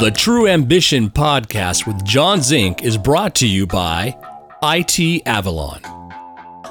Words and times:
The 0.00 0.12
True 0.14 0.48
Ambition 0.48 1.08
podcast 1.08 1.86
with 1.86 2.04
John 2.04 2.42
Zink 2.42 2.82
is 2.82 2.98
brought 2.98 3.34
to 3.36 3.46
you 3.46 3.66
by 3.66 4.16
IT 4.62 5.22
Avalon. 5.26 5.80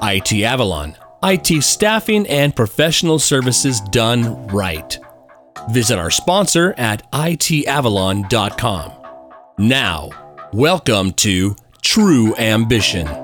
IT 0.04 0.34
Avalon, 0.44 0.96
IT 1.24 1.64
staffing 1.64 2.28
and 2.28 2.56
professional 2.56 3.18
services 3.20 3.82
done 3.82 4.48
right. 4.48 5.00
Visit 5.72 5.98
our 5.98 6.12
sponsor 6.12 6.74
at 6.78 7.10
itavalon.com. 7.12 8.92
Now, 9.58 10.10
welcome 10.52 11.14
to 11.14 11.56
True 11.82 12.36
Ambition. 12.36 13.23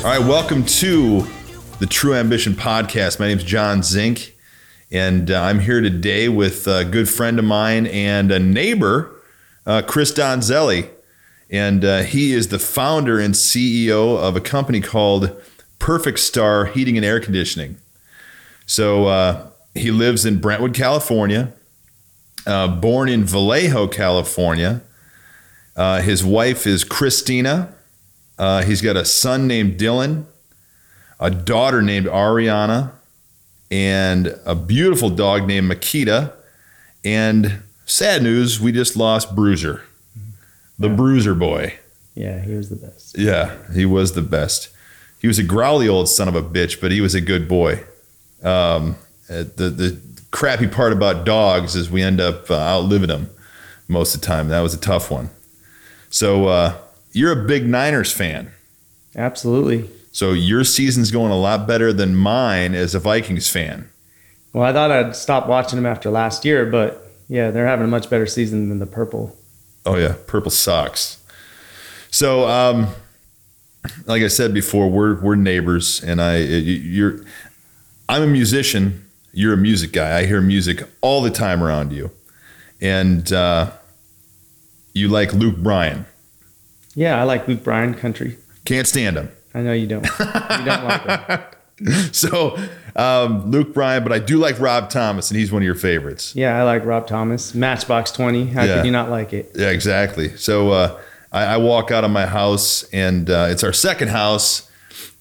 All 0.00 0.06
right, 0.06 0.18
welcome 0.18 0.64
to 0.64 1.26
the 1.78 1.84
True 1.84 2.14
Ambition 2.14 2.54
podcast. 2.54 3.20
My 3.20 3.28
name 3.28 3.36
is 3.36 3.44
John 3.44 3.82
Zink, 3.82 4.34
and 4.90 5.30
uh, 5.30 5.42
I'm 5.42 5.60
here 5.60 5.82
today 5.82 6.30
with 6.30 6.66
a 6.66 6.86
good 6.86 7.06
friend 7.06 7.38
of 7.38 7.44
mine 7.44 7.86
and 7.86 8.32
a 8.32 8.38
neighbor, 8.38 9.14
uh, 9.66 9.82
Chris 9.86 10.10
Donzelli. 10.10 10.88
And 11.50 11.84
uh, 11.84 11.98
he 11.98 12.32
is 12.32 12.48
the 12.48 12.58
founder 12.58 13.20
and 13.20 13.34
CEO 13.34 14.16
of 14.16 14.36
a 14.36 14.40
company 14.40 14.80
called 14.80 15.38
Perfect 15.78 16.20
Star 16.20 16.64
Heating 16.64 16.96
and 16.96 17.04
Air 17.04 17.20
Conditioning. 17.20 17.76
So 18.64 19.04
uh, 19.04 19.48
he 19.74 19.90
lives 19.90 20.24
in 20.24 20.40
Brentwood, 20.40 20.72
California, 20.72 21.52
uh, 22.46 22.68
born 22.68 23.10
in 23.10 23.24
Vallejo, 23.24 23.86
California. 23.86 24.80
Uh, 25.76 26.00
his 26.00 26.24
wife 26.24 26.66
is 26.66 26.84
Christina. 26.84 27.74
Uh, 28.40 28.62
he's 28.62 28.80
got 28.80 28.96
a 28.96 29.04
son 29.04 29.46
named 29.46 29.78
Dylan, 29.78 30.24
a 31.20 31.30
daughter 31.30 31.82
named 31.82 32.06
Ariana, 32.06 32.90
and 33.70 34.34
a 34.46 34.54
beautiful 34.54 35.10
dog 35.10 35.46
named 35.46 35.70
Makita. 35.70 36.32
And 37.04 37.62
sad 37.84 38.22
news, 38.22 38.58
we 38.58 38.72
just 38.72 38.96
lost 38.96 39.36
Bruiser, 39.36 39.82
the 40.78 40.88
Bruiser 40.88 41.34
boy. 41.34 41.74
Yeah, 42.14 42.40
he 42.40 42.54
was 42.54 42.70
the 42.70 42.76
best. 42.76 43.18
Yeah, 43.18 43.58
he 43.74 43.84
was 43.84 44.14
the 44.14 44.22
best. 44.22 44.70
He 45.20 45.28
was 45.28 45.38
a 45.38 45.44
growly 45.44 45.86
old 45.86 46.08
son 46.08 46.26
of 46.26 46.34
a 46.34 46.42
bitch, 46.42 46.80
but 46.80 46.92
he 46.92 47.02
was 47.02 47.14
a 47.14 47.20
good 47.20 47.46
boy. 47.46 47.84
Um, 48.42 48.96
uh, 49.28 49.44
the 49.56 49.68
the 49.68 50.00
crappy 50.30 50.66
part 50.66 50.94
about 50.94 51.26
dogs 51.26 51.76
is 51.76 51.90
we 51.90 52.00
end 52.00 52.22
up 52.22 52.50
uh, 52.50 52.54
outliving 52.54 53.08
them 53.08 53.28
most 53.86 54.14
of 54.14 54.22
the 54.22 54.26
time. 54.26 54.48
That 54.48 54.60
was 54.60 54.72
a 54.72 54.80
tough 54.80 55.10
one. 55.10 55.28
So 56.08 56.46
uh, 56.46 56.78
you're 57.12 57.32
a 57.32 57.46
big 57.46 57.66
Niners 57.66 58.12
fan. 58.12 58.52
Absolutely. 59.16 59.88
So 60.12 60.32
your 60.32 60.64
season's 60.64 61.10
going 61.10 61.30
a 61.30 61.38
lot 61.38 61.66
better 61.66 61.92
than 61.92 62.14
mine 62.14 62.74
as 62.74 62.94
a 62.94 62.98
Vikings 62.98 63.48
fan. 63.48 63.88
Well, 64.52 64.64
I 64.64 64.72
thought 64.72 64.90
I'd 64.90 65.14
stop 65.14 65.46
watching 65.46 65.76
them 65.76 65.86
after 65.86 66.10
last 66.10 66.44
year, 66.44 66.66
but 66.66 67.08
yeah, 67.28 67.50
they're 67.50 67.66
having 67.66 67.84
a 67.84 67.88
much 67.88 68.10
better 68.10 68.26
season 68.26 68.68
than 68.68 68.80
the 68.80 68.86
purple. 68.86 69.36
Oh 69.86 69.96
yeah, 69.96 70.16
purple 70.26 70.50
socks. 70.50 71.22
So, 72.10 72.48
um, 72.48 72.88
like 74.06 74.22
I 74.22 74.28
said 74.28 74.52
before, 74.52 74.90
we're 74.90 75.20
we're 75.20 75.36
neighbors, 75.36 76.02
and 76.02 76.20
I 76.20 76.38
you're 76.38 77.20
I'm 78.08 78.22
a 78.22 78.26
musician. 78.26 79.06
You're 79.32 79.54
a 79.54 79.56
music 79.56 79.92
guy. 79.92 80.18
I 80.18 80.26
hear 80.26 80.40
music 80.40 80.82
all 81.00 81.22
the 81.22 81.30
time 81.30 81.62
around 81.62 81.92
you, 81.92 82.10
and 82.80 83.32
uh, 83.32 83.70
you 84.92 85.06
like 85.08 85.32
Luke 85.32 85.56
Bryan. 85.58 86.04
Yeah, 86.94 87.20
I 87.20 87.24
like 87.24 87.46
Luke 87.48 87.62
Bryan 87.64 87.94
country. 87.94 88.36
Can't 88.64 88.86
stand 88.86 89.16
him. 89.16 89.30
I 89.54 89.62
know 89.62 89.72
you 89.72 89.86
don't. 89.86 90.04
you 90.04 90.64
don't 90.64 90.84
like 90.84 91.06
him. 91.28 91.40
So 92.12 92.58
um, 92.94 93.50
Luke 93.50 93.72
Bryan, 93.72 94.02
but 94.02 94.12
I 94.12 94.18
do 94.18 94.36
like 94.36 94.60
Rob 94.60 94.90
Thomas, 94.90 95.30
and 95.30 95.40
he's 95.40 95.50
one 95.50 95.62
of 95.62 95.64
your 95.66 95.74
favorites. 95.74 96.36
Yeah, 96.36 96.58
I 96.58 96.62
like 96.64 96.84
Rob 96.84 97.06
Thomas. 97.06 97.54
Matchbox 97.54 98.12
20. 98.12 98.48
How 98.48 98.64
Yeah. 98.64 98.76
could 98.76 98.84
you 98.84 98.92
not 98.92 99.08
like 99.08 99.32
it? 99.32 99.52
Yeah, 99.54 99.70
exactly. 99.70 100.36
So 100.36 100.72
uh, 100.72 101.00
I, 101.32 101.44
I 101.44 101.56
walk 101.56 101.90
out 101.90 102.04
of 102.04 102.10
my 102.10 102.26
house, 102.26 102.82
and 102.92 103.30
uh, 103.30 103.46
it's 103.48 103.64
our 103.64 103.72
second 103.72 104.08
house, 104.08 104.70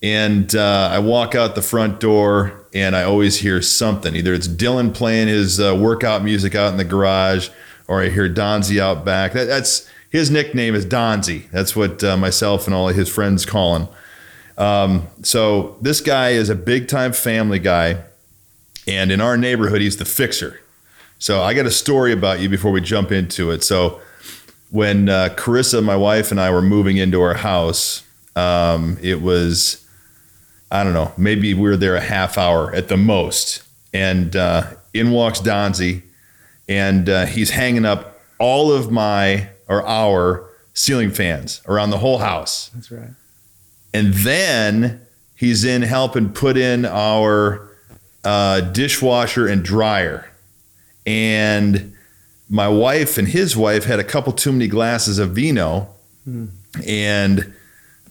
and 0.04 0.54
uh, 0.54 0.90
I 0.92 1.00
walk 1.00 1.34
out 1.34 1.56
the 1.56 1.62
front 1.62 2.02
door, 2.02 2.66
and 2.74 2.94
I 2.94 3.04
always 3.04 3.38
hear 3.38 3.62
something. 3.62 4.14
Either 4.14 4.34
it's 4.34 4.50
Dylan 4.50 4.94
playing 4.94 5.30
his 5.30 5.62
uh, 5.62 5.78
workout 5.80 6.26
music 6.26 6.56
out 6.56 6.72
in 6.74 6.78
the 6.78 6.84
garage, 6.84 7.48
or 7.88 8.02
I 8.02 8.10
hear 8.10 8.28
Donzi 8.28 8.80
out 8.82 9.06
back. 9.06 9.32
That, 9.32 9.46
that's 9.46 9.90
his 10.10 10.32
nickname 10.32 10.76
is 10.76 10.86
Donzi. 10.86 11.50
That's 11.52 11.76
what 11.76 12.04
uh, 12.04 12.18
myself 12.18 12.66
and 12.66 12.76
all 12.76 12.90
of 12.90 12.96
his 12.96 13.10
friends 13.10 13.46
call 13.46 13.76
him. 13.76 13.88
Um, 14.58 15.08
so 15.24 15.78
this 15.82 16.02
guy 16.02 16.32
is 16.32 16.50
a 16.50 16.56
big 16.56 16.88
time 16.88 17.14
family 17.14 17.60
guy, 17.60 18.04
and 18.88 19.12
in 19.12 19.22
our 19.22 19.38
neighborhood, 19.38 19.82
he's 19.82 19.98
the 19.98 20.06
fixer. 20.06 20.60
So 21.18 21.42
I 21.42 21.54
got 21.54 21.66
a 21.66 21.72
story 21.72 22.12
about 22.12 22.40
you 22.40 22.50
before 22.50 22.72
we 22.72 22.82
jump 22.82 23.12
into 23.12 23.52
it. 23.52 23.64
So 23.64 24.02
when 24.70 25.10
uh, 25.10 25.30
Carissa, 25.36 25.84
my 25.84 25.96
wife, 25.96 26.32
and 26.32 26.40
I 26.40 26.50
were 26.52 26.62
moving 26.62 26.98
into 26.98 27.22
our 27.22 27.34
house, 27.34 28.04
um, 28.36 28.98
it 29.02 29.22
was, 29.22 29.86
I 30.72 30.84
don't 30.84 30.94
know, 30.94 31.12
maybe 31.18 31.54
we 31.54 31.70
were 31.70 31.78
there 31.78 31.96
a 31.96 32.02
half 32.02 32.38
hour 32.38 32.74
at 32.74 32.88
the 32.88 32.98
most. 32.98 33.64
And 33.94 34.36
uh, 34.36 34.64
in 34.94 35.12
walks 35.12 35.42
Donzi, 35.42 36.04
and 36.68 37.10
uh, 37.10 37.26
he's 37.26 37.50
hanging 37.50 37.86
up 37.86 38.22
all 38.38 38.72
of 38.72 38.92
my 38.92 39.50
or 39.70 39.86
our 39.88 40.50
ceiling 40.74 41.12
fans 41.12 41.62
around 41.68 41.92
the 41.92 42.00
whole 42.00 42.18
house. 42.18 42.70
That's 42.74 42.92
right. 42.92 43.12
And 43.94 44.14
then 44.14 45.02
he's 45.36 45.64
in 45.64 45.82
helping 45.84 46.30
put 46.34 46.58
in 46.58 46.86
our 46.86 47.70
uh, 48.24 48.62
dishwasher 48.62 49.48
and 49.48 49.64
dryer. 49.64 50.30
And 51.06 51.94
my 52.50 52.68
wife 52.68 53.18
and 53.18 53.28
his 53.28 53.56
wife 53.56 53.86
had 53.86 54.00
a 54.00 54.04
couple 54.04 54.34
too 54.34 54.52
many 54.52 54.68
glasses 54.68 55.18
of 55.20 55.32
vino, 55.32 55.88
and 56.86 57.54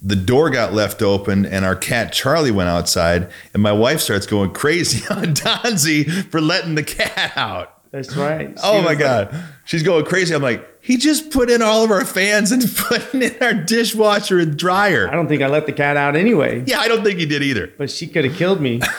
the 0.02 0.16
door 0.16 0.50
got 0.50 0.72
left 0.72 1.02
open, 1.02 1.44
and 1.44 1.64
our 1.64 1.76
cat 1.76 2.12
Charlie 2.12 2.50
went 2.50 2.69
outside, 2.69 3.28
and 3.52 3.62
my 3.62 3.72
wife 3.72 4.00
starts 4.00 4.26
going 4.26 4.52
crazy 4.52 5.04
on 5.10 5.34
Donzi 5.34 6.08
for 6.30 6.40
letting 6.40 6.75
the 6.76 6.82
cat 6.84 7.32
out. 7.36 7.75
That's 7.90 8.16
right. 8.16 8.50
She 8.50 8.64
Oh 8.64 8.82
my 8.82 8.90
was 8.94 8.98
god, 8.98 9.44
she's 9.64 9.82
going 9.82 10.04
crazy. 10.04 10.34
I'm 10.34 10.42
like, 10.42 10.66
he 10.88 10.97
just 10.97 11.31
put 11.31 11.50
in 11.50 11.60
all 11.60 11.84
of 11.84 11.91
our 11.91 12.04
fans 12.06 12.50
and 12.50 12.62
putting 12.76 13.21
in 13.21 13.37
our 13.43 13.53
dishwasher 13.53 14.38
and 14.38 14.56
dryer. 14.56 15.06
I 15.06 15.12
don't 15.15 15.28
think 15.28 15.43
I 15.43 15.47
let 15.49 15.66
the 15.66 15.72
cat 15.75 15.99
out 15.99 16.16
anyway, 16.16 16.65
Yeah, 16.66 16.81
I 16.81 16.88
don't 16.88 17.04
think 17.04 17.19
he 17.19 17.26
did 17.26 17.43
either. 17.43 17.71
but 17.76 17.91
she 17.91 18.06
could 18.06 18.25
have 18.25 18.34
killed 18.37 18.60
me. 18.62 18.81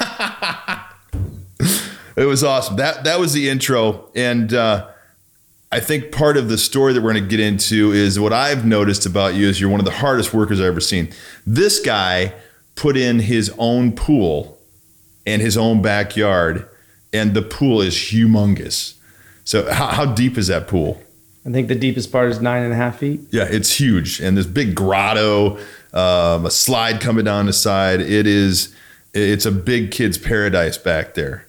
It 2.15 2.25
was 2.25 2.43
awesome. 2.43 2.75
That 2.75 3.05
that 3.05 3.17
was 3.17 3.31
the 3.31 3.47
intro, 3.47 4.09
and 4.13 4.53
uh, 4.53 4.87
I 5.71 5.79
think 5.79 6.11
part 6.11 6.35
of 6.35 6.49
the 6.49 6.57
story 6.57 6.91
that 6.91 7.01
we're 7.01 7.13
going 7.13 7.23
to 7.23 7.29
get 7.29 7.39
into 7.39 7.93
is 7.93 8.19
what 8.19 8.33
I've 8.33 8.65
noticed 8.65 9.05
about 9.05 9.35
you 9.35 9.47
is 9.47 9.61
you're 9.61 9.69
one 9.69 9.79
of 9.79 9.85
the 9.85 9.91
hardest 9.93 10.33
workers 10.33 10.59
I've 10.59 10.65
ever 10.67 10.81
seen. 10.81 11.13
This 11.47 11.79
guy 11.79 12.33
put 12.75 12.97
in 12.97 13.19
his 13.19 13.53
own 13.57 13.93
pool 13.93 14.59
and 15.25 15.41
his 15.41 15.55
own 15.57 15.81
backyard, 15.81 16.67
and 17.13 17.33
the 17.33 17.41
pool 17.41 17.79
is 17.81 17.93
humongous. 17.95 18.95
So 19.45 19.71
how, 19.71 19.87
how 19.87 20.05
deep 20.05 20.37
is 20.37 20.47
that 20.47 20.67
pool? 20.67 21.01
I 21.49 21.51
think 21.51 21.67
the 21.67 21.75
deepest 21.75 22.11
part 22.11 22.29
is 22.29 22.39
nine 22.39 22.61
and 22.61 22.71
a 22.71 22.75
half 22.75 22.99
feet. 22.99 23.21
Yeah, 23.31 23.47
it's 23.49 23.79
huge, 23.79 24.19
and 24.19 24.37
this 24.37 24.45
big 24.45 24.75
grotto, 24.75 25.57
um, 25.93 26.45
a 26.45 26.51
slide 26.51 27.01
coming 27.01 27.25
down 27.25 27.47
the 27.47 27.53
side. 27.53 28.01
It 28.01 28.27
is, 28.27 28.75
it's 29.15 29.47
a 29.47 29.51
big 29.51 29.89
kid's 29.89 30.19
paradise 30.19 30.77
back 30.77 31.15
there. 31.15 31.47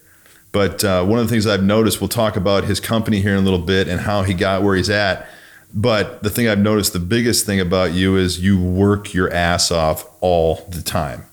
But 0.52 0.82
uh, 0.82 1.04
one 1.04 1.18
of 1.18 1.26
the 1.26 1.30
things 1.30 1.46
I've 1.46 1.62
noticed, 1.62 2.00
we'll 2.00 2.08
talk 2.08 2.36
about 2.36 2.64
his 2.64 2.80
company 2.80 3.20
here 3.20 3.32
in 3.32 3.38
a 3.38 3.42
little 3.42 3.60
bit 3.60 3.88
and 3.88 4.00
how 4.00 4.22
he 4.22 4.32
got 4.32 4.62
where 4.62 4.74
he's 4.74 4.88
at. 4.88 5.28
But 5.74 6.22
the 6.22 6.30
thing 6.30 6.48
I've 6.48 6.58
noticed, 6.58 6.94
the 6.94 6.98
biggest 6.98 7.44
thing 7.44 7.60
about 7.60 7.92
you 7.92 8.16
is 8.16 8.40
you 8.40 8.58
work 8.58 9.12
your 9.12 9.30
ass 9.32 9.70
off 9.70 10.06
all 10.20 10.66
the 10.70 10.82
time. 10.82 11.26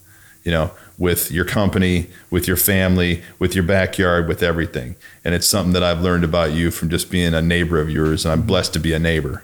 You 0.44 0.52
know, 0.52 0.72
with 0.98 1.32
your 1.32 1.46
company, 1.46 2.08
with 2.32 2.48
your 2.48 2.58
family, 2.58 3.22
with 3.38 3.54
your 3.54 3.64
backyard, 3.64 4.28
with 4.28 4.42
everything. 4.42 4.96
And 5.24 5.36
it's 5.36 5.46
something 5.46 5.74
that 5.74 5.84
I've 5.84 6.02
learned 6.02 6.24
about 6.24 6.54
you 6.54 6.72
from 6.72 6.90
just 6.90 7.12
being 7.12 7.34
a 7.34 7.42
neighbor 7.42 7.80
of 7.80 7.90
yours, 7.90 8.26
and 8.26 8.32
I'm 8.32 8.42
blessed 8.42 8.74
to 8.74 8.80
be 8.80 8.94
a 8.94 9.00
neighbor. 9.00 9.44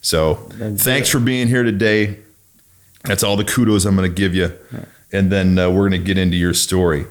So 0.00 0.34
That's 0.54 0.82
thanks 0.82 1.08
it. 1.08 1.12
for 1.12 1.20
being 1.20 1.46
here 1.48 1.62
today. 1.62 2.18
That's 3.04 3.22
all 3.22 3.36
the 3.36 3.44
kudos 3.44 3.84
I'm 3.84 3.96
going 3.96 4.10
to 4.10 4.14
give 4.14 4.34
you. 4.34 4.52
And 5.12 5.30
then 5.30 5.58
uh, 5.58 5.70
we're 5.70 5.88
going 5.88 6.00
to 6.00 6.06
get 6.06 6.18
into 6.18 6.36
your 6.36 6.52
story. 6.52 7.06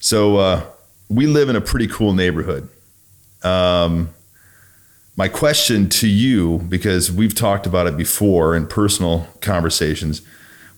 So 0.00 0.36
uh, 0.36 0.64
we 1.08 1.26
live 1.26 1.48
in 1.48 1.56
a 1.56 1.60
pretty 1.60 1.86
cool 1.86 2.12
neighborhood. 2.12 2.68
Um, 3.42 4.10
my 5.14 5.28
question 5.28 5.88
to 5.90 6.08
you, 6.08 6.58
because 6.68 7.12
we've 7.12 7.34
talked 7.34 7.66
about 7.66 7.86
it 7.86 7.96
before 7.96 8.56
in 8.56 8.66
personal 8.66 9.28
conversations, 9.40 10.22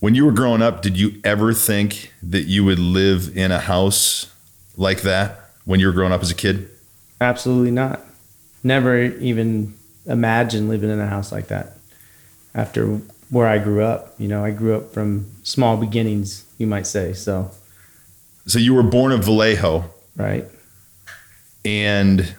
when 0.01 0.15
you 0.15 0.25
were 0.25 0.33
growing 0.33 0.63
up, 0.63 0.83
did 0.83 0.99
you 0.99 1.21
ever 1.25 1.53
think 1.53 2.13
that 2.23 2.43
you 2.43 2.65
would 2.65 2.79
live 2.79 3.37
in 3.37 3.51
a 3.51 3.59
house 3.59 4.33
like 4.77 5.03
that 5.03 5.41
when 5.65 5.81
you 5.81 5.87
were 5.87 5.93
growing 5.93 6.13
up 6.13 6.23
as 6.23 6.31
a 6.31 6.35
kid? 6.35 6.69
Absolutely 7.21 7.71
not. 7.73 8.01
Never 8.63 9.03
even 9.03 9.75
imagined 10.07 10.69
living 10.69 10.91
in 10.91 11.01
a 11.01 11.07
house 11.07 11.33
like 11.33 11.49
that. 11.49 11.77
After 12.55 13.01
where 13.31 13.47
I 13.47 13.59
grew 13.59 13.83
up. 13.83 14.15
You 14.19 14.29
know, 14.29 14.45
I 14.45 14.51
grew 14.51 14.77
up 14.77 14.93
from 14.93 15.31
small 15.43 15.77
beginnings, 15.77 16.45
you 16.59 16.67
might 16.67 16.87
say. 16.87 17.13
So, 17.13 17.51
So 18.47 18.59
you 18.59 18.75
were 18.75 18.83
born 18.83 19.13
in 19.13 19.21
Vallejo, 19.23 19.85
right. 20.17 20.47
and 21.65 22.35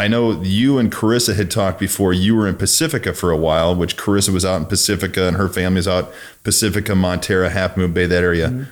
I 0.00 0.08
know 0.08 0.40
you 0.40 0.78
and 0.78 0.90
Carissa 0.90 1.36
had 1.36 1.50
talked 1.50 1.78
before. 1.78 2.14
You 2.14 2.34
were 2.34 2.48
in 2.48 2.56
Pacifica 2.56 3.12
for 3.12 3.30
a 3.30 3.36
while, 3.36 3.76
which 3.76 3.98
Carissa 3.98 4.30
was 4.30 4.46
out 4.46 4.56
in 4.56 4.64
Pacifica, 4.64 5.28
and 5.28 5.36
her 5.36 5.46
family's 5.46 5.86
out 5.86 6.10
Pacifica, 6.42 6.92
Montara, 6.92 7.50
Half 7.50 7.76
Moon 7.76 7.92
Bay, 7.92 8.06
that 8.06 8.22
area. 8.22 8.66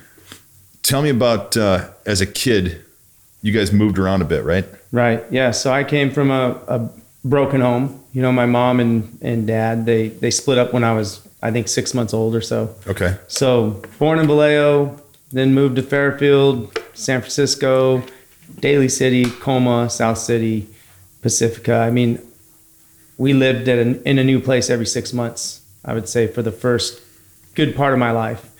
Tell 0.82 1.02
me 1.02 1.10
about 1.10 1.54
uh, 1.54 1.90
as 2.06 2.22
a 2.22 2.26
kid. 2.26 2.82
You 3.42 3.52
guys 3.52 3.75
moved 3.75 3.98
around 3.98 4.22
a 4.22 4.25
bit, 4.25 4.42
right? 4.42 4.64
Right. 4.90 5.22
Yeah. 5.30 5.50
So 5.50 5.70
I 5.70 5.84
came 5.84 6.10
from 6.10 6.30
a, 6.30 6.58
a 6.66 6.88
broken 7.26 7.60
home. 7.60 8.02
You 8.14 8.22
know, 8.22 8.32
my 8.32 8.46
mom 8.46 8.81
and, 8.81 9.19
and 9.20 9.46
dad, 9.46 9.84
they, 9.84 10.08
they 10.08 10.31
split 10.31 10.56
up 10.56 10.72
when 10.72 10.82
I 10.82 10.94
was, 10.94 11.20
I 11.42 11.50
think, 11.50 11.69
six 11.69 11.92
months 11.92 12.14
old 12.14 12.34
or 12.34 12.40
so. 12.40 12.74
Okay. 12.86 13.19
So 13.26 13.82
born 13.98 14.19
in 14.19 14.26
Vallejo, 14.26 14.98
then 15.31 15.52
moved 15.52 15.76
to 15.76 15.82
Fairfield, 15.82 16.74
San 16.94 17.20
Francisco, 17.20 18.02
Daly 18.60 18.88
City, 18.88 19.26
Colma, 19.26 19.90
South 19.90 20.16
City, 20.16 20.66
Pacifica. 21.23 21.76
I 21.76 21.91
mean, 21.91 22.20
we 23.17 23.32
lived 23.32 23.69
at 23.69 23.79
an, 23.79 24.03
in 24.05 24.19
a 24.19 24.25
new 24.25 24.41
place 24.41 24.70
every 24.70 24.87
six 24.87 25.12
months. 25.12 25.62
I 25.85 25.94
would 25.94 26.09
say 26.09 26.26
for 26.26 26.43
the 26.43 26.53
first 26.53 27.00
good 27.55 27.75
part 27.75 27.93
of 27.93 27.99
my 27.99 28.11
life. 28.12 28.50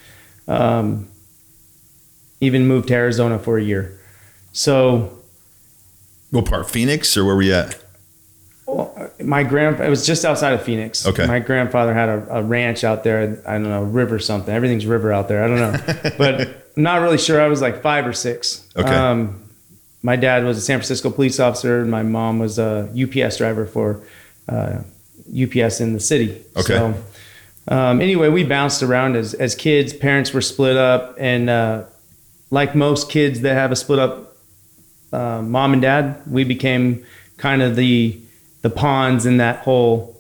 Um, 0.47 1.09
even 2.41 2.67
moved 2.67 2.89
to 2.89 2.95
Arizona 2.95 3.39
for 3.39 3.59
a 3.59 3.63
year. 3.63 3.99
So 4.53 5.19
What 6.31 6.47
part? 6.47 6.71
Phoenix, 6.71 7.17
or 7.17 7.25
where 7.25 7.35
were 7.35 7.43
you 7.43 7.55
at? 7.55 7.77
Well, 8.67 9.11
my 9.23 9.43
grand 9.45 9.81
it 9.81 9.89
was 9.89 10.07
just 10.07 10.25
outside 10.25 10.53
of 10.53 10.63
Phoenix. 10.63 11.07
Okay. 11.07 11.27
My 11.27 11.39
grandfather 11.39 11.95
had 11.95 12.09
a, 12.09 12.39
a 12.39 12.43
ranch 12.43 12.85
out 12.85 13.03
there. 13.03 13.43
I 13.47 13.53
don't 13.55 13.65
know, 13.65 13.83
river 13.83 14.19
something. 14.19 14.55
Everything's 14.55 14.87
river 14.87 15.13
out 15.13 15.29
there. 15.29 15.43
I 15.43 15.49
don't 15.49 15.59
know, 15.59 16.11
but 16.19 16.77
not 16.77 17.01
really 17.01 17.19
sure. 17.19 17.41
I 17.41 17.49
was 17.49 17.61
like 17.61 17.83
five 17.83 18.07
or 18.07 18.13
six. 18.13 18.67
Okay. 18.77 18.89
Um, 18.95 19.48
my 20.03 20.17
dad 20.17 20.45
was 20.45 20.59
a 20.59 20.61
San 20.61 20.79
Francisco 20.79 21.11
police 21.11 21.41
officer, 21.41 21.81
and 21.81 21.91
my 21.91 22.03
mom 22.03 22.39
was 22.39 22.59
a 22.59 22.89
UPS 22.95 23.39
driver 23.39 23.67
for 23.67 24.01
uh, 24.49 24.79
UPS 25.29 25.81
in 25.81 25.93
the 25.93 26.01
city. 26.01 26.41
Okay. 26.57 26.75
So, 26.75 26.95
um, 27.69 28.01
anyway, 28.01 28.29
we 28.29 28.45
bounced 28.45 28.83
around 28.83 29.17
as 29.17 29.35
as 29.35 29.55
kids. 29.55 29.93
Parents 29.93 30.33
were 30.33 30.41
split 30.41 30.77
up, 30.77 31.17
and 31.19 31.51
uh, 31.51 31.85
like 32.51 32.75
most 32.75 33.11
kids 33.11 33.41
that 33.41 33.55
have 33.55 33.73
a 33.73 33.77
split 33.77 33.99
up 33.99 34.37
uh, 35.13 35.43
mom 35.43 35.73
and 35.73 35.83
dad, 35.83 36.21
we 36.31 36.45
became 36.45 37.05
kind 37.37 37.61
of 37.63 37.77
the 37.77 38.19
the 38.63 38.71
pawns 38.71 39.27
in 39.27 39.37
that 39.39 39.61
whole 39.61 40.17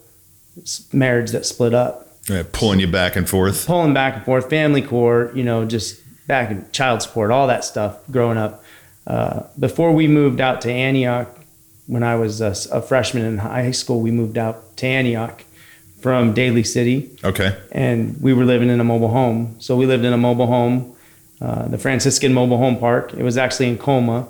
marriage 0.92 1.30
that 1.30 1.46
split 1.46 1.72
up, 1.74 2.08
Yeah, 2.28 2.42
pulling 2.52 2.80
you 2.80 2.86
back 2.86 3.16
and 3.16 3.28
forth. 3.28 3.66
pulling 3.66 3.94
back 3.94 4.16
and 4.16 4.24
forth, 4.24 4.50
family 4.50 4.82
court, 4.82 5.34
you 5.36 5.44
know, 5.44 5.64
just 5.64 6.00
back 6.26 6.50
and 6.50 6.70
child 6.72 7.02
support, 7.02 7.30
all 7.30 7.46
that 7.46 7.64
stuff 7.64 7.98
growing 8.10 8.36
up. 8.38 8.62
Uh, 9.08 9.42
before 9.58 9.90
we 9.92 10.06
moved 10.06 10.40
out 10.40 10.60
to 10.60 10.70
Antioch, 10.70 11.28
when 11.86 12.02
I 12.02 12.14
was 12.16 12.40
a 12.42 12.82
freshman 12.82 13.24
in 13.24 13.38
high 13.38 13.70
school, 13.72 14.00
we 14.02 14.10
moved 14.10 14.36
out 14.36 14.76
to 14.76 14.86
Antioch 14.86 15.42
from 16.02 16.34
Daly 16.34 16.62
City 16.62 17.10
Okay. 17.24 17.56
and 17.72 18.20
we 18.20 18.32
were 18.34 18.44
living 18.44 18.68
in 18.68 18.78
a 18.80 18.84
mobile 18.84 19.08
home. 19.08 19.56
So 19.58 19.74
we 19.76 19.86
lived 19.86 20.04
in 20.04 20.12
a 20.12 20.18
mobile 20.18 20.46
home, 20.46 20.94
uh, 21.40 21.66
the 21.68 21.78
Franciscan 21.78 22.32
Mobile 22.34 22.58
Home 22.58 22.76
Park. 22.78 23.14
It 23.14 23.22
was 23.22 23.36
actually 23.38 23.68
in 23.68 23.78
Colma, 23.78 24.28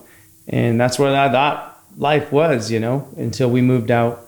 and 0.48 0.80
that's 0.80 0.98
where 0.98 1.14
I 1.14 1.28
thought 1.30 1.78
life 1.98 2.30
was, 2.32 2.70
you 2.70 2.78
know, 2.80 3.08
until 3.16 3.50
we 3.50 3.60
moved 3.60 3.90
out 3.90 4.24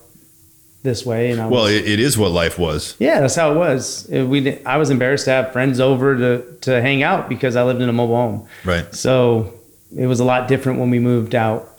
this 0.82 1.06
way. 1.06 1.30
And 1.30 1.40
I 1.40 1.46
Well, 1.46 1.62
was, 1.64 1.72
it, 1.72 1.86
it 1.88 2.00
is 2.00 2.18
what 2.18 2.32
life 2.32 2.58
was. 2.58 2.96
yeah, 2.98 3.20
that's 3.20 3.36
how 3.36 3.52
it 3.52 3.56
was. 3.56 4.06
It- 4.10 4.24
we 4.24 4.58
I 4.64 4.76
was 4.78 4.90
embarrassed 4.90 5.26
to 5.26 5.30
have 5.30 5.52
friends 5.52 5.78
over 5.78 6.16
to 6.16 6.42
to 6.62 6.82
hang 6.82 7.02
out 7.04 7.28
because 7.28 7.54
I 7.54 7.62
lived 7.62 7.80
in 7.80 7.88
a 7.88 7.92
mobile 7.92 8.16
home. 8.16 8.46
Right. 8.64 8.92
So 8.94 9.54
it 9.96 10.06
was 10.06 10.20
a 10.20 10.24
lot 10.24 10.48
different 10.48 10.78
when 10.78 10.90
we 10.90 10.98
moved 10.98 11.34
out 11.34 11.76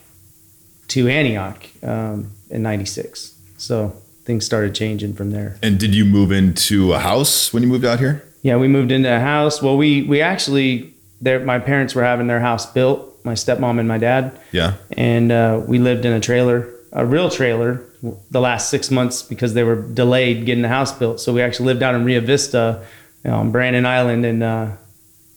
to 0.90 1.08
Antioch 1.08 1.66
um, 1.84 2.32
in 2.50 2.62
'96. 2.62 3.36
So 3.58 3.96
things 4.26 4.46
started 4.46 4.76
changing 4.76 5.14
from 5.14 5.32
there. 5.32 5.58
And 5.64 5.80
did 5.80 5.96
you 5.96 6.06
move 6.06 6.32
into 6.32 6.94
a 6.94 7.00
house 7.00 7.54
when 7.54 7.64
you 7.64 7.70
moved 7.70 7.86
out 7.86 8.00
here? 8.00 8.24
Yeah, 8.44 8.58
we 8.58 8.68
moved 8.68 8.92
into 8.92 9.14
a 9.16 9.20
house. 9.20 9.62
Well, 9.62 9.78
we 9.78 10.04
we 10.04 10.22
actually 10.22 10.94
there 11.22 11.40
my 11.40 11.60
parents 11.60 11.94
were 11.96 12.04
having 12.04 12.28
their 12.28 12.40
house 12.40 12.66
built, 12.72 13.24
my 13.24 13.34
stepmom 13.34 13.80
and 13.80 13.88
my 13.88 13.98
dad, 14.00 14.38
Yeah. 14.52 14.74
and 14.98 15.32
uh, 15.32 15.62
we 15.68 15.78
lived 15.80 16.06
in 16.06 16.14
a 16.14 16.20
trailer, 16.20 16.68
a 16.92 17.06
real 17.06 17.30
trailer, 17.30 17.84
the 18.32 18.42
last 18.42 18.70
six 18.72 18.90
months 18.90 19.22
because 19.22 19.54
they 19.54 19.64
were 19.64 19.76
delayed 19.76 20.46
getting 20.48 20.64
the 20.64 20.68
house 20.70 20.92
built. 20.92 21.20
So 21.20 21.32
we 21.32 21.44
actually 21.44 21.68
lived 21.68 21.84
out 21.84 21.94
in 21.94 22.04
Rio 22.04 22.22
Vista, 22.22 22.84
you 23.24 23.30
know, 23.30 23.38
on 23.38 23.52
Brannan 23.52 23.86
Island 23.86 24.26
in 24.26 24.42
uh, 24.42 24.76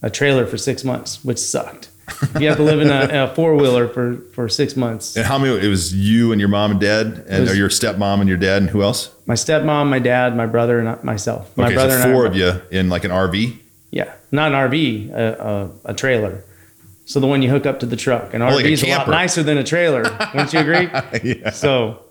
a 0.00 0.08
trailer 0.08 0.46
for 0.46 0.56
six 0.56 0.82
months, 0.84 1.22
which 1.22 1.38
sucked. 1.38 1.90
you 2.38 2.48
have 2.48 2.56
to 2.58 2.62
live 2.62 2.80
in 2.80 2.90
a, 2.90 3.24
a 3.24 3.34
four 3.34 3.54
wheeler 3.56 3.88
for 3.88 4.16
for 4.32 4.48
six 4.48 4.76
months. 4.76 5.16
And 5.16 5.24
how 5.24 5.38
many? 5.38 5.56
It 5.64 5.68
was 5.68 5.94
you 5.94 6.32
and 6.32 6.40
your 6.40 6.48
mom 6.48 6.72
and 6.72 6.80
dad, 6.80 7.24
and 7.28 7.42
was- 7.42 7.52
or 7.52 7.54
your 7.54 7.68
stepmom 7.68 8.20
and 8.20 8.28
your 8.28 8.38
dad, 8.38 8.62
and 8.62 8.70
who 8.70 8.82
else? 8.82 9.10
My 9.26 9.34
stepmom, 9.34 9.88
my 9.88 9.98
dad, 9.98 10.36
my 10.36 10.46
brother, 10.46 10.78
and 10.78 11.02
myself. 11.02 11.56
My 11.56 11.66
okay, 11.66 11.74
brother 11.74 11.98
so 11.98 12.04
and 12.04 12.12
four 12.12 12.26
of 12.26 12.36
you 12.36 12.60
in 12.70 12.88
like 12.88 13.04
an 13.04 13.10
RV. 13.10 13.58
Yeah, 13.90 14.12
not 14.32 14.52
an 14.52 14.70
RV, 14.70 15.12
a, 15.12 15.70
a, 15.84 15.90
a 15.92 15.94
trailer. 15.94 16.44
So 17.06 17.20
the 17.20 17.26
one 17.26 17.42
you 17.42 17.50
hook 17.50 17.66
up 17.66 17.80
to 17.80 17.86
the 17.86 17.96
truck. 17.96 18.34
An 18.34 18.42
Oh, 18.42 18.46
like 18.46 18.64
RV 18.64 18.68
a 18.68 18.72
is 18.72 18.82
a 18.82 18.90
lot 18.90 19.08
nicer 19.08 19.42
than 19.42 19.58
a 19.58 19.64
trailer. 19.64 20.02
Wouldn't 20.34 20.52
you 20.52 20.60
agree? 20.60 20.88
yeah. 21.22 21.50
So, 21.50 22.02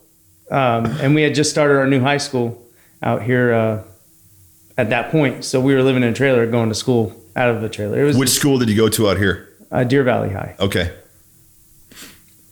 um, 0.52 0.86
and 1.02 1.16
we 1.16 1.24
had 1.24 1.36
just 1.36 1.50
started 1.50 1.78
our 1.78 1.88
new 1.88 2.00
high 2.00 2.18
school 2.18 2.64
out 3.02 3.22
here 3.24 3.54
uh, 3.54 3.84
at 4.78 4.90
that 4.92 5.12
point. 5.12 5.44
So 5.46 5.60
we 5.60 5.74
were 5.76 5.84
living 5.84 6.04
in 6.04 6.10
a 6.10 6.14
trailer, 6.14 6.46
going 6.48 6.70
to 6.70 6.76
school 6.76 7.16
out 7.36 7.50
of 7.50 7.62
the 7.62 7.70
trailer. 7.70 8.00
It 8.02 8.06
was 8.06 8.18
Which 8.18 8.30
school 8.30 8.60
did 8.60 8.70
you 8.70 8.78
go 8.78 8.88
to 8.90 9.10
out 9.10 9.18
here? 9.18 9.50
Uh, 9.74 9.84
Deer 9.84 10.04
Valley 10.04 10.30
High. 10.30 10.56
Okay. 10.60 10.94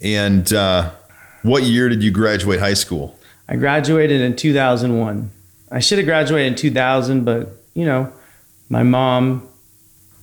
And 0.01 0.51
uh, 0.51 0.91
what 1.43 1.63
year 1.63 1.87
did 1.87 2.03
you 2.03 2.11
graduate 2.11 2.59
high 2.59 2.73
school? 2.73 3.17
I 3.47 3.55
graduated 3.55 4.19
in 4.21 4.35
2001. 4.35 5.29
I 5.71 5.79
should 5.79 5.99
have 5.99 6.07
graduated 6.07 6.53
in 6.53 6.57
2000, 6.57 7.23
but 7.23 7.49
you 7.73 7.85
know, 7.85 8.11
my 8.69 8.83
mom 8.83 9.47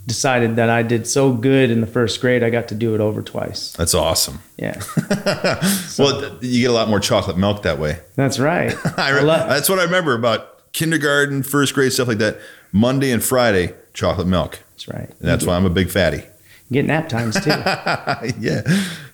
decided 0.07 0.57
that 0.57 0.71
I 0.71 0.83
did 0.83 1.07
so 1.07 1.33
good 1.33 1.71
in 1.71 1.81
the 1.83 1.87
first 1.87 2.21
grade, 2.21 2.43
I 2.43 2.51
got 2.51 2.69
to 2.69 2.75
do 2.75 2.95
it 2.95 3.01
over 3.01 3.23
twice. 3.23 3.73
That's 3.73 3.95
awesome. 3.95 4.41
Yeah, 4.57 4.81
well, 5.99 6.39
you 6.43 6.63
get 6.63 6.71
a 6.71 6.73
lot 6.73 6.89
more 6.89 6.99
chocolate 7.01 7.37
milk 7.37 7.63
that 7.63 7.79
way. 7.79 8.01
that's 8.17 8.39
right. 8.39 8.75
I 8.99 9.19
I 9.19 9.21
love- 9.21 9.49
that's 9.49 9.69
what 9.69 9.79
I 9.79 9.85
remember 9.85 10.15
about 10.15 10.73
kindergarten, 10.73 11.43
first 11.43 11.75
grade, 11.75 11.93
stuff 11.93 12.09
like 12.09 12.19
that. 12.19 12.39
Monday 12.73 13.11
and 13.13 13.23
Friday, 13.23 13.75
chocolate 13.95 14.27
milk. 14.27 14.61
That's 14.73 14.89
right. 14.89 15.09
And 15.09 15.29
that's 15.29 15.45
why 15.45 15.57
I'm 15.57 15.67
a 15.67 15.71
big 15.71 15.91
fatty. 15.91 16.23
Get 16.71 16.85
nap 16.85 17.09
times 17.09 17.35
too. 17.43 17.51
yeah. 18.41 18.63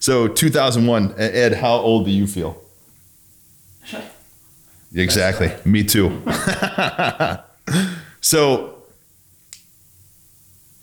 So 0.00 0.26
2001, 0.28 1.14
Ed, 1.16 1.54
how 1.54 1.74
old 1.76 2.04
do 2.04 2.10
you 2.10 2.26
feel? 2.26 2.60
Exactly. 4.96 5.50
Me 5.64 5.82
too. 5.82 6.22
so 8.20 8.78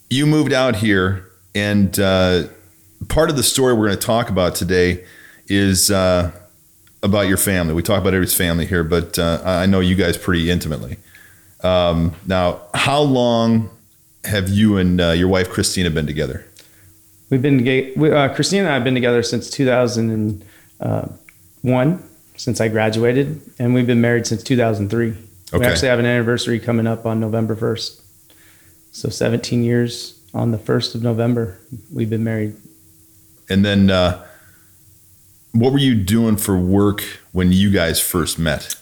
you 0.09 0.25
moved 0.25 0.51
out 0.51 0.75
here, 0.75 1.29
and 1.55 1.97
uh, 1.97 2.43
part 3.07 3.29
of 3.29 3.37
the 3.37 3.43
story 3.43 3.73
we're 3.73 3.87
going 3.87 3.97
to 3.97 4.05
talk 4.05 4.29
about 4.29 4.55
today 4.55 5.05
is 5.47 5.89
uh, 5.89 6.31
about 7.01 7.27
your 7.27 7.37
family. 7.37 7.73
We 7.73 7.83
talk 7.83 8.01
about 8.01 8.09
everybody's 8.09 8.35
family 8.35 8.65
here, 8.65 8.83
but 8.83 9.17
uh, 9.17 9.41
I 9.45 9.65
know 9.65 9.79
you 9.79 9.95
guys 9.95 10.17
pretty 10.17 10.51
intimately. 10.51 10.97
Um, 11.63 12.13
now, 12.27 12.61
how 12.73 12.99
long 12.99 13.69
have 14.25 14.49
you 14.49 14.75
and 14.75 14.99
uh, 14.99 15.11
your 15.11 15.29
wife 15.29 15.49
Christina 15.49 15.89
been 15.89 16.05
together? 16.05 16.45
We've 17.31 17.41
been 17.41 17.63
we, 17.95 18.11
uh, 18.11 18.31
Christina 18.35 18.63
and 18.63 18.71
I 18.71 18.73
have 18.73 18.83
been 18.83 18.93
together 18.93 19.23
since 19.23 19.49
2001, 19.49 22.09
since 22.35 22.59
I 22.59 22.67
graduated, 22.67 23.41
and 23.57 23.73
we've 23.73 23.87
been 23.87 24.01
married 24.01 24.27
since 24.27 24.43
2003. 24.43 25.15
We 25.53 25.65
actually 25.65 25.87
have 25.87 25.99
an 25.99 26.05
anniversary 26.05 26.59
coming 26.59 26.87
up 26.87 27.05
on 27.05 27.21
November 27.21 27.55
1st. 27.55 28.01
So 28.91 29.07
17 29.07 29.63
years 29.63 30.19
on 30.33 30.51
the 30.51 30.57
1st 30.57 30.95
of 30.95 31.03
November, 31.03 31.57
we've 31.93 32.09
been 32.09 32.25
married. 32.25 32.57
And 33.49 33.63
then, 33.63 33.89
uh, 33.89 34.25
what 35.53 35.71
were 35.71 35.79
you 35.79 35.95
doing 35.95 36.35
for 36.35 36.57
work 36.57 37.01
when 37.31 37.53
you 37.53 37.71
guys 37.71 38.01
first 38.01 38.39
met? 38.39 38.75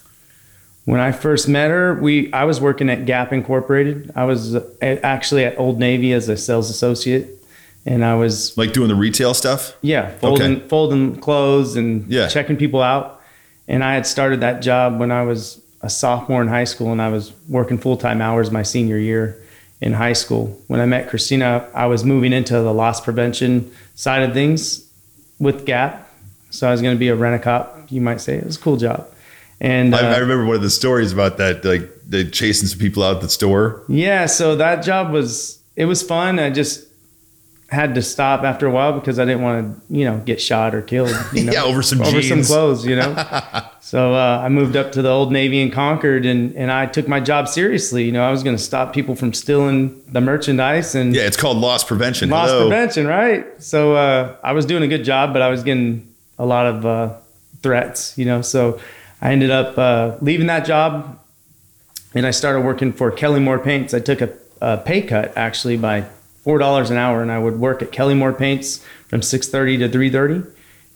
When 0.86 1.00
I 1.00 1.12
first 1.12 1.48
met 1.48 1.70
her, 1.70 1.94
we 1.94 2.34
I 2.34 2.46
was 2.46 2.60
working 2.60 2.90
at 2.90 3.06
Gap 3.06 3.32
Incorporated. 3.32 4.12
I 4.16 4.26
was 4.26 4.56
uh, 4.56 4.64
actually 4.82 5.46
at 5.46 5.60
Old 5.60 5.78
Navy 5.78 6.14
as 6.14 6.28
a 6.30 6.38
sales 6.38 6.72
associate, 6.72 7.39
and 7.86 8.04
I 8.04 8.16
was 8.16 8.58
Like 8.58 8.74
doing 8.74 8.90
the 8.90 8.96
retail 8.96 9.34
stuff? 9.34 9.76
Yeah, 9.82 10.10
folding 10.18 10.62
folding 10.68 11.16
clothes 11.18 11.76
and 11.76 12.06
Yeah. 12.08 12.28
checking 12.28 12.58
people 12.58 12.82
out. 12.82 13.22
And 13.68 13.84
I 13.84 13.94
had 13.94 14.06
started 14.08 14.42
that 14.42 14.62
job 14.62 15.00
when 15.00 15.12
I 15.12 15.24
was 15.24 15.62
a 15.82 15.90
sophomore 15.90 16.42
in 16.42 16.48
high 16.48 16.64
school, 16.66 16.92
and 16.92 17.02
I 17.02 17.10
was 17.10 17.32
working 17.48 17.78
full 17.78 17.98
time 17.98 18.22
hours 18.22 18.52
my 18.52 18.64
senior 18.64 18.98
year 18.98 19.42
in 19.82 19.94
high 19.94 20.14
school. 20.14 20.60
When 20.68 20.80
I 20.82 20.86
met 20.86 21.10
Christina, 21.10 21.68
I 21.74 21.86
was 21.86 22.04
moving 22.04 22.34
into 22.34 22.54
the 22.54 22.74
loss 22.74 23.00
prevention 23.00 23.72
side 23.96 24.24
of 24.24 24.34
things 24.34 24.86
with 25.40 25.66
Gap. 25.66 26.08
So 26.50 26.68
I 26.68 26.72
was 26.72 26.82
going 26.82 26.96
to 26.96 27.00
be 27.00 27.10
a 27.10 27.16
rent 27.16 27.36
a 27.36 27.40
cop, 27.40 27.86
you 27.90 28.02
might 28.02 28.20
say. 28.20 28.36
It 28.36 28.46
was 28.46 28.58
a 28.58 28.60
cool 28.60 28.76
job. 28.78 29.08
And 29.62 29.96
I, 29.96 30.14
I 30.14 30.18
uh, 30.18 30.20
remember 30.22 30.46
one 30.46 30.56
of 30.56 30.62
the 30.62 30.70
stories 30.70 31.12
about 31.14 31.38
that. 31.38 31.64
Like 31.64 31.90
they 32.08 32.26
chasing 32.26 32.68
some 32.68 32.80
people 32.80 33.04
out 33.04 33.22
the 33.22 33.30
store. 33.30 33.84
Yeah, 33.88 34.26
so 34.26 34.56
that 34.56 34.84
job 34.84 35.12
was 35.12 35.60
it 35.76 35.86
was 35.86 36.02
fun. 36.02 36.40
I 36.40 36.50
just 36.50 36.86
had 37.72 37.94
to 37.96 38.02
stop 38.02 38.42
after 38.44 38.66
a 38.66 38.72
while 38.72 38.94
because 38.94 39.20
I 39.20 39.26
didn't 39.26 39.44
want 39.44 39.88
to, 39.90 39.96
you 39.96 40.04
know, 40.06 40.18
get 40.26 40.42
shot 40.42 40.74
or 40.74 40.82
killed. 40.82 41.12
You 41.34 41.44
know, 41.44 41.52
Yeah, 41.54 41.64
over 41.64 41.84
some 41.84 42.02
over 42.02 42.22
some 42.24 42.44
clothes, 42.44 42.84
you 42.86 42.96
know. 42.96 43.14
so 43.80 44.16
uh, 44.16 44.42
I 44.44 44.50
moved 44.50 44.76
up 44.76 44.92
to 44.94 45.02
the 45.04 45.10
Old 45.10 45.32
Navy 45.32 45.62
in 45.62 45.70
Concord, 45.70 46.26
and 46.26 46.56
and 46.56 46.72
I 46.72 46.88
took 46.88 47.08
my 47.08 47.20
job 47.20 47.48
seriously. 47.48 48.06
You 48.06 48.12
know, 48.12 48.24
I 48.24 48.32
was 48.32 48.42
going 48.44 48.56
to 48.58 48.62
stop 48.62 48.92
people 48.94 49.14
from 49.16 49.34
stealing 49.34 50.02
the 50.12 50.20
merchandise 50.22 50.96
and 50.96 51.14
Yeah, 51.16 51.24
it's 51.28 51.38
called 51.38 51.58
loss 51.58 51.84
prevention. 51.84 52.30
loss 52.30 52.50
Hello. 52.50 52.68
prevention, 52.68 53.06
right? 53.06 53.46
So 53.62 53.94
uh, 53.96 54.36
I 54.44 54.54
was 54.54 54.66
doing 54.66 54.82
a 54.84 54.88
good 54.88 55.04
job, 55.04 55.32
but 55.34 55.42
I 55.44 55.50
was 55.50 55.62
getting 55.64 56.12
a 56.40 56.46
lot 56.46 56.66
of 56.66 56.86
uh, 56.86 57.14
threats, 57.62 58.18
you 58.18 58.26
know. 58.26 58.42
So 58.42 58.80
I 59.22 59.32
ended 59.32 59.52
up 59.52 59.78
uh, 59.78 60.16
leaving 60.22 60.48
that 60.48 60.66
job, 60.66 61.20
and 62.16 62.26
I 62.26 62.32
started 62.32 62.62
working 62.62 62.94
for 62.94 63.12
Kelly 63.12 63.40
Moore 63.40 63.60
Paints. 63.60 63.94
I 63.94 64.00
took 64.00 64.22
a, 64.22 64.30
a 64.60 64.78
pay 64.78 65.04
cut 65.04 65.38
actually 65.38 65.78
by 65.78 66.06
four 66.50 66.58
dollars 66.58 66.90
an 66.90 66.98
hour, 66.98 67.22
and 67.22 67.32
I 67.32 67.38
would 67.38 67.60
work 67.60 67.84
at 67.84 67.92
Kelly 67.92 68.16
Moore 68.16 68.34
Paints 68.34 68.84
from 69.08 69.22
six 69.22 69.48
thirty 69.48 69.78
to 69.78 69.88
three 69.88 70.10
thirty, 70.10 70.42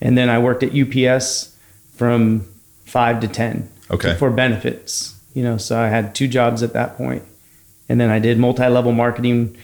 and 0.01 0.17
then 0.17 0.27
I 0.27 0.39
worked 0.39 0.63
at 0.63 0.71
UPS 0.73 1.55
from 1.95 2.47
five 2.85 3.19
to 3.19 3.27
ten. 3.27 3.69
Okay. 3.91 4.15
For 4.15 4.31
benefits, 4.31 5.15
you 5.35 5.43
know. 5.43 5.57
So 5.57 5.79
I 5.79 5.89
had 5.89 6.15
two 6.15 6.27
jobs 6.27 6.63
at 6.63 6.73
that 6.73 6.97
point, 6.97 7.21
and 7.87 8.01
then 8.01 8.09
I 8.09 8.17
did 8.17 8.39
multi-level 8.39 8.93
marketing 8.93 9.55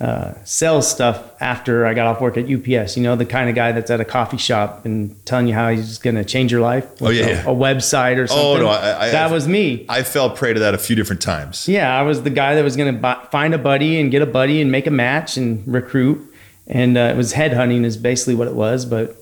uh, 0.00 0.34
sales 0.44 0.90
stuff 0.90 1.22
after 1.40 1.86
I 1.86 1.94
got 1.94 2.06
off 2.06 2.20
work 2.20 2.36
at 2.36 2.44
UPS. 2.50 2.96
You 2.98 3.02
know, 3.02 3.16
the 3.16 3.24
kind 3.24 3.48
of 3.48 3.54
guy 3.54 3.72
that's 3.72 3.90
at 3.90 3.98
a 4.00 4.04
coffee 4.04 4.36
shop 4.36 4.84
and 4.84 5.16
telling 5.24 5.46
you 5.48 5.54
how 5.54 5.70
he's 5.70 5.96
going 5.98 6.16
to 6.16 6.24
change 6.24 6.52
your 6.52 6.60
life. 6.60 6.90
with 7.00 7.02
Oh, 7.02 7.08
yeah, 7.10 7.24
a, 7.24 7.28
yeah. 7.30 7.40
a 7.42 7.54
website 7.54 8.18
or 8.18 8.26
something. 8.26 8.44
Oh, 8.46 8.58
no, 8.58 8.68
I- 8.68 9.06
I- 9.06 9.10
that 9.10 9.30
was 9.30 9.48
me. 9.48 9.86
I 9.88 10.02
fell 10.02 10.28
prey 10.30 10.52
to 10.52 10.60
that 10.60 10.74
a 10.74 10.78
few 10.78 10.96
different 10.96 11.22
times. 11.22 11.66
Yeah, 11.66 11.98
I 11.98 12.02
was 12.02 12.22
the 12.24 12.30
guy 12.30 12.54
that 12.56 12.62
was 12.62 12.76
going 12.76 13.00
to 13.00 13.20
find 13.30 13.54
a 13.54 13.58
buddy 13.58 13.98
and 13.98 14.10
get 14.10 14.20
a 14.20 14.26
buddy 14.26 14.60
and 14.60 14.70
make 14.70 14.86
a 14.86 14.90
match 14.90 15.36
and 15.38 15.62
recruit. 15.66 16.30
And 16.66 16.98
uh, 16.98 17.12
it 17.12 17.16
was 17.16 17.32
headhunting 17.32 17.84
is 17.84 17.96
basically 17.96 18.34
what 18.34 18.48
it 18.48 18.54
was, 18.54 18.84
but 18.84 19.16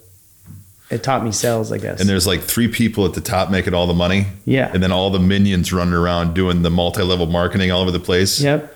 it 0.90 1.02
taught 1.02 1.24
me 1.24 1.30
sales, 1.32 1.70
I 1.72 1.78
guess. 1.78 2.00
And 2.00 2.08
there's 2.08 2.26
like 2.26 2.40
three 2.40 2.68
people 2.68 3.04
at 3.06 3.14
the 3.14 3.20
top 3.20 3.50
making 3.50 3.74
all 3.74 3.86
the 3.86 3.94
money. 3.94 4.26
Yeah. 4.44 4.70
And 4.72 4.82
then 4.82 4.90
all 4.92 5.10
the 5.10 5.18
minions 5.20 5.72
running 5.72 5.94
around 5.94 6.34
doing 6.34 6.62
the 6.62 6.70
multi-level 6.70 7.26
marketing 7.26 7.70
all 7.70 7.80
over 7.82 7.90
the 7.90 8.00
place. 8.00 8.40
Yep. 8.40 8.73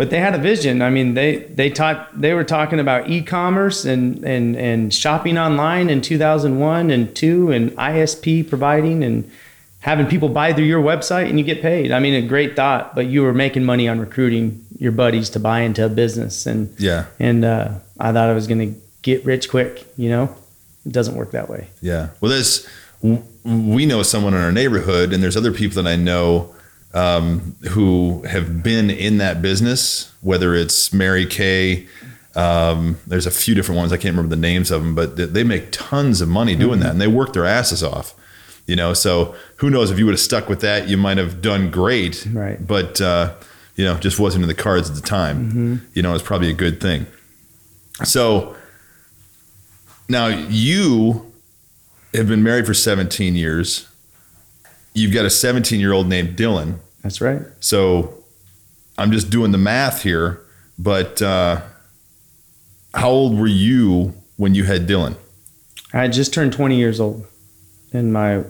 But 0.00 0.08
they 0.08 0.18
had 0.18 0.34
a 0.34 0.38
vision. 0.38 0.80
I 0.80 0.88
mean, 0.88 1.12
they 1.12 1.40
they 1.54 1.68
taught 1.68 2.18
they 2.18 2.32
were 2.32 2.42
talking 2.42 2.80
about 2.80 3.10
e-commerce 3.10 3.84
and 3.84 4.24
and 4.24 4.56
and 4.56 4.94
shopping 4.94 5.36
online 5.36 5.90
in 5.90 6.00
2001 6.00 6.90
and 6.90 7.14
2 7.14 7.50
and 7.52 7.70
ISP 7.72 8.48
providing 8.48 9.04
and 9.04 9.30
having 9.80 10.06
people 10.06 10.30
buy 10.30 10.54
through 10.54 10.64
your 10.64 10.82
website 10.82 11.28
and 11.28 11.38
you 11.38 11.44
get 11.44 11.60
paid. 11.60 11.92
I 11.92 12.00
mean, 12.00 12.14
a 12.14 12.26
great 12.26 12.56
thought, 12.56 12.94
but 12.94 13.08
you 13.08 13.20
were 13.20 13.34
making 13.34 13.66
money 13.66 13.88
on 13.88 14.00
recruiting 14.00 14.64
your 14.78 14.92
buddies 14.92 15.28
to 15.30 15.38
buy 15.38 15.60
into 15.60 15.84
a 15.84 15.90
business 15.90 16.46
and 16.46 16.74
Yeah. 16.78 17.04
and 17.18 17.44
uh, 17.44 17.68
I 17.98 18.10
thought 18.14 18.30
I 18.30 18.32
was 18.32 18.46
going 18.46 18.72
to 18.72 18.80
get 19.02 19.26
rich 19.26 19.50
quick, 19.50 19.84
you 19.98 20.08
know? 20.08 20.34
It 20.86 20.92
doesn't 20.92 21.14
work 21.14 21.32
that 21.32 21.50
way. 21.50 21.68
Yeah. 21.82 22.08
Well, 22.22 22.30
there's 22.30 22.66
we 23.44 23.84
know 23.84 24.02
someone 24.02 24.32
in 24.32 24.40
our 24.40 24.52
neighborhood, 24.52 25.12
and 25.12 25.22
there's 25.22 25.36
other 25.36 25.52
people 25.52 25.82
that 25.82 25.90
I 25.90 25.96
know 25.96 26.54
um, 26.94 27.56
who 27.70 28.22
have 28.22 28.62
been 28.62 28.90
in 28.90 29.18
that 29.18 29.42
business. 29.42 30.12
Whether 30.20 30.54
it's 30.54 30.92
Mary 30.92 31.26
Kay, 31.26 31.86
um, 32.34 32.98
there's 33.06 33.26
a 33.26 33.30
few 33.30 33.54
different 33.54 33.78
ones. 33.78 33.92
I 33.92 33.96
can't 33.96 34.16
remember 34.16 34.34
the 34.34 34.40
names 34.40 34.70
of 34.70 34.82
them, 34.82 34.94
but 34.94 35.16
they, 35.16 35.24
they 35.24 35.44
make 35.44 35.70
tons 35.72 36.20
of 36.20 36.28
money 36.28 36.54
doing 36.56 36.80
that, 36.80 36.90
and 36.90 37.00
they 37.00 37.06
work 37.06 37.32
their 37.32 37.46
asses 37.46 37.82
off. 37.82 38.14
You 38.66 38.76
know, 38.76 38.94
so 38.94 39.34
who 39.56 39.70
knows 39.70 39.90
if 39.90 39.98
you 39.98 40.04
would 40.06 40.12
have 40.12 40.20
stuck 40.20 40.48
with 40.48 40.60
that, 40.60 40.88
you 40.88 40.96
might 40.96 41.18
have 41.18 41.42
done 41.42 41.70
great. 41.70 42.26
Right. 42.32 42.64
But 42.64 43.00
uh, 43.00 43.34
you 43.76 43.84
know, 43.84 43.96
just 43.98 44.18
wasn't 44.18 44.42
in 44.42 44.48
the 44.48 44.54
cards 44.54 44.88
at 44.90 44.96
the 44.96 45.02
time. 45.02 45.82
You 45.94 46.02
know, 46.02 46.14
it's 46.14 46.22
probably 46.22 46.50
a 46.50 46.54
good 46.54 46.80
thing. 46.80 47.06
So 48.04 48.54
now 50.08 50.26
you 50.26 51.32
have 52.14 52.28
been 52.28 52.42
married 52.42 52.66
for 52.66 52.74
17 52.74 53.34
years. 53.34 53.88
You've 54.94 55.12
got 55.14 55.24
a 55.24 55.30
17 55.30 55.78
year 55.80 55.92
old 55.92 56.08
named 56.08 56.36
Dylan. 56.36 56.78
That's 57.02 57.20
right. 57.20 57.42
So 57.60 58.22
I'm 58.98 59.12
just 59.12 59.30
doing 59.30 59.52
the 59.52 59.58
math 59.58 60.02
here, 60.02 60.40
but 60.78 61.22
uh, 61.22 61.62
how 62.94 63.10
old 63.10 63.38
were 63.38 63.46
you 63.46 64.14
when 64.36 64.54
you 64.54 64.64
had 64.64 64.86
Dylan? 64.86 65.16
I 65.92 66.02
had 66.02 66.12
just 66.12 66.34
turned 66.34 66.52
20 66.52 66.76
years 66.76 67.00
old, 67.00 67.26
and 67.92 68.12
my 68.12 68.44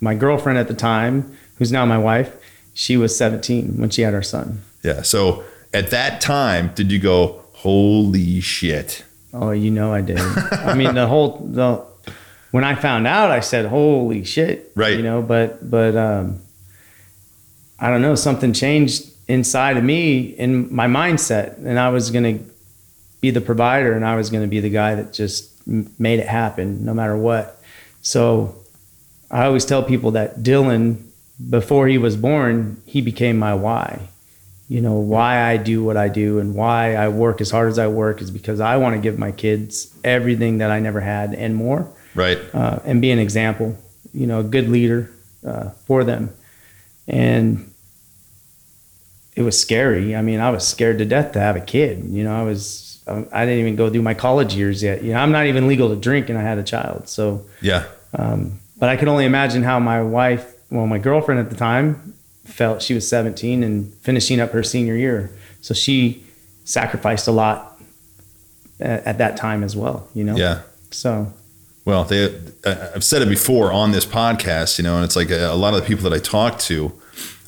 my 0.00 0.14
girlfriend 0.14 0.58
at 0.58 0.68
the 0.68 0.74
time, 0.74 1.36
who's 1.56 1.72
now 1.72 1.84
my 1.84 1.98
wife, 1.98 2.34
she 2.72 2.96
was 2.96 3.16
17 3.16 3.78
when 3.78 3.90
she 3.90 4.02
had 4.02 4.14
our 4.14 4.22
son. 4.22 4.62
Yeah. 4.82 5.02
So 5.02 5.44
at 5.74 5.90
that 5.90 6.20
time, 6.20 6.72
did 6.74 6.90
you 6.92 6.98
go, 6.98 7.42
holy 7.52 8.40
shit? 8.40 9.04
Oh, 9.34 9.50
you 9.50 9.70
know 9.70 9.92
I 9.92 10.00
did. 10.00 10.18
I 10.18 10.74
mean, 10.74 10.94
the 10.94 11.06
whole 11.06 11.38
the 11.38 11.84
when 12.50 12.64
I 12.64 12.74
found 12.74 13.06
out, 13.06 13.30
I 13.30 13.40
said, 13.40 13.66
"Holy 13.66 14.24
shit!" 14.24 14.72
Right. 14.74 14.96
You 14.96 15.02
know, 15.02 15.22
but 15.22 15.70
but 15.70 15.96
um, 15.96 16.40
I 17.78 17.90
don't 17.90 18.02
know. 18.02 18.14
Something 18.14 18.52
changed 18.52 19.10
inside 19.26 19.76
of 19.76 19.84
me 19.84 20.20
in 20.20 20.74
my 20.74 20.86
mindset, 20.86 21.58
and 21.58 21.78
I 21.78 21.90
was 21.90 22.10
gonna 22.10 22.38
be 23.20 23.30
the 23.30 23.40
provider, 23.40 23.92
and 23.92 24.04
I 24.04 24.16
was 24.16 24.30
gonna 24.30 24.46
be 24.46 24.60
the 24.60 24.70
guy 24.70 24.94
that 24.94 25.12
just 25.12 25.50
made 25.66 26.18
it 26.18 26.28
happen, 26.28 26.84
no 26.84 26.94
matter 26.94 27.16
what. 27.16 27.60
So 28.00 28.56
I 29.30 29.44
always 29.44 29.64
tell 29.64 29.82
people 29.82 30.12
that 30.12 30.38
Dylan, 30.40 31.02
before 31.50 31.88
he 31.88 31.98
was 31.98 32.16
born, 32.16 32.80
he 32.86 33.00
became 33.02 33.38
my 33.38 33.54
why 33.54 34.08
you 34.68 34.82
know 34.82 34.94
why 34.94 35.50
I 35.50 35.56
do 35.56 35.82
what 35.82 35.96
I 35.96 36.08
do 36.08 36.38
and 36.38 36.54
why 36.54 36.94
I 36.94 37.08
work 37.08 37.40
as 37.40 37.50
hard 37.50 37.70
as 37.70 37.78
I 37.78 37.88
work 37.88 38.20
is 38.20 38.30
because 38.30 38.60
I 38.60 38.76
want 38.76 38.94
to 38.94 39.00
give 39.00 39.18
my 39.18 39.32
kids 39.32 39.94
everything 40.04 40.58
that 40.58 40.70
I 40.70 40.78
never 40.78 41.00
had 41.00 41.34
and 41.34 41.56
more, 41.56 41.90
Right. 42.14 42.38
uh, 42.54 42.78
and 42.84 43.00
be 43.00 43.10
an 43.10 43.18
example, 43.18 43.76
you 44.12 44.26
know, 44.26 44.40
a 44.40 44.44
good 44.44 44.68
leader 44.68 45.10
uh, 45.46 45.70
for 45.86 46.04
them. 46.04 46.30
And 47.06 47.72
it 49.34 49.42
was 49.42 49.58
scary. 49.60 50.16
I 50.16 50.22
mean, 50.22 50.40
I 50.40 50.50
was 50.50 50.66
scared 50.66 50.98
to 50.98 51.04
death 51.04 51.32
to 51.32 51.40
have 51.40 51.56
a 51.56 51.60
kid. 51.60 52.04
You 52.04 52.24
know, 52.24 52.34
I 52.34 52.42
was 52.42 52.86
I 53.06 53.46
didn't 53.46 53.60
even 53.60 53.76
go 53.76 53.88
through 53.88 54.02
my 54.02 54.12
college 54.14 54.54
years 54.54 54.82
yet. 54.82 55.02
You 55.02 55.12
know, 55.14 55.18
I'm 55.20 55.32
not 55.32 55.46
even 55.46 55.66
legal 55.66 55.88
to 55.88 55.96
drink, 55.96 56.28
and 56.28 56.38
I 56.38 56.42
had 56.42 56.58
a 56.58 56.62
child. 56.62 57.08
So, 57.08 57.46
Yeah. 57.62 57.84
um, 58.14 58.58
but 58.78 58.90
I 58.90 58.96
could 58.96 59.08
only 59.08 59.24
imagine 59.24 59.62
how 59.62 59.78
my 59.78 60.02
wife, 60.02 60.54
well, 60.70 60.86
my 60.86 60.98
girlfriend 60.98 61.40
at 61.40 61.48
the 61.48 61.56
time, 61.56 62.12
felt. 62.44 62.82
She 62.82 62.92
was 62.94 63.08
17 63.08 63.62
and 63.62 63.92
finishing 64.02 64.40
up 64.40 64.50
her 64.52 64.62
senior 64.62 64.94
year, 64.94 65.30
so 65.62 65.72
she 65.72 66.22
sacrificed 66.64 67.26
a 67.28 67.32
lot 67.32 67.80
at, 68.80 69.04
at 69.06 69.18
that 69.18 69.36
time 69.38 69.62
as 69.64 69.74
well. 69.74 70.08
You 70.14 70.24
know. 70.24 70.36
Yeah. 70.36 70.60
So 70.90 71.32
Well, 71.88 72.04
they, 72.04 72.26
I've 72.66 73.02
said 73.02 73.22
it 73.22 73.30
before 73.30 73.72
on 73.72 73.92
this 73.92 74.04
podcast, 74.04 74.76
you 74.76 74.84
know, 74.84 74.96
and 74.96 75.06
it's 75.06 75.16
like 75.16 75.30
a, 75.30 75.46
a 75.46 75.56
lot 75.56 75.72
of 75.72 75.80
the 75.80 75.86
people 75.86 76.02
that 76.02 76.12
I 76.14 76.18
talk 76.18 76.58
to 76.58 76.92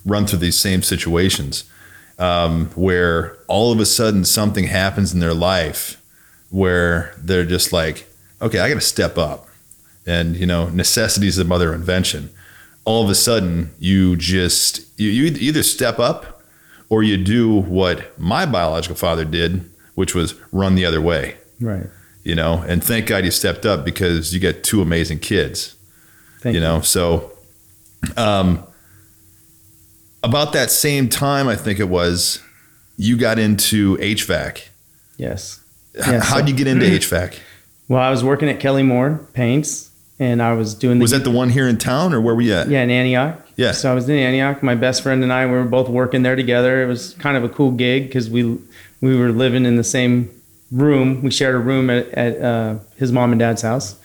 run 0.06 0.26
through 0.26 0.38
these 0.38 0.58
same 0.58 0.82
situations 0.82 1.64
um, 2.18 2.70
where 2.70 3.36
all 3.48 3.70
of 3.70 3.80
a 3.80 3.84
sudden 3.84 4.24
something 4.24 4.64
happens 4.64 5.12
in 5.12 5.20
their 5.20 5.34
life 5.34 6.02
where 6.48 7.14
they're 7.18 7.44
just 7.44 7.70
like, 7.70 8.08
okay, 8.40 8.60
I 8.60 8.70
got 8.70 8.76
to 8.76 8.80
step 8.80 9.18
up. 9.18 9.46
And, 10.06 10.34
you 10.34 10.46
know, 10.46 10.70
necessity 10.70 11.28
is 11.28 11.36
the 11.36 11.44
mother 11.44 11.74
of 11.74 11.74
invention. 11.74 12.30
All 12.86 13.04
of 13.04 13.10
a 13.10 13.14
sudden, 13.14 13.74
you 13.78 14.16
just, 14.16 14.98
you, 14.98 15.10
you 15.10 15.36
either 15.38 15.62
step 15.62 15.98
up 15.98 16.42
or 16.88 17.02
you 17.02 17.18
do 17.18 17.60
what 17.60 18.18
my 18.18 18.46
biological 18.46 18.96
father 18.96 19.26
did, 19.26 19.70
which 19.96 20.14
was 20.14 20.34
run 20.50 20.76
the 20.76 20.86
other 20.86 21.02
way 21.02 21.36
right. 21.60 21.88
You 22.24 22.34
know 22.34 22.64
and 22.68 22.82
thank 22.84 23.06
god 23.06 23.24
you 23.24 23.30
stepped 23.30 23.64
up 23.64 23.84
because 23.84 24.32
you 24.34 24.40
got 24.40 24.62
two 24.62 24.82
amazing 24.82 25.18
kids 25.18 25.74
Thank 26.40 26.54
you 26.54 26.60
know 26.60 26.80
so 26.80 27.32
um 28.16 28.64
about 30.22 30.52
that 30.52 30.70
same 30.70 31.08
time 31.08 31.48
i 31.48 31.56
think 31.56 31.80
it 31.80 31.88
was 31.88 32.42
you 32.96 33.16
got 33.16 33.38
into 33.38 33.96
hvac 33.98 34.68
Yes. 35.16 35.60
Yeah, 35.94 36.20
how'd 36.20 36.44
so- 36.44 36.46
you 36.46 36.54
get 36.54 36.66
into 36.66 36.86
hvac 36.86 37.38
Well, 37.88 38.00
I 38.00 38.08
was 38.08 38.22
working 38.22 38.48
at 38.48 38.60
Kelly 38.60 38.84
Moore 38.84 39.26
Paints, 39.32 39.90
and 40.20 40.40
I 40.40 40.52
was 40.52 40.74
doing 40.74 40.98
the 40.98 41.02
was 41.02 41.10
that 41.10 41.24
the 41.24 41.30
one 41.32 41.48
here 41.50 41.66
in 41.66 41.76
town 41.76 42.14
or 42.14 42.20
where 42.20 42.36
were 42.36 42.40
you 42.40 42.52
at 42.54 42.68
yeah 42.68 42.82
in 42.82 42.90
Antioch. 42.90 43.44
Yeah. 43.56 43.72
So 43.72 43.90
I 43.90 43.94
was 43.96 44.08
in 44.08 44.16
Antioch. 44.16 44.62
My 44.62 44.76
best 44.76 45.02
friend 45.02 45.24
and 45.24 45.32
I 45.32 45.44
we 45.46 45.52
were 45.52 45.64
both 45.64 45.88
working 45.88 46.22
there 46.22 46.36
together. 46.36 46.84
It 46.84 46.86
was 46.86 47.14
kind 47.14 47.36
of 47.36 47.42
a 47.42 47.48
cool 47.48 47.72
gig 47.72 48.06
because 48.06 48.30
we 48.30 48.44
we 49.00 49.16
were 49.16 49.32
living 49.32 49.66
in 49.66 49.74
the 49.74 49.82
same 49.82 50.30
room. 50.70 51.22
We 51.22 51.30
shared 51.30 51.54
a 51.54 51.58
room 51.58 51.90
at, 51.90 52.08
at 52.08 52.40
uh, 52.40 52.78
his 52.96 53.12
mom 53.12 53.32
and 53.32 53.38
dad's 53.38 53.62
house, 53.62 53.96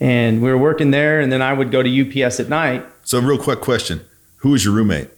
and 0.00 0.42
we 0.42 0.50
were 0.50 0.58
working 0.58 0.90
there. 0.90 1.20
And 1.20 1.32
then 1.32 1.42
I 1.42 1.52
would 1.52 1.70
go 1.70 1.82
to 1.82 2.24
UPS 2.24 2.40
at 2.40 2.48
night. 2.48 2.84
so 3.04 3.20
real 3.20 3.38
quick 3.38 3.60
question 3.60 4.00
who 4.36 4.50
was 4.50 4.64
your 4.64 4.74
roommate 4.74 5.08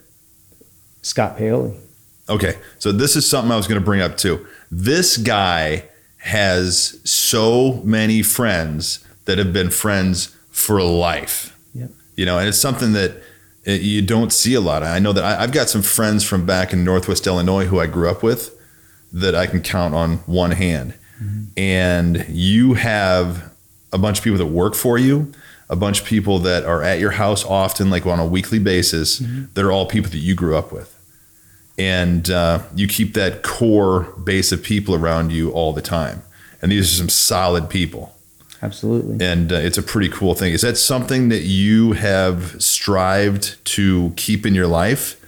Scott 1.03 1.37
Paoli. 1.37 1.75
Okay, 2.29 2.57
so 2.79 2.93
this 2.93 3.17
is 3.17 3.29
something 3.29 3.53
I 3.53 3.57
was 3.57 3.67
going 3.67 3.81
to 3.81 3.85
bring 3.85 4.01
up 4.01 4.17
too. 4.17 4.47
This 4.71 5.19
guy 5.19 5.85
has 6.19 6.99
so 7.05 7.83
many 7.85 8.23
friends 8.23 9.05
that 9.27 9.37
have 9.37 9.53
been 9.53 9.69
friends 9.69 10.35
for 10.51 10.83
life. 10.83 11.59
Yep. 11.75 11.91
You 12.17 12.25
know, 12.25 12.39
and 12.39 12.49
it's 12.49 12.59
something 12.59 12.93
that 12.95 13.23
you 13.67 14.01
don't 14.01 14.33
see 14.33 14.55
a 14.55 14.61
lot. 14.61 14.83
I 14.83 14.99
know 14.99 15.13
that 15.13 15.25
I've 15.25 15.53
got 15.53 15.69
some 15.69 15.83
friends 15.83 16.25
from 16.25 16.47
back 16.47 16.73
in 16.73 16.85
Northwest 16.85 17.27
Illinois 17.27 17.67
who 17.67 17.81
I 17.81 17.87
grew 17.87 18.09
up 18.11 18.23
with 18.23 18.54
that 19.15 19.35
I 19.35 19.47
can 19.47 19.63
count 19.63 19.95
on 19.95 20.19
one 20.27 20.51
hand. 20.51 20.95
And 21.57 22.27
you 22.29 22.75
have 22.75 23.51
a 23.93 23.99
bunch 23.99 24.19
of 24.19 24.25
people 24.25 24.39
that 24.39 24.47
work 24.47 24.75
for 24.75 24.99
you, 24.99 25.33
a 25.71 25.77
bunch 25.77 26.01
of 26.01 26.07
people 26.07 26.41
that 26.41 26.65
are 26.65 26.83
at 26.83 26.99
your 26.99 27.13
house 27.13 27.45
often, 27.45 27.89
like 27.89 28.05
on 28.05 28.21
a 28.21 28.27
weekly 28.27 28.59
basis, 28.59 29.23
that 29.55 29.65
are 29.65 29.73
all 29.73 29.87
people 29.87 30.11
that 30.11 30.19
you 30.19 30.35
grew 30.35 30.57
up 30.57 30.73
with. 30.73 30.91
And 31.79 32.29
uh, 32.29 32.63
you 32.75 32.87
keep 32.87 33.15
that 33.15 33.43
core 33.43 34.03
base 34.23 34.53
of 34.53 34.63
people 34.63 34.95
around 34.95 35.33
you 35.33 35.51
all 35.53 35.73
the 35.73 35.83
time. 35.83 36.23
And 36.61 36.71
these 36.71 36.93
are 36.93 36.97
some 36.97 37.09
solid 37.09 37.71
people 37.71 38.15
Absolutely. 38.65 39.25
and 39.25 39.53
uh, 39.53 39.57
it's 39.57 39.77
a 39.77 39.83
pretty 39.83 40.09
cool 40.09 40.35
thing. 40.35 40.55
Is 40.55 40.63
that 40.63 40.79
something 40.79 41.29
that 41.29 41.43
you 41.43 41.93
have 41.93 42.61
strived 42.63 43.63
to 43.67 44.13
keep 44.17 44.47
in 44.47 44.55
your 44.55 44.67
life? 44.67 45.21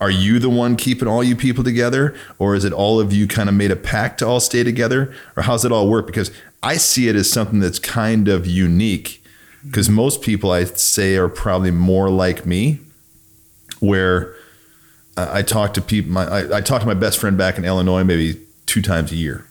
Are 0.00 0.10
you 0.10 0.38
the 0.38 0.50
one 0.50 0.76
keeping 0.76 1.08
all 1.08 1.24
you 1.24 1.34
people 1.34 1.64
together, 1.64 2.14
or 2.38 2.54
is 2.54 2.64
it 2.64 2.72
all 2.72 3.00
of 3.00 3.12
you 3.12 3.26
kind 3.26 3.48
of 3.48 3.54
made 3.54 3.70
a 3.70 3.76
pact 3.76 4.18
to 4.18 4.26
all 4.26 4.40
stay 4.40 4.62
together, 4.62 5.14
or 5.36 5.42
how's 5.44 5.64
it 5.64 5.72
all 5.72 5.88
work? 5.88 6.06
Because 6.06 6.30
I 6.62 6.76
see 6.76 7.08
it 7.08 7.16
as 7.16 7.30
something 7.30 7.60
that's 7.60 7.78
kind 7.78 8.28
of 8.28 8.46
unique. 8.46 9.22
Because 9.64 9.88
most 9.88 10.20
people, 10.22 10.52
I'd 10.52 10.78
say, 10.78 11.16
are 11.16 11.28
probably 11.28 11.70
more 11.70 12.10
like 12.10 12.44
me, 12.46 12.78
where 13.80 14.34
I 15.16 15.38
I 15.38 15.42
talk 15.42 15.72
to 15.74 15.80
people. 15.80 16.12
My, 16.12 16.24
I, 16.26 16.58
I 16.58 16.60
talk 16.60 16.80
to 16.82 16.86
my 16.86 16.94
best 16.94 17.18
friend 17.18 17.38
back 17.38 17.56
in 17.56 17.64
Illinois 17.64 18.04
maybe 18.04 18.38
two 18.66 18.82
times 18.82 19.12
a 19.12 19.16
year 19.16 19.46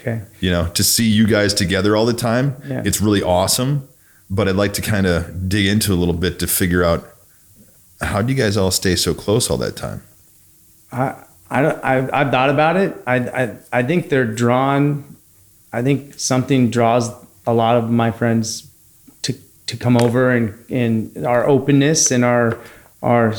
Okay. 0.00 0.22
you 0.40 0.50
know 0.50 0.66
to 0.70 0.82
see 0.82 1.04
you 1.08 1.26
guys 1.28 1.54
together 1.54 1.94
all 1.96 2.04
the 2.06 2.12
time 2.14 2.56
Yeah. 2.66 2.82
it's 2.84 3.00
really 3.00 3.22
awesome 3.22 3.86
but 4.30 4.48
i'd 4.48 4.56
like 4.56 4.72
to 4.72 4.82
kind 4.82 5.06
of 5.06 5.48
dig 5.48 5.66
into 5.66 5.92
a 5.92 5.94
little 5.94 6.14
bit 6.14 6.38
to 6.40 6.46
figure 6.48 6.82
out 6.82 7.06
how 8.02 8.20
do 8.22 8.32
you 8.32 8.38
guys 8.38 8.56
all 8.56 8.70
stay 8.70 8.96
so 8.96 9.14
close 9.14 9.50
all 9.50 9.56
that 9.56 9.76
time 9.76 10.02
I 10.90 11.14
I 11.52 11.98
I've, 11.98 12.10
I've 12.12 12.30
thought 12.30 12.48
about 12.48 12.76
it. 12.78 12.96
I, 13.06 13.16
I, 13.16 13.56
I 13.72 13.82
think 13.82 14.08
they're 14.08 14.24
drawn. 14.24 15.16
I 15.72 15.82
think 15.82 16.18
something 16.18 16.70
draws 16.70 17.10
a 17.46 17.52
lot 17.52 17.76
of 17.76 17.90
my 17.90 18.10
friends 18.10 18.70
to, 19.22 19.34
to 19.66 19.76
come 19.76 19.98
over 19.98 20.30
and, 20.30 20.58
and 20.70 21.26
our 21.26 21.46
openness 21.46 22.10
and 22.10 22.24
our, 22.24 22.58
our, 23.02 23.34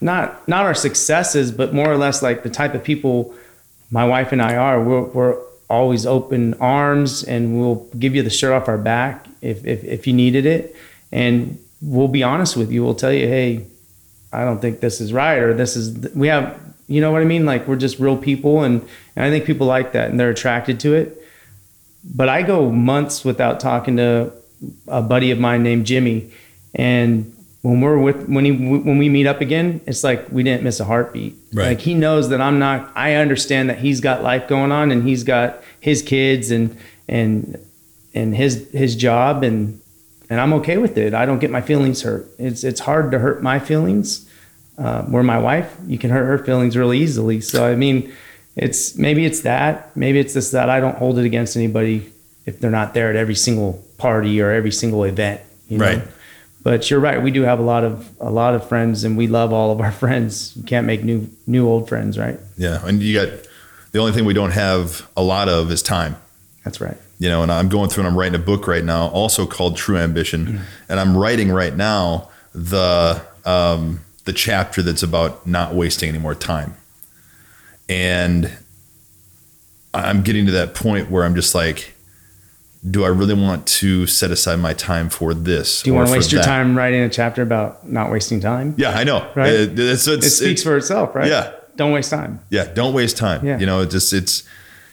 not, 0.00 0.46
not 0.46 0.64
our 0.64 0.74
successes, 0.74 1.50
but 1.50 1.74
more 1.74 1.90
or 1.90 1.96
less 1.96 2.22
like 2.22 2.44
the 2.44 2.50
type 2.50 2.74
of 2.74 2.84
people 2.84 3.34
my 3.90 4.06
wife 4.06 4.30
and 4.30 4.40
I 4.40 4.56
are. 4.56 4.80
We're, 4.80 5.02
we're 5.02 5.42
always 5.68 6.06
open 6.06 6.54
arms 6.54 7.24
and 7.24 7.58
we'll 7.58 7.88
give 7.98 8.14
you 8.14 8.22
the 8.22 8.30
shirt 8.30 8.52
off 8.52 8.68
our 8.68 8.78
back 8.78 9.26
if, 9.40 9.64
if, 9.64 9.82
if 9.82 10.06
you 10.06 10.12
needed 10.12 10.46
it. 10.46 10.76
And 11.10 11.58
we'll 11.82 12.08
be 12.08 12.22
honest 12.22 12.56
with 12.56 12.70
you. 12.70 12.84
We'll 12.84 12.94
tell 12.94 13.12
you, 13.12 13.26
Hey, 13.26 13.66
I 14.32 14.44
don't 14.44 14.60
think 14.60 14.80
this 14.80 15.00
is 15.00 15.12
right 15.12 15.38
or 15.38 15.54
this 15.54 15.76
is 15.76 16.14
we 16.14 16.28
have 16.28 16.60
you 16.88 17.00
know 17.00 17.10
what 17.10 17.22
I 17.22 17.24
mean? 17.24 17.46
Like 17.46 17.66
we're 17.66 17.76
just 17.76 17.98
real 17.98 18.16
people 18.16 18.62
and, 18.62 18.80
and 19.16 19.24
I 19.24 19.30
think 19.30 19.44
people 19.44 19.66
like 19.66 19.92
that 19.92 20.10
and 20.10 20.20
they're 20.20 20.30
attracted 20.30 20.78
to 20.80 20.94
it. 20.94 21.22
But 22.04 22.28
I 22.28 22.42
go 22.42 22.70
months 22.70 23.24
without 23.24 23.58
talking 23.58 23.96
to 23.96 24.32
a 24.86 25.02
buddy 25.02 25.30
of 25.32 25.38
mine 25.38 25.62
named 25.62 25.86
Jimmy. 25.86 26.30
And 26.74 27.34
when 27.62 27.80
we're 27.80 27.98
with 27.98 28.28
when 28.28 28.44
he 28.44 28.52
when 28.52 28.98
we 28.98 29.08
meet 29.08 29.26
up 29.26 29.40
again 29.40 29.80
it's 29.86 30.04
like 30.04 30.30
we 30.30 30.44
didn't 30.44 30.62
miss 30.62 30.78
a 30.78 30.84
heartbeat. 30.84 31.34
Right. 31.52 31.68
like 31.68 31.80
he 31.80 31.94
knows 31.94 32.28
that 32.28 32.40
I'm 32.40 32.60
not 32.60 32.92
I 32.94 33.14
understand 33.14 33.68
that 33.70 33.78
he's 33.78 34.00
got 34.00 34.22
life 34.22 34.46
going 34.46 34.70
on 34.70 34.92
and 34.92 35.02
he's 35.02 35.24
got 35.24 35.62
his 35.80 36.02
kids 36.02 36.52
and 36.52 36.76
and 37.08 37.58
and 38.14 38.36
his 38.36 38.70
his 38.70 38.94
job 38.94 39.42
and 39.42 39.80
and 40.28 40.40
I'm 40.40 40.52
okay 40.54 40.78
with 40.78 40.98
it. 40.98 41.14
I 41.14 41.26
don't 41.26 41.38
get 41.38 41.50
my 41.50 41.60
feelings 41.60 42.02
hurt. 42.02 42.28
It's 42.38 42.64
it's 42.64 42.80
hard 42.80 43.10
to 43.12 43.18
hurt 43.18 43.42
my 43.42 43.58
feelings. 43.58 44.28
Uh, 44.78 45.02
where 45.04 45.22
my 45.22 45.38
wife, 45.38 45.74
you 45.86 45.96
can 45.96 46.10
hurt 46.10 46.26
her 46.26 46.36
feelings 46.36 46.76
really 46.76 46.98
easily. 46.98 47.40
So 47.40 47.66
I 47.66 47.76
mean, 47.76 48.12
it's 48.56 48.96
maybe 48.96 49.24
it's 49.24 49.40
that, 49.40 49.96
maybe 49.96 50.18
it's 50.18 50.34
just 50.34 50.52
that 50.52 50.68
I 50.68 50.80
don't 50.80 50.98
hold 50.98 51.18
it 51.18 51.24
against 51.24 51.56
anybody 51.56 52.12
if 52.44 52.60
they're 52.60 52.70
not 52.70 52.92
there 52.92 53.08
at 53.08 53.16
every 53.16 53.34
single 53.34 53.82
party 53.96 54.38
or 54.40 54.50
every 54.50 54.70
single 54.70 55.04
event. 55.04 55.40
You 55.68 55.78
know? 55.78 55.84
Right. 55.86 56.02
But 56.62 56.90
you're 56.90 57.00
right. 57.00 57.22
We 57.22 57.30
do 57.30 57.42
have 57.42 57.58
a 57.58 57.62
lot 57.62 57.84
of 57.84 58.10
a 58.20 58.30
lot 58.30 58.54
of 58.54 58.68
friends, 58.68 59.04
and 59.04 59.16
we 59.16 59.28
love 59.28 59.52
all 59.52 59.70
of 59.70 59.80
our 59.80 59.92
friends. 60.02 60.54
You 60.56 60.62
can't 60.64 60.86
make 60.86 61.02
new 61.02 61.30
new 61.46 61.66
old 61.66 61.88
friends, 61.88 62.18
right? 62.18 62.38
yeah 62.58 62.84
and 62.86 63.02
you 63.02 63.14
got 63.14 63.28
the 63.92 63.98
only 63.98 64.12
thing 64.12 64.24
we 64.24 64.34
don't 64.34 64.52
have 64.52 65.08
a 65.16 65.22
lot 65.22 65.48
of 65.48 65.70
is 65.70 65.82
time 65.82 66.16
That's 66.64 66.80
right. 66.80 66.96
You 67.18 67.28
know 67.28 67.42
and 67.42 67.50
i'm 67.50 67.68
going 67.68 67.88
through 67.88 68.02
and 68.04 68.08
i'm 68.12 68.18
writing 68.18 68.34
a 68.34 68.42
book 68.44 68.66
right 68.66 68.84
now 68.84 69.08
also 69.08 69.46
called 69.46 69.76
true 69.76 69.96
ambition 69.96 70.60
and 70.88 71.00
i'm 71.00 71.16
writing 71.16 71.50
right 71.50 71.74
now 71.76 72.28
the 72.54 73.20
um, 73.44 74.00
the 74.24 74.32
chapter 74.32 74.82
that's 74.82 75.02
about 75.02 75.46
not 75.46 75.74
wasting 75.74 76.08
any 76.08 76.18
more 76.18 76.34
time 76.34 76.74
and 77.88 78.50
i'm 79.94 80.22
getting 80.22 80.46
to 80.46 80.52
that 80.52 80.74
point 80.74 81.10
where 81.10 81.24
i'm 81.24 81.34
just 81.34 81.54
like 81.54 81.94
do 82.88 83.04
i 83.04 83.08
really 83.08 83.34
want 83.34 83.66
to 83.66 84.06
set 84.06 84.30
aside 84.30 84.56
my 84.56 84.72
time 84.74 85.08
for 85.08 85.32
this 85.34 85.82
Do 85.82 85.90
you 85.90 85.94
want 85.94 86.08
to 86.08 86.12
waste 86.14 86.32
your 86.32 86.40
that? 86.40 86.46
time 86.46 86.76
writing 86.76 87.00
a 87.02 87.08
chapter 87.08 87.42
about 87.42 87.88
not 87.88 88.10
wasting 88.10 88.40
time? 88.40 88.74
yeah 88.76 88.90
i 88.90 89.04
know 89.04 89.30
Right? 89.34 89.52
it, 89.52 89.78
it's, 89.78 90.06
it's, 90.06 90.26
It 90.26 90.30
speaks 90.30 90.60
it- 90.60 90.64
for 90.64 90.76
itself, 90.76 91.14
right? 91.14 91.28
Yeah. 91.28 91.52
Don't 91.76 91.92
waste 91.92 92.10
time. 92.10 92.40
yeah 92.50 92.72
don't 92.72 92.94
waste 92.94 93.16
time 93.16 93.44
Yeah. 93.44 93.58
you 93.58 93.66
know 93.66 93.80
it 93.82 93.90
just 93.90 94.12
it's 94.12 94.42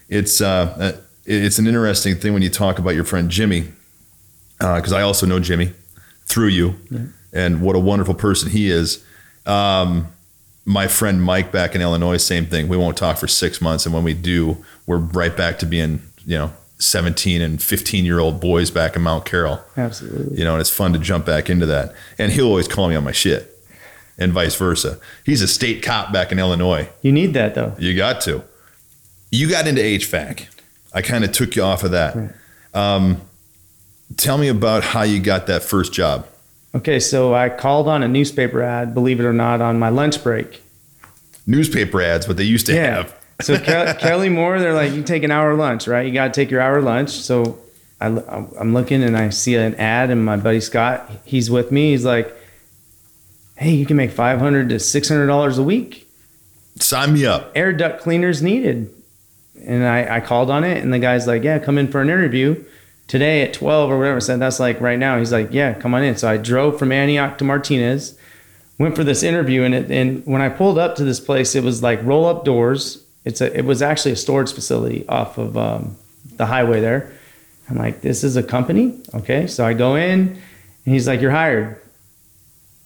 it's 0.10 0.42
uh 0.42 0.76
uh, 0.96 1.02
it's 1.26 1.58
an 1.60 1.68
interesting 1.68 2.16
thing 2.16 2.34
when 2.34 2.42
you 2.42 2.50
talk 2.50 2.80
about 2.80 2.92
your 2.96 3.04
friend 3.04 3.30
jimmy 3.30 3.72
because 4.60 4.92
i 4.94 5.02
also 5.02 5.26
know 5.26 5.40
jimmy 5.40 5.72
through 6.26 6.48
you 6.48 6.76
and 7.32 7.62
what 7.62 7.76
a 7.76 7.80
wonderful 7.80 8.14
person 8.14 8.50
he 8.50 8.70
is 8.70 9.04
um 9.46 10.08
my 10.66 10.88
friend 10.88 11.22
mike 11.22 11.52
back 11.52 11.76
in 11.76 11.82
illinois 11.82 12.18
same 12.18 12.46
thing 12.46 12.68
we 12.68 12.78
won't 12.78 12.98
talk 12.98 13.18
for 13.18 13.28
six 13.28 13.62
months 13.62 13.86
and 13.86 13.94
when 13.94 14.04
we 14.04 14.14
do 14.14 14.58
we're 14.86 14.98
right 14.98 15.36
back 15.36 15.60
to 15.60 15.66
being 15.66 16.02
you 16.26 16.38
know 16.38 16.52
17 16.80 17.42
and 17.42 17.62
15 17.62 18.04
year 18.06 18.20
old 18.20 18.42
boys 18.42 18.70
back 18.70 18.96
in 18.96 19.02
mount 19.02 19.26
carroll 19.26 19.60
Absolutely. 19.78 20.38
you 20.38 20.44
know, 20.44 20.54
and 20.54 20.60
it's 20.62 20.70
fun 20.70 20.92
to 20.94 21.00
jump 21.00 21.26
back 21.26 21.50
into 21.50 21.66
that. 21.68 21.94
And 22.18 22.30
he'll 22.32 22.48
always 22.48 22.68
call 22.68 22.90
me 22.90 22.96
on 22.96 23.06
my 23.06 23.14
shit, 23.14 23.58
and 24.18 24.34
vice 24.34 24.56
versa. 24.56 25.00
He's 25.26 25.42
a 25.42 25.48
state 25.48 25.82
cop 25.82 26.12
back 26.12 26.34
in 26.34 26.40
Illinois. 26.40 26.90
You 27.02 27.14
need 27.14 27.34
that 27.36 27.56
though. 27.56 27.74
You 27.80 27.96
got 27.96 28.20
to. 28.22 28.44
You 29.32 29.50
got 29.50 29.66
into 29.66 29.82
HVAC. 29.82 30.48
I 30.94 31.02
kind 31.02 31.24
of 31.24 31.32
took 31.32 31.56
you 31.56 31.64
off 31.64 31.84
of 31.84 31.92
that. 31.92 32.16
Right. 32.16 32.30
Um, 32.74 33.22
tell 34.18 34.38
me 34.38 34.48
about 34.48 34.84
how 34.84 35.04
you 35.04 35.20
got 35.20 35.48
that 35.48 35.64
first 35.64 35.94
job. 35.94 36.28
Okay, 36.76 37.00
so 37.00 37.34
I 37.36 37.50
called 37.50 37.88
on 37.88 38.02
a 38.02 38.08
newspaper 38.08 38.62
ad, 38.64 38.94
believe 38.94 39.20
it 39.20 39.26
or 39.26 39.34
not, 39.34 39.62
on 39.62 39.78
my 39.78 39.90
lunch 39.90 40.24
break. 40.24 40.62
Newspaper 41.46 42.02
ads, 42.02 42.28
what 42.28 42.38
they 42.38 42.44
used 42.44 42.66
to 42.68 42.76
have. 42.76 43.16
so 43.42 43.58
Ke- 43.58 43.98
Kelly 44.00 44.30
Moore, 44.30 44.60
they're 44.60 44.74
like, 44.74 44.94
you 44.94 45.04
take 45.04 45.24
an 45.24 45.30
hour 45.32 45.54
lunch, 45.54 45.88
right? 45.88 46.06
You 46.08 46.14
got 46.14 46.34
to 46.34 46.42
take 46.42 46.50
your 46.50 46.62
hour 46.62 46.82
lunch. 46.82 47.12
So 47.12 47.60
I, 48.02 48.08
I'm 48.08 48.74
looking 48.74 49.04
and 49.04 49.16
I 49.16 49.30
see 49.30 49.56
an 49.56 49.76
ad, 49.76 50.10
and 50.10 50.26
my 50.26 50.38
buddy 50.38 50.62
Scott, 50.62 51.12
he's 51.26 51.52
with 51.52 51.72
me. 51.72 51.92
He's 51.92 52.06
like, 52.06 52.36
hey, 53.58 53.72
you 53.72 53.86
can 53.86 53.98
make 53.98 54.12
500 54.12 54.70
to 54.70 54.76
$600 54.76 55.60
a 55.60 55.64
week. 55.64 56.08
Sign 56.80 57.14
me 57.14 57.26
up. 57.26 57.52
Air 57.56 57.72
duct 57.72 58.02
cleaners 58.02 58.42
needed. 58.42 58.92
And 59.66 59.86
I, 59.86 60.18
I 60.18 60.20
called 60.20 60.50
on 60.50 60.64
it, 60.64 60.84
and 60.84 60.94
the 60.94 61.00
guy's 61.00 61.28
like, 61.28 61.44
yeah, 61.44 61.60
come 61.60 61.78
in 61.78 61.88
for 61.88 62.02
an 62.02 62.10
interview 62.10 62.64
today 63.08 63.42
at 63.44 63.54
12 63.54 63.92
or 63.92 63.98
whatever. 63.98 64.20
Said, 64.20 64.40
that's 64.40 64.60
like 64.60 64.82
right 64.82 65.00
now. 65.00 65.18
He's 65.18 65.32
like, 65.32 65.50
yeah, 65.52 65.74
come 65.74 65.94
on 65.94 66.04
in. 66.04 66.18
So 66.18 66.30
I 66.30 66.38
drove 66.38 66.80
from 66.80 66.92
Antioch 66.92 67.38
to 67.40 67.44
Martinez, 67.44 68.18
went 68.78 68.96
for 68.96 69.04
this 69.04 69.24
interview, 69.24 69.64
and 69.64 69.74
it, 69.76 69.92
and 69.92 70.26
when 70.26 70.42
I 70.42 70.50
pulled 70.50 70.78
up 70.78 70.96
to 70.98 71.04
this 71.04 71.20
place, 71.20 71.56
it 71.56 71.64
was 71.64 71.84
like 71.84 72.04
roll 72.04 72.26
up 72.26 72.46
doors. 72.46 73.04
It's 73.26 73.42
a, 73.42 73.58
it 73.58 73.66
was 73.66 73.82
actually 73.82 74.12
a 74.12 74.18
storage 74.18 74.52
facility 74.52 75.08
off 75.08 75.38
of 75.38 75.58
um, 75.58 75.96
the 76.36 76.46
highway 76.46 76.82
there. 76.82 77.12
I'm 77.70 77.78
like, 77.78 78.02
this 78.02 78.24
is 78.24 78.36
a 78.36 78.44
company? 78.44 79.02
Okay. 79.14 79.48
So 79.48 79.66
I 79.66 79.74
go 79.74 79.96
in, 79.96 80.30
and 80.86 80.94
he's 80.94 81.08
like, 81.08 81.22
you're 81.22 81.32
hired. 81.32 81.80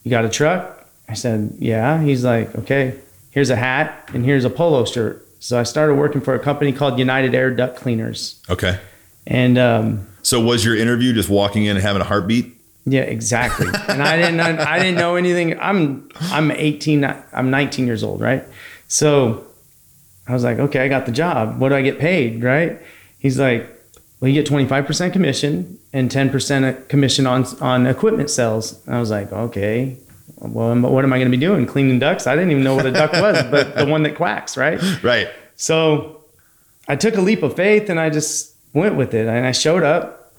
You 0.03 0.11
got 0.11 0.25
a 0.25 0.29
truck? 0.29 0.87
I 1.09 1.13
said, 1.13 1.55
yeah. 1.59 2.01
He's 2.01 2.23
like, 2.23 2.53
okay, 2.55 2.99
here's 3.31 3.49
a 3.49 3.55
hat 3.55 4.09
and 4.13 4.25
here's 4.25 4.45
a 4.45 4.49
polo 4.49 4.85
shirt. 4.85 5.26
So 5.39 5.60
I 5.60 5.63
started 5.63 5.95
working 5.95 6.21
for 6.21 6.34
a 6.34 6.39
company 6.39 6.71
called 6.73 6.97
United 7.00 7.36
Air 7.36 7.52
Duct 7.52 7.78
Cleaners. 7.78 8.41
Okay. 8.50 8.80
And 9.26 9.58
um, 9.58 10.08
So 10.21 10.41
was 10.41 10.63
your 10.65 10.76
interview 10.76 11.13
just 11.13 11.30
walking 11.30 11.65
in 11.65 11.76
and 11.76 11.84
having 11.86 12.02
a 12.02 12.06
heartbeat? 12.06 12.54
yeah, 12.86 13.02
exactly. 13.02 13.67
and 13.89 14.02
I 14.02 14.15
didn't, 14.15 14.39
I 14.39 14.80
didn't 14.80 14.95
know 14.97 15.15
anything. 15.17 15.60
I'm, 15.60 16.10
I'm 16.21 16.52
18, 16.52 17.04
I'm 17.34 17.50
19 17.52 17.86
years 17.86 18.02
old, 18.02 18.21
right? 18.21 18.45
So 18.88 19.45
I 20.28 20.34
was 20.34 20.43
like, 20.45 20.58
okay, 20.60 20.80
I 20.80 20.88
got 20.88 21.06
the 21.06 21.12
job. 21.12 21.60
What 21.60 21.69
do 21.69 21.76
I 21.76 21.82
get 21.82 22.00
paid, 22.00 22.43
right? 22.43 22.82
He's 23.19 23.38
like, 23.38 23.69
well, 24.19 24.30
you 24.32 24.41
get 24.41 24.50
25% 24.52 25.12
commission 25.13 25.78
and 25.93 26.10
10% 26.10 26.88
commission 26.88 27.28
on 27.28 27.45
on 27.62 27.86
equipment 27.86 28.30
sales. 28.30 28.82
And 28.86 28.95
I 28.95 29.00
was 29.00 29.12
like, 29.12 29.32
okay. 29.32 29.97
Well, 30.35 30.75
what 30.79 31.03
am 31.03 31.13
I 31.13 31.17
going 31.17 31.31
to 31.31 31.37
be 31.37 31.41
doing? 31.43 31.65
Cleaning 31.65 31.99
ducks? 31.99 32.27
I 32.27 32.35
didn't 32.35 32.51
even 32.51 32.63
know 32.63 32.75
what 32.75 32.85
a 32.85 32.91
duck 32.91 33.13
was, 33.13 33.43
but 33.49 33.75
the 33.75 33.85
one 33.85 34.03
that 34.03 34.15
quacks, 34.15 34.57
right? 34.57 34.79
Right. 35.03 35.29
So 35.55 36.21
I 36.87 36.95
took 36.95 37.15
a 37.15 37.21
leap 37.21 37.41
of 37.43 37.55
faith 37.55 37.89
and 37.89 37.99
I 37.99 38.09
just 38.09 38.53
went 38.73 38.95
with 38.95 39.13
it. 39.13 39.27
And 39.27 39.45
I 39.45 39.51
showed 39.51 39.83
up 39.83 40.33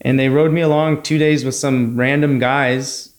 and 0.00 0.18
they 0.18 0.28
rode 0.28 0.52
me 0.52 0.60
along 0.60 1.02
two 1.02 1.18
days 1.18 1.44
with 1.44 1.54
some 1.54 1.96
random 1.98 2.38
guys 2.38 3.12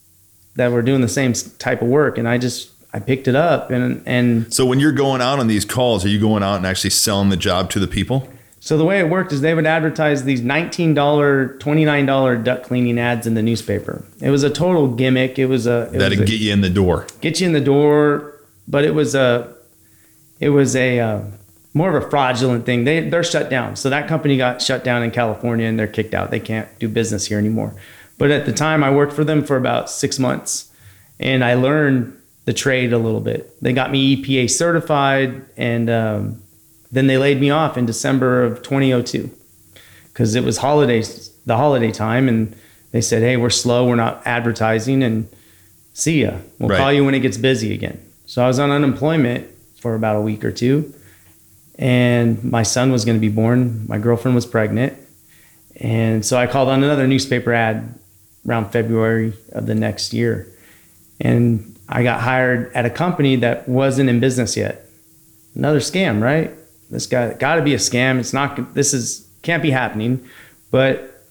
that 0.55 0.71
were 0.71 0.81
doing 0.81 1.01
the 1.01 1.07
same 1.07 1.33
type 1.33 1.81
of 1.81 1.87
work, 1.87 2.17
and 2.17 2.27
I 2.27 2.37
just 2.37 2.69
I 2.93 2.99
picked 2.99 3.27
it 3.27 3.35
up 3.35 3.71
and 3.71 4.03
and 4.05 4.53
So 4.53 4.65
when 4.65 4.79
you're 4.79 4.91
going 4.91 5.21
out 5.21 5.39
on 5.39 5.47
these 5.47 5.65
calls, 5.65 6.05
are 6.05 6.09
you 6.09 6.19
going 6.19 6.43
out 6.43 6.57
and 6.57 6.65
actually 6.65 6.91
selling 6.91 7.29
the 7.29 7.37
job 7.37 7.69
to 7.71 7.79
the 7.79 7.87
people? 7.87 8.27
So 8.63 8.77
the 8.77 8.85
way 8.85 8.99
it 8.99 9.09
worked 9.09 9.33
is 9.33 9.41
they 9.41 9.53
would 9.53 9.65
advertise 9.65 10.23
these 10.23 10.39
$19, 10.39 10.95
$29 10.95 12.43
duck 12.45 12.63
cleaning 12.63 12.97
ads 12.97 13.27
in 13.27 13.33
the 13.33 13.41
newspaper. 13.41 14.05
It 14.21 14.29
was 14.29 14.43
a 14.43 14.49
total 14.49 14.87
gimmick. 14.87 15.37
It 15.37 15.47
was 15.47 15.67
a 15.67 15.89
it 15.93 15.99
That'd 15.99 16.19
was 16.19 16.29
a- 16.29 16.31
get 16.31 16.39
you 16.39 16.53
in 16.53 16.61
the 16.61 16.69
door. 16.69 17.05
get 17.19 17.41
you 17.41 17.47
in 17.47 17.51
the 17.51 17.59
door, 17.59 18.39
but 18.65 18.85
it 18.85 18.95
was 18.95 19.15
a 19.15 19.53
it 20.39 20.47
was 20.51 20.77
a 20.77 20.97
uh, 21.01 21.21
more 21.73 21.93
of 21.93 22.01
a 22.01 22.09
fraudulent 22.09 22.65
thing. 22.65 22.85
They 22.85 23.01
they're 23.09 23.21
shut 23.21 23.49
down. 23.49 23.75
So 23.75 23.89
that 23.89 24.07
company 24.07 24.37
got 24.37 24.61
shut 24.61 24.85
down 24.85 25.03
in 25.03 25.11
California 25.11 25.67
and 25.67 25.77
they're 25.77 25.85
kicked 25.85 26.13
out. 26.13 26.31
They 26.31 26.39
can't 26.39 26.69
do 26.79 26.87
business 26.87 27.25
here 27.25 27.39
anymore. 27.39 27.75
But 28.17 28.31
at 28.31 28.45
the 28.45 28.53
time, 28.53 28.81
I 28.81 28.91
worked 28.91 29.11
for 29.11 29.25
them 29.25 29.43
for 29.43 29.57
about 29.57 29.89
six 29.89 30.19
months, 30.19 30.71
and 31.19 31.43
I 31.43 31.55
learned 31.55 32.17
the 32.45 32.53
trade 32.53 32.93
a 32.93 32.97
little 32.97 33.19
bit. 33.19 33.61
They 33.61 33.73
got 33.73 33.91
me 33.91 34.15
EPA 34.23 34.49
certified, 34.51 35.43
and 35.57 35.89
um, 35.89 36.42
then 36.93 37.07
they 37.07 37.17
laid 37.17 37.41
me 37.41 37.49
off 37.49 37.77
in 37.77 37.85
December 37.85 38.43
of 38.43 38.61
2002 38.61 39.29
because 40.07 40.35
it 40.35 40.43
was 40.43 40.57
holidays, 40.57 41.31
the 41.45 41.57
holiday 41.57 41.91
time, 41.91 42.29
and 42.29 42.55
they 42.91 43.01
said, 43.01 43.21
"Hey, 43.23 43.35
we're 43.35 43.49
slow. 43.49 43.87
We're 43.87 43.95
not 43.95 44.21
advertising, 44.25 45.01
and 45.03 45.27
see 45.93 46.21
ya. 46.23 46.33
We'll 46.59 46.69
Right. 46.69 46.77
call 46.77 46.93
you 46.93 47.03
when 47.03 47.15
it 47.15 47.19
gets 47.21 47.37
busy 47.37 47.73
again." 47.73 47.97
So 48.27 48.43
I 48.43 48.47
was 48.47 48.59
on 48.59 48.69
unemployment 48.71 49.47
for 49.81 49.95
about 49.95 50.15
a 50.15 50.21
week 50.21 50.45
or 50.45 50.51
two, 50.51 50.93
and 51.79 52.43
my 52.43 52.63
son 52.63 52.91
was 52.91 53.05
going 53.05 53.17
to 53.17 53.21
be 53.21 53.29
born. 53.29 53.85
My 53.87 53.97
girlfriend 53.97 54.35
was 54.35 54.45
pregnant, 54.45 54.93
and 55.79 56.23
so 56.23 56.37
I 56.37 56.45
called 56.47 56.69
on 56.69 56.83
another 56.83 57.07
newspaper 57.07 57.53
ad 57.53 57.95
around 58.47 58.71
February 58.71 59.33
of 59.51 59.65
the 59.65 59.75
next 59.75 60.13
year, 60.13 60.47
and 61.19 61.75
I 61.89 62.03
got 62.03 62.21
hired 62.21 62.71
at 62.75 62.85
a 62.85 62.89
company 62.89 63.35
that 63.37 63.67
wasn't 63.67 64.09
in 64.09 64.19
business 64.19 64.55
yet. 64.55 64.85
Another 65.55 65.79
scam, 65.79 66.21
right? 66.21 66.51
This 66.93 67.07
guy 67.07 67.33
got 67.33 67.55
to 67.55 67.63
be 67.63 67.73
a 67.73 67.77
scam. 67.77 68.19
It's 68.19 68.33
not. 68.33 68.73
This 68.75 68.93
is 68.93 69.27
can't 69.41 69.63
be 69.63 69.71
happening, 69.71 70.23
but 70.69 71.25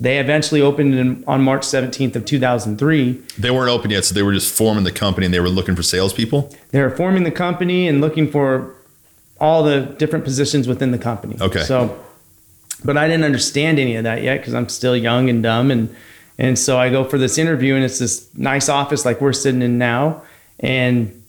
they 0.00 0.18
eventually 0.18 0.60
opened 0.62 0.94
in, 0.94 1.24
on 1.26 1.42
March 1.42 1.62
17th 1.62 2.16
of 2.16 2.24
2003. 2.24 3.22
They 3.38 3.50
weren't 3.50 3.70
open 3.70 3.90
yet, 3.90 4.04
so 4.04 4.14
they 4.14 4.22
were 4.22 4.32
just 4.32 4.52
forming 4.52 4.84
the 4.84 4.90
company 4.90 5.26
and 5.26 5.34
they 5.34 5.38
were 5.38 5.50
looking 5.50 5.76
for 5.76 5.82
salespeople. 5.82 6.52
They 6.70 6.80
were 6.80 6.90
forming 6.90 7.24
the 7.24 7.30
company 7.30 7.86
and 7.86 8.00
looking 8.00 8.30
for 8.30 8.74
all 9.38 9.62
the 9.62 9.80
different 9.80 10.24
positions 10.24 10.66
within 10.66 10.92
the 10.92 10.98
company. 10.98 11.36
Okay. 11.40 11.62
So, 11.62 12.02
but 12.84 12.96
I 12.96 13.06
didn't 13.06 13.24
understand 13.24 13.78
any 13.78 13.96
of 13.96 14.04
that 14.04 14.22
yet 14.22 14.38
because 14.38 14.54
I'm 14.54 14.68
still 14.68 14.96
young 14.96 15.28
and 15.28 15.42
dumb, 15.42 15.70
and 15.70 15.94
and 16.38 16.58
so 16.58 16.78
I 16.78 16.88
go 16.88 17.04
for 17.04 17.18
this 17.18 17.36
interview, 17.38 17.74
and 17.74 17.84
it's 17.84 17.98
this 17.98 18.28
nice 18.34 18.68
office 18.68 19.04
like 19.04 19.20
we're 19.20 19.32
sitting 19.34 19.62
in 19.62 19.78
now, 19.78 20.22
and 20.58 21.22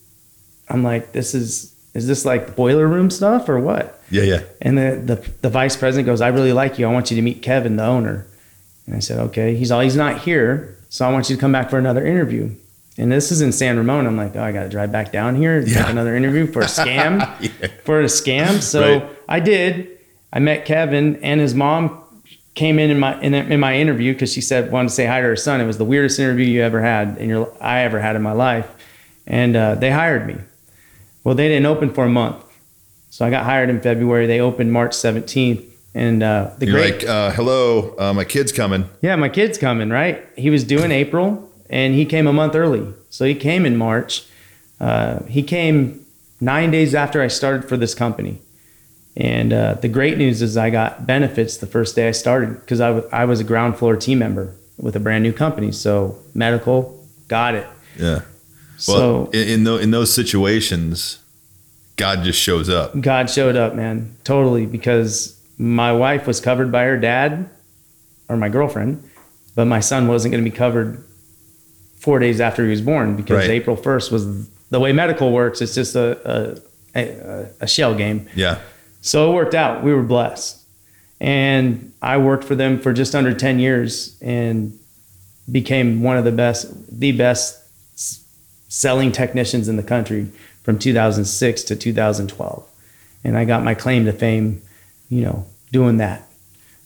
I'm 0.70 0.84
like, 0.84 1.12
this 1.12 1.36
is 1.36 1.73
is 1.94 2.08
this 2.08 2.26
like 2.26 2.56
boiler 2.56 2.88
room 2.88 3.10
stuff 3.10 3.48
or 3.50 3.60
what? 3.60 4.00
Yeah, 4.10 4.24
yeah. 4.24 4.42
And 4.62 4.78
the, 4.78 5.02
the 5.16 5.32
the 5.42 5.50
vice 5.50 5.76
president 5.76 6.06
goes, 6.06 6.22
I 6.22 6.28
really 6.30 6.54
like 6.54 6.80
you. 6.80 6.88
I 6.88 6.92
want 6.92 7.10
you 7.12 7.16
to 7.16 7.22
meet 7.22 7.42
Kevin, 7.42 7.76
the 7.76 7.86
owner. 7.86 8.26
And 8.86 8.96
I 8.96 9.00
said, 9.00 9.20
okay. 9.20 9.56
He's 9.56 9.72
all 9.72 9.82
he's 9.82 9.96
not 9.96 10.20
here, 10.22 10.78
so 10.90 11.08
I 11.08 11.12
want 11.12 11.30
you 11.30 11.36
to 11.36 11.40
come 11.40 11.52
back 11.52 11.70
for 11.70 11.78
another 11.80 12.06
interview. 12.06 12.50
And 12.98 13.12
this 13.12 13.32
is 13.32 13.42
in 13.42 13.52
San 13.52 13.78
Ramon. 13.78 14.06
I'm 14.06 14.18
like, 14.18 14.36
oh, 14.36 14.44
I 14.44 14.52
got 14.52 14.64
to 14.64 14.70
drive 14.70 14.92
back 14.92 15.12
down 15.12 15.36
here 15.36 15.58
and 15.58 15.68
Yeah. 15.68 15.82
take 15.84 15.90
another 15.92 16.16
interview 16.16 16.46
for 16.46 16.62
a 16.62 16.66
scam, 16.80 17.26
for 17.86 18.02
a 18.02 18.06
scam. 18.06 18.62
So 18.62 18.82
Right. 19.00 19.10
I 19.28 19.40
did. 19.40 19.98
I 20.32 20.40
met 20.40 20.66
Kevin 20.66 21.16
and 21.24 21.40
his 21.42 21.56
mom 21.56 22.00
came 22.56 22.78
in 22.78 22.92
in 22.92 23.00
my 23.00 23.20
in, 23.22 23.34
in 23.34 23.60
my 23.60 23.76
interview 23.78 24.14
because 24.14 24.32
she 24.32 24.42
said 24.42 24.72
wanted 24.72 24.90
to 24.90 24.94
say 24.94 25.06
hi 25.08 25.22
to 25.22 25.28
her 25.28 25.36
son. 25.36 25.60
It 25.62 25.66
was 25.66 25.78
the 25.80 25.86
weirdest 25.86 26.20
interview 26.20 26.46
you 26.46 26.62
ever 26.62 26.82
had 26.82 27.18
in 27.18 27.30
your 27.30 27.52
I 27.62 27.80
ever 27.82 28.00
had 28.00 28.16
in 28.16 28.22
my 28.22 28.32
life, 28.34 28.68
and 29.26 29.56
uh, 29.56 29.74
they 29.76 29.90
hired 29.92 30.28
me. 30.28 30.36
Well, 31.24 31.36
they 31.36 31.48
didn't 31.48 31.66
open 31.66 31.94
for 31.94 32.06
a 32.06 32.10
month, 32.10 32.44
so 33.10 33.26
I 33.26 33.30
got 33.30 33.46
hired 33.46 33.70
in 33.70 33.80
February. 33.82 34.28
They 34.28 34.40
opened 34.42 34.72
March 34.74 34.92
17th, 34.92 35.64
and 35.96 36.22
uh, 36.24 36.52
the 36.58 36.66
You're 36.66 36.76
great 36.76 37.00
like, 37.02 37.10
uh, 37.10 37.32
hello, 37.32 37.96
uh, 37.98 38.14
my 38.14 38.24
kid's 38.26 38.52
coming. 38.52 38.90
yeah, 39.02 39.16
my 39.16 39.30
kid's 39.30 39.58
coming, 39.58 39.90
right? 39.90 40.26
He 40.36 40.50
was 40.50 40.64
due 40.64 40.84
in 40.84 40.92
April 40.92 41.50
and 41.70 41.94
he 41.96 42.06
came 42.06 42.28
a 42.28 42.34
month 42.34 42.56
early. 42.56 42.94
So 43.10 43.26
he 43.26 43.36
came 43.36 43.66
in 43.66 43.78
March. 43.78 44.26
Uh, 44.80 45.24
he 45.26 45.42
came 45.44 46.06
nine 46.42 46.72
days 46.72 46.94
after 46.96 47.22
I 47.22 47.28
started 47.30 47.70
for 47.70 47.78
this 47.78 47.94
company. 47.96 48.42
And 49.16 49.54
uh, 49.54 49.76
the 49.76 49.88
great 49.88 50.18
news 50.18 50.42
is 50.42 50.58
I 50.58 50.72
got 50.72 51.06
benefits 51.06 51.58
the 51.58 51.68
first 51.68 51.96
day 51.96 52.08
I 52.08 52.12
started 52.12 52.60
because 52.60 52.80
I 52.82 52.90
wa- 52.92 53.04
I 53.12 53.26
was 53.26 53.40
a 53.40 53.44
ground 53.44 53.78
floor 53.78 53.96
team 53.96 54.20
member 54.20 54.56
with 54.78 54.96
a 54.96 55.00
brand 55.00 55.24
new 55.24 55.32
company. 55.34 55.72
So 55.72 56.18
medical, 56.34 57.08
got 57.28 57.54
it. 57.56 57.68
Yeah. 58.00 58.22
So 58.84 58.94
Well, 58.94 59.30
in 59.32 59.48
in, 59.48 59.64
tho- 59.64 59.78
in 59.78 59.92
those 59.92 60.14
situations, 60.14 61.20
God 61.96 62.24
just 62.24 62.40
shows 62.40 62.70
up. 62.70 63.00
God 63.00 63.30
showed 63.30 63.56
up, 63.56 63.76
man, 63.76 64.16
totally, 64.24 64.66
because 64.66 65.40
my 65.58 65.94
wife 65.94 66.28
was 66.28 66.42
covered 66.42 66.72
by 66.72 66.84
her 66.84 66.98
dad 66.98 67.50
or 68.28 68.36
my 68.36 68.50
girlfriend, 68.50 69.04
but 69.56 69.66
my 69.66 69.80
son 69.80 70.08
wasn't 70.08 70.32
going 70.34 70.44
to 70.44 70.50
be 70.50 70.56
covered 70.56 71.04
four 71.96 72.20
days 72.20 72.42
after 72.42 72.64
he 72.66 72.70
was 72.72 72.82
born 72.82 73.16
because 73.16 73.38
Right. 73.38 73.50
April 73.52 73.78
1st 73.78 74.12
was 74.12 74.50
the 74.70 74.80
way 74.80 74.92
medical 74.92 75.32
works. 75.32 75.62
It's 75.62 75.76
just 75.76 75.96
a, 75.96 76.60
a, 76.96 77.00
a, 77.00 77.46
a 77.62 77.68
shell 77.68 77.96
game. 77.96 78.28
Yeah. 78.36 78.60
So 79.02 79.32
it 79.32 79.36
worked 79.36 79.54
out. 79.56 79.84
We 79.84 79.94
were 79.94 80.04
blessed. 80.04 80.60
And 81.22 81.94
I 82.02 82.18
worked 82.18 82.44
for 82.44 82.56
them 82.56 82.80
for 82.80 82.92
just 82.92 83.16
under 83.16 83.34
10 83.34 83.60
years 83.60 84.18
and 84.22 84.78
became 85.50 86.02
one 86.04 86.18
of 86.18 86.26
the 86.26 86.32
best, 86.34 86.68
the 87.00 87.14
best 87.14 87.63
selling 88.74 89.12
technicians 89.12 89.68
in 89.70 89.76
the 89.76 89.84
country 89.84 90.28
from 90.64 90.80
2006 90.80 91.62
to 91.62 91.76
2012. 91.76 92.68
And 93.24 93.38
I 93.38 93.46
got 93.46 93.64
my 93.64 93.76
claim 93.76 94.06
to 94.06 94.12
fame, 94.12 94.64
you 95.10 95.22
know, 95.22 95.46
doing 95.72 95.98
that 95.98 96.28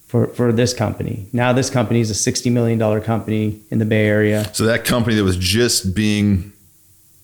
for, 0.06 0.28
for 0.28 0.52
this 0.52 0.74
company. 0.74 1.28
Now 1.32 1.54
this 1.54 1.70
company 1.70 2.02
is 2.02 2.12
a 2.12 2.32
$60 2.32 2.52
million 2.52 3.02
company 3.02 3.62
in 3.72 3.80
the 3.80 3.86
Bay 3.86 4.06
Area. 4.06 4.54
So 4.54 4.66
that 4.66 4.84
company 4.84 5.16
that 5.16 5.24
was 5.24 5.38
just 5.38 5.96
being 5.96 6.52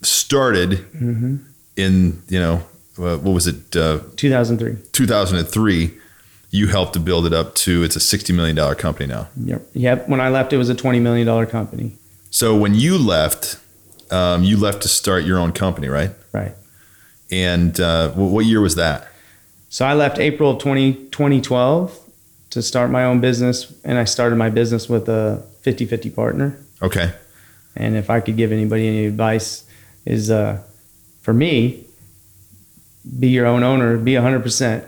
started 0.02 0.72
Mm-hmm. 0.96 1.36
in, 1.76 2.22
you 2.30 2.40
know, 2.40 2.56
uh, 3.00 3.18
what 3.18 3.34
was 3.34 3.48
it, 3.48 3.76
uh, 3.76 4.00
2003. 4.16 4.78
2003, 4.94 5.92
you 6.52 6.68
helped 6.68 6.94
to 6.94 7.02
build 7.02 7.26
it 7.26 7.34
up 7.34 7.54
to 7.56 7.84
it's 7.84 7.98
a 7.98 8.00
$60 8.00 8.34
million 8.34 8.56
company 8.76 9.08
now. 9.08 9.28
Yep. 9.44 9.68
Yep. 9.74 10.08
When 10.08 10.22
I 10.22 10.30
left, 10.30 10.54
it 10.54 10.58
was 10.58 10.70
a 10.70 10.76
$20 10.76 11.02
million 11.02 11.48
company. 11.48 11.98
So 12.30 12.56
when 12.58 12.76
you 12.76 12.98
left, 12.98 13.58
um, 14.14 14.44
you 14.44 14.58
left 14.58 14.84
to 14.84 14.88
start 14.88 15.26
your 15.26 15.40
own 15.40 15.52
company, 15.52 15.88
right? 15.88 16.12
Right. 16.32 16.54
And 17.32 17.80
uh, 17.80 18.10
wh- 18.12 18.32
what 18.32 18.46
year 18.46 18.62
was 18.62 18.76
that? 18.76 19.08
So 19.70 19.86
I 19.86 19.94
left 19.94 20.20
April 20.20 20.52
of 20.52 20.60
20, 20.60 20.94
2012 21.06 22.00
to 22.52 22.62
start 22.62 22.92
my 22.92 23.04
own 23.06 23.20
business, 23.20 23.74
and 23.84 23.98
I 23.98 24.04
started 24.04 24.36
my 24.36 24.50
business 24.52 24.88
with 24.88 25.10
a 25.10 25.44
50 25.62 25.86
50 25.86 26.10
partner. 26.12 26.60
Okay. 26.82 27.12
And 27.76 27.96
if 27.96 28.12
I 28.12 28.20
could 28.20 28.38
give 28.38 28.52
anybody 28.52 28.88
any 28.88 29.06
advice, 29.06 29.66
is 30.06 30.30
uh, 30.30 30.62
for 31.22 31.34
me, 31.34 31.86
be 33.20 33.30
your 33.30 33.48
own 33.48 33.64
owner, 33.64 33.98
be 33.98 34.14
100%. 34.14 34.86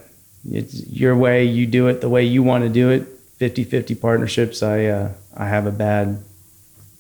It's 0.52 0.86
your 0.88 1.16
way, 1.16 1.46
you 1.46 1.66
do 1.66 1.88
it 1.88 2.02
the 2.02 2.10
way 2.10 2.24
you 2.24 2.44
want 2.44 2.64
to 2.64 2.70
do 2.70 2.92
it. 2.92 3.08
50 3.38 3.64
50 3.64 3.96
partnerships, 3.96 4.62
I, 4.64 4.86
uh, 4.86 5.12
I 5.36 5.48
have 5.48 5.66
a 5.66 5.72
bad, 5.72 6.24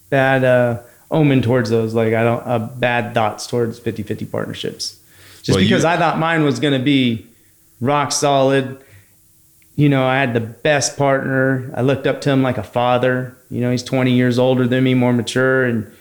bad 0.10 0.44
uh, 0.44 0.82
omen 1.12 1.42
towards 1.42 1.70
those. 1.70 1.94
Like, 1.94 2.14
I 2.14 2.24
don't, 2.24 2.46
uh, 2.46 2.60
bad 2.60 3.14
thoughts 3.14 3.48
towards 3.48 3.80
50 3.80 4.04
50 4.04 4.26
partnerships. 4.26 5.00
Just 5.44 5.56
Well, 5.56 5.60
you- 5.62 5.68
because 5.70 5.86
I 5.86 5.98
thought 5.98 6.18
mine 6.20 6.44
was 6.44 6.60
going 6.60 6.74
to 6.74 6.84
be 6.84 7.26
rock 7.82 8.12
solid. 8.12 8.78
You 9.76 9.90
know, 9.90 10.06
I 10.06 10.18
had 10.18 10.34
the 10.34 10.40
best 10.40 10.98
partner. 10.98 11.70
I 11.76 11.82
looked 11.82 12.08
up 12.08 12.22
to 12.22 12.32
him 12.32 12.42
like 12.42 12.58
a 12.58 12.64
father. 12.64 13.36
You 13.52 13.62
know, 13.62 13.72
he's 13.72 13.84
20 13.84 14.12
years 14.14 14.40
older 14.40 14.68
than 14.68 14.84
me, 14.84 14.94
more 14.94 15.14
mature, 15.14 15.66
and 15.66 15.92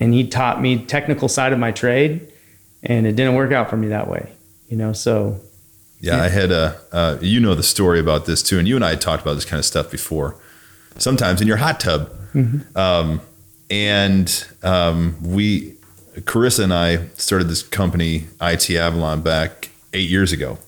and 0.00 0.12
he 0.12 0.26
taught 0.26 0.60
me 0.60 0.78
technical 0.84 1.28
side 1.28 1.52
of 1.52 1.58
my 1.60 1.70
trade, 1.70 2.26
and 2.82 3.06
it 3.06 3.14
didn't 3.14 3.34
work 3.34 3.52
out 3.52 3.70
for 3.70 3.76
me 3.76 3.88
that 3.88 4.08
way. 4.08 4.32
You 4.68 4.76
know, 4.76 4.92
so 4.92 5.40
Yeah, 6.00 6.20
I 6.20 6.28
had 6.28 6.50
a, 6.50 6.76
uh, 6.90 7.18
you 7.20 7.38
know 7.38 7.54
the 7.54 7.62
story 7.62 8.00
about 8.00 8.26
this 8.26 8.42
too, 8.42 8.58
and 8.58 8.66
you 8.66 8.74
and 8.74 8.84
I 8.84 8.90
had 8.90 9.00
talked 9.00 9.22
about 9.22 9.34
this 9.34 9.44
kind 9.44 9.60
of 9.60 9.64
stuff 9.64 9.90
before. 9.92 10.34
Sometimes 10.98 11.40
in 11.40 11.46
your 11.46 11.58
hot 11.58 11.78
tub, 11.78 12.10
um, 12.74 13.20
and 13.72 14.46
um, 14.62 15.16
we, 15.22 15.76
Carissa 16.16 16.64
and 16.64 16.74
I 16.74 17.06
started 17.16 17.48
this 17.48 17.62
company, 17.62 18.26
IT 18.38 18.70
Avalon, 18.70 19.22
back 19.22 19.70
eight 19.94 20.10
years 20.10 20.30
ago. 20.30 20.58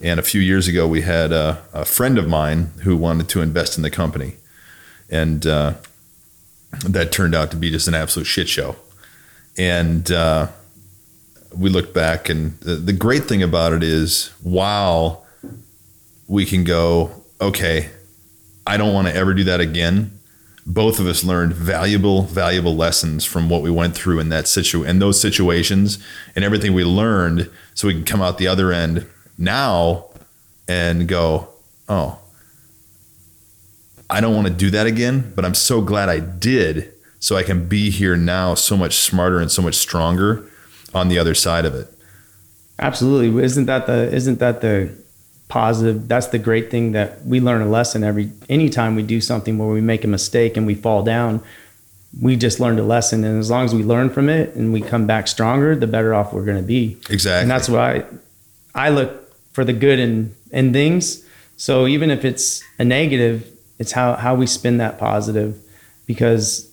And 0.00 0.20
a 0.20 0.22
few 0.22 0.40
years 0.40 0.68
ago, 0.68 0.86
we 0.86 1.02
had 1.02 1.32
a, 1.32 1.60
a 1.72 1.84
friend 1.84 2.18
of 2.18 2.28
mine 2.28 2.70
who 2.84 2.96
wanted 2.96 3.28
to 3.30 3.42
invest 3.42 3.76
in 3.76 3.82
the 3.82 3.90
company, 3.90 4.36
and 5.10 5.44
uh, 5.44 5.74
that 6.84 7.10
turned 7.10 7.34
out 7.34 7.50
to 7.50 7.56
be 7.56 7.68
just 7.68 7.88
an 7.88 7.94
absolute 7.94 8.26
shit 8.26 8.48
show. 8.48 8.76
And 9.58 10.08
uh, 10.12 10.48
we 11.52 11.68
look 11.68 11.92
back 11.92 12.28
and 12.28 12.58
the, 12.60 12.76
the 12.76 12.92
great 12.92 13.24
thing 13.24 13.42
about 13.42 13.72
it 13.72 13.82
is 13.82 14.28
while 14.42 15.26
we 16.28 16.44
can 16.44 16.64
go 16.64 17.24
okay 17.40 17.88
i 18.66 18.76
don't 18.76 18.92
want 18.92 19.06
to 19.06 19.14
ever 19.14 19.32
do 19.32 19.44
that 19.44 19.60
again 19.60 20.15
both 20.66 20.98
of 20.98 21.06
us 21.06 21.22
learned 21.22 21.54
valuable, 21.54 22.22
valuable 22.22 22.74
lessons 22.74 23.24
from 23.24 23.48
what 23.48 23.62
we 23.62 23.70
went 23.70 23.94
through 23.94 24.18
in 24.18 24.28
that 24.30 24.48
situ 24.48 24.84
and 24.84 25.00
those 25.00 25.20
situations 25.20 26.04
and 26.34 26.44
everything 26.44 26.74
we 26.74 26.82
learned 26.82 27.48
so 27.74 27.86
we 27.86 27.94
can 27.94 28.04
come 28.04 28.20
out 28.20 28.38
the 28.38 28.48
other 28.48 28.72
end 28.72 29.06
now 29.38 30.06
and 30.66 31.06
go, 31.06 31.48
oh, 31.88 32.18
I 34.10 34.20
don't 34.20 34.34
want 34.34 34.48
to 34.48 34.52
do 34.52 34.70
that 34.70 34.86
again, 34.86 35.32
but 35.36 35.44
I'm 35.44 35.54
so 35.54 35.80
glad 35.80 36.08
I 36.08 36.18
did 36.18 36.92
so 37.20 37.36
I 37.36 37.44
can 37.44 37.68
be 37.68 37.90
here 37.90 38.16
now 38.16 38.54
so 38.54 38.76
much 38.76 38.96
smarter 38.96 39.38
and 39.38 39.50
so 39.50 39.62
much 39.62 39.76
stronger 39.76 40.48
on 40.92 41.08
the 41.08 41.18
other 41.18 41.34
side 41.34 41.64
of 41.64 41.74
it. 41.74 41.92
Absolutely. 42.78 43.42
Isn't 43.42 43.66
that 43.66 43.86
the 43.86 44.12
isn't 44.12 44.38
that 44.40 44.60
the 44.60 44.92
positive 45.48 46.08
that's 46.08 46.28
the 46.28 46.38
great 46.38 46.70
thing 46.70 46.92
that 46.92 47.24
we 47.24 47.40
learn 47.40 47.62
a 47.62 47.68
lesson 47.68 48.02
every 48.02 48.32
anytime 48.48 48.96
we 48.96 49.02
do 49.02 49.20
something 49.20 49.58
where 49.58 49.68
we 49.68 49.80
make 49.80 50.02
a 50.04 50.08
mistake 50.08 50.56
and 50.56 50.66
we 50.66 50.74
fall 50.74 51.02
down, 51.02 51.40
we 52.20 52.36
just 52.36 52.58
learned 52.58 52.78
a 52.78 52.82
lesson 52.82 53.24
and 53.24 53.38
as 53.38 53.50
long 53.50 53.64
as 53.64 53.74
we 53.74 53.82
learn 53.82 54.10
from 54.10 54.28
it 54.28 54.54
and 54.54 54.72
we 54.72 54.80
come 54.80 55.06
back 55.06 55.28
stronger, 55.28 55.76
the 55.76 55.86
better 55.86 56.14
off 56.14 56.32
we're 56.32 56.44
going 56.44 56.56
to 56.56 56.62
be. 56.62 56.96
Exactly. 57.10 57.42
And 57.42 57.50
that's 57.50 57.68
why 57.68 58.04
I 58.74 58.88
look 58.88 59.22
for 59.52 59.64
the 59.64 59.72
good 59.72 59.98
in 59.98 60.34
in 60.50 60.72
things. 60.72 61.24
So 61.56 61.86
even 61.86 62.10
if 62.10 62.24
it's 62.24 62.62
a 62.78 62.84
negative, 62.84 63.46
it's 63.78 63.92
how 63.92 64.14
how 64.14 64.34
we 64.34 64.46
spin 64.46 64.78
that 64.78 64.98
positive 64.98 65.58
because 66.06 66.72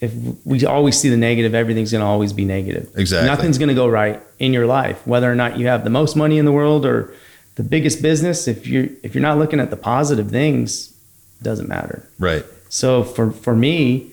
if 0.00 0.12
we 0.44 0.64
always 0.66 0.98
see 0.98 1.08
the 1.08 1.16
negative, 1.16 1.54
everything's 1.54 1.92
going 1.92 2.00
to 2.00 2.06
always 2.06 2.32
be 2.32 2.44
negative. 2.44 2.90
Exactly. 2.96 3.28
Nothing's 3.28 3.56
going 3.56 3.68
to 3.68 3.74
go 3.74 3.86
right 3.86 4.20
in 4.40 4.52
your 4.52 4.66
life, 4.66 5.06
whether 5.06 5.30
or 5.30 5.36
not 5.36 5.58
you 5.58 5.68
have 5.68 5.84
the 5.84 5.90
most 5.90 6.16
money 6.16 6.38
in 6.38 6.44
the 6.44 6.50
world 6.50 6.84
or 6.84 7.14
the 7.54 7.62
biggest 7.62 8.02
business. 8.02 8.48
If 8.48 8.66
you're 8.66 8.88
if 9.02 9.14
you're 9.14 9.22
not 9.22 9.38
looking 9.38 9.60
at 9.60 9.70
the 9.70 9.76
positive 9.76 10.30
things, 10.30 10.94
doesn't 11.42 11.68
matter. 11.68 12.08
right. 12.18 12.44
So 12.68 13.04
for 13.04 13.30
for 13.30 13.54
me, 13.54 14.12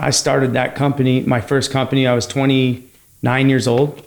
I 0.00 0.10
started 0.10 0.54
that 0.54 0.74
company, 0.74 1.20
my 1.20 1.40
first 1.40 1.70
company. 1.70 2.06
I 2.06 2.14
was 2.14 2.26
29 2.26 3.48
years 3.48 3.68
old, 3.68 4.06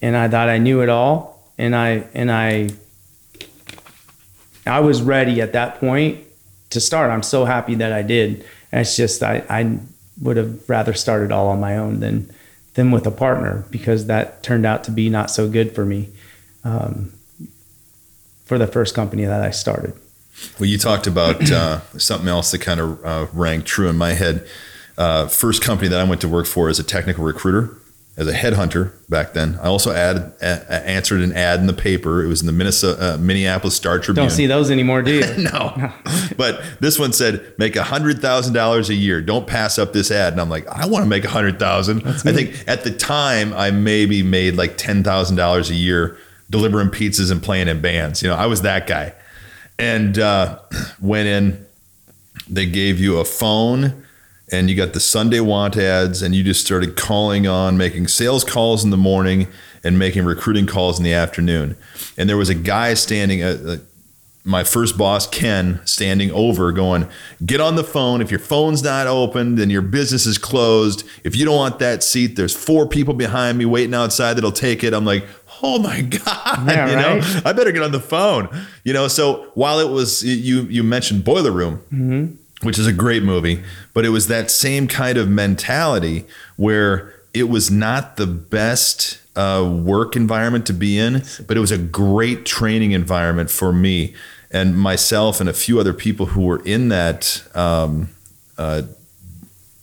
and 0.00 0.16
I 0.16 0.28
thought 0.28 0.48
I 0.48 0.58
knew 0.58 0.80
it 0.82 0.88
all, 0.88 1.42
and 1.58 1.74
I 1.74 2.06
and 2.14 2.30
I 2.30 2.70
I 4.66 4.80
was 4.80 5.02
ready 5.02 5.40
at 5.40 5.52
that 5.52 5.80
point 5.80 6.18
to 6.70 6.80
start. 6.80 7.10
I'm 7.10 7.22
so 7.22 7.44
happy 7.44 7.74
that 7.76 7.92
I 7.92 8.02
did. 8.02 8.44
And 8.72 8.80
it's 8.80 8.96
just 8.96 9.22
I 9.22 9.44
I 9.48 9.78
would 10.20 10.36
have 10.36 10.68
rather 10.68 10.94
started 10.94 11.32
all 11.32 11.48
on 11.48 11.60
my 11.60 11.76
own 11.76 12.00
than 12.00 12.30
than 12.74 12.90
with 12.90 13.06
a 13.06 13.10
partner 13.10 13.64
because 13.70 14.06
that 14.06 14.42
turned 14.42 14.66
out 14.66 14.84
to 14.84 14.90
be 14.90 15.08
not 15.08 15.30
so 15.30 15.48
good 15.48 15.74
for 15.74 15.84
me. 15.84 16.10
Um, 16.64 17.12
for 18.46 18.56
the 18.58 18.66
first 18.66 18.94
company 18.94 19.24
that 19.24 19.42
I 19.42 19.50
started. 19.50 19.92
Well, 20.58 20.68
you 20.68 20.78
talked 20.78 21.06
about 21.06 21.50
uh, 21.50 21.80
something 21.98 22.28
else 22.28 22.50
that 22.52 22.60
kind 22.60 22.80
of 22.80 23.04
uh, 23.04 23.26
rang 23.32 23.62
true 23.62 23.88
in 23.88 23.96
my 23.96 24.12
head. 24.12 24.46
Uh, 24.96 25.26
first 25.26 25.62
company 25.62 25.88
that 25.88 26.00
I 26.00 26.04
went 26.04 26.22
to 26.22 26.28
work 26.28 26.46
for 26.46 26.68
as 26.70 26.78
a 26.78 26.82
technical 26.84 27.24
recruiter, 27.24 27.76
as 28.16 28.26
a 28.28 28.32
headhunter 28.32 28.92
back 29.10 29.34
then. 29.34 29.58
I 29.60 29.66
also 29.66 29.92
added, 29.92 30.32
a- 30.40 30.88
answered 30.88 31.20
an 31.20 31.32
ad 31.34 31.60
in 31.60 31.66
the 31.66 31.74
paper. 31.74 32.22
It 32.24 32.28
was 32.28 32.40
in 32.40 32.46
the 32.46 32.52
Minnesota, 32.52 33.14
uh, 33.14 33.18
Minneapolis 33.18 33.74
Star 33.74 33.98
Tribune. 33.98 34.26
Don't 34.26 34.34
see 34.34 34.46
those 34.46 34.70
anymore, 34.70 35.02
do 35.02 35.12
you? 35.12 35.36
no, 35.52 35.92
but 36.38 36.62
this 36.80 36.98
one 36.98 37.12
said 37.12 37.54
make 37.58 37.76
a 37.76 37.82
hundred 37.82 38.20
thousand 38.22 38.54
dollars 38.54 38.88
a 38.88 38.94
year. 38.94 39.20
Don't 39.20 39.46
pass 39.46 39.78
up 39.78 39.92
this 39.92 40.10
ad. 40.10 40.32
And 40.32 40.40
I'm 40.40 40.48
like, 40.48 40.66
I 40.68 40.86
want 40.86 41.02
to 41.02 41.08
make 41.08 41.24
a 41.24 41.30
hundred 41.30 41.58
thousand. 41.58 42.06
I 42.06 42.32
think 42.32 42.64
at 42.66 42.84
the 42.84 42.90
time 42.90 43.52
I 43.52 43.70
maybe 43.70 44.22
made 44.22 44.54
like 44.56 44.78
ten 44.78 45.02
thousand 45.04 45.36
dollars 45.36 45.68
a 45.68 45.74
year 45.74 46.16
delivering 46.50 46.88
pizzas 46.88 47.30
and 47.30 47.42
playing 47.42 47.68
in 47.68 47.80
bands. 47.80 48.22
You 48.22 48.28
know, 48.28 48.36
I 48.36 48.46
was 48.46 48.62
that 48.62 48.86
guy, 48.86 49.14
and 49.78 50.18
uh, 50.18 50.58
went 51.00 51.28
in. 51.28 51.66
They 52.48 52.66
gave 52.66 52.98
you 53.00 53.18
a 53.18 53.24
phone. 53.24 54.02
And 54.52 54.70
you 54.70 54.76
got 54.76 54.92
the 54.92 55.00
Sunday 55.00 55.40
want 55.40 55.76
ads, 55.76 56.22
and 56.22 56.32
you 56.32 56.44
just 56.44 56.64
started 56.64 56.94
calling 56.94 57.48
on, 57.48 57.76
making 57.76 58.06
sales 58.06 58.44
calls 58.44 58.84
in 58.84 58.90
the 58.90 58.96
morning 58.96 59.48
and 59.82 59.98
making 59.98 60.24
recruiting 60.24 60.66
calls 60.66 60.98
in 60.98 61.04
the 61.04 61.12
afternoon. 61.12 61.76
And 62.16 62.28
there 62.28 62.36
was 62.36 62.48
a 62.48 62.54
guy 62.54 62.94
standing, 62.94 63.42
uh, 63.42 63.58
uh, 63.66 63.76
my 64.44 64.62
first 64.62 64.96
boss, 64.96 65.26
Ken, 65.26 65.80
standing 65.84 66.30
over 66.30 66.70
going, 66.72 67.08
Get 67.44 67.60
on 67.60 67.74
the 67.74 67.84
phone. 67.84 68.20
If 68.20 68.30
your 68.30 68.40
phone's 68.40 68.82
not 68.82 69.06
open, 69.06 69.56
then 69.56 69.70
your 69.70 69.82
business 69.82 70.26
is 70.26 70.38
closed. 70.38 71.04
If 71.24 71.34
you 71.34 71.44
don't 71.44 71.56
want 71.56 71.78
that 71.80 72.04
seat, 72.04 72.36
there's 72.36 72.54
four 72.54 72.86
people 72.88 73.14
behind 73.14 73.58
me 73.58 73.64
waiting 73.64 73.94
outside 73.94 74.34
that'll 74.34 74.52
take 74.52 74.84
it. 74.84 74.94
I'm 74.94 75.04
like, 75.04 75.24
Oh 75.62 75.78
my 75.78 76.00
God. 76.24 76.68
Yeah, 76.68 76.90
you 76.90 76.96
know, 76.96 77.18
right? 77.18 77.46
I 77.46 77.52
better 77.52 77.72
get 77.72 77.82
on 77.82 77.92
the 77.92 78.00
phone. 78.00 78.48
You 78.84 78.92
know, 78.92 79.08
so 79.08 79.50
while 79.54 79.78
it 79.80 79.90
was, 79.90 80.22
you, 80.24 80.62
you 80.62 80.82
mentioned 80.82 81.24
Boiler 81.24 81.50
Room, 81.52 82.38
which 82.62 82.78
is 82.78 82.86
a 82.86 82.92
great 82.92 83.22
movie, 83.22 83.62
but 83.92 84.04
it 84.04 84.10
was 84.10 84.28
that 84.28 84.50
same 84.50 84.88
kind 84.88 85.18
of 85.18 85.28
mentality 85.28 86.24
where 86.56 87.14
it 87.34 87.48
was 87.48 87.70
not 87.70 88.16
the 88.16 88.26
best 88.26 89.18
uh, 89.36 89.68
work 89.84 90.16
environment 90.16 90.66
to 90.66 90.72
be 90.72 90.98
in, 90.98 91.22
but 91.46 91.56
it 91.56 91.60
was 91.60 91.70
a 91.70 91.78
great 91.78 92.46
training 92.46 92.92
environment 92.92 93.50
for 93.50 93.72
me 93.72 94.14
and 94.50 94.78
myself 94.78 95.40
and 95.40 95.48
a 95.48 95.52
few 95.52 95.78
other 95.78 95.92
people 95.92 96.26
who 96.26 96.42
were 96.42 96.62
in 96.64 96.88
that 96.88 97.42
um, 97.54 98.08
uh, 98.56 98.82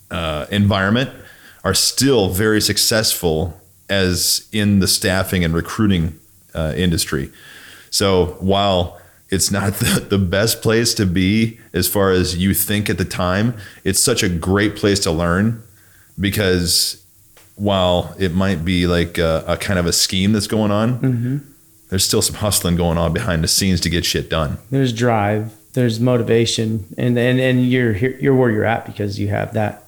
uh, 0.09 0.45
environment 0.49 1.11
are 1.63 1.73
still 1.73 2.29
very 2.29 2.59
successful 2.61 3.59
as 3.89 4.47
in 4.51 4.79
the 4.79 4.87
staffing 4.87 5.43
and 5.43 5.53
recruiting 5.53 6.19
uh, 6.53 6.73
industry. 6.75 7.31
So 7.89 8.37
while 8.39 8.99
it's 9.29 9.51
not 9.51 9.73
the, 9.79 10.05
the 10.09 10.17
best 10.17 10.61
place 10.61 10.93
to 10.95 11.05
be 11.05 11.59
as 11.73 11.87
far 11.87 12.11
as 12.11 12.37
you 12.37 12.53
think 12.53 12.89
at 12.89 12.97
the 12.97 13.05
time, 13.05 13.55
it's 13.83 14.01
such 14.01 14.23
a 14.23 14.29
great 14.29 14.75
place 14.75 14.99
to 15.01 15.11
learn 15.11 15.63
because 16.19 17.03
while 17.55 18.15
it 18.17 18.33
might 18.33 18.65
be 18.65 18.87
like 18.87 19.17
a, 19.17 19.43
a 19.47 19.57
kind 19.57 19.79
of 19.79 19.85
a 19.85 19.93
scheme 19.93 20.33
that's 20.33 20.47
going 20.47 20.71
on, 20.71 20.99
there's 21.89 22.03
still 22.03 22.21
some 22.21 22.35
hustling 22.37 22.75
going 22.75 22.97
on 22.97 23.13
behind 23.13 23.43
the 23.43 23.47
scenes 23.47 23.79
to 23.81 23.89
get 23.89 24.05
shit 24.05 24.29
done. 24.29 24.57
There's 24.71 24.91
drive, 24.93 25.53
there's 25.73 25.99
motivation, 25.99 26.85
and 26.97 27.17
and 27.17 27.39
and 27.39 27.69
you're 27.69 27.95
you're 27.95 28.35
where 28.35 28.49
you're 28.49 28.65
at 28.65 28.85
because 28.85 29.19
you 29.19 29.27
have 29.27 29.53
that 29.53 29.85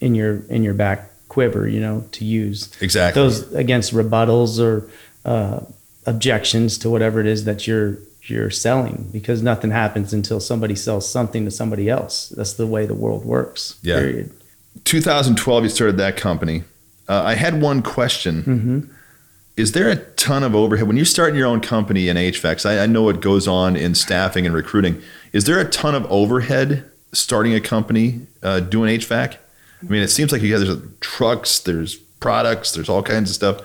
in 0.00 0.14
your 0.14 0.42
in 0.48 0.64
your 0.64 0.74
back 0.74 1.10
quiver, 1.34 1.66
you 1.68 1.80
know, 1.80 2.04
to 2.12 2.24
use 2.24 2.58
Exactly. 2.80 3.20
those 3.20 3.52
against 3.54 3.92
rebuttals 3.92 4.58
or 4.60 4.88
uh, 5.24 5.60
objections 6.06 6.78
to 6.78 6.88
whatever 6.90 7.18
it 7.20 7.26
is 7.26 7.44
that 7.44 7.66
you're 7.66 7.98
you're 8.26 8.50
selling 8.50 9.08
because 9.12 9.42
nothing 9.42 9.70
happens 9.70 10.14
until 10.14 10.40
somebody 10.40 10.74
sells 10.74 11.06
something 11.06 11.44
to 11.44 11.50
somebody 11.50 11.90
else. 11.90 12.30
That's 12.30 12.54
the 12.54 12.66
way 12.66 12.86
the 12.86 12.94
world 12.94 13.24
works. 13.24 13.78
Yeah. 13.82 13.98
Period. 13.98 14.30
2012, 14.84 15.64
you 15.64 15.68
started 15.70 15.96
that 15.98 16.16
company. 16.16 16.64
Uh, 17.08 17.22
I 17.22 17.34
had 17.34 17.60
one 17.60 17.82
question. 17.82 18.90
Is 19.56 19.72
there 19.72 19.88
a 19.90 19.96
ton 20.16 20.42
of 20.42 20.54
overhead 20.54 20.86
when 20.88 20.96
you're 20.96 21.04
starting 21.04 21.36
your 21.38 21.46
own 21.46 21.60
company 21.60 22.08
in 22.08 22.16
HVAC? 22.16 22.64
I, 22.66 22.82
I 22.84 22.86
know 22.86 23.02
what 23.02 23.20
goes 23.20 23.46
on 23.46 23.76
in 23.76 23.94
staffing 23.94 24.46
and 24.46 24.54
recruiting. 24.54 25.02
Is 25.32 25.44
there 25.44 25.58
a 25.60 25.68
ton 25.68 25.94
of 25.94 26.10
overhead 26.10 26.84
starting 27.12 27.54
a 27.54 27.60
company 27.60 28.26
uh, 28.42 28.60
doing 28.60 28.98
HVAC? 28.98 29.36
I 29.84 29.92
mean, 29.92 30.02
it 30.02 30.08
seems 30.08 30.32
like 30.32 30.42
you 30.42 30.50
guys 30.50 30.66
there's 30.66 30.80
trucks, 31.00 31.58
there's 31.60 31.96
products, 31.96 32.72
there's 32.72 32.88
all 32.88 33.02
kinds 33.02 33.30
of 33.30 33.34
stuff. 33.34 33.60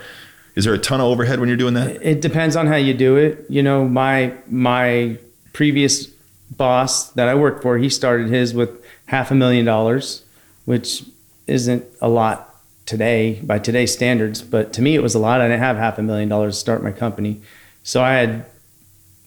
Is 0.56 0.66
there 0.66 0.74
a 0.74 0.80
ton 0.80 1.00
of 1.00 1.08
overhead 1.08 1.40
when 1.40 1.48
you're 1.48 1.58
doing 1.58 1.76
that? 1.76 2.02
It 2.02 2.22
depends 2.22 2.56
on 2.56 2.68
how 2.68 2.76
you 2.76 2.94
do 2.94 3.16
it. 3.16 3.46
You 3.50 3.64
know, 3.64 3.88
my 3.88 4.34
my 4.48 5.18
previous 5.54 6.08
boss 6.52 7.12
that 7.12 7.30
I 7.30 7.36
worked 7.36 7.62
for, 7.62 7.78
he 7.78 7.90
started 7.90 8.30
his 8.30 8.54
with 8.54 8.84
half 9.06 9.32
a 9.32 9.36
million 9.36 9.66
dollars, 9.66 10.24
which 10.66 11.04
isn't 11.48 11.86
a 12.02 12.10
lot 12.10 12.50
today 12.86 13.40
by 13.44 13.60
today's 13.60 13.94
standards, 13.94 14.42
but 14.42 14.74
to 14.74 14.82
me 14.82 14.96
it 14.96 15.04
was 15.04 15.16
a 15.16 15.20
lot. 15.20 15.42
I 15.42 15.48
didn't 15.48 15.60
have 15.60 15.78
half 15.78 15.98
a 15.98 16.04
million 16.04 16.28
dollars 16.28 16.56
to 16.56 16.60
start 16.60 16.84
my 16.84 16.92
company. 16.92 17.42
So 17.84 18.02
I 18.04 18.14
had 18.14 18.46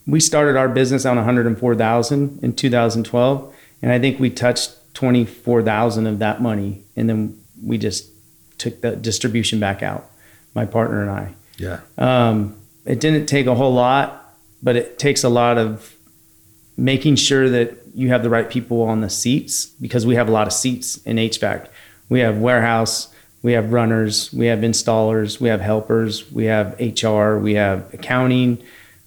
we 0.07 0.19
started 0.19 0.57
our 0.57 0.69
business 0.69 1.07
on 1.07 1.17
104,000 1.17 2.41
in 2.43 2.55
2012 2.55 3.55
and 3.81 3.93
I 3.93 4.01
think 4.01 4.19
we 4.19 4.31
touched 4.31 4.73
24,000 4.95 6.07
of 6.07 6.19
that 6.19 6.43
money 6.43 6.83
and 6.97 7.09
then 7.09 7.39
we 7.63 7.79
just 7.79 8.09
took 8.59 8.81
the 8.81 8.97
distribution 8.97 9.59
back 9.59 9.83
out. 9.83 10.11
My 10.55 10.67
partner 10.67 11.01
and 11.01 11.11
I. 11.11 11.35
Yeah. 11.57 11.81
Um, 11.97 12.57
it 12.85 13.01
didn't 13.01 13.27
take 13.27 13.47
a 13.47 13.55
whole 13.55 13.73
lot, 13.73 14.37
but 14.63 14.77
it 14.77 14.99
takes 14.99 15.25
a 15.25 15.29
lot 15.29 15.59
of 15.59 15.95
making 16.77 17.17
sure 17.17 17.49
that 17.49 17.77
you 17.95 18.09
have 18.09 18.23
the 18.23 18.31
right 18.31 18.49
people 18.49 18.83
on 18.83 19.01
the 19.01 19.11
seats 19.11 19.67
because 19.67 20.07
we 20.07 20.15
have 20.15 20.29
a 20.29 20.33
lot 20.33 20.47
of 20.47 20.53
seats 20.53 20.97
in 20.99 21.17
HVAC. 21.17 21.69
We 22.09 22.21
have 22.21 22.39
warehouse, 22.39 23.09
we 23.43 23.53
have 23.53 23.73
runners, 23.73 24.33
we 24.33 24.47
have 24.47 24.61
installers, 24.61 25.41
we 25.41 25.49
have 25.49 25.61
helpers, 25.61 26.31
we 26.31 26.45
have 26.45 26.79
HR, 26.79 27.39
we 27.39 27.55
have 27.55 27.93
accounting, 27.93 28.63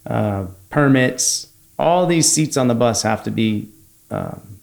uh, 0.06 0.46
permits. 0.70 1.48
All 1.78 2.06
these 2.06 2.30
seats 2.30 2.56
on 2.56 2.68
the 2.68 2.74
bus 2.74 3.02
have 3.02 3.22
to 3.24 3.30
be 3.30 3.68
um, 4.10 4.55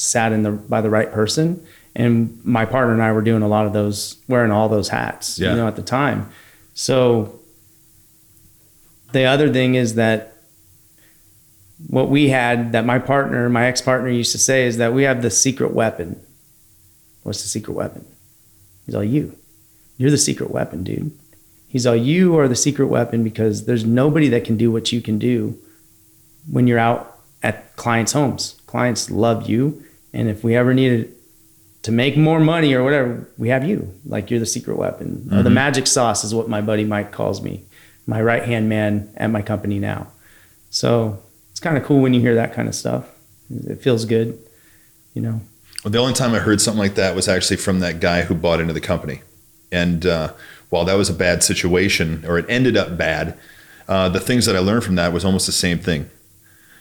sat 0.00 0.32
in 0.32 0.42
the 0.42 0.50
by 0.52 0.80
the 0.80 0.90
right 0.90 1.10
person. 1.12 1.64
And 1.94 2.40
my 2.44 2.64
partner 2.64 2.92
and 2.92 3.02
I 3.02 3.10
were 3.12 3.22
doing 3.22 3.42
a 3.42 3.48
lot 3.48 3.66
of 3.66 3.72
those, 3.72 4.16
wearing 4.28 4.52
all 4.52 4.68
those 4.68 4.88
hats, 4.90 5.38
Yeah. 5.38 5.50
you 5.50 5.56
know, 5.56 5.66
at 5.66 5.74
the 5.76 5.82
time. 5.82 6.28
So 6.72 7.40
the 9.12 9.24
other 9.24 9.52
thing 9.52 9.74
is 9.74 9.96
that 9.96 10.34
what 11.88 12.08
we 12.08 12.28
had 12.28 12.72
that 12.72 12.84
my 12.86 12.98
partner, 12.98 13.48
my 13.48 13.66
ex 13.66 13.80
partner 13.80 14.08
used 14.08 14.32
to 14.32 14.38
say 14.38 14.66
is 14.66 14.76
that 14.76 14.92
we 14.94 15.02
have 15.02 15.22
the 15.22 15.30
secret 15.30 15.72
weapon. 15.74 16.20
What's 17.22 17.42
the 17.42 17.48
secret 17.48 17.74
weapon? 17.74 18.04
He's 18.86 18.94
all 18.94 19.04
you. 19.04 19.36
You're 19.98 20.10
the 20.10 20.18
secret 20.18 20.50
weapon, 20.50 20.84
dude. 20.84 21.10
He's 21.68 21.86
all 21.86 21.96
you 21.96 22.38
are 22.38 22.48
the 22.48 22.56
secret 22.56 22.86
weapon 22.86 23.22
because 23.24 23.66
there's 23.66 23.84
nobody 23.84 24.28
that 24.28 24.44
can 24.44 24.56
do 24.56 24.70
what 24.70 24.92
you 24.92 25.00
can 25.00 25.18
do 25.18 25.58
when 26.50 26.66
you're 26.66 26.78
out 26.78 27.18
at 27.42 27.76
clients' 27.76 28.12
homes. 28.12 28.60
Clients 28.66 29.10
love 29.10 29.48
you. 29.48 29.82
And 30.12 30.28
if 30.28 30.42
we 30.42 30.56
ever 30.56 30.74
needed 30.74 31.14
to 31.82 31.92
make 31.92 32.16
more 32.16 32.40
money 32.40 32.74
or 32.74 32.84
whatever, 32.84 33.28
we 33.38 33.48
have 33.48 33.64
you. 33.64 33.92
Like 34.04 34.30
you're 34.30 34.40
the 34.40 34.46
secret 34.46 34.76
weapon. 34.76 35.28
Or 35.32 35.42
the 35.42 35.50
magic 35.50 35.86
sauce 35.86 36.24
is 36.24 36.34
what 36.34 36.48
my 36.48 36.60
buddy 36.60 36.84
Mike 36.84 37.12
calls 37.12 37.40
me, 37.42 37.64
my 38.06 38.20
right 38.20 38.42
hand 38.42 38.68
man 38.68 39.12
at 39.16 39.30
my 39.30 39.42
company 39.42 39.78
now. 39.78 40.08
So 40.68 41.22
it's 41.50 41.60
kind 41.60 41.76
of 41.76 41.84
cool 41.84 42.00
when 42.00 42.14
you 42.14 42.20
hear 42.20 42.34
that 42.34 42.52
kind 42.52 42.68
of 42.68 42.74
stuff. 42.74 43.08
It 43.50 43.80
feels 43.80 44.04
good, 44.04 44.38
you 45.14 45.22
know. 45.22 45.40
Well, 45.82 45.90
the 45.90 45.98
only 45.98 46.12
time 46.12 46.34
I 46.34 46.38
heard 46.38 46.60
something 46.60 46.78
like 46.78 46.96
that 46.96 47.16
was 47.16 47.28
actually 47.28 47.56
from 47.56 47.80
that 47.80 48.00
guy 48.00 48.22
who 48.22 48.34
bought 48.34 48.60
into 48.60 48.74
the 48.74 48.80
company. 48.80 49.22
And 49.72 50.04
uh, 50.04 50.32
while 50.68 50.84
that 50.84 50.94
was 50.94 51.08
a 51.08 51.14
bad 51.14 51.42
situation, 51.42 52.24
or 52.26 52.38
it 52.38 52.46
ended 52.48 52.76
up 52.76 52.98
bad, 52.98 53.38
uh, 53.88 54.08
the 54.08 54.20
things 54.20 54.46
that 54.46 54.54
I 54.54 54.58
learned 54.58 54.84
from 54.84 54.96
that 54.96 55.12
was 55.12 55.24
almost 55.24 55.46
the 55.46 55.52
same 55.52 55.78
thing. 55.78 56.10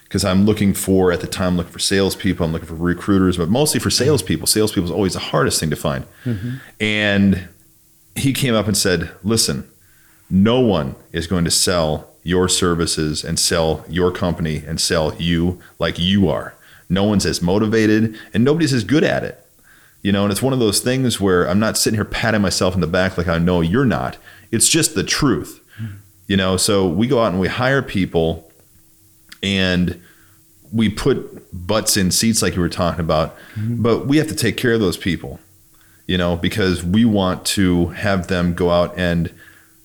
Because 0.09 0.25
I'm 0.25 0.45
looking 0.45 0.73
for, 0.73 1.11
at 1.11 1.21
the 1.21 1.27
time, 1.27 1.55
looking 1.55 1.71
for 1.71 1.79
salespeople, 1.79 2.43
I'm 2.43 2.51
looking 2.51 2.67
for 2.67 2.73
recruiters, 2.73 3.37
but 3.37 3.47
mostly 3.47 3.79
for 3.79 3.89
mm-hmm. 3.89 4.03
salespeople. 4.03 4.47
Salespeople 4.47 4.85
is 4.85 4.91
always 4.91 5.13
the 5.13 5.19
hardest 5.19 5.59
thing 5.59 5.69
to 5.69 5.75
find. 5.75 6.05
Mm-hmm. 6.25 6.55
And 6.79 7.47
he 8.15 8.33
came 8.33 8.55
up 8.55 8.67
and 8.67 8.75
said, 8.75 9.11
Listen, 9.23 9.69
no 10.29 10.59
one 10.59 10.95
is 11.11 11.27
going 11.27 11.45
to 11.45 11.51
sell 11.51 12.09
your 12.23 12.49
services 12.49 13.23
and 13.23 13.39
sell 13.39 13.85
your 13.87 14.11
company 14.11 14.63
and 14.65 14.81
sell 14.81 15.15
you 15.15 15.59
like 15.77 15.97
you 15.97 16.27
are. 16.27 16.55
No 16.89 17.03
one's 17.03 17.25
as 17.25 17.41
motivated 17.41 18.17
and 18.33 18.43
nobody's 18.43 18.73
as 18.73 18.83
good 18.83 19.03
at 19.03 19.23
it. 19.23 19.45
You 20.01 20.11
know, 20.11 20.23
and 20.23 20.31
it's 20.31 20.41
one 20.41 20.53
of 20.53 20.59
those 20.59 20.79
things 20.79 21.19
where 21.19 21.47
I'm 21.47 21.59
not 21.59 21.77
sitting 21.77 21.97
here 21.97 22.05
patting 22.05 22.41
myself 22.41 22.73
in 22.73 22.81
the 22.81 22.87
back 22.87 23.17
like 23.17 23.27
I 23.27 23.37
know 23.37 23.61
you're 23.61 23.85
not. 23.85 24.17
It's 24.49 24.69
just 24.69 24.95
the 24.95 25.03
truth. 25.03 25.61
Mm-hmm. 25.79 25.95
You 26.27 26.37
know, 26.37 26.57
so 26.57 26.87
we 26.87 27.07
go 27.07 27.21
out 27.21 27.31
and 27.31 27.39
we 27.39 27.47
hire 27.47 27.81
people 27.81 28.48
and 29.41 30.01
we 30.71 30.89
put 30.89 31.45
butts 31.51 31.97
in 31.97 32.11
seats 32.11 32.41
like 32.41 32.55
you 32.55 32.61
were 32.61 32.69
talking 32.69 32.99
about, 32.99 33.35
but 33.81 34.05
we 34.07 34.17
have 34.17 34.27
to 34.27 34.35
take 34.35 34.55
care 34.55 34.73
of 34.73 34.79
those 34.79 34.97
people, 34.97 35.39
you 36.05 36.17
know, 36.17 36.35
because 36.35 36.83
we 36.83 37.05
want 37.05 37.45
to 37.45 37.87
have 37.87 38.27
them 38.27 38.53
go 38.53 38.69
out 38.69 38.93
and 38.97 39.33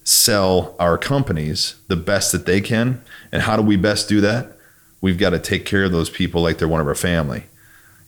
sell 0.05 0.77
our 0.79 0.99
companies 0.99 1.77
the 1.89 1.97
best 1.97 2.33
that 2.33 2.45
they 2.45 2.61
can. 2.61 3.03
And 3.33 3.43
how 3.43 3.57
do 3.57 3.63
we 3.63 3.77
best 3.77 4.09
do 4.09 4.21
that? 4.21 4.59
We've 5.01 5.19
got 5.19 5.31
to 5.31 5.39
take 5.39 5.65
care 5.65 5.85
of 5.85 5.93
those 5.93 6.11
people 6.11 6.43
like 6.43 6.59
they're 6.59 6.69
one 6.69 6.81
of 6.81 6.87
our 6.87 6.95
family, 6.95 7.45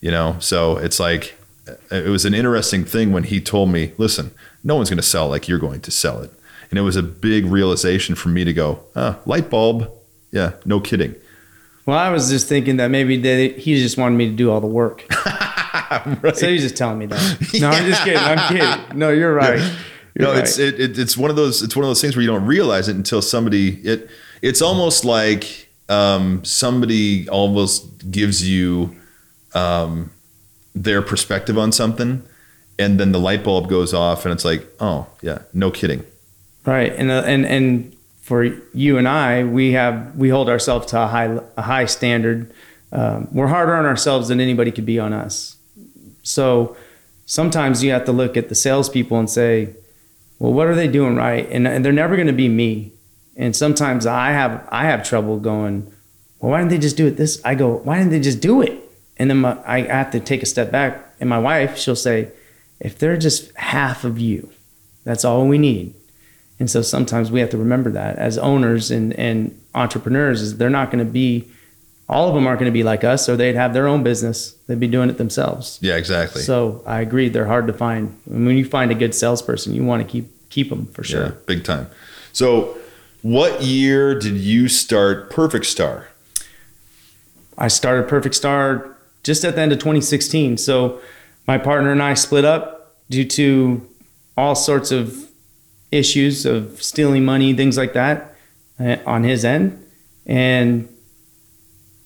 you 0.00 0.10
know? 0.10 0.36
So 0.38 0.76
it's 0.76 1.00
like, 1.00 1.38
it 1.90 2.08
was 2.08 2.24
an 2.24 2.34
interesting 2.34 2.84
thing 2.84 3.12
when 3.12 3.24
he 3.24 3.40
told 3.40 3.70
me, 3.70 3.92
listen, 3.96 4.30
no 4.62 4.76
one's 4.76 4.90
going 4.90 4.98
to 4.98 5.02
sell 5.02 5.28
like 5.28 5.48
you're 5.48 5.58
going 5.58 5.80
to 5.80 5.90
sell 5.90 6.20
it. 6.20 6.30
And 6.70 6.78
it 6.78 6.82
was 6.82 6.96
a 6.96 7.02
big 7.02 7.46
realization 7.46 8.14
for 8.14 8.28
me 8.28 8.44
to 8.44 8.52
go, 8.52 8.80
ah, 8.94 9.18
light 9.24 9.48
bulb. 9.48 9.90
Yeah, 10.30 10.52
no 10.64 10.80
kidding. 10.80 11.14
Well, 11.86 11.96
I 11.96 12.10
was 12.10 12.28
just 12.28 12.48
thinking 12.48 12.76
that 12.78 12.90
maybe 12.90 13.16
they, 13.16 13.50
he 13.50 13.80
just 13.80 13.96
wanted 13.96 14.16
me 14.16 14.28
to 14.28 14.34
do 14.34 14.50
all 14.50 14.60
the 14.60 14.66
work. 14.66 15.06
So 16.34 16.48
he's 16.48 16.62
just 16.62 16.76
telling 16.76 16.98
me 16.98 17.06
that. 17.06 17.54
No, 17.60 17.70
I'm 17.70 17.86
just 17.86 18.02
kidding. 18.02 18.18
I'm 18.18 18.48
kidding. 18.48 18.98
No, 18.98 19.10
you're 19.10 19.32
right. 19.32 19.58
You're 20.14 20.28
no, 20.28 20.32
right. 20.32 20.42
it's 20.42 20.58
it, 20.58 20.80
it, 20.80 20.98
it's 20.98 21.16
one 21.16 21.30
of 21.30 21.36
those 21.36 21.62
it's 21.62 21.76
one 21.76 21.84
of 21.84 21.88
those 21.88 22.00
things 22.00 22.16
where 22.16 22.22
you 22.22 22.28
don't 22.28 22.44
realize 22.44 22.88
it 22.88 22.96
until 22.96 23.22
somebody 23.22 23.74
it 23.86 24.10
it's 24.42 24.60
almost 24.60 25.04
like 25.04 25.68
um, 25.88 26.44
somebody 26.44 27.28
almost 27.28 28.10
gives 28.10 28.46
you 28.46 28.96
um, 29.54 30.10
their 30.74 31.02
perspective 31.02 31.56
on 31.56 31.72
something, 31.72 32.22
and 32.78 32.98
then 32.98 33.12
the 33.12 33.20
light 33.20 33.44
bulb 33.44 33.68
goes 33.68 33.94
off, 33.94 34.24
and 34.24 34.32
it's 34.32 34.44
like, 34.44 34.66
oh 34.80 35.06
yeah, 35.22 35.38
no 35.52 35.70
kidding. 35.70 36.04
Right, 36.64 36.92
and 36.94 37.10
uh, 37.10 37.22
and 37.26 37.46
and 37.46 37.95
for 38.26 38.42
you 38.74 38.98
and 38.98 39.06
I, 39.06 39.44
we 39.44 39.70
have 39.72 40.16
we 40.16 40.30
hold 40.30 40.48
ourselves 40.48 40.86
to 40.86 41.00
a 41.00 41.06
high 41.06 41.38
a 41.56 41.62
high 41.62 41.84
standard. 41.84 42.52
Um, 42.90 43.28
we're 43.30 43.46
harder 43.46 43.76
on 43.76 43.86
ourselves 43.86 44.26
than 44.26 44.40
anybody 44.40 44.72
could 44.72 44.84
be 44.84 44.98
on 44.98 45.12
us. 45.12 45.56
So 46.24 46.76
sometimes 47.24 47.84
you 47.84 47.92
have 47.92 48.04
to 48.06 48.10
look 48.10 48.36
at 48.36 48.48
the 48.48 48.56
salespeople 48.56 49.16
and 49.16 49.30
say, 49.30 49.76
well, 50.40 50.52
what 50.52 50.66
are 50.66 50.74
they 50.74 50.88
doing 50.88 51.14
right? 51.14 51.48
And, 51.52 51.68
and 51.68 51.84
they're 51.84 51.92
never 51.92 52.16
going 52.16 52.26
to 52.26 52.32
be 52.32 52.48
me. 52.48 52.90
And 53.36 53.54
sometimes 53.54 54.06
I 54.06 54.32
have 54.32 54.68
I 54.72 54.86
have 54.86 55.08
trouble 55.08 55.38
going. 55.38 55.92
Well, 56.40 56.50
why 56.50 56.58
didn't 56.58 56.72
they 56.72 56.78
just 56.78 56.96
do 56.96 57.06
it 57.06 57.16
this? 57.16 57.40
I 57.44 57.54
go, 57.54 57.76
why 57.76 57.98
didn't 57.98 58.10
they 58.10 58.20
just 58.20 58.40
do 58.40 58.60
it? 58.60 58.82
And 59.18 59.30
then 59.30 59.38
my, 59.38 59.56
I 59.64 59.82
have 59.82 60.10
to 60.10 60.20
take 60.20 60.42
a 60.42 60.46
step 60.46 60.72
back. 60.72 61.14
And 61.20 61.30
my 61.30 61.38
wife, 61.38 61.78
she'll 61.78 61.94
say, 61.94 62.32
if 62.80 62.98
they're 62.98 63.16
just 63.16 63.54
half 63.54 64.02
of 64.02 64.18
you, 64.18 64.50
that's 65.04 65.24
all 65.24 65.46
we 65.46 65.58
need. 65.58 65.94
And 66.58 66.70
so 66.70 66.82
sometimes 66.82 67.30
we 67.30 67.40
have 67.40 67.50
to 67.50 67.58
remember 67.58 67.90
that 67.90 68.16
as 68.16 68.38
owners 68.38 68.90
and, 68.90 69.12
and 69.14 69.58
entrepreneurs 69.74 70.40
is 70.40 70.56
they're 70.56 70.70
not 70.70 70.90
going 70.90 71.04
to 71.04 71.10
be, 71.10 71.46
all 72.08 72.28
of 72.28 72.34
them 72.34 72.46
aren't 72.46 72.60
going 72.60 72.70
to 72.70 72.74
be 72.74 72.82
like 72.82 73.04
us 73.04 73.28
or 73.28 73.36
they'd 73.36 73.56
have 73.56 73.74
their 73.74 73.86
own 73.86 74.02
business. 74.02 74.52
They'd 74.66 74.80
be 74.80 74.88
doing 74.88 75.10
it 75.10 75.18
themselves. 75.18 75.78
Yeah, 75.82 75.96
exactly. 75.96 76.42
So 76.42 76.82
I 76.86 77.00
agree. 77.00 77.28
They're 77.28 77.46
hard 77.46 77.66
to 77.66 77.72
find. 77.72 78.18
And 78.26 78.46
when 78.46 78.56
you 78.56 78.64
find 78.64 78.90
a 78.90 78.94
good 78.94 79.14
salesperson, 79.14 79.74
you 79.74 79.84
want 79.84 80.02
to 80.02 80.08
keep, 80.08 80.48
keep 80.48 80.70
them 80.70 80.86
for 80.86 81.04
sure. 81.04 81.24
Yeah, 81.24 81.32
big 81.46 81.64
time. 81.64 81.88
So, 82.32 82.76
what 83.22 83.62
year 83.62 84.16
did 84.16 84.36
you 84.36 84.68
start 84.68 85.30
Perfect 85.30 85.66
Star? 85.66 86.08
I 87.58 87.68
started 87.68 88.08
Perfect 88.08 88.34
Star 88.34 88.96
just 89.22 89.44
at 89.44 89.56
the 89.56 89.60
end 89.60 89.72
of 89.72 89.78
2016. 89.78 90.56
So 90.56 91.00
my 91.48 91.58
partner 91.58 91.90
and 91.90 92.02
I 92.02 92.14
split 92.14 92.44
up 92.44 92.94
due 93.10 93.24
to 93.24 93.88
all 94.36 94.54
sorts 94.54 94.92
of 94.92 95.25
issues 95.96 96.46
of 96.46 96.82
stealing 96.82 97.24
money, 97.24 97.52
things 97.54 97.76
like 97.76 97.92
that 97.94 98.34
uh, 98.78 98.96
on 99.06 99.24
his 99.24 99.44
end. 99.44 99.82
And 100.26 100.88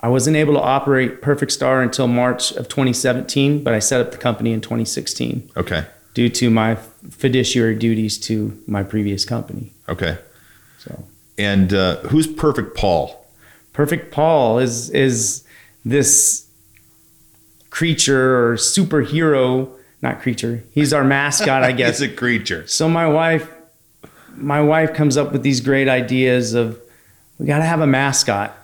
I 0.01 0.09
wasn't 0.09 0.37
able 0.37 0.55
to 0.55 0.61
operate 0.61 1.21
Perfect 1.23 1.53
Star 1.53 1.83
until 1.83 2.07
March 2.07 2.53
of 2.53 2.69
2017, 2.69 3.63
but 3.65 3.75
I 3.75 3.79
set 3.81 4.01
up 4.01 4.13
the 4.13 4.19
company 4.19 4.53
in 4.53 4.61
2016 4.61 5.51
Okay. 5.57 5.85
due 6.15 6.29
to 6.31 6.51
my 6.51 6.77
fiduciary 7.11 7.75
duties 7.75 8.17
to 8.19 8.59
my 8.67 8.83
previous 8.83 9.25
company. 9.25 9.73
Okay. 9.89 10.17
So 10.79 11.05
And 11.37 11.73
uh, 11.75 11.97
who's 12.09 12.27
Perfect 12.27 12.77
Paul? 12.77 13.17
Perfect 13.73 14.11
Paul 14.13 14.59
is 14.59 14.91
is 14.91 15.45
this 15.85 16.47
creature 17.71 18.51
or 18.53 18.57
superhero, 18.57 19.71
not 20.03 20.21
creature. 20.21 20.65
He's 20.73 20.93
our 20.93 21.05
mascot, 21.05 21.63
I 21.63 21.73
guess. 21.81 21.99
He's 22.01 22.11
a 22.11 22.15
creature. 22.15 22.67
so 22.67 22.89
my 22.89 23.07
wife 23.07 23.49
my 24.37 24.61
wife 24.61 24.95
comes 24.95 25.17
up 25.17 25.33
with 25.33 25.43
these 25.43 25.61
great 25.61 25.89
ideas 25.89 26.55
of 26.55 26.81
we 27.39 27.47
got 27.47 27.59
to 27.59 27.65
have 27.65 27.81
a 27.81 27.87
mascot. 27.87 28.57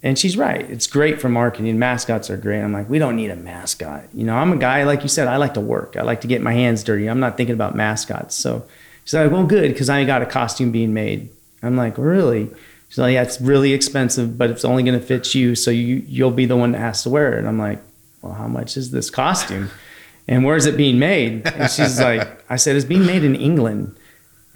And 0.00 0.16
she's 0.16 0.36
right. 0.36 0.68
It's 0.70 0.86
great 0.86 1.20
for 1.20 1.28
marketing. 1.28 1.76
Mascots 1.78 2.30
are 2.30 2.36
great. 2.36 2.62
I'm 2.62 2.72
like, 2.72 2.88
we 2.88 3.00
don't 3.00 3.16
need 3.16 3.30
a 3.30 3.36
mascot. 3.36 4.04
You 4.14 4.24
know, 4.24 4.36
I'm 4.36 4.52
a 4.52 4.56
guy, 4.56 4.84
like 4.84 5.02
you 5.02 5.08
said, 5.08 5.26
I 5.26 5.38
like 5.38 5.54
to 5.54 5.60
work. 5.60 5.96
I 5.96 6.02
like 6.02 6.20
to 6.20 6.28
get 6.28 6.40
my 6.40 6.52
hands 6.52 6.84
dirty. 6.84 7.08
I'm 7.08 7.18
not 7.18 7.36
thinking 7.36 7.54
about 7.54 7.74
mascots. 7.74 8.36
So 8.36 8.64
she's 9.04 9.14
like, 9.14 9.32
well, 9.32 9.44
good, 9.44 9.72
because 9.72 9.90
I 9.90 10.04
got 10.04 10.22
a 10.22 10.26
costume 10.26 10.70
being 10.70 10.94
made. 10.94 11.30
I'm 11.64 11.76
like, 11.76 11.98
really? 11.98 12.48
She's 12.88 12.98
like, 12.98 13.14
yeah, 13.14 13.22
it's 13.22 13.40
really 13.40 13.72
expensive, 13.72 14.38
but 14.38 14.50
it's 14.50 14.64
only 14.64 14.84
going 14.84 14.98
to 14.98 15.04
fit 15.04 15.34
you. 15.34 15.56
So 15.56 15.72
you, 15.72 16.04
you'll 16.06 16.30
be 16.30 16.46
the 16.46 16.56
one 16.56 16.72
that 16.72 16.78
has 16.78 17.02
to 17.02 17.10
wear 17.10 17.32
it. 17.34 17.40
And 17.40 17.48
I'm 17.48 17.58
like, 17.58 17.80
well, 18.22 18.34
how 18.34 18.46
much 18.46 18.76
is 18.76 18.92
this 18.92 19.10
costume? 19.10 19.68
And 20.28 20.44
where's 20.44 20.66
it 20.66 20.76
being 20.76 21.00
made? 21.00 21.44
And 21.46 21.68
she's 21.70 22.00
like, 22.00 22.44
I 22.48 22.54
said, 22.54 22.76
it's 22.76 22.84
being 22.84 23.04
made 23.04 23.24
in 23.24 23.34
England. 23.34 23.97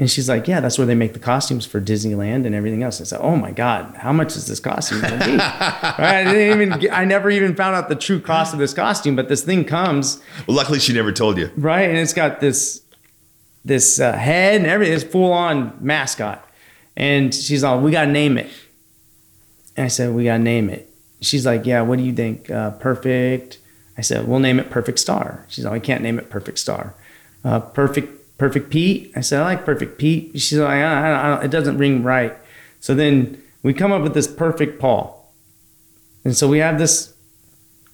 And 0.03 0.11
she's 0.11 0.29
like, 0.29 0.49
yeah, 0.49 0.59
that's 0.59 0.79
where 0.79 0.87
they 0.87 0.97
make 0.97 1.13
the 1.13 1.21
costumes 1.21 1.65
for 1.65 1.81
Disneyland 1.81 2.45
and 2.45 2.57
everything 2.57 2.83
else. 2.83 3.01
I 3.01 3.05
said, 3.05 3.21
oh 3.23 3.37
my 3.37 3.53
God, 3.53 3.95
how 3.99 4.13
much 4.13 4.35
is 4.35 4.49
this 4.49 4.59
costume 4.59 5.01
going 5.01 5.17
to 5.17 5.25
be? 5.27 5.37
right? 5.37 5.97
I 6.01 6.25
didn't 6.25 6.61
even, 6.61 6.79
get, 6.81 6.93
I 6.93 7.05
never 7.05 7.31
even 7.31 7.55
found 7.55 7.77
out 7.77 7.89
the 7.89 7.95
true 7.95 8.19
cost 8.21 8.53
of 8.53 8.59
this 8.59 8.75
costume, 8.75 9.15
but 9.15 9.29
this 9.29 9.45
thing 9.45 9.65
comes, 9.65 10.21
Well, 10.49 10.57
luckily 10.57 10.81
she 10.81 10.93
never 10.93 11.13
told 11.13 11.39
you. 11.39 11.53
right? 11.57 11.89
And 11.89 11.97
it's 11.99 12.13
got 12.15 12.41
this, 12.41 12.83
this 13.65 14.01
uh, 14.01 14.13
head 14.15 14.57
and 14.57 14.67
everything. 14.67 14.93
It's 14.95 15.05
full 15.05 15.33
on 15.33 15.79
mascot. 15.81 16.45
And 16.97 17.33
she's 17.33 17.63
like, 17.63 17.81
we 17.81 17.93
got 17.93 18.07
to 18.07 18.11
name 18.11 18.37
it. 18.39 18.51
And 19.77 19.85
I 19.85 19.89
said, 19.89 20.13
we 20.15 20.25
got 20.25 20.39
to 20.39 20.43
name 20.43 20.69
it. 20.69 20.93
She's 21.21 21.47
like, 21.47 21.65
yeah, 21.65 21.83
what 21.83 21.99
do 21.99 22.05
you 22.05 22.13
think? 22.13 22.51
Uh, 22.51 22.73
perfect. 22.73 23.59
I 23.97 24.01
said, 24.01 24.27
we'll 24.27 24.41
name 24.41 24.59
it 24.59 24.69
Perfect 24.69 24.99
Star. 24.99 25.47
She's 25.49 25.65
like, 25.65 25.75
we 25.75 25.79
can't 25.81 26.03
name 26.03 26.19
it 26.19 26.29
Perfect 26.29 26.59
Star. 26.59 26.95
Uh, 27.45 27.61
perfect, 27.61 28.22
Perfect 28.43 28.71
Pete. 28.71 29.13
I 29.15 29.21
said, 29.21 29.39
I 29.41 29.45
like 29.45 29.65
Perfect 29.65 29.99
Pete. 29.99 30.33
She's 30.41 30.59
like, 30.59 30.71
I, 30.71 30.83
I, 30.83 31.13
I, 31.37 31.45
it 31.45 31.53
doesn't 31.53 31.79
ring 31.79 32.03
right. 32.03 32.35
So 32.81 32.93
then 32.93 33.41
we 33.63 33.73
come 33.73 33.93
up 33.93 34.03
with 34.03 34.15
this 34.15 34.27
Perfect 34.27 34.81
Paul. 34.81 35.33
And 36.25 36.37
so 36.37 36.49
we 36.49 36.59
have 36.59 36.77
this 36.77 37.15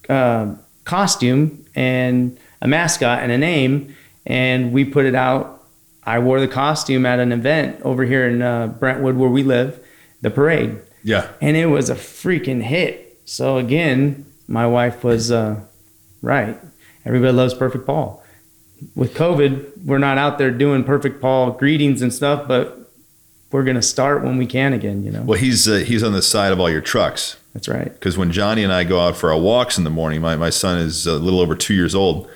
uh, 0.08 0.54
costume 0.84 1.66
and 1.74 2.38
a 2.62 2.66
mascot 2.66 3.18
and 3.22 3.30
a 3.30 3.36
name, 3.36 3.94
and 4.24 4.72
we 4.72 4.86
put 4.86 5.04
it 5.04 5.14
out. 5.14 5.66
I 6.02 6.18
wore 6.18 6.40
the 6.40 6.48
costume 6.48 7.04
at 7.04 7.18
an 7.18 7.30
event 7.30 7.82
over 7.82 8.04
here 8.06 8.26
in 8.26 8.40
uh, 8.40 8.68
Brentwood, 8.68 9.16
where 9.16 9.28
we 9.28 9.42
live, 9.42 9.78
the 10.22 10.30
parade 10.30 10.78
Yeah. 11.04 11.28
and 11.42 11.58
it 11.58 11.66
was 11.66 11.90
a 11.90 11.94
freaking 11.94 12.62
hit. 12.62 13.20
So 13.26 13.58
again, 13.58 14.24
my 14.48 14.66
wife 14.66 15.04
was 15.04 15.30
uh, 15.30 15.60
right. 16.22 16.56
Everybody 17.04 17.32
loves 17.34 17.52
Perfect 17.52 17.84
Paul, 17.84 18.24
with 18.94 19.14
COVID, 19.14 19.84
we're 19.84 19.98
not 19.98 20.18
out 20.18 20.38
there 20.38 20.50
doing 20.50 20.84
perfect 20.84 21.20
Paul 21.20 21.52
greetings 21.52 22.02
and 22.02 22.12
stuff, 22.12 22.46
but 22.48 22.78
we're 23.50 23.64
gonna 23.64 23.82
start 23.82 24.22
when 24.22 24.36
we 24.38 24.46
can 24.46 24.72
again. 24.72 25.02
You 25.04 25.10
know, 25.10 25.22
Well, 25.22 25.38
he's 25.38 25.66
uh, 25.68 25.76
he's 25.76 26.02
on 26.02 26.12
the 26.12 26.22
side 26.22 26.52
of 26.52 26.60
all 26.60 26.70
your 26.70 26.80
trucks 26.80 27.36
that's 27.54 27.68
right. 27.68 27.92
because 27.92 28.16
when 28.18 28.30
Johnny 28.30 28.62
and 28.62 28.72
I 28.72 28.84
go 28.84 29.00
out 29.00 29.16
for 29.16 29.32
our 29.32 29.38
walks 29.40 29.78
in 29.78 29.84
the 29.84 29.90
morning, 29.90 30.20
my, 30.20 30.36
my 30.36 30.50
son 30.50 30.78
is 30.78 31.06
a 31.06 31.14
little 31.14 31.40
over 31.40 31.54
two 31.56 31.74
years 31.74 31.94
old, 31.94 32.28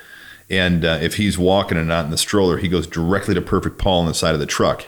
and 0.50 0.84
uh, 0.84 0.98
if 1.00 1.16
he's 1.16 1.38
walking 1.38 1.78
and 1.78 1.88
not 1.88 2.04
in 2.04 2.10
the 2.10 2.18
stroller, 2.18 2.56
he 2.58 2.68
goes 2.68 2.86
directly 2.86 3.34
to 3.34 3.42
Perfect 3.42 3.78
Paul 3.78 4.00
on 4.00 4.06
the 4.06 4.14
side 4.14 4.34
of 4.34 4.40
the 4.40 4.46
truck. 4.46 4.84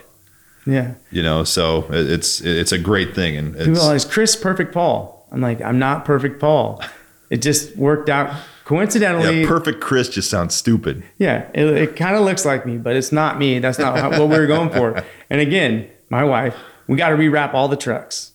Yeah. 0.66 0.94
You 1.10 1.22
know, 1.22 1.44
so 1.44 1.86
it's 1.90 2.40
it's 2.40 2.72
a 2.72 2.78
great 2.78 3.14
thing, 3.14 3.36
and 3.36 3.54
People 3.56 3.80
always 3.80 4.04
Chris 4.04 4.34
Perfect 4.34 4.72
Paul. 4.72 5.26
I'm 5.30 5.40
like, 5.40 5.60
I'm 5.60 5.78
not 5.78 6.04
Perfect 6.04 6.40
Paul. 6.40 6.82
It 7.30 7.42
just 7.42 7.76
worked 7.76 8.08
out 8.08 8.34
coincidentally. 8.64 9.42
yeah, 9.42 9.48
Perfect 9.48 9.80
Chris 9.80 10.08
just 10.08 10.30
sounds 10.30 10.54
stupid. 10.54 11.02
Yeah, 11.18 11.48
it, 11.54 11.66
it 11.66 11.96
kind 11.96 12.16
of 12.16 12.22
looks 12.22 12.44
like 12.44 12.66
me, 12.66 12.76
but 12.76 12.96
it's 12.96 13.12
not 13.12 13.38
me. 13.38 13.58
That's 13.58 13.78
not 13.78 13.98
how, 13.98 14.10
what 14.10 14.28
we 14.28 14.38
were 14.38 14.46
going 14.46 14.70
for. 14.70 15.02
And 15.30 15.40
again, 15.40 15.88
my 16.10 16.24
wife, 16.24 16.56
we 16.86 16.96
got 16.96 17.10
to 17.10 17.16
rewrap 17.16 17.54
all 17.54 17.68
the 17.68 17.76
trucks. 17.76 18.32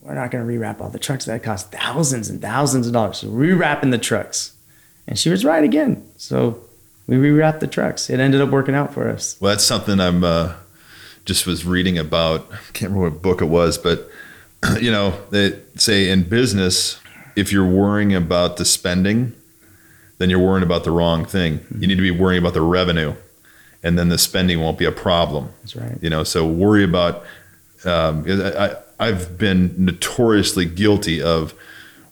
We're 0.00 0.14
not 0.14 0.30
going 0.30 0.46
to 0.46 0.52
rewrap 0.52 0.80
all 0.80 0.90
the 0.90 0.98
trucks. 0.98 1.26
That 1.26 1.42
costs 1.42 1.68
thousands 1.70 2.28
and 2.28 2.40
thousands 2.40 2.86
of 2.88 2.92
dollars. 2.92 3.18
So 3.18 3.28
rewrapping 3.28 3.90
the 3.90 3.98
trucks. 3.98 4.54
And 5.06 5.18
she 5.18 5.30
was 5.30 5.44
right 5.44 5.62
again. 5.62 6.06
So 6.16 6.62
we 7.06 7.16
rewrapped 7.16 7.60
the 7.60 7.66
trucks. 7.66 8.10
It 8.10 8.20
ended 8.20 8.40
up 8.40 8.50
working 8.50 8.74
out 8.74 8.92
for 8.92 9.08
us. 9.08 9.36
Well, 9.40 9.50
that's 9.50 9.64
something 9.64 10.00
I'm 10.00 10.24
uh, 10.24 10.54
just 11.24 11.46
was 11.46 11.64
reading 11.64 11.98
about. 11.98 12.48
I 12.50 12.56
can't 12.72 12.92
remember 12.92 13.10
what 13.10 13.22
book 13.22 13.42
it 13.42 13.46
was, 13.46 13.78
but 13.78 14.08
you 14.80 14.90
know, 14.90 15.14
they 15.30 15.58
say 15.76 16.08
in 16.08 16.24
business, 16.28 17.00
if 17.36 17.52
you're 17.52 17.66
worrying 17.66 18.14
about 18.14 18.56
the 18.56 18.64
spending, 18.64 19.34
then 20.22 20.30
you're 20.30 20.38
worrying 20.38 20.62
about 20.62 20.84
the 20.84 20.92
wrong 20.92 21.24
thing. 21.24 21.66
You 21.76 21.88
need 21.88 21.96
to 21.96 22.02
be 22.02 22.12
worrying 22.12 22.40
about 22.40 22.54
the 22.54 22.62
revenue, 22.62 23.14
and 23.82 23.98
then 23.98 24.08
the 24.08 24.18
spending 24.18 24.60
won't 24.60 24.78
be 24.78 24.84
a 24.84 24.92
problem. 24.92 25.50
That's 25.62 25.74
right. 25.74 25.98
You 26.00 26.10
know, 26.10 26.22
so 26.22 26.46
worry 26.46 26.84
about. 26.84 27.24
Um, 27.84 28.24
I, 28.28 28.76
I've 29.00 29.36
been 29.36 29.74
notoriously 29.76 30.64
guilty 30.64 31.20
of 31.20 31.52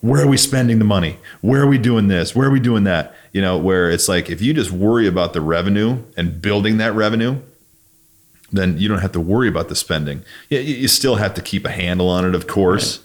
where 0.01 0.21
are 0.23 0.27
we 0.27 0.37
spending 0.37 0.81
the 0.81 0.85
money? 0.85 1.19
Where 1.41 1.63
are 1.63 1.69
we 1.69 1.79
doing 1.79 2.09
this? 2.09 2.35
Where 2.35 2.49
are 2.49 2.51
we 2.51 2.59
doing 2.59 2.83
that? 2.85 3.15
You 3.33 3.41
know, 3.41 3.57
where 3.57 3.89
it's 3.89 4.09
like 4.09 4.29
if 4.29 4.43
you 4.43 4.53
just 4.53 4.73
worry 4.73 5.07
about 5.07 5.33
the 5.33 5.41
revenue 5.41 6.03
and 6.17 6.43
building 6.43 6.79
that 6.79 6.95
revenue, 6.95 7.39
then 8.51 8.79
you 8.79 8.89
don't 8.89 8.99
have 8.99 9.13
to 9.13 9.21
worry 9.21 9.49
about 9.49 9.69
the 9.69 9.77
spending. 9.77 10.25
Yeah, 10.49 10.59
you, 10.59 10.75
you 10.75 10.89
still 10.89 11.17
have 11.17 11.35
to 11.35 11.43
keep 11.43 11.65
a 11.65 11.71
handle 11.71 12.09
on 12.09 12.25
it, 12.25 12.35
of 12.35 12.49
course. 12.49 13.01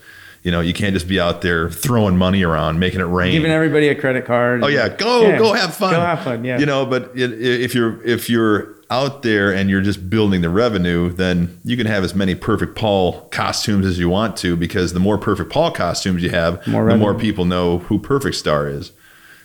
You 0.46 0.52
know, 0.52 0.62
you 0.62 0.74
can't 0.74 0.94
just 0.94 1.08
be 1.08 1.20
out 1.20 1.42
there 1.42 1.72
throwing 1.72 2.18
money 2.18 2.44
around, 2.44 2.78
making 2.78 3.00
it 3.00 3.06
rain. 3.06 3.32
Giving 3.32 3.50
everybody 3.50 3.88
a 3.88 3.96
credit 3.96 4.26
card. 4.26 4.64
Oh 4.64 4.68
yeah, 4.68 4.90
go 4.90 5.24
Yeah, 5.24 5.40
go 5.40 5.54
have 5.54 5.74
fun. 5.74 5.96
Go 5.96 6.00
have 6.00 6.22
fun. 6.22 6.46
Yeah. 6.46 6.60
You 6.60 6.68
know, 6.68 6.86
but 6.86 7.12
it, 7.16 7.34
if 7.42 7.74
you're 7.74 8.00
if 8.04 8.30
you're 8.30 8.76
out 8.92 9.24
there 9.24 9.52
and 9.52 9.72
you're 9.72 9.82
just 9.82 10.08
building 10.08 10.42
the 10.42 10.50
revenue, 10.52 11.10
then 11.10 11.60
you 11.64 11.76
can 11.76 11.88
have 11.88 12.04
as 12.04 12.14
many 12.14 12.36
perfect 12.36 12.76
Paul 12.76 13.22
costumes 13.30 13.88
as 13.88 13.98
you 13.98 14.08
want 14.08 14.38
to, 14.38 14.56
because 14.56 14.94
the 14.94 15.00
more 15.00 15.18
perfect 15.18 15.52
Paul 15.52 15.72
costumes 15.72 16.22
you 16.22 16.30
have, 16.30 16.66
More 16.68 16.92
the 16.92 16.96
more 16.98 17.16
people 17.16 17.46
know 17.46 17.80
who 17.80 17.98
Perfect 17.98 18.36
Star 18.36 18.68
is. 18.68 18.92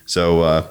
So, 0.05 0.41
uh, 0.41 0.67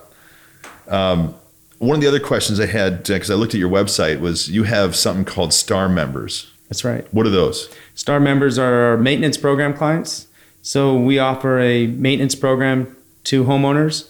um, 0.86 1.34
one 1.78 1.96
of 1.96 2.02
the 2.02 2.06
other 2.06 2.20
questions 2.20 2.60
I 2.60 2.66
had 2.66 3.02
because 3.02 3.32
I 3.32 3.34
looked 3.34 3.54
at 3.54 3.58
your 3.58 3.68
website 3.68 4.20
was 4.20 4.48
you 4.48 4.62
have 4.62 4.94
something 4.94 5.24
called 5.24 5.52
Star 5.52 5.88
Members. 5.88 6.52
That's 6.70 6.84
right. 6.84 7.04
What 7.12 7.26
are 7.26 7.30
those? 7.30 7.68
Star 7.94 8.20
members 8.20 8.58
are 8.58 8.90
our 8.92 8.96
maintenance 8.96 9.36
program 9.36 9.74
clients. 9.74 10.28
So 10.62 10.96
we 10.96 11.18
offer 11.18 11.58
a 11.58 11.88
maintenance 11.88 12.36
program 12.36 12.96
to 13.24 13.44
homeowners 13.44 14.08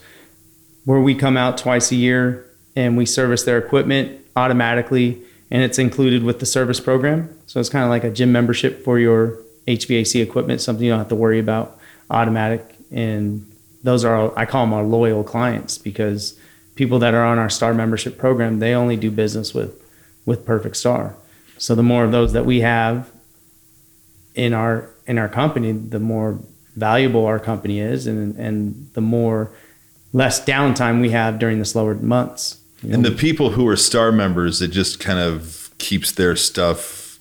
where 0.84 1.00
we 1.00 1.14
come 1.14 1.36
out 1.36 1.56
twice 1.56 1.90
a 1.90 1.96
year 1.96 2.46
and 2.76 2.96
we 2.96 3.06
service 3.06 3.44
their 3.44 3.58
equipment 3.58 4.20
automatically 4.36 5.22
and 5.50 5.62
it's 5.62 5.78
included 5.78 6.22
with 6.22 6.38
the 6.38 6.46
service 6.46 6.80
program. 6.80 7.34
So 7.46 7.60
it's 7.60 7.68
kind 7.68 7.84
of 7.84 7.90
like 7.90 8.04
a 8.04 8.10
gym 8.10 8.30
membership 8.30 8.84
for 8.84 8.98
your 8.98 9.38
HVAC 9.66 10.22
equipment, 10.22 10.60
something 10.60 10.84
you 10.84 10.90
don't 10.90 10.98
have 10.98 11.08
to 11.08 11.16
worry 11.16 11.38
about, 11.38 11.78
automatic. 12.10 12.64
And 12.92 13.50
those 13.82 14.04
are, 14.04 14.14
our, 14.14 14.38
I 14.38 14.44
call 14.44 14.66
them 14.66 14.74
our 14.74 14.84
loyal 14.84 15.24
clients 15.24 15.78
because 15.78 16.38
people 16.74 16.98
that 17.00 17.14
are 17.14 17.24
on 17.24 17.38
our 17.38 17.50
Star 17.50 17.74
membership 17.74 18.18
program, 18.18 18.58
they 18.58 18.74
only 18.74 18.96
do 18.96 19.10
business 19.10 19.54
with, 19.54 19.82
with 20.26 20.44
Perfect 20.44 20.76
Star. 20.76 21.16
So 21.60 21.74
the 21.74 21.82
more 21.82 22.04
of 22.04 22.10
those 22.10 22.32
that 22.32 22.46
we 22.46 22.60
have, 22.60 23.10
in 24.34 24.54
our 24.54 24.88
in 25.06 25.18
our 25.18 25.28
company, 25.28 25.72
the 25.72 26.00
more 26.00 26.38
valuable 26.74 27.26
our 27.26 27.38
company 27.38 27.80
is, 27.80 28.06
and 28.06 28.34
and 28.36 28.88
the 28.94 29.02
more 29.02 29.52
less 30.12 30.42
downtime 30.44 31.00
we 31.00 31.10
have 31.10 31.38
during 31.38 31.58
the 31.58 31.64
slower 31.64 31.94
months. 31.94 32.58
You 32.82 32.94
And 32.94 33.04
the 33.04 33.10
people 33.12 33.50
who 33.50 33.68
are 33.68 33.76
Star 33.76 34.10
members, 34.10 34.62
it 34.62 34.68
just 34.68 34.98
kind 35.00 35.18
of 35.18 35.70
keeps 35.78 36.12
their 36.12 36.34
stuff 36.34 37.18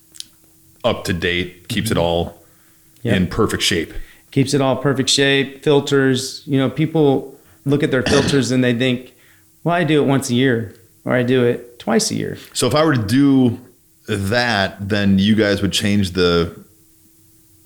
up 0.84 1.04
to 1.04 1.12
date, 1.12 1.68
keeps 1.68 1.90
it 1.90 1.94
mm-hmm. 1.94 2.02
all 2.02 2.42
Yeah. 3.02 3.16
in 3.16 3.26
perfect 3.26 3.62
shape. 3.62 3.92
keeps 4.30 4.54
it 4.54 4.60
all 4.60 4.76
perfect 4.76 5.10
shape. 5.10 5.62
Filters, 5.62 6.42
you 6.46 6.56
know, 6.56 6.70
people 6.70 7.38
look 7.66 7.82
at 7.82 7.90
their 7.90 8.02
filters 8.02 8.50
and 8.52 8.62
they 8.64 8.72
think, 8.72 9.12
"Well, 9.64 9.74
I 9.74 9.84
do 9.84 10.02
it 10.02 10.06
once 10.06 10.30
a 10.30 10.34
year, 10.34 10.74
or 11.04 11.12
I 11.14 11.22
do 11.24 11.44
it 11.44 11.78
twice 11.78 12.10
a 12.10 12.14
year." 12.14 12.38
So 12.54 12.66
if 12.66 12.74
I 12.74 12.82
were 12.84 12.94
to 12.94 13.02
do 13.20 13.58
that, 14.16 14.88
then 14.88 15.18
you 15.18 15.34
guys 15.34 15.62
would 15.62 15.72
change 15.72 16.12
the 16.12 16.58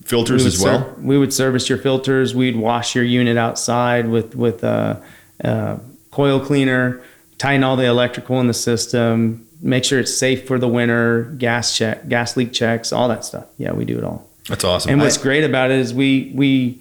filters 0.04 0.44
as 0.44 0.60
well. 0.60 0.80
ser- 0.80 1.00
we 1.00 1.18
would 1.18 1.32
service 1.32 1.68
your 1.68 1.78
filters. 1.78 2.34
We'd 2.34 2.56
wash 2.56 2.94
your 2.94 3.04
unit 3.04 3.36
outside 3.36 4.08
with 4.08 4.34
with 4.34 4.62
a, 4.64 5.02
a 5.40 5.80
coil 6.10 6.40
cleaner, 6.40 7.00
tighten 7.38 7.64
all 7.64 7.76
the 7.76 7.86
electrical 7.86 8.40
in 8.40 8.46
the 8.46 8.54
system, 8.54 9.46
make 9.62 9.84
sure 9.84 9.98
it's 9.98 10.14
safe 10.16 10.46
for 10.46 10.58
the 10.58 10.68
winter, 10.68 11.24
gas 11.38 11.76
check, 11.76 12.08
gas 12.08 12.36
leak 12.36 12.52
checks, 12.52 12.92
all 12.92 13.08
that 13.08 13.24
stuff. 13.24 13.46
Yeah, 13.58 13.72
we 13.72 13.84
do 13.84 13.98
it 13.98 14.04
all. 14.04 14.28
That's 14.48 14.64
awesome. 14.64 14.92
And 14.92 15.00
what's 15.00 15.18
I- 15.18 15.22
great 15.22 15.44
about 15.44 15.70
it 15.70 15.78
is 15.78 15.94
we 15.94 16.30
we 16.34 16.80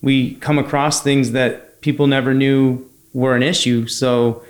we 0.00 0.34
come 0.36 0.58
across 0.58 1.02
things 1.02 1.32
that 1.32 1.80
people 1.80 2.06
never 2.06 2.32
knew 2.34 2.88
were 3.12 3.34
an 3.34 3.42
issue. 3.42 3.86
So 3.88 4.42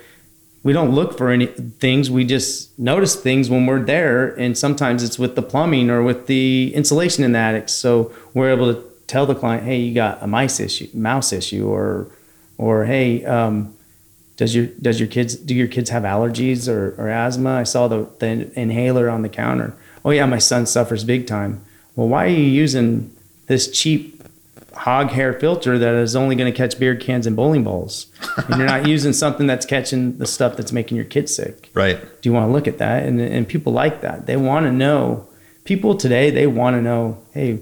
we 0.63 0.71
don't 0.71 0.91
look 0.91 1.17
for 1.17 1.29
any 1.29 1.47
things. 1.47 2.09
We 2.09 2.25
just 2.25 2.77
notice 2.79 3.15
things 3.15 3.49
when 3.49 3.65
we're 3.65 3.83
there, 3.83 4.33
and 4.35 4.57
sometimes 4.57 5.03
it's 5.03 5.19
with 5.19 5.35
the 5.35 5.41
plumbing 5.41 5.89
or 5.89 6.01
with 6.01 6.27
the 6.27 6.73
insulation 6.73 7.23
in 7.23 7.33
the 7.33 7.39
attic. 7.39 7.69
So 7.69 8.13
we're 8.33 8.51
able 8.51 8.73
to 8.73 8.81
tell 9.07 9.25
the 9.25 9.35
client, 9.35 9.65
"Hey, 9.65 9.79
you 9.79 9.93
got 9.93 10.23
a 10.23 10.27
mice 10.27 10.59
issue, 10.59 10.87
mouse 10.93 11.33
issue," 11.33 11.67
or 11.67 12.07
or 12.57 12.85
"Hey, 12.85 13.25
um, 13.25 13.75
does 14.37 14.55
your 14.55 14.67
does 14.81 14.99
your 14.99 15.07
kids 15.07 15.35
do 15.35 15.53
your 15.53 15.67
kids 15.67 15.89
have 15.89 16.03
allergies 16.03 16.67
or, 16.67 16.95
or 16.97 17.09
asthma? 17.09 17.51
I 17.51 17.63
saw 17.63 17.87
the, 17.87 18.09
the 18.19 18.51
inhaler 18.59 19.09
on 19.09 19.21
the 19.21 19.29
counter. 19.29 19.75
Oh 20.03 20.09
yeah, 20.11 20.25
my 20.25 20.39
son 20.39 20.65
suffers 20.65 21.03
big 21.03 21.27
time. 21.27 21.63
Well, 21.95 22.07
why 22.07 22.25
are 22.25 22.29
you 22.29 22.43
using 22.43 23.15
this 23.47 23.69
cheap 23.69 24.12
hog 24.75 25.11
hair 25.11 25.33
filter 25.33 25.77
that 25.77 25.93
is 25.95 26.15
only 26.15 26.35
going 26.35 26.51
to 26.51 26.55
catch 26.57 26.79
beer 26.79 26.95
cans 26.95 27.25
and 27.27 27.35
bowling 27.35 27.63
balls? 27.63 28.07
And 28.37 28.57
you're 28.57 28.65
not 28.67 28.87
using 28.95 29.13
something 29.13 29.47
that's 29.47 29.65
catching 29.65 30.17
the 30.17 30.25
stuff 30.25 30.57
that's 30.57 30.71
making 30.71 30.95
your 30.97 31.05
kids 31.05 31.33
sick. 31.35 31.69
right. 31.73 31.99
Do 32.21 32.29
you 32.29 32.33
want 32.33 32.47
to 32.47 32.51
look 32.51 32.67
at 32.67 32.77
that? 32.79 33.03
And 33.03 33.19
and 33.21 33.47
people 33.47 33.73
like 33.73 34.01
that. 34.01 34.25
They 34.25 34.37
want 34.37 34.65
to 34.65 34.71
know. 34.71 35.27
People 35.63 35.95
today 35.95 36.29
they 36.29 36.47
want 36.47 36.75
to 36.75 36.81
know. 36.81 37.23
Hey, 37.31 37.59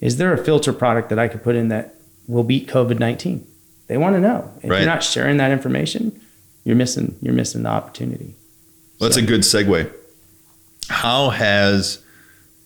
is 0.00 0.16
there 0.18 0.32
a 0.32 0.38
filter 0.44 0.72
product 0.72 1.08
that 1.10 1.18
I 1.18 1.28
could 1.28 1.42
put 1.42 1.56
in 1.56 1.68
that 1.68 1.94
will 2.28 2.44
beat 2.44 2.68
COVID 2.68 2.98
nineteen? 2.98 3.46
They 3.88 3.96
want 3.96 4.14
to 4.14 4.20
know. 4.20 4.52
If 4.62 4.70
Right. 4.70 4.78
you're 4.78 4.86
not 4.86 5.02
sharing 5.02 5.36
that 5.38 5.50
information, 5.50 6.20
you're 6.64 6.76
missing 6.76 7.16
you're 7.20 7.34
missing 7.34 7.62
the 7.64 7.70
opportunity. 7.70 8.34
Well, 9.00 9.08
that's 9.08 9.16
a 9.16 9.22
good 9.22 9.40
segue. 9.40 9.90
How 10.88 11.30
has 11.30 11.98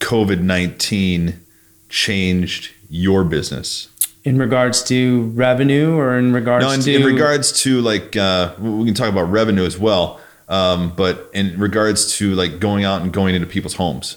COVID 0.00 0.40
19 0.40 1.40
changed 1.88 2.72
your 2.94 3.24
business? 3.24 3.88
In 4.24 4.38
regards 4.38 4.82
to 4.84 5.30
revenue, 5.34 5.96
or 5.96 6.16
in 6.16 6.32
regards 6.32 6.64
No, 6.64 6.70
in, 6.70 6.80
to 6.80 6.94
in 6.94 7.04
regards 7.04 7.60
to 7.62 7.80
like, 7.82 8.16
uh, 8.16 8.54
we 8.58 8.86
can 8.86 8.94
talk 8.94 9.10
about 9.10 9.30
revenue 9.30 9.64
as 9.64 9.78
well. 9.78 10.20
Um, 10.48 10.92
but 10.94 11.30
in 11.34 11.58
regards 11.58 12.16
to 12.18 12.34
like 12.34 12.60
going 12.60 12.84
out 12.84 13.02
and 13.02 13.12
going 13.12 13.34
into 13.34 13.46
people's 13.46 13.74
homes. 13.74 14.16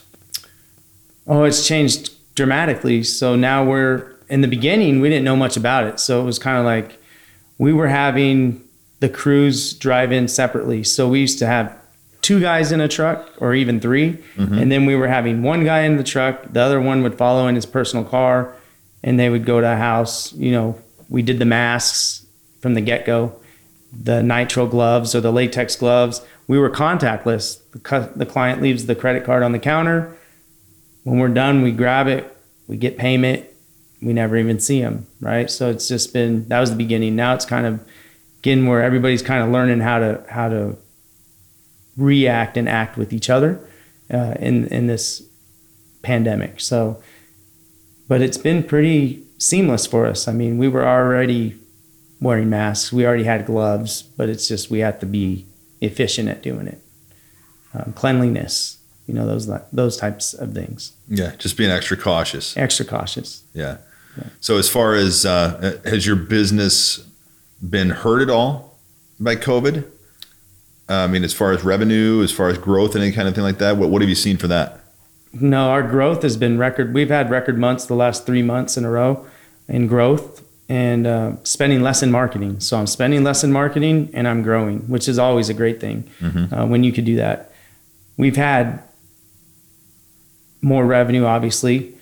Oh, 1.25 1.43
it's 1.43 1.67
changed 1.67 2.13
dramatically. 2.35 3.03
So 3.03 3.35
now 3.35 3.65
we're 3.65 4.15
in 4.29 4.41
the 4.41 4.47
beginning, 4.47 5.01
we 5.01 5.09
didn't 5.09 5.25
know 5.25 5.35
much 5.35 5.57
about 5.57 5.85
it. 5.85 5.99
So 5.99 6.21
it 6.21 6.25
was 6.25 6.37
kind 6.37 6.57
of 6.57 6.65
like 6.65 7.01
we 7.57 7.73
were 7.73 7.87
having 7.87 8.63
the 8.99 9.09
crews 9.09 9.73
drive 9.73 10.11
in 10.11 10.27
separately. 10.27 10.83
So 10.83 11.07
we 11.09 11.19
used 11.19 11.39
to 11.39 11.47
have 11.47 11.75
two 12.21 12.39
guys 12.39 12.71
in 12.71 12.81
a 12.81 12.87
truck 12.87 13.29
or 13.37 13.53
even 13.53 13.79
3 13.79 14.17
And 14.37 14.71
then 14.71 14.85
we 14.85 14.95
were 14.95 15.07
having 15.07 15.43
one 15.43 15.63
guy 15.63 15.81
in 15.81 15.95
the 15.95 16.03
truck, 16.03 16.51
the 16.51 16.59
other 16.61 16.81
one 16.81 17.01
would 17.03 17.15
follow 17.15 17.47
in 17.47 17.55
his 17.55 17.65
personal 17.65 18.03
car, 18.03 18.53
and 19.07 19.19
they 19.19 19.29
would 19.29 19.45
go 19.45 19.61
to 19.61 19.71
a 19.71 19.75
house. 19.75 20.33
You 20.33 20.51
know, 20.51 20.81
we 21.09 21.21
did 21.21 21.39
the 21.39 21.45
masks 21.45 22.25
from 22.61 22.73
the 22.73 22.81
get 22.81 23.05
go, 23.05 23.39
the 23.91 24.21
nitro 24.21 24.67
gloves 24.67 25.15
or 25.15 25.21
the 25.21 25.31
latex 25.31 25.75
gloves. 25.75 26.21
We 26.47 26.57
were 26.59 26.69
contactless. 26.69 27.59
The, 27.71 27.79
cu- 27.79 28.11
the 28.15 28.25
client 28.25 28.61
leaves 28.61 28.85
the 28.85 28.95
credit 28.95 29.23
card 29.23 29.43
on 29.43 29.51
the 29.51 29.59
counter 29.59 30.17
when 31.07 31.19
we're 31.19 31.29
done, 31.29 31.61
we 31.61 31.71
grab 31.71 32.07
it, 32.07 32.35
we 32.67 32.75
get 32.75 32.97
payment, 32.97 33.45
we 34.01 34.11
never 34.11 34.35
even 34.35 34.59
see 34.59 34.81
them, 34.81 35.07
right? 35.21 35.49
So 35.49 35.69
it's 35.69 35.87
just 35.87 36.11
been 36.11 36.45
that 36.49 36.59
was 36.59 36.69
the 36.69 36.75
beginning. 36.75 37.15
Now 37.15 37.33
it's 37.33 37.45
kind 37.45 37.65
of 37.65 37.79
getting 38.41 38.67
where 38.67 38.83
everybody's 38.83 39.21
kind 39.21 39.41
of 39.41 39.49
learning 39.49 39.79
how 39.79 39.99
to 39.99 40.21
how 40.29 40.49
to 40.49 40.75
react 41.95 42.57
and 42.57 42.67
act 42.67 42.97
with 42.97 43.13
each 43.13 43.29
other 43.29 43.57
uh, 44.13 44.35
in 44.41 44.67
in 44.67 44.87
this 44.87 45.23
pandemic. 46.01 46.59
So, 46.59 47.01
but 48.07 48.21
it's 48.21 48.37
been 48.37 48.63
pretty 48.63 49.23
seamless 49.37 49.85
for 49.85 50.05
us. 50.05 50.27
I 50.27 50.33
mean, 50.33 50.57
we 50.57 50.67
were 50.67 50.85
already 50.85 51.55
wearing 52.19 52.49
masks, 52.49 52.91
we 52.91 53.05
already 53.05 53.25
had 53.25 53.45
gloves, 53.45 54.01
but 54.01 54.29
it's 54.29 54.47
just 54.47 54.71
we 54.71 54.79
have 54.79 54.99
to 54.99 55.05
be 55.05 55.45
efficient 55.81 56.29
at 56.29 56.41
doing 56.41 56.67
it. 56.67 56.81
Um, 57.73 57.93
cleanliness, 57.93 58.77
you 59.05 59.13
know, 59.13 59.25
those 59.27 59.49
those 59.71 59.97
types 59.97 60.33
of 60.33 60.53
things. 60.53 60.93
Yeah, 61.07 61.35
just 61.37 61.57
being 61.57 61.69
extra 61.69 61.97
cautious. 61.97 62.57
Extra 62.57 62.85
cautious. 62.85 63.43
Yeah. 63.53 63.77
So 64.39 64.57
as 64.57 64.69
far 64.69 64.95
as 64.95 65.25
uh, 65.25 65.79
has 65.85 66.05
your 66.05 66.15
business 66.15 67.07
been 67.67 67.89
hurt 67.91 68.21
at 68.21 68.29
all 68.29 68.77
by 69.19 69.35
COVID? 69.35 69.83
Uh, 70.89 70.93
I 70.93 71.07
mean, 71.07 71.23
as 71.23 71.33
far 71.33 71.51
as 71.51 71.63
revenue, 71.63 72.23
as 72.23 72.31
far 72.31 72.49
as 72.49 72.57
growth, 72.57 72.95
and 72.95 73.03
any 73.03 73.13
kind 73.13 73.27
of 73.27 73.35
thing 73.35 73.43
like 73.43 73.57
that. 73.59 73.77
What 73.77 73.89
what 73.89 74.01
have 74.01 74.09
you 74.09 74.15
seen 74.15 74.37
for 74.37 74.47
that? 74.47 74.79
No, 75.41 75.69
our 75.69 75.83
growth 75.83 76.23
has 76.23 76.37
been 76.37 76.57
record. 76.57 76.93
We've 76.93 77.09
had 77.09 77.29
record 77.29 77.57
months 77.57 77.85
the 77.85 77.95
last 77.95 78.25
three 78.25 78.43
months 78.43 78.77
in 78.77 78.85
a 78.85 78.89
row 78.89 79.25
in 79.67 79.87
growth 79.87 80.43
and 80.69 81.07
uh, 81.07 81.31
spending 81.43 81.81
less 81.81 82.03
in 82.03 82.11
marketing. 82.11 82.59
So 82.59 82.77
I'm 82.77 82.87
spending 82.87 83.23
less 83.23 83.43
in 83.43 83.51
marketing 83.51 84.09
and 84.13 84.27
I'm 84.27 84.41
growing, 84.41 84.79
which 84.89 85.07
is 85.07 85.17
always 85.17 85.49
a 85.49 85.53
great 85.53 85.79
thing 85.79 86.09
uh, 86.51 86.65
when 86.65 86.83
you 86.83 86.91
could 86.91 87.05
do 87.05 87.15
that. 87.17 87.51
We've 88.17 88.35
had 88.35 88.83
more 90.61 90.85
revenue, 90.85 91.25
obviously. 91.25 91.93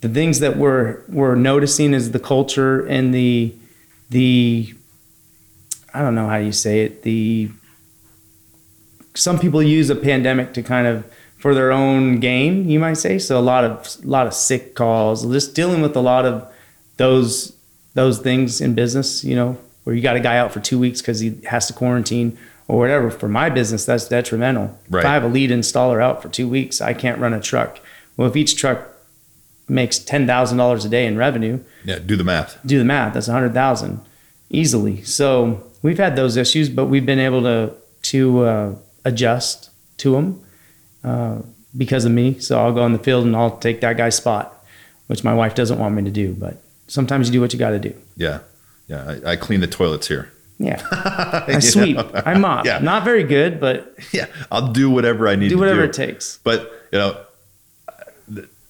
The 0.00 0.08
things 0.08 0.40
that 0.40 0.56
we're 0.56 1.02
we're 1.08 1.34
noticing 1.34 1.94
is 1.94 2.12
the 2.12 2.18
culture 2.18 2.86
and 2.86 3.14
the 3.14 3.54
the 4.08 4.74
I 5.92 6.00
don't 6.00 6.14
know 6.14 6.28
how 6.28 6.36
you 6.36 6.52
say 6.52 6.84
it 6.84 7.02
the 7.02 7.50
some 9.14 9.38
people 9.38 9.62
use 9.62 9.90
a 9.90 9.96
pandemic 9.96 10.54
to 10.54 10.62
kind 10.62 10.86
of 10.86 11.04
for 11.40 11.54
their 11.54 11.72
own 11.72 12.20
gain, 12.20 12.68
you 12.68 12.78
might 12.78 12.94
say. 12.98 13.18
So 13.18 13.38
a 13.38 13.40
lot 13.40 13.64
of 13.64 13.96
a 14.04 14.06
lot 14.06 14.26
of 14.26 14.34
sick 14.34 14.74
calls, 14.74 15.24
just 15.26 15.54
dealing 15.54 15.82
with 15.82 15.96
a 15.96 16.00
lot 16.00 16.24
of 16.26 16.46
those 16.96 17.56
those 17.94 18.18
things 18.20 18.60
in 18.60 18.74
business. 18.74 19.24
You 19.24 19.34
know, 19.36 19.58
where 19.84 19.96
you 19.96 20.02
got 20.02 20.16
a 20.16 20.20
guy 20.20 20.36
out 20.36 20.52
for 20.52 20.60
two 20.60 20.78
weeks 20.78 21.00
because 21.00 21.20
he 21.20 21.40
has 21.48 21.66
to 21.68 21.72
quarantine 21.72 22.36
or 22.68 22.78
whatever. 22.78 23.10
For 23.10 23.28
my 23.28 23.48
business, 23.50 23.84
that's 23.84 24.06
detrimental. 24.08 24.78
Right. 24.88 25.00
If 25.00 25.06
I 25.06 25.14
have 25.14 25.24
a 25.24 25.28
lead 25.28 25.50
installer 25.50 26.02
out 26.02 26.22
for 26.22 26.28
two 26.28 26.48
weeks, 26.48 26.80
I 26.80 26.94
can't 26.94 27.18
run 27.18 27.32
a 27.32 27.40
truck. 27.40 27.80
Well, 28.16 28.28
if 28.28 28.36
each 28.36 28.56
truck 28.56 28.86
makes 29.68 29.98
ten 29.98 30.26
thousand 30.26 30.58
dollars 30.58 30.84
a 30.84 30.88
day 30.88 31.06
in 31.06 31.16
revenue, 31.16 31.60
Yeah, 31.84 31.98
do 32.00 32.16
the 32.16 32.24
math. 32.24 32.58
do 32.66 32.78
the 32.78 32.84
math. 32.84 33.14
That's 33.14 33.28
a 33.28 33.32
hundred 33.32 33.54
thousand 33.54 34.00
easily. 34.50 35.02
So 35.04 35.62
we've 35.82 35.98
had 35.98 36.16
those 36.16 36.36
issues, 36.36 36.68
but 36.68 36.86
we've 36.86 37.06
been 37.06 37.18
able 37.20 37.42
to 37.42 37.72
to 38.02 38.44
uh, 38.44 38.74
adjust 39.04 39.70
to 39.98 40.12
them 40.12 40.42
uh, 41.04 41.38
because 41.76 42.04
of 42.04 42.12
me. 42.12 42.38
So 42.40 42.58
I'll 42.60 42.72
go 42.72 42.84
in 42.86 42.92
the 42.92 42.98
field 42.98 43.24
and 43.26 43.34
I'll 43.36 43.56
take 43.58 43.80
that 43.80 43.96
guy's 43.96 44.16
spot, 44.16 44.52
which 45.06 45.22
my 45.24 45.34
wife 45.34 45.54
doesn't 45.54 45.78
want 45.78 45.94
me 45.94 46.02
to 46.04 46.10
do. 46.10 46.34
But 46.34 46.56
sometimes 46.88 47.28
you 47.28 47.32
do 47.32 47.40
what 47.40 47.52
you 47.52 47.58
got 47.58 47.70
to 47.70 47.78
do. 47.78 47.94
Yeah, 48.16 48.40
yeah. 48.88 49.16
I, 49.24 49.32
I 49.32 49.36
clean 49.36 49.60
the 49.60 49.66
toilets 49.66 50.08
here. 50.08 50.30
Yeah, 50.58 50.82
I 51.48 51.58
sweep? 51.60 51.96
I 52.14 52.34
mop. 52.36 52.66
Yeah. 52.66 52.80
Not 52.80 53.02
very 53.04 53.22
good, 53.24 53.60
but 53.60 53.96
Yeah, 54.12 54.26
I'll 54.52 54.72
do 54.72 54.90
whatever 54.90 55.26
I 55.26 55.34
need. 55.34 55.48
To 55.48 55.54
do 55.54 55.58
whatever 55.58 55.80
do. 55.82 55.88
it 55.88 55.92
takes. 55.94 56.38
But 56.44 56.70
you 56.92 56.98
know, 56.98 57.16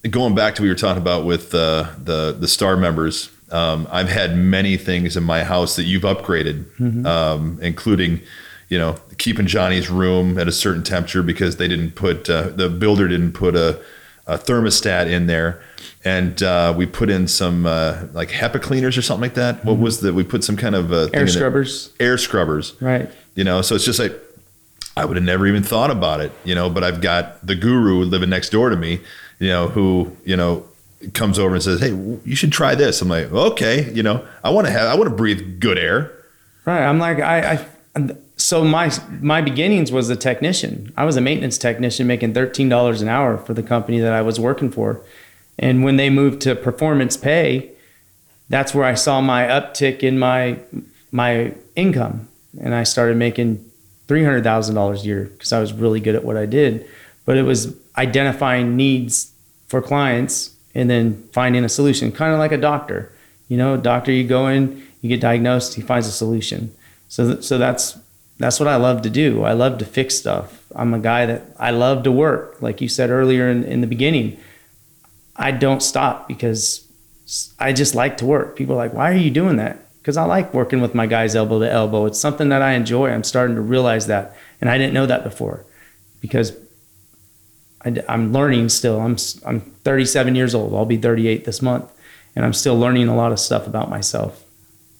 going 0.08 0.34
back 0.34 0.54
to 0.54 0.62
what 0.62 0.66
you 0.66 0.70
were 0.70 0.76
talking 0.76 1.02
about 1.02 1.24
with 1.24 1.54
uh, 1.54 1.90
the 2.02 2.36
the 2.38 2.46
star 2.48 2.76
members, 2.76 3.30
um, 3.50 3.88
I've 3.90 4.08
had 4.08 4.36
many 4.36 4.76
things 4.76 5.16
in 5.16 5.24
my 5.24 5.42
house 5.44 5.76
that 5.76 5.84
you've 5.84 6.04
upgraded, 6.04 6.64
Mm-hmm. 6.78 7.06
um, 7.06 7.58
including, 7.60 8.20
you 8.70 8.78
know, 8.78 8.96
keeping 9.18 9.46
Johnny's 9.46 9.90
room 9.90 10.38
at 10.38 10.48
a 10.48 10.52
certain 10.52 10.82
temperature 10.82 11.22
because 11.22 11.56
they 11.58 11.68
didn't 11.68 11.90
put 11.96 12.30
uh, 12.30 12.48
the 12.48 12.68
builder 12.70 13.06
didn't 13.08 13.32
put 13.32 13.54
a, 13.54 13.78
a 14.26 14.38
thermostat 14.38 15.06
in 15.08 15.26
there, 15.26 15.60
and 16.04 16.42
uh, 16.42 16.72
we 16.74 16.86
put 16.86 17.10
in 17.10 17.28
some 17.28 17.66
uh, 17.66 18.04
like 18.14 18.30
HEPA 18.30 18.62
cleaners 18.62 18.96
or 18.96 19.02
something 19.02 19.22
like 19.22 19.34
that. 19.34 19.62
What 19.64 19.76
was 19.78 20.00
that? 20.00 20.14
We 20.14 20.24
put 20.24 20.42
some 20.44 20.56
kind 20.56 20.74
of 20.74 20.90
uh, 20.92 20.96
Mm-hmm. 21.08 21.16
Air 21.16 21.26
scrubbers, 21.28 21.90
air 22.00 22.16
scrubbers 22.16 22.74
right? 22.80 23.10
you 23.34 23.44
know 23.44 23.60
so 23.62 23.74
it's 23.76 23.84
just 23.84 23.98
like 23.98 24.12
i 24.96 25.04
would 25.04 25.16
have 25.16 25.24
never 25.24 25.46
even 25.46 25.62
thought 25.62 25.90
about 25.90 26.20
it 26.20 26.32
you 26.44 26.52
know 26.54 26.68
but 26.68 26.82
i've 26.82 27.00
got 27.00 27.44
the 27.46 27.54
guru 27.54 28.02
living 28.04 28.28
next 28.28 28.50
door 28.50 28.70
to 28.70 28.76
me 28.76 29.00
you 29.38 29.46
know 29.48 29.68
who 29.68 30.14
you 30.24 30.36
know 30.36 30.64
comes 31.14 31.38
over 31.38 31.54
and 31.54 31.62
says 31.62 31.78
hey 31.80 31.90
you 32.24 32.34
should 32.34 32.50
try 32.52 32.74
this 32.74 33.00
i'm 33.00 33.08
like 33.08 33.30
okay 33.32 33.90
you 33.92 34.02
know 34.02 34.26
i 34.42 34.50
want 34.50 34.66
to 34.66 34.72
have 34.72 34.88
i 34.88 34.94
want 34.94 35.08
to 35.08 35.14
breathe 35.14 35.60
good 35.60 35.78
air 35.78 36.12
Right. 36.66 36.82
I'm 36.84 36.98
like 36.98 37.20
I, 37.20 37.52
I 37.54 37.56
so 38.36 38.64
my 38.64 38.92
my 39.20 39.40
beginnings 39.40 39.90
was 39.92 40.08
a 40.10 40.16
technician. 40.16 40.92
I 40.96 41.04
was 41.04 41.16
a 41.16 41.20
maintenance 41.20 41.58
technician 41.58 42.06
making 42.06 42.34
thirteen 42.34 42.68
dollars 42.68 43.02
an 43.02 43.08
hour 43.08 43.36
for 43.36 43.54
the 43.54 43.62
company 43.62 43.98
that 44.00 44.12
I 44.12 44.22
was 44.22 44.38
working 44.38 44.70
for. 44.70 45.00
And 45.58 45.84
when 45.84 45.96
they 45.96 46.08
moved 46.08 46.40
to 46.42 46.54
performance 46.54 47.16
pay, 47.16 47.70
that's 48.48 48.74
where 48.74 48.84
I 48.84 48.94
saw 48.94 49.20
my 49.20 49.44
uptick 49.44 50.02
in 50.02 50.18
my 50.18 50.58
my 51.10 51.54
income. 51.76 52.28
And 52.60 52.74
I 52.74 52.84
started 52.84 53.16
making 53.16 53.64
three 54.08 54.24
hundred 54.24 54.44
thousand 54.44 54.74
dollars 54.74 55.02
a 55.02 55.06
year 55.06 55.24
because 55.24 55.52
I 55.52 55.60
was 55.60 55.72
really 55.72 56.00
good 56.00 56.14
at 56.14 56.24
what 56.24 56.36
I 56.36 56.46
did. 56.46 56.86
But 57.24 57.36
it 57.36 57.42
was 57.42 57.76
identifying 57.96 58.76
needs 58.76 59.32
for 59.66 59.82
clients 59.82 60.54
and 60.74 60.88
then 60.88 61.28
finding 61.32 61.64
a 61.64 61.68
solution, 61.68 62.12
kind 62.12 62.32
of 62.32 62.38
like 62.38 62.52
a 62.52 62.56
doctor. 62.56 63.12
You 63.48 63.56
know, 63.56 63.76
doctor, 63.76 64.12
you 64.12 64.26
go 64.26 64.46
in, 64.46 64.86
you 65.00 65.08
get 65.08 65.20
diagnosed, 65.20 65.74
he 65.74 65.82
finds 65.82 66.06
a 66.06 66.12
solution. 66.12 66.72
So, 67.10 67.32
th- 67.32 67.44
so 67.44 67.58
that's 67.58 67.98
that's 68.38 68.58
what 68.58 68.68
I 68.68 68.76
love 68.76 69.02
to 69.02 69.10
do. 69.10 69.42
I 69.42 69.52
love 69.52 69.76
to 69.78 69.84
fix 69.84 70.14
stuff. 70.14 70.64
I'm 70.74 70.94
a 70.94 70.98
guy 70.98 71.26
that 71.26 71.42
I 71.58 71.72
love 71.72 72.04
to 72.04 72.12
work, 72.12 72.62
like 72.62 72.80
you 72.80 72.88
said 72.88 73.10
earlier 73.10 73.50
in, 73.50 73.64
in 73.64 73.82
the 73.82 73.86
beginning. 73.86 74.38
I 75.36 75.50
don't 75.50 75.82
stop 75.82 76.26
because 76.26 76.88
I 77.58 77.74
just 77.74 77.94
like 77.94 78.16
to 78.18 78.24
work. 78.24 78.56
People 78.56 78.76
are 78.76 78.78
like, 78.78 78.94
why 78.94 79.10
are 79.10 79.16
you 79.16 79.30
doing 79.30 79.56
that? 79.56 79.78
Because 79.98 80.16
I 80.16 80.24
like 80.24 80.54
working 80.54 80.80
with 80.80 80.94
my 80.94 81.06
guys 81.06 81.36
elbow 81.36 81.58
to 81.58 81.70
elbow. 81.70 82.06
It's 82.06 82.18
something 82.18 82.48
that 82.48 82.62
I 82.62 82.72
enjoy. 82.72 83.10
I'm 83.10 83.24
starting 83.24 83.56
to 83.56 83.62
realize 83.62 84.06
that, 84.06 84.36
and 84.60 84.70
I 84.70 84.78
didn't 84.78 84.94
know 84.94 85.06
that 85.06 85.22
before, 85.24 85.66
because 86.20 86.56
I, 87.84 88.02
am 88.08 88.32
learning 88.32 88.68
still. 88.70 89.00
I'm 89.00 89.16
I'm 89.44 89.60
37 89.60 90.34
years 90.34 90.54
old. 90.54 90.74
I'll 90.74 90.86
be 90.86 90.96
38 90.96 91.44
this 91.44 91.60
month, 91.60 91.90
and 92.34 92.44
I'm 92.44 92.54
still 92.54 92.78
learning 92.78 93.08
a 93.08 93.16
lot 93.16 93.32
of 93.32 93.40
stuff 93.40 93.66
about 93.66 93.90
myself. 93.90 94.44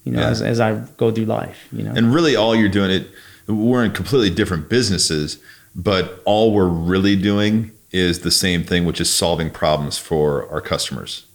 You 0.05 0.13
know, 0.13 0.21
Yeah. 0.21 0.31
as, 0.31 0.43
as 0.43 0.61
I 0.61 0.83
go 0.97 1.11
through 1.11 1.27
life. 1.27 1.69
You 1.73 1.83
know, 1.85 1.93
and 1.95 2.15
really 2.15 2.35
all 2.37 2.55
you're 2.57 2.69
doing 2.69 2.91
it 2.91 3.07
we're 3.47 3.85
in 3.85 3.91
completely 3.93 4.31
different 4.31 4.69
businesses 4.69 5.39
but 5.75 6.21
all 6.25 6.53
we're 6.53 6.69
really 6.69 7.17
doing 7.17 7.73
is 7.91 8.21
the 8.21 8.31
same 8.31 8.63
thing 8.63 8.85
which 8.85 9.01
is 9.01 9.13
solving 9.13 9.51
problems 9.51 9.99
for 9.99 10.49
our 10.53 10.61
customers 10.61 11.27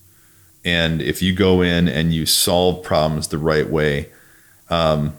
and 0.63 1.01
if 1.01 1.21
you 1.21 1.33
go 1.33 1.61
in 1.61 1.87
and 1.89 2.13
you 2.13 2.25
solve 2.25 2.83
problems 2.83 3.27
the 3.27 3.37
right 3.37 3.69
way 3.69 4.07
um, 4.69 5.13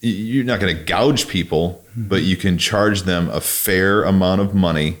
you're 0.00 0.44
not 0.44 0.60
going 0.60 0.74
to 0.74 0.82
gouge 0.84 1.28
people 1.28 1.84
but 1.96 2.22
you 2.22 2.36
can 2.36 2.56
charge 2.56 3.02
them 3.02 3.28
a 3.30 3.40
fair 3.40 4.02
amount 4.04 4.40
of 4.40 4.54
money 4.54 4.96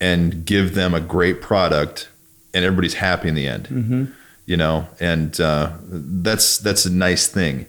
and 0.00 0.44
give 0.44 0.74
them 0.74 0.92
a 0.92 1.00
great 1.00 1.40
product 1.40 2.08
and 2.52 2.64
everybody's 2.66 2.94
happy 2.94 3.28
in 3.28 3.34
the 3.34 3.46
end 3.48 4.12
you 4.46 4.56
know 4.56 4.88
and 5.00 5.40
uh, 5.40 5.72
that's 5.82 6.58
that's 6.58 6.86
a 6.86 6.90
nice 6.90 7.26
thing 7.28 7.66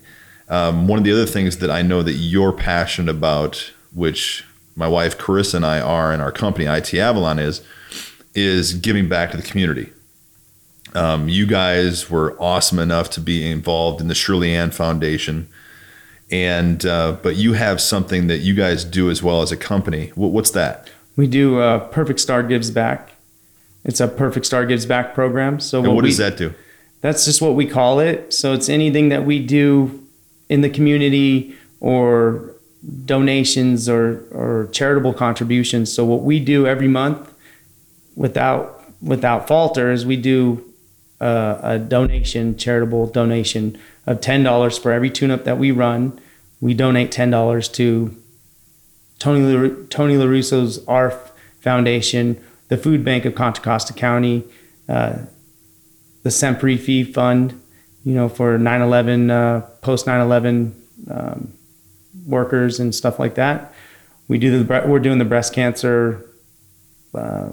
um, 0.49 0.87
one 0.87 0.97
of 0.97 1.05
the 1.05 1.11
other 1.11 1.25
things 1.25 1.57
that 1.57 1.69
I 1.69 1.81
know 1.81 2.01
that 2.03 2.13
you're 2.13 2.53
passionate 2.53 3.11
about, 3.11 3.71
which 3.93 4.45
my 4.75 4.87
wife 4.87 5.17
Carissa 5.17 5.55
and 5.55 5.65
I 5.65 5.81
are 5.81 6.13
in 6.13 6.21
our 6.21 6.31
company 6.31 6.65
IT 6.65 6.93
Avalon 6.93 7.39
is, 7.39 7.61
is 8.33 8.73
giving 8.73 9.09
back 9.09 9.31
to 9.31 9.37
the 9.37 9.43
community. 9.43 9.91
Um, 10.93 11.27
you 11.27 11.45
guys 11.45 12.09
were 12.09 12.37
awesome 12.39 12.79
enough 12.79 13.09
to 13.11 13.21
be 13.21 13.49
involved 13.49 13.99
in 13.99 14.07
the 14.07 14.15
Shirley 14.15 14.55
Ann 14.55 14.71
Foundation, 14.71 15.49
and 16.31 16.85
uh, 16.85 17.17
but 17.21 17.35
you 17.35 17.53
have 17.53 17.81
something 17.81 18.27
that 18.27 18.37
you 18.37 18.53
guys 18.53 18.85
do 18.85 19.09
as 19.09 19.21
well 19.21 19.41
as 19.41 19.51
a 19.51 19.57
company. 19.57 20.11
What, 20.15 20.31
what's 20.31 20.51
that? 20.51 20.89
we 21.17 21.27
do 21.27 21.59
uh, 21.59 21.79
Perfect 21.79 22.19
Star 22.19 22.41
Gives 22.41 22.71
Back. 22.71 23.11
It's 23.83 23.99
a 23.99 24.07
Perfect 24.07 24.45
Star 24.45 24.65
Gives 24.65 24.85
Back 24.85 25.13
program. 25.13 25.59
So 25.59 25.79
And 25.83 25.93
what 25.93 26.03
we, 26.03 26.09
does 26.09 26.17
that 26.17 26.37
do? 26.37 26.53
That's 27.01 27.25
just 27.25 27.41
what 27.41 27.55
we 27.55 27.65
call 27.65 27.99
it. 27.99 28.33
So 28.33 28.53
it's 28.53 28.69
anything 28.69 29.09
that 29.09 29.25
we 29.25 29.45
do 29.45 30.03
in 30.49 30.61
the 30.61 30.69
community 30.69 31.55
or 31.79 32.55
donations 33.05 33.89
or, 33.89 34.25
or 34.31 34.69
charitable 34.71 35.13
contributions. 35.13 35.93
So 35.93 36.05
what 36.05 36.23
we 36.23 36.39
do 36.39 36.65
every 36.65 36.87
month 36.87 37.33
without 38.15 38.73
without 39.01 39.47
falter 39.47 39.91
is 39.91 40.05
we 40.05 40.15
do 40.15 40.63
uh, 41.21 41.59
a 41.61 41.79
donation, 41.79 42.57
charitable 42.57 43.07
donation 43.07 43.77
of 44.05 44.21
ten 44.21 44.43
dollars 44.43 44.77
for 44.77 44.91
every 44.91 45.09
tune-up 45.09 45.43
that 45.43 45.57
we 45.57 45.71
run. 45.71 46.19
We 46.61 46.73
donate 46.73 47.11
ten 47.11 47.29
dollars 47.29 47.69
to 47.69 48.15
Tony 49.19 49.41
La- 49.41 49.75
Tony 49.89 50.17
La 50.17 50.25
Russa's 50.25 50.83
ARF 50.87 51.31
Foundation, 51.59 52.41
the 52.69 52.77
Food 52.77 53.03
Bank 53.03 53.25
of 53.25 53.35
Contra 53.35 53.63
Costa 53.63 53.93
County, 53.93 54.43
uh, 54.89 55.17
the 56.27 56.31
Semper 56.31 56.75
Fi 56.77 57.03
Fund, 57.05 57.53
you 58.03 58.13
know, 58.13 58.27
for 58.27 58.57
9/11 58.59 59.31
uh, 59.31 59.61
post 59.81 60.05
9/11 60.05 60.73
um, 61.09 61.53
workers 62.25 62.81
and 62.81 62.93
stuff 62.93 63.17
like 63.17 63.35
that. 63.35 63.73
We 64.27 64.37
do 64.37 64.61
the 64.61 64.83
we're 64.85 64.99
doing 64.99 65.19
the 65.19 65.25
breast 65.33 65.53
cancer 65.53 66.25
uh, 67.15 67.49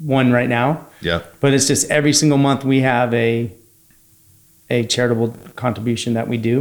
one 0.00 0.32
right 0.32 0.48
now, 0.48 0.86
Yeah. 1.00 1.20
but 1.40 1.54
it's 1.54 1.68
just 1.68 1.88
every 1.90 2.12
single 2.12 2.38
month 2.38 2.64
we 2.64 2.80
have 2.80 3.14
a 3.14 3.52
a 4.68 4.84
charitable 4.84 5.28
contribution 5.54 6.14
that 6.14 6.26
we 6.26 6.38
do. 6.38 6.56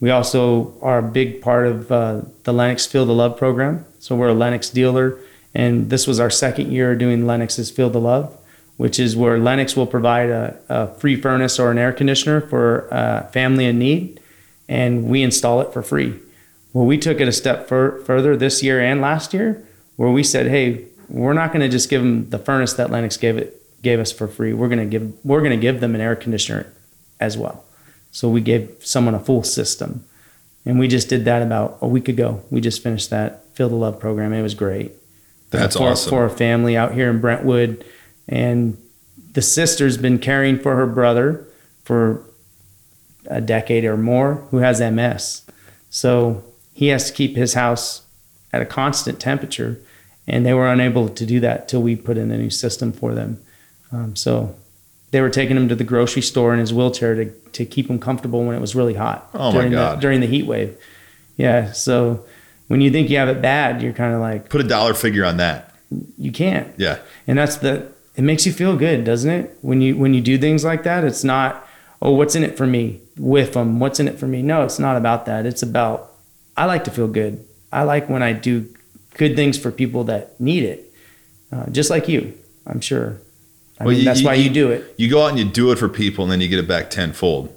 We 0.00 0.10
also 0.10 0.74
are 0.82 0.98
a 0.98 1.02
big 1.02 1.40
part 1.40 1.66
of 1.66 1.90
uh, 1.90 2.20
the 2.44 2.52
Lennox 2.52 2.84
Feel 2.84 3.06
the 3.06 3.14
Love 3.14 3.38
program. 3.38 3.86
So 4.00 4.14
we're 4.14 4.28
a 4.28 4.34
Lennox 4.34 4.68
dealer, 4.68 5.18
and 5.54 5.88
this 5.88 6.06
was 6.06 6.20
our 6.20 6.28
second 6.30 6.72
year 6.72 6.94
doing 6.94 7.26
Lennox's 7.26 7.70
Feel 7.70 7.88
the 7.88 8.00
Love, 8.00 8.36
which 8.78 9.00
is 9.00 9.16
where 9.16 9.38
Lennox 9.38 9.76
will 9.76 9.88
provide 9.88 10.30
a, 10.30 10.56
a 10.68 10.86
free 10.94 11.20
furnace 11.20 11.58
or 11.58 11.70
an 11.70 11.78
air 11.78 11.92
conditioner 11.92 12.40
for 12.40 12.88
a 12.90 13.28
family 13.32 13.66
in 13.66 13.78
need, 13.78 14.20
and 14.68 15.08
we 15.08 15.22
install 15.22 15.60
it 15.60 15.72
for 15.72 15.82
free. 15.82 16.14
Well, 16.72 16.86
we 16.86 16.96
took 16.96 17.20
it 17.20 17.26
a 17.26 17.32
step 17.32 17.68
fur- 17.68 18.00
further 18.04 18.36
this 18.36 18.62
year 18.62 18.80
and 18.80 19.00
last 19.00 19.34
year, 19.34 19.62
where 19.96 20.10
we 20.10 20.22
said, 20.22 20.46
"Hey, 20.46 20.84
we're 21.08 21.32
not 21.32 21.52
going 21.52 21.60
to 21.60 21.68
just 21.68 21.90
give 21.90 22.02
them 22.02 22.30
the 22.30 22.38
furnace 22.38 22.72
that 22.74 22.90
Lennox 22.90 23.16
gave 23.16 23.36
it 23.36 23.60
gave 23.82 23.98
us 23.98 24.12
for 24.12 24.28
free. 24.28 24.52
We're 24.52 24.68
going 24.68 24.78
to 24.78 24.98
give 24.98 25.12
we're 25.24 25.40
going 25.40 25.58
to 25.58 25.60
give 25.60 25.80
them 25.80 25.96
an 25.96 26.00
air 26.00 26.14
conditioner 26.14 26.72
as 27.18 27.36
well." 27.36 27.64
So 28.12 28.28
we 28.28 28.40
gave 28.40 28.76
someone 28.78 29.16
a 29.16 29.20
full 29.20 29.42
system, 29.42 30.04
and 30.64 30.78
we 30.78 30.86
just 30.86 31.08
did 31.08 31.24
that 31.24 31.42
about 31.42 31.78
a 31.80 31.88
week 31.88 32.08
ago. 32.08 32.44
We 32.48 32.60
just 32.60 32.80
finished 32.80 33.10
that 33.10 33.44
Feel 33.56 33.68
the 33.68 33.74
Love 33.74 33.98
program. 33.98 34.32
It 34.32 34.42
was 34.42 34.54
great. 34.54 34.92
That's 35.50 35.76
for, 35.76 35.88
awesome. 35.88 36.10
for 36.10 36.24
a 36.26 36.30
family 36.30 36.76
out 36.76 36.92
here 36.92 37.10
in 37.10 37.20
Brentwood, 37.20 37.84
and 38.28 38.76
the 39.32 39.42
sister's 39.42 39.96
been 39.96 40.18
caring 40.18 40.58
for 40.58 40.76
her 40.76 40.86
brother 40.86 41.46
for 41.84 42.24
a 43.26 43.40
decade 43.40 43.84
or 43.84 43.96
more 43.96 44.36
who 44.50 44.58
has 44.58 44.80
MS. 44.80 45.42
So 45.90 46.44
he 46.74 46.88
has 46.88 47.08
to 47.10 47.12
keep 47.16 47.36
his 47.36 47.54
house 47.54 48.02
at 48.52 48.62
a 48.62 48.66
constant 48.66 49.20
temperature, 49.20 49.78
and 50.26 50.44
they 50.44 50.54
were 50.54 50.68
unable 50.68 51.08
to 51.08 51.26
do 51.26 51.40
that 51.40 51.68
till 51.68 51.82
we 51.82 51.96
put 51.96 52.16
in 52.16 52.30
a 52.30 52.38
new 52.38 52.50
system 52.50 52.92
for 52.92 53.14
them. 53.14 53.40
Um, 53.92 54.16
so 54.16 54.54
they 55.10 55.20
were 55.20 55.30
taking 55.30 55.56
him 55.56 55.68
to 55.68 55.74
the 55.74 55.84
grocery 55.84 56.22
store 56.22 56.52
in 56.52 56.60
his 56.60 56.72
wheelchair 56.72 57.14
to, 57.14 57.30
to 57.52 57.64
keep 57.64 57.88
him 57.88 57.98
comfortable 57.98 58.44
when 58.44 58.54
it 58.54 58.60
was 58.60 58.74
really 58.74 58.94
hot 58.94 59.28
Oh 59.34 59.50
my 59.50 59.58
during 59.58 59.72
God. 59.72 59.96
the 59.96 60.00
during 60.02 60.20
the 60.20 60.26
heat 60.26 60.46
wave. 60.46 60.76
Yeah, 61.36 61.72
so 61.72 62.24
when 62.66 62.80
you 62.82 62.90
think 62.90 63.08
you 63.08 63.16
have 63.18 63.28
it 63.28 63.40
bad, 63.40 63.80
you're 63.82 63.92
kind 63.94 64.14
of 64.14 64.20
like 64.20 64.48
Put 64.50 64.60
a 64.60 64.68
dollar 64.68 64.92
figure 64.94 65.24
on 65.24 65.38
that. 65.38 65.74
you 66.18 66.32
can't 66.32 66.68
Yeah. 66.76 66.98
and 67.26 67.38
that's 67.38 67.56
the 67.56 67.90
it 68.18 68.22
makes 68.22 68.44
you 68.46 68.52
feel 68.52 68.76
good 68.76 69.04
doesn't 69.04 69.30
it 69.30 69.56
when 69.62 69.80
you 69.80 69.96
when 69.96 70.12
you 70.14 70.20
do 70.20 70.36
things 70.38 70.64
like 70.64 70.82
that 70.82 71.04
it's 71.04 71.24
not 71.24 71.66
oh 72.02 72.10
what's 72.12 72.34
in 72.34 72.42
it 72.44 72.56
for 72.56 72.66
me 72.66 73.00
with 73.16 73.52
them 73.54 73.78
what's 73.80 74.00
in 74.00 74.08
it 74.08 74.18
for 74.18 74.26
me 74.26 74.42
no 74.42 74.62
it's 74.64 74.78
not 74.78 74.96
about 74.96 75.24
that 75.26 75.46
it's 75.46 75.62
about 75.62 76.12
i 76.56 76.64
like 76.64 76.84
to 76.84 76.90
feel 76.90 77.08
good 77.08 77.42
i 77.72 77.82
like 77.82 78.08
when 78.08 78.22
i 78.22 78.32
do 78.32 78.68
good 79.16 79.34
things 79.36 79.56
for 79.58 79.70
people 79.70 80.04
that 80.04 80.38
need 80.40 80.62
it 80.64 80.92
uh, 81.52 81.66
just 81.70 81.90
like 81.90 82.08
you 82.08 82.34
i'm 82.66 82.80
sure 82.80 83.16
i 83.80 83.84
Well, 83.84 83.90
mean 83.92 84.00
you- 84.00 84.04
that's 84.04 84.20
you- 84.20 84.26
why 84.26 84.34
you 84.34 84.50
do 84.50 84.70
it 84.72 84.94
You 84.98 85.08
go 85.08 85.22
out 85.24 85.28
and 85.30 85.38
you 85.38 85.44
do 85.44 85.70
it 85.72 85.78
for 85.78 85.88
people, 85.88 86.24
and 86.24 86.30
then 86.32 86.40
you 86.40 86.48
get 86.48 86.58
it 86.58 86.68
back 86.68 86.90
tenfold. 86.90 87.54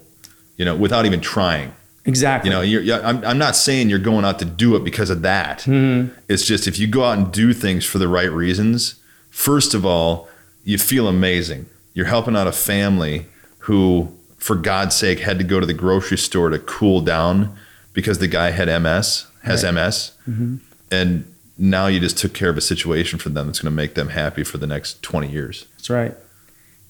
You 0.58 0.66
know, 0.66 0.76
without 0.76 1.06
even 1.08 1.22
trying. 1.22 1.74
exactly 2.06 2.52
You 2.52 2.84
know, 2.84 3.02
I'm, 3.04 3.26
I'm 3.26 3.38
not 3.40 3.56
saying 3.56 3.90
you're 3.90 3.98
going 4.12 4.26
out 4.26 4.38
to 4.40 4.46
do 4.46 4.76
it 4.76 4.84
because 4.84 5.10
of 5.10 5.24
that. 5.24 5.60
Mm-hmm. 5.66 6.14
It's 6.30 6.46
just 6.46 6.68
if 6.68 6.78
you 6.78 6.86
go 6.86 7.04
out 7.04 7.18
and 7.18 7.32
do 7.32 7.52
things 7.54 7.84
for 7.84 7.98
the 7.98 8.08
right 8.08 8.32
reasons, 8.32 8.96
first 9.32 9.74
of 9.74 9.86
all, 9.86 10.30
you 10.64 10.78
feel 10.78 11.08
amazing. 11.08 11.68
You're 11.94 12.06
helping 12.06 12.36
out 12.36 12.48
a 12.48 12.52
family 12.52 13.26
who, 13.60 14.16
for 14.38 14.56
God's 14.56 14.96
sake, 14.96 15.20
had 15.20 15.38
to 15.40 15.44
go 15.44 15.60
to 15.60 15.66
the 15.66 15.74
grocery 15.74 16.18
store 16.18 16.50
to 16.50 16.60
cool 16.60 17.02
down 17.02 17.56
because 17.94 18.20
the 18.20 18.28
guy 18.28 18.52
had 18.52 18.68
MS, 18.82 19.28
has 19.44 19.64
MS. 19.64 20.12
Mm-hmm. 20.28 20.58
And 20.92 21.34
now 21.58 21.88
you 21.88 22.00
just 22.00 22.18
took 22.18 22.34
care 22.34 22.50
of 22.50 22.58
a 22.58 22.62
situation 22.62 23.20
for 23.20 23.30
them 23.30 23.48
that's 23.48 23.60
going 23.60 23.72
to 23.72 23.76
make 23.76 23.94
them 23.94 24.10
happy 24.10 24.44
for 24.44 24.58
the 24.58 24.68
next 24.68 25.02
20 25.04 25.30
years. 25.30 25.66
That's 25.76 25.90
right. 25.90 26.16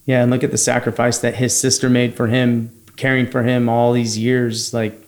Yeah, 0.05 0.24
and 0.24 0.32
look 0.32 0.43
at 0.43 0.51
the 0.51 0.57
sacrifice 0.57 1.19
that 1.19 1.36
his 1.36 1.57
sister 1.57 1.89
made 1.89 2.15
for 2.15 2.28
him, 2.28 2.72
caring 2.95 3.28
for 3.28 3.43
him 3.43 3.69
all 3.69 3.93
these 3.93 4.17
years, 4.17 4.74
like 4.74 4.99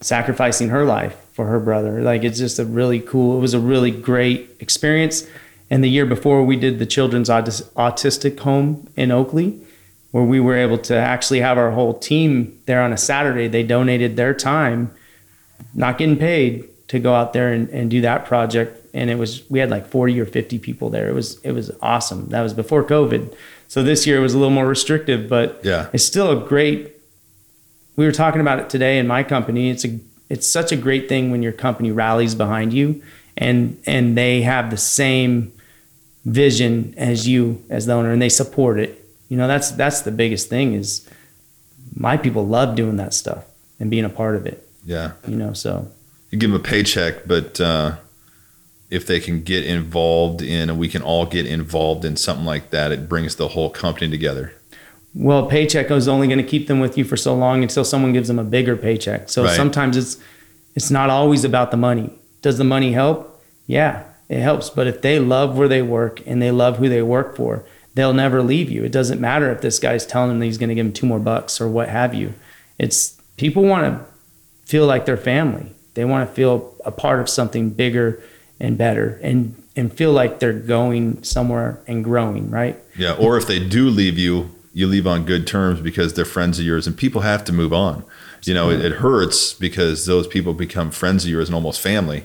sacrificing 0.00 0.70
her 0.70 0.84
life 0.84 1.16
for 1.32 1.46
her 1.46 1.60
brother. 1.60 2.02
Like 2.02 2.24
it's 2.24 2.38
just 2.38 2.58
a 2.58 2.64
really 2.64 3.00
cool. 3.00 3.36
It 3.36 3.40
was 3.40 3.54
a 3.54 3.60
really 3.60 3.90
great 3.90 4.56
experience. 4.60 5.26
And 5.70 5.84
the 5.84 5.88
year 5.88 6.06
before, 6.06 6.44
we 6.44 6.56
did 6.56 6.78
the 6.78 6.86
children's 6.86 7.28
autis- 7.28 7.62
autistic 7.74 8.40
home 8.40 8.88
in 8.96 9.10
Oakley, 9.12 9.60
where 10.10 10.24
we 10.24 10.40
were 10.40 10.56
able 10.56 10.78
to 10.78 10.96
actually 10.96 11.40
have 11.40 11.56
our 11.58 11.70
whole 11.70 11.96
team 11.98 12.58
there 12.66 12.82
on 12.82 12.92
a 12.92 12.96
Saturday. 12.96 13.46
They 13.46 13.62
donated 13.62 14.16
their 14.16 14.34
time, 14.34 14.90
not 15.74 15.98
getting 15.98 16.16
paid, 16.16 16.64
to 16.88 16.98
go 16.98 17.14
out 17.14 17.32
there 17.32 17.52
and, 17.52 17.68
and 17.68 17.88
do 17.88 18.00
that 18.00 18.24
project. 18.26 18.76
And 18.92 19.08
it 19.10 19.14
was 19.14 19.48
we 19.48 19.60
had 19.60 19.70
like 19.70 19.86
40 19.86 20.20
or 20.20 20.26
50 20.26 20.58
people 20.58 20.90
there. 20.90 21.08
It 21.08 21.14
was 21.14 21.38
it 21.44 21.52
was 21.52 21.70
awesome. 21.80 22.28
That 22.30 22.42
was 22.42 22.52
before 22.52 22.82
COVID. 22.82 23.32
So 23.68 23.84
this 23.84 24.04
year 24.08 24.16
it 24.18 24.20
was 24.22 24.34
a 24.34 24.38
little 24.38 24.52
more 24.52 24.66
restrictive, 24.66 25.28
but 25.28 25.60
Yeah. 25.62 25.86
it's 25.92 26.04
still 26.04 26.36
a 26.36 26.48
great. 26.48 26.90
We 27.94 28.04
were 28.06 28.10
talking 28.10 28.40
about 28.40 28.58
it 28.58 28.68
today 28.68 28.98
in 28.98 29.06
my 29.06 29.22
company. 29.22 29.70
It's 29.70 29.84
a 29.84 30.00
it's 30.28 30.48
such 30.48 30.72
a 30.72 30.76
great 30.76 31.08
thing 31.08 31.30
when 31.30 31.42
your 31.44 31.52
company 31.52 31.92
rallies 31.92 32.34
behind 32.34 32.72
you 32.72 33.00
and 33.36 33.78
and 33.86 34.18
they 34.18 34.42
have 34.42 34.70
the 34.72 34.76
same 34.76 35.52
vision 36.24 36.94
as 36.96 37.26
you 37.26 37.62
as 37.70 37.86
the 37.86 37.92
owner 37.92 38.12
and 38.12 38.20
they 38.20 38.28
support 38.28 38.78
it. 38.78 39.04
You 39.28 39.36
know, 39.36 39.46
that's 39.48 39.70
that's 39.72 40.02
the 40.02 40.10
biggest 40.10 40.48
thing 40.48 40.74
is 40.74 41.08
my 41.94 42.16
people 42.16 42.46
love 42.46 42.74
doing 42.76 42.96
that 42.96 43.14
stuff 43.14 43.44
and 43.78 43.90
being 43.90 44.04
a 44.04 44.08
part 44.10 44.36
of 44.36 44.46
it. 44.46 44.66
Yeah. 44.84 45.12
You 45.26 45.36
know, 45.36 45.52
so 45.52 45.90
you 46.30 46.38
give 46.38 46.50
them 46.50 46.60
a 46.60 46.62
paycheck, 46.62 47.26
but 47.26 47.60
uh, 47.60 47.96
if 48.90 49.06
they 49.06 49.20
can 49.20 49.42
get 49.42 49.64
involved 49.64 50.42
in, 50.42 50.68
and 50.70 50.78
we 50.78 50.88
can 50.88 51.02
all 51.02 51.26
get 51.26 51.46
involved 51.46 52.04
in 52.04 52.16
something 52.16 52.44
like 52.46 52.70
that, 52.70 52.92
it 52.92 53.08
brings 53.08 53.36
the 53.36 53.48
whole 53.48 53.70
company 53.70 54.08
together. 54.10 54.52
well, 55.14 55.46
paycheck 55.46 55.90
is 55.90 56.06
only 56.06 56.28
going 56.28 56.38
to 56.38 56.44
keep 56.44 56.68
them 56.68 56.78
with 56.80 56.96
you 56.96 57.04
for 57.04 57.16
so 57.16 57.34
long 57.34 57.62
until 57.62 57.84
someone 57.84 58.12
gives 58.12 58.28
them 58.28 58.38
a 58.38 58.44
bigger 58.44 58.76
paycheck. 58.76 59.28
So 59.28 59.44
Right. 59.44 59.56
sometimes 59.56 59.96
it's 59.96 60.16
it's 60.76 60.90
not 60.90 61.10
always 61.10 61.44
about 61.44 61.70
the 61.72 61.76
money. 61.76 62.10
Does 62.42 62.58
the 62.58 62.64
money 62.64 62.92
help? 62.92 63.42
Yeah, 63.66 64.04
it 64.30 64.40
helps. 64.40 64.70
But 64.70 64.86
if 64.86 65.02
they 65.02 65.18
love 65.18 65.58
where 65.58 65.68
they 65.68 65.82
work 65.82 66.24
and 66.24 66.40
they 66.40 66.52
love 66.52 66.78
who 66.78 66.88
they 66.88 67.02
work 67.02 67.36
for, 67.36 67.64
they'll 67.94 68.14
never 68.14 68.42
leave 68.42 68.70
you. 68.70 68.84
It 68.84 68.92
doesn't 68.92 69.20
matter 69.20 69.50
if 69.50 69.60
this 69.60 69.80
guy's 69.80 70.06
telling 70.06 70.30
them 70.30 70.40
he's 70.40 70.56
going 70.56 70.68
to 70.68 70.74
give 70.76 70.86
them 70.86 70.92
two 70.92 71.06
more 71.06 71.18
bucks 71.18 71.60
or 71.60 71.68
what 71.68 71.88
have 71.88 72.14
you. 72.14 72.32
It's 72.78 73.20
people 73.36 73.64
want 73.64 73.84
to 73.84 74.04
feel 74.64 74.86
like 74.86 75.04
they're 75.04 75.16
family. 75.16 75.74
They 75.94 76.04
want 76.04 76.28
to 76.28 76.34
feel 76.34 76.76
a 76.84 76.92
part 76.92 77.20
of 77.20 77.28
something 77.28 77.70
bigger 77.70 78.22
and 78.60 78.78
better 78.78 79.18
and 79.22 79.60
and 79.74 79.92
feel 79.92 80.12
like 80.12 80.38
they're 80.38 80.52
going 80.52 81.22
somewhere 81.24 81.80
and 81.86 82.04
growing, 82.04 82.50
right? 82.50 82.78
Yeah. 82.96 83.14
Or 83.14 83.36
if 83.36 83.46
they 83.46 83.58
do 83.58 83.88
leave 83.88 84.18
you, 84.18 84.50
you 84.72 84.86
leave 84.86 85.06
on 85.06 85.24
good 85.24 85.46
terms 85.46 85.80
because 85.80 86.14
they're 86.14 86.24
friends 86.24 86.58
of 86.60 86.64
yours, 86.64 86.86
and 86.86 86.96
people 86.96 87.22
have 87.22 87.44
to 87.44 87.52
move 87.52 87.72
on. 87.72 88.04
You 88.44 88.54
know, 88.54 88.70
it, 88.70 88.80
it 88.84 88.92
hurts 88.92 89.52
because 89.52 90.06
those 90.06 90.26
people 90.26 90.54
become 90.54 90.90
friends 90.90 91.24
of 91.24 91.30
yours 91.30 91.48
and 91.48 91.54
almost 91.54 91.80
family. 91.80 92.24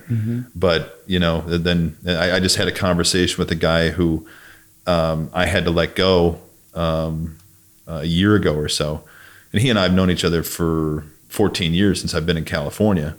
But 0.55 1.03
you 1.07 1.19
know, 1.19 1.41
then 1.41 1.97
I, 2.07 2.33
I 2.33 2.39
just 2.39 2.55
had 2.55 2.67
a 2.67 2.71
conversation 2.71 3.37
with 3.37 3.51
a 3.51 3.55
guy 3.55 3.89
who 3.89 4.25
um, 4.87 5.29
I 5.33 5.45
had 5.45 5.65
to 5.65 5.71
let 5.71 5.95
go 5.95 6.39
um, 6.73 7.37
a 7.87 8.05
year 8.05 8.35
ago 8.35 8.55
or 8.55 8.69
so, 8.69 9.03
and 9.51 9.61
he 9.61 9.69
and 9.69 9.77
I 9.79 9.83
have 9.83 9.93
known 9.93 10.09
each 10.09 10.23
other 10.23 10.43
for 10.43 11.03
14 11.29 11.73
years 11.73 11.99
since 11.99 12.13
I've 12.13 12.25
been 12.25 12.37
in 12.37 12.45
California. 12.45 13.15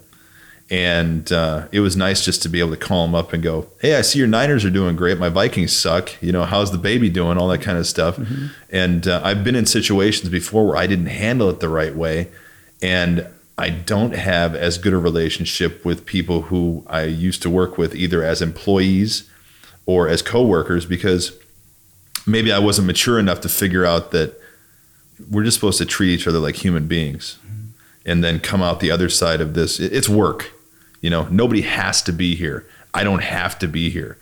And 0.68 1.30
uh, 1.30 1.68
it 1.70 1.78
was 1.78 1.96
nice 1.96 2.24
just 2.24 2.42
to 2.42 2.48
be 2.48 2.58
able 2.58 2.70
to 2.72 2.76
call 2.76 3.04
him 3.04 3.14
up 3.14 3.32
and 3.32 3.40
go, 3.40 3.68
"Hey, 3.80 3.94
I 3.94 4.00
see 4.00 4.18
your 4.18 4.26
Niners 4.26 4.64
are 4.64 4.70
doing 4.70 4.96
great. 4.96 5.16
My 5.16 5.28
Vikings 5.28 5.72
suck. 5.72 6.20
You 6.20 6.32
know, 6.32 6.44
how's 6.44 6.72
the 6.72 6.78
baby 6.78 7.08
doing? 7.08 7.38
All 7.38 7.46
that 7.48 7.62
kind 7.62 7.78
of 7.78 7.86
stuff." 7.86 8.18
And 8.70 9.06
uh, 9.06 9.20
I've 9.22 9.44
been 9.44 9.54
in 9.54 9.64
situations 9.66 10.28
before 10.28 10.66
where 10.66 10.76
I 10.76 10.88
didn't 10.88 11.06
handle 11.06 11.48
it 11.50 11.60
the 11.60 11.68
right 11.68 11.94
way, 11.94 12.28
and 12.82 13.26
I 13.58 13.70
don't 13.70 14.14
have 14.14 14.54
as 14.54 14.76
good 14.76 14.92
a 14.92 14.98
relationship 14.98 15.84
with 15.84 16.04
people 16.04 16.42
who 16.42 16.84
I 16.88 17.04
used 17.04 17.42
to 17.42 17.50
work 17.50 17.78
with, 17.78 17.94
either 17.94 18.22
as 18.22 18.42
employees 18.42 19.30
or 19.86 20.08
as 20.08 20.20
coworkers, 20.20 20.84
because 20.84 21.32
maybe 22.26 22.52
I 22.52 22.58
wasn't 22.58 22.86
mature 22.86 23.18
enough 23.18 23.40
to 23.42 23.48
figure 23.48 23.86
out 23.86 24.10
that 24.10 24.38
we're 25.30 25.44
just 25.44 25.54
supposed 25.56 25.78
to 25.78 25.86
treat 25.86 26.10
each 26.10 26.26
other 26.26 26.38
like 26.38 26.56
human 26.56 26.86
beings, 26.86 27.38
mm-hmm. 27.46 27.68
and 28.04 28.22
then 28.22 28.40
come 28.40 28.62
out 28.62 28.80
the 28.80 28.90
other 28.90 29.08
side 29.08 29.40
of 29.40 29.54
this. 29.54 29.80
It's 29.80 30.08
work. 30.08 30.52
You 31.00 31.08
know, 31.08 31.26
nobody 31.30 31.62
has 31.62 32.02
to 32.02 32.12
be 32.12 32.34
here. 32.34 32.66
I 32.92 33.04
don't 33.04 33.22
have 33.22 33.58
to 33.60 33.68
be 33.68 33.88
here. 33.90 34.18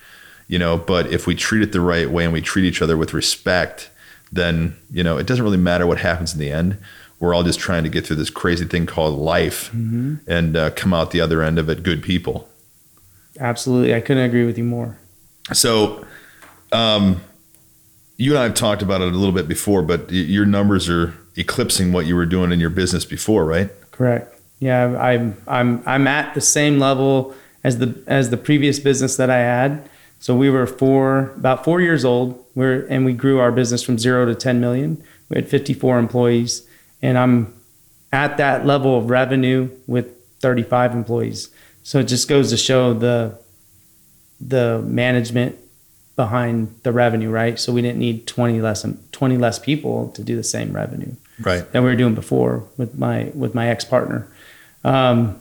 You 0.47 0.59
know, 0.59 0.77
but 0.77 1.07
if 1.07 1.27
we 1.27 1.35
treat 1.35 1.63
it 1.63 1.73
the 1.73 1.81
right 1.81 2.11
way 2.11 2.25
and 2.25 2.33
we 2.33 2.43
treat 2.43 2.67
each 2.67 2.83
other 2.83 2.97
with 2.97 3.15
respect, 3.15 3.91
then, 4.31 4.77
you 4.91 5.03
know, 5.03 5.17
it 5.17 5.27
doesn't 5.27 5.43
really 5.43 5.57
matter 5.57 5.87
what 5.87 5.99
happens 5.99 6.35
in 6.35 6.39
the 6.39 6.53
end. 6.53 6.77
We're 7.25 7.35
all 7.35 7.43
just 7.43 7.59
trying 7.59 7.85
to 7.85 7.89
get 7.89 8.07
through 8.07 8.17
this 8.17 8.29
crazy 8.29 8.67
thing 8.67 8.85
called 8.85 9.19
life 9.19 9.73
and 9.73 10.57
uh, 10.57 10.71
come 10.73 10.93
out 10.93 11.11
the 11.11 11.23
other 11.23 11.43
end 11.43 11.59
of 11.59 11.71
it 11.71 11.83
good 11.83 12.03
people. 12.03 12.49
Absolutely. 13.41 13.95
I 13.95 14.01
couldn't 14.01 14.25
agree 14.25 14.45
with 14.45 14.59
you 14.59 14.65
more. 14.65 14.99
So, 15.53 16.07
um, 16.71 17.21
you 18.17 18.33
and 18.33 18.39
I 18.39 18.45
have 18.45 18.55
talked 18.55 18.83
about 18.83 19.01
it 19.01 19.09
a 19.13 19.17
little 19.17 19.35
bit 19.35 19.49
before, 19.49 19.83
but 19.83 20.09
y- 20.09 20.17
your 20.17 20.45
numbers 20.47 20.89
are 20.89 21.15
eclipsing 21.37 21.93
what 21.93 22.07
you 22.07 22.15
were 22.15 22.27
doing 22.27 22.53
in 22.53 22.61
your 22.61 22.71
business 22.71 23.05
before, 23.05 23.45
right? 23.45 23.71
Correct. 23.91 24.39
Yeah, 24.61 24.97
I'm 25.01 25.37
I'm 25.49 25.83
I'm 25.87 26.07
at 26.07 26.35
the 26.35 26.41
same 26.41 26.79
level 26.79 27.35
as 27.65 27.79
the 27.79 28.01
as 28.07 28.31
the 28.31 28.37
previous 28.37 28.79
business 28.79 29.17
that 29.17 29.31
I 29.31 29.39
had. 29.39 29.89
So 30.21 30.37
we 30.37 30.49
were 30.49 30.67
four 30.67 31.33
about 31.37 31.65
four 31.65 31.81
years 31.81 32.05
old. 32.05 32.43
We're 32.55 32.87
and 32.87 33.05
we 33.05 33.15
grew 33.15 33.41
our 33.41 33.51
business 33.51 33.83
from 33.83 33.99
zero 33.99 34.27
to 34.27 34.35
ten 34.35 34.61
million. 34.61 35.03
We 35.29 35.37
had 35.37 35.49
54 35.49 35.99
employees, 35.99 36.67
and 37.05 37.19
I'm 37.19 37.53
at 38.13 38.37
that 38.39 38.65
level 38.65 38.97
of 38.99 39.11
revenue 39.11 39.69
with 39.87 40.07
35 40.41 40.93
employees. 40.95 41.51
So 41.83 41.99
it 41.99 42.05
just 42.05 42.29
goes 42.29 42.51
to 42.51 42.57
show 42.57 42.95
the 42.95 43.39
the 44.41 44.81
management 44.83 45.57
behind 46.17 46.75
the 46.83 46.93
revenue, 46.93 47.31
right? 47.31 47.59
So 47.59 47.73
we 47.73 47.83
didn't 47.83 47.99
need 47.99 48.27
20 48.27 48.61
less 48.61 48.87
20 49.13 49.37
less 49.37 49.59
people 49.59 50.09
to 50.17 50.23
do 50.23 50.35
the 50.37 50.45
same 50.45 50.73
revenue 50.73 51.13
Right. 51.41 51.71
that 51.73 51.83
we 51.83 51.89
were 51.91 51.97
doing 51.97 52.15
before 52.15 52.65
with 52.79 52.97
my 52.99 53.31
with 53.35 53.55
my 53.55 53.69
ex 53.69 53.85
partner. 53.85 54.27
Um, 54.85 55.37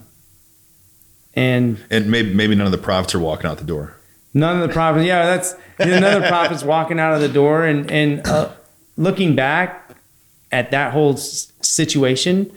and 1.34 1.78
And 1.90 2.10
maybe 2.10 2.32
maybe 2.34 2.54
none 2.54 2.66
of 2.66 2.72
the 2.72 2.78
profits 2.78 3.14
are 3.14 3.20
walking 3.20 3.48
out 3.50 3.58
the 3.58 3.64
door. 3.64 3.96
none 4.34 4.60
of 4.60 4.68
the 4.68 4.72
profits, 4.72 5.06
yeah, 5.06 5.24
that's 5.26 5.54
none 5.78 6.04
of 6.04 6.22
the 6.22 6.28
profits 6.28 6.62
walking 6.62 6.98
out 7.00 7.14
of 7.14 7.20
the 7.20 7.28
door. 7.28 7.64
And 7.64 7.90
and 7.90 8.26
uh, 8.26 8.50
looking 8.96 9.34
back 9.34 9.93
at 10.54 10.70
that 10.70 10.92
whole 10.92 11.14
s- 11.14 11.52
situation, 11.60 12.50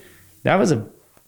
that 0.44 0.54
was 0.54 0.70
a 0.70 0.86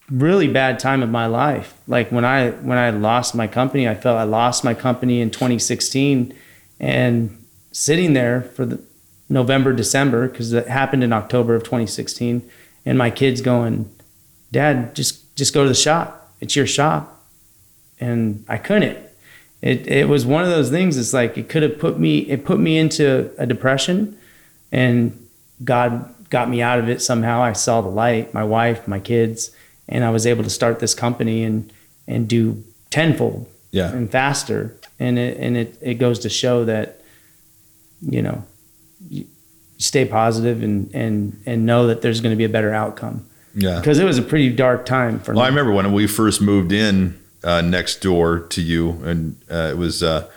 really 0.08 0.46
bad 0.46 0.78
time 0.78 1.02
of 1.02 1.10
my 1.10 1.26
life. 1.26 1.74
Like 1.88 2.12
when 2.12 2.24
I 2.24 2.50
when 2.50 2.78
I 2.78 2.90
lost 2.90 3.34
my 3.34 3.48
company, 3.48 3.88
I 3.88 3.96
felt 3.96 4.16
I 4.16 4.22
lost 4.22 4.62
my 4.62 4.72
company 4.72 5.20
in 5.20 5.30
2016, 5.30 6.32
and 6.78 7.44
sitting 7.72 8.12
there 8.12 8.42
for 8.42 8.64
the 8.64 8.80
November 9.28 9.72
December 9.72 10.28
because 10.28 10.52
it 10.52 10.68
happened 10.68 11.02
in 11.02 11.12
October 11.12 11.56
of 11.56 11.64
2016, 11.64 12.48
and 12.86 12.96
my 12.96 13.10
kids 13.10 13.40
going, 13.40 13.90
Dad, 14.52 14.94
just 14.94 15.36
just 15.36 15.52
go 15.52 15.64
to 15.64 15.68
the 15.68 15.74
shop. 15.74 16.32
It's 16.40 16.54
your 16.54 16.68
shop, 16.68 17.26
and 17.98 18.44
I 18.48 18.58
couldn't. 18.58 18.98
It 19.60 19.88
it 19.88 20.08
was 20.08 20.24
one 20.24 20.44
of 20.44 20.50
those 20.50 20.70
things. 20.70 20.96
It's 20.96 21.12
like 21.12 21.36
it 21.36 21.48
could 21.48 21.64
have 21.64 21.80
put 21.80 21.98
me 21.98 22.18
it 22.30 22.44
put 22.44 22.60
me 22.60 22.78
into 22.78 23.30
a 23.38 23.44
depression, 23.44 24.16
and 24.70 25.16
God 25.64 26.14
got 26.30 26.48
me 26.48 26.62
out 26.62 26.78
of 26.78 26.88
it 26.88 27.02
somehow. 27.02 27.42
I 27.42 27.52
saw 27.52 27.80
the 27.80 27.88
light. 27.88 28.32
My 28.32 28.44
wife, 28.44 28.86
my 28.88 28.98
kids, 29.00 29.50
and 29.88 30.04
I 30.04 30.10
was 30.10 30.26
able 30.26 30.44
to 30.44 30.50
start 30.50 30.78
this 30.80 30.94
company 30.94 31.44
and 31.44 31.72
and 32.06 32.28
do 32.28 32.64
tenfold 32.90 33.46
Yeah. 33.72 33.90
and 33.92 34.10
faster. 34.10 34.74
And 34.98 35.18
it 35.18 35.36
and 35.38 35.56
it 35.56 35.76
it 35.80 35.94
goes 35.94 36.18
to 36.20 36.28
show 36.28 36.64
that 36.64 37.00
you 38.02 38.22
know 38.22 38.44
you 39.08 39.26
stay 39.78 40.04
positive 40.04 40.62
and 40.62 40.90
and 40.94 41.40
and 41.46 41.66
know 41.66 41.86
that 41.86 42.02
there's 42.02 42.20
going 42.20 42.32
to 42.32 42.36
be 42.36 42.44
a 42.44 42.48
better 42.48 42.72
outcome 42.72 43.26
Yeah. 43.54 43.78
because 43.78 43.98
it 43.98 44.04
was 44.04 44.18
a 44.18 44.22
pretty 44.22 44.50
dark 44.50 44.84
time 44.86 45.18
for 45.20 45.32
me. 45.32 45.36
Well, 45.36 45.44
I 45.44 45.48
remember 45.48 45.72
when 45.72 45.92
we 45.92 46.06
first 46.06 46.40
moved 46.40 46.72
in 46.72 47.18
uh, 47.42 47.62
next 47.62 48.00
door 48.02 48.40
to 48.40 48.60
you, 48.62 48.90
and 49.04 49.36
uh, 49.50 49.68
it 49.72 49.78
was 49.78 50.02
uh, 50.02 50.28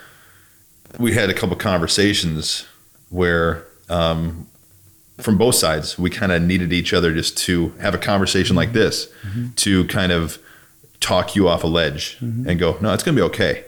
we 0.98 1.14
had 1.14 1.30
a 1.30 1.34
couple 1.34 1.56
conversations 1.58 2.66
where 3.10 3.66
um, 3.90 4.48
from 5.20 5.38
both 5.38 5.56
sides 5.56 5.98
we 6.00 6.10
kind 6.10 6.32
of 6.32 6.42
needed 6.42 6.74
each 6.74 6.94
other 6.94 7.14
just 7.14 7.38
to 7.38 7.70
have 7.80 7.94
a 7.94 8.00
conversation 8.00 8.56
like 8.56 8.74
this 8.74 9.08
mm-hmm. 9.24 9.50
to 9.56 9.86
kind 9.86 10.12
of 10.12 10.40
talk 11.04 11.36
you 11.36 11.48
off 11.48 11.64
a 11.64 11.68
ledge 11.68 12.18
mm-hmm. 12.20 12.48
and 12.50 12.60
go, 12.60 12.78
no, 12.82 12.94
it's 12.94 13.04
going 13.04 13.16
to 13.16 13.22
be 13.22 13.26
okay. 13.26 13.66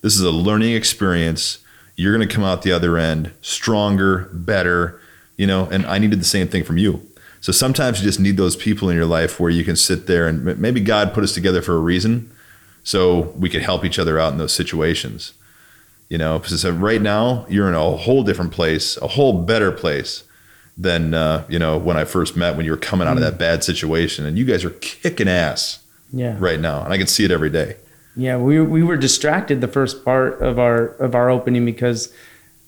This 0.00 0.16
is 0.16 0.22
a 0.22 0.30
learning 0.30 0.74
experience. 0.74 1.58
You're 1.94 2.16
going 2.16 2.26
to 2.26 2.34
come 2.34 2.42
out 2.42 2.62
the 2.62 2.72
other 2.72 2.96
end 2.96 3.32
stronger, 3.42 4.30
better, 4.32 4.98
you 5.36 5.46
know. 5.46 5.68
And 5.70 5.84
I 5.86 5.98
needed 5.98 6.20
the 6.20 6.24
same 6.24 6.48
thing 6.48 6.64
from 6.64 6.78
you. 6.78 7.06
So 7.42 7.52
sometimes 7.52 8.00
you 8.00 8.06
just 8.06 8.18
need 8.18 8.36
those 8.36 8.56
people 8.56 8.88
in 8.88 8.96
your 8.96 9.06
life 9.06 9.38
where 9.38 9.50
you 9.50 9.64
can 9.64 9.76
sit 9.76 10.06
there 10.06 10.26
and 10.26 10.58
maybe 10.58 10.80
God 10.80 11.12
put 11.12 11.22
us 11.22 11.32
together 11.32 11.62
for 11.62 11.74
a 11.74 11.80
reason, 11.80 12.30
so 12.82 13.32
we 13.38 13.50
could 13.50 13.62
help 13.62 13.84
each 13.84 13.98
other 13.98 14.18
out 14.18 14.32
in 14.32 14.38
those 14.38 14.52
situations. 14.52 15.34
You 16.08 16.18
know, 16.18 16.38
because 16.38 16.64
right 16.68 17.00
now 17.00 17.46
you're 17.48 17.68
in 17.68 17.74
a 17.74 17.96
whole 17.96 18.24
different 18.24 18.52
place, 18.52 18.96
a 18.96 19.06
whole 19.06 19.42
better 19.42 19.70
place 19.70 20.24
than 20.76 21.14
uh, 21.14 21.44
you 21.48 21.58
know 21.58 21.76
when 21.78 21.96
I 21.96 22.04
first 22.04 22.36
met 22.36 22.56
when 22.56 22.64
you 22.64 22.72
were 22.72 22.76
coming 22.78 23.06
out 23.08 23.16
of 23.16 23.22
that 23.22 23.38
bad 23.38 23.62
situation, 23.64 24.24
and 24.26 24.38
you 24.38 24.44
guys 24.44 24.64
are 24.64 24.70
kicking 24.70 25.28
ass 25.28 25.80
yeah 26.12 26.36
right 26.38 26.58
now, 26.60 26.82
and 26.82 26.92
I 26.92 26.98
can 26.98 27.06
see 27.06 27.24
it 27.24 27.30
every 27.30 27.50
day. 27.50 27.76
Yeah, 28.16 28.36
we 28.38 28.60
we 28.60 28.82
were 28.82 28.96
distracted 28.96 29.60
the 29.60 29.68
first 29.68 30.04
part 30.04 30.40
of 30.42 30.58
our 30.58 30.86
of 30.98 31.14
our 31.14 31.30
opening 31.30 31.64
because 31.64 32.12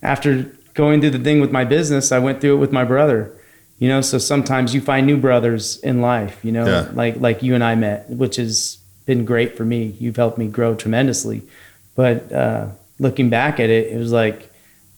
after 0.03 0.53
going 0.74 1.00
through 1.00 1.11
the 1.11 1.18
thing 1.18 1.40
with 1.40 1.50
my 1.53 1.64
business, 1.64 2.12
I 2.12 2.18
went 2.18 2.40
through 2.40 2.55
it 2.57 2.59
with 2.59 2.72
my 2.72 2.84
brother. 2.84 3.32
You 3.78 3.88
know, 3.88 4.00
so 4.00 4.18
sometimes 4.18 4.74
you 4.74 4.80
find 4.80 5.07
new 5.07 5.16
brothers 5.16 5.78
in 5.78 6.00
life, 6.00 6.38
you 6.44 6.53
know, 6.53 6.66
Yeah. 6.66 6.88
like 6.94 7.16
like 7.16 7.42
you 7.42 7.55
and 7.55 7.64
I 7.64 7.74
met, 7.74 8.09
which 8.09 8.36
has 8.36 8.78
been 9.07 9.24
great 9.24 9.57
for 9.57 9.64
me. 9.64 9.96
You've 9.98 10.14
helped 10.16 10.38
me 10.38 10.46
grow 10.46 10.76
tremendously. 10.76 11.42
But 11.96 12.30
uh, 12.30 12.68
looking 13.00 13.28
back 13.28 13.59
at 13.59 13.70
it, 13.70 13.92
it 13.92 13.98
was 13.98 14.12
like 14.12 14.53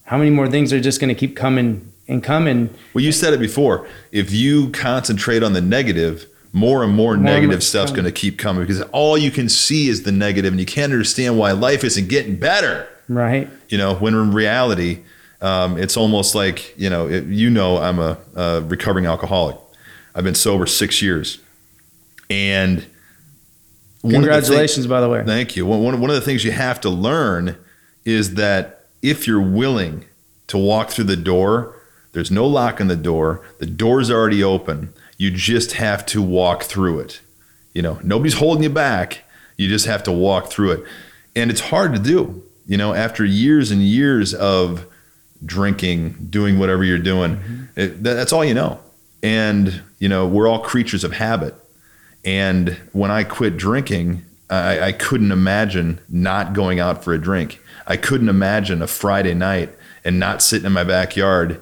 how 0.05 0.19
many 0.19 0.29
more 0.31 0.49
things 0.49 0.71
are 0.73 0.81
just 0.81 1.01
going 1.01 1.09
to 1.09 1.19
keep 1.19 1.35
coming 1.35 1.91
and 2.09 2.23
coming? 2.23 2.71
Well, 2.93 3.05
you 3.05 3.13
said 3.13 3.33
it 3.35 3.41
before. 3.41 3.87
If 4.13 4.33
you 4.33 4.71
concentrate 4.71 5.43
on 5.43 5.53
the 5.53 5.61
negative, 5.61 6.27
more 6.53 6.85
and 6.85 6.93
more, 6.93 7.13
More 7.13 7.15
and 7.15 7.25
negative 7.25 7.57
more 7.57 7.61
stuff's 7.61 7.91
going 7.91 8.05
to 8.05 8.13
keep 8.13 8.39
coming 8.39 8.63
because 8.63 8.81
all 8.93 9.19
you 9.19 9.31
can 9.31 9.49
see 9.49 9.89
is 9.89 10.05
the 10.05 10.13
negative, 10.13 10.53
and 10.53 10.61
you 10.61 10.67
can't 10.67 10.93
understand 10.93 11.39
why 11.39 11.53
life 11.53 11.83
isn't 11.83 12.09
getting 12.09 12.37
better. 12.37 12.89
Right? 13.09 13.49
You 13.69 13.79
know, 13.79 13.95
when 13.95 14.15
in 14.15 14.33
reality, 14.33 15.01
um, 15.41 15.77
it's 15.77 15.97
almost 15.97 16.35
like 16.35 16.79
you 16.79 16.89
know, 16.89 17.09
it, 17.09 17.25
you 17.27 17.51
know, 17.51 17.79
I'm 17.79 17.99
a, 17.99 18.19
a 18.37 18.61
recovering 18.63 19.07
alcoholic. 19.07 19.57
I've 20.15 20.25
been 20.25 20.37
sober 20.37 20.67
six 20.67 21.03
years, 21.03 21.41
and 22.31 22.79
of 24.05 24.11
the 24.11 24.11
Congratulations, 24.11 24.87
by 24.87 25.01
the 25.01 25.09
way. 25.09 25.25
Thank 25.25 25.57
you. 25.57 25.67
One 25.67 26.01
one 26.01 26.11
of 26.11 26.15
the 26.15 26.21
things 26.21 26.45
you 26.45 26.53
have 26.53 26.81
to 26.83 26.91
learn 26.91 27.57
is 28.05 28.35
that 28.35 28.87
if 29.03 29.27
you're 29.27 29.41
willing 29.41 30.05
to 30.47 30.59
walk 30.59 30.91
through 30.91 31.05
the 31.05 31.17
door, 31.17 31.74
there's 32.15 32.31
no 32.31 32.47
lock 32.47 32.81
on 32.81 32.87
the 32.87 32.97
door. 32.97 33.45
The 33.59 33.67
door's 33.67 34.11
already 34.11 34.43
open. 34.43 34.95
You 35.19 35.31
just 35.31 35.73
have 35.73 36.07
to 36.07 36.23
walk 36.23 36.63
through 36.63 37.01
it. 37.01 37.21
You 37.73 37.83
know, 37.83 37.99
nobody's 38.03 38.39
holding 38.39 38.63
you 38.63 38.71
back. 38.71 39.25
You 39.57 39.69
just 39.69 39.87
have 39.87 40.03
to 40.05 40.13
walk 40.13 40.49
through 40.49 40.71
it. 40.73 40.85
And 41.37 41.51
it's 41.51 41.61
hard 41.61 41.93
to 41.95 42.01
do. 42.01 42.43
You 42.67 42.79
know, 42.79 42.95
after 42.95 43.25
years 43.25 43.71
and 43.71 43.83
years 43.83 44.33
of 44.33 44.87
drinking, 45.45 46.29
doing 46.31 46.59
whatever 46.59 46.85
you're 46.85 46.99
doing, 46.99 47.37
mm-hmm. 47.37 47.65
it, 47.77 48.03
that, 48.05 48.15
that's 48.15 48.33
all 48.33 48.45
you 48.45 48.55
know. 48.55 48.81
And, 49.23 49.83
you 49.99 50.09
know, 50.09 50.27
we're 50.27 50.49
all 50.49 50.61
creatures 50.61 51.05
of 51.05 51.13
habit. 51.13 51.55
And 52.25 52.71
when 52.93 53.11
I 53.11 53.25
quit 53.25 53.57
drinking, 53.57 54.25
I, 54.49 54.81
I 54.81 54.93
couldn't 54.93 55.33
imagine 55.33 56.01
not 56.09 56.53
going 56.53 56.79
out 56.79 57.03
for 57.03 57.13
a 57.13 57.19
drink. 57.19 57.61
I 57.87 57.97
couldn't 57.97 58.29
imagine 58.29 58.83
a 58.83 58.87
Friday 58.87 59.35
night 59.35 59.71
and 60.05 60.19
not 60.19 60.43
sitting 60.43 60.67
in 60.67 60.73
my 60.73 60.85
backyard, 60.85 61.61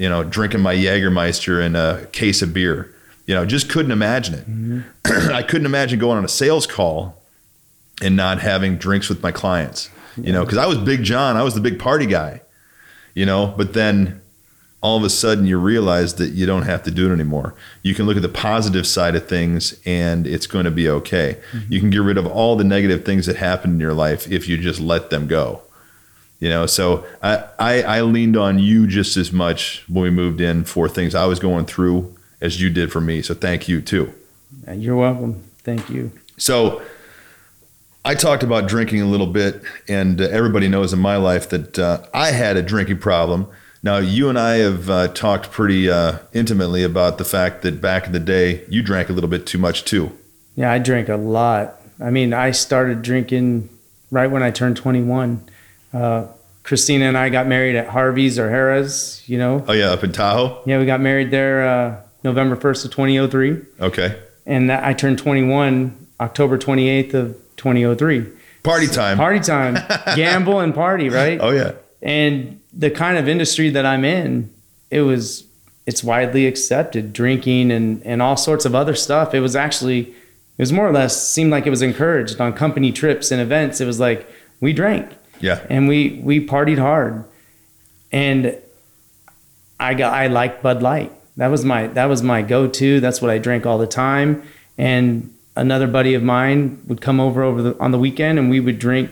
you 0.00 0.08
know, 0.08 0.24
drinking 0.24 0.62
my 0.62 0.74
Jägermeister 0.74 1.62
and 1.62 1.76
a 1.76 2.06
case 2.06 2.40
of 2.40 2.54
beer. 2.54 2.94
You 3.26 3.34
know, 3.34 3.44
just 3.44 3.68
couldn't 3.68 3.92
imagine 3.92 4.34
it. 4.34 4.50
Mm-hmm. 4.50 5.30
I 5.34 5.42
couldn't 5.42 5.66
imagine 5.66 5.98
going 5.98 6.16
on 6.16 6.24
a 6.24 6.28
sales 6.28 6.66
call 6.66 7.22
and 8.00 8.16
not 8.16 8.40
having 8.40 8.78
drinks 8.78 9.10
with 9.10 9.22
my 9.22 9.30
clients. 9.30 9.90
You 10.16 10.32
know, 10.32 10.42
because 10.42 10.56
I 10.56 10.66
was 10.66 10.78
Big 10.78 11.02
John, 11.02 11.36
I 11.36 11.42
was 11.42 11.54
the 11.54 11.60
big 11.60 11.78
party 11.78 12.06
guy. 12.06 12.40
You 13.14 13.26
know, 13.26 13.54
but 13.58 13.74
then 13.74 14.22
all 14.80 14.96
of 14.96 15.04
a 15.04 15.10
sudden 15.10 15.44
you 15.44 15.58
realize 15.58 16.14
that 16.14 16.30
you 16.30 16.46
don't 16.46 16.62
have 16.62 16.82
to 16.84 16.90
do 16.90 17.10
it 17.10 17.12
anymore. 17.12 17.54
You 17.82 17.94
can 17.94 18.06
look 18.06 18.16
at 18.16 18.22
the 18.22 18.28
positive 18.30 18.86
side 18.86 19.14
of 19.14 19.28
things 19.28 19.78
and 19.84 20.26
it's 20.26 20.46
going 20.46 20.64
to 20.64 20.70
be 20.70 20.88
okay. 20.88 21.38
Mm-hmm. 21.52 21.72
You 21.72 21.80
can 21.80 21.90
get 21.90 22.00
rid 22.00 22.16
of 22.16 22.26
all 22.26 22.56
the 22.56 22.64
negative 22.64 23.04
things 23.04 23.26
that 23.26 23.36
happen 23.36 23.72
in 23.72 23.80
your 23.80 23.92
life 23.92 24.30
if 24.32 24.48
you 24.48 24.56
just 24.56 24.80
let 24.80 25.10
them 25.10 25.26
go. 25.26 25.62
You 26.40 26.48
know, 26.48 26.66
so 26.66 27.06
I, 27.22 27.44
I, 27.58 27.82
I 27.82 28.00
leaned 28.00 28.36
on 28.36 28.58
you 28.58 28.86
just 28.86 29.16
as 29.16 29.30
much 29.30 29.84
when 29.88 30.02
we 30.04 30.10
moved 30.10 30.40
in 30.40 30.64
for 30.64 30.88
things 30.88 31.14
I 31.14 31.26
was 31.26 31.38
going 31.38 31.66
through 31.66 32.16
as 32.40 32.60
you 32.60 32.70
did 32.70 32.90
for 32.90 33.00
me. 33.00 33.20
So 33.20 33.34
thank 33.34 33.68
you 33.68 33.82
too. 33.82 34.12
You're 34.72 34.96
welcome. 34.96 35.42
Thank 35.58 35.90
you. 35.90 36.10
So 36.38 36.80
I 38.04 38.14
talked 38.14 38.42
about 38.42 38.66
drinking 38.66 39.02
a 39.02 39.06
little 39.06 39.26
bit, 39.26 39.62
and 39.86 40.20
uh, 40.20 40.24
everybody 40.24 40.68
knows 40.68 40.92
in 40.92 40.98
my 40.98 41.16
life 41.16 41.50
that 41.50 41.78
uh, 41.78 42.06
I 42.14 42.30
had 42.30 42.56
a 42.56 42.62
drinking 42.62 42.98
problem. 42.98 43.46
Now, 43.82 43.98
you 43.98 44.28
and 44.28 44.38
I 44.38 44.56
have 44.56 44.90
uh, 44.90 45.08
talked 45.08 45.50
pretty 45.50 45.90
uh, 45.90 46.18
intimately 46.32 46.82
about 46.82 47.18
the 47.18 47.24
fact 47.24 47.62
that 47.62 47.80
back 47.80 48.06
in 48.06 48.12
the 48.12 48.20
day, 48.20 48.64
you 48.68 48.82
drank 48.82 49.10
a 49.10 49.12
little 49.12 49.28
bit 49.28 49.46
too 49.46 49.58
much 49.58 49.84
too. 49.84 50.12
Yeah, 50.54 50.72
I 50.72 50.78
drank 50.78 51.08
a 51.08 51.16
lot. 51.16 51.80
I 52.00 52.10
mean, 52.10 52.32
I 52.32 52.50
started 52.50 53.02
drinking 53.02 53.68
right 54.10 54.30
when 54.30 54.42
I 54.42 54.50
turned 54.50 54.76
21. 54.76 55.44
Uh, 55.92 56.26
Christina 56.62 57.06
and 57.06 57.16
I 57.18 57.30
got 57.30 57.46
married 57.46 57.74
at 57.76 57.88
Harvey's 57.88 58.38
or 58.38 58.50
Harrah's, 58.50 59.22
you 59.26 59.38
know. 59.38 59.64
Oh, 59.66 59.72
yeah, 59.72 59.90
up 59.90 60.04
in 60.04 60.12
Tahoe? 60.12 60.62
Yeah, 60.66 60.78
we 60.78 60.86
got 60.86 61.00
married 61.00 61.30
there 61.30 61.66
uh, 61.66 61.96
November 62.22 62.56
1st 62.56 62.84
of 62.86 62.90
2003. 62.92 63.62
Okay. 63.80 64.20
And 64.46 64.70
that, 64.70 64.84
I 64.84 64.92
turned 64.92 65.18
21 65.18 66.06
October 66.20 66.58
28th 66.58 67.14
of 67.14 67.36
2003. 67.56 68.26
Party 68.62 68.86
time. 68.86 69.16
Party 69.16 69.40
time, 69.40 69.74
gamble 70.16 70.60
and 70.60 70.74
party, 70.74 71.08
right? 71.08 71.38
Oh, 71.40 71.50
yeah. 71.50 71.72
and 72.02 72.60
the 72.72 72.90
kind 72.90 73.16
of 73.16 73.26
industry 73.26 73.70
that 73.70 73.86
I'm 73.86 74.04
in, 74.04 74.50
it 74.90 75.00
was 75.00 75.44
it's 75.86 76.04
widely 76.04 76.46
accepted 76.46 77.12
drinking 77.12 77.72
and 77.72 78.02
and 78.04 78.20
all 78.22 78.36
sorts 78.36 78.64
of 78.66 78.74
other 78.74 78.94
stuff. 78.94 79.34
It 79.34 79.40
was 79.40 79.56
actually 79.56 80.00
It 80.00 80.58
was 80.58 80.72
more 80.72 80.86
or 80.86 80.92
less 80.92 81.26
seemed 81.26 81.50
like 81.50 81.66
it 81.66 81.70
was 81.70 81.80
encouraged 81.82 82.38
on 82.40 82.52
company 82.52 82.92
trips 82.92 83.30
and 83.32 83.40
events. 83.40 83.80
It 83.80 83.86
was 83.86 83.98
like 83.98 84.28
we 84.60 84.72
drank 84.74 85.10
Yeah. 85.40 85.64
and 85.68 85.88
we 85.88 86.20
we 86.22 86.46
partied 86.46 86.78
hard, 86.78 87.24
and 88.12 88.56
I 89.78 89.94
got 89.94 90.12
I 90.12 90.26
liked 90.26 90.62
Bud 90.62 90.82
Light. 90.82 91.12
That 91.36 91.48
was 91.48 91.64
my 91.64 91.86
that 91.88 92.06
was 92.06 92.22
my 92.22 92.42
go 92.42 92.68
to. 92.68 93.00
That's 93.00 93.22
what 93.22 93.30
I 93.30 93.38
drank 93.38 93.66
all 93.66 93.78
the 93.78 93.86
time. 93.86 94.42
And 94.76 95.34
another 95.56 95.86
buddy 95.86 96.14
of 96.14 96.22
mine 96.22 96.82
would 96.86 97.00
come 97.00 97.20
over 97.20 97.42
over 97.42 97.62
the, 97.62 97.78
on 97.78 97.90
the 97.90 97.98
weekend, 97.98 98.38
and 98.38 98.50
we 98.50 98.60
would 98.60 98.78
drink 98.78 99.10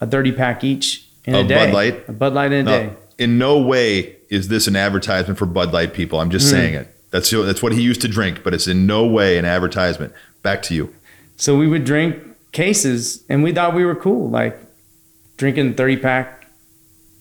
a 0.00 0.06
thirty 0.06 0.32
pack 0.32 0.64
each 0.64 1.06
in 1.24 1.34
a 1.34 1.40
Of 1.40 1.48
day. 1.48 1.66
Bud 1.66 1.74
Light? 1.74 2.08
a 2.08 2.12
Bud 2.12 2.32
Light 2.32 2.52
in 2.52 2.66
a 2.66 2.70
day. 2.70 2.86
No, 2.86 2.96
in 3.18 3.38
no 3.38 3.58
way 3.58 4.16
is 4.28 4.48
this 4.48 4.66
an 4.66 4.76
advertisement 4.76 5.38
for 5.38 5.46
Bud 5.46 5.72
Light 5.72 5.94
people. 5.94 6.20
I'm 6.20 6.30
just 6.30 6.46
mm. 6.46 6.50
saying 6.50 6.74
it. 6.74 6.94
That's 7.10 7.30
that's 7.30 7.62
what 7.62 7.72
he 7.72 7.82
used 7.82 8.00
to 8.02 8.08
drink, 8.08 8.42
but 8.42 8.54
it's 8.54 8.66
in 8.66 8.86
no 8.86 9.06
way 9.06 9.38
an 9.38 9.44
advertisement. 9.44 10.12
Back 10.42 10.62
to 10.62 10.74
you. 10.74 10.94
So 11.36 11.56
we 11.56 11.66
would 11.66 11.84
drink 11.84 12.22
cases, 12.52 13.22
and 13.28 13.42
we 13.42 13.52
thought 13.52 13.74
we 13.74 13.84
were 13.84 13.94
cool, 13.94 14.30
like 14.30 14.58
drinking 15.36 15.74
thirty 15.74 15.96
pack 15.96 16.46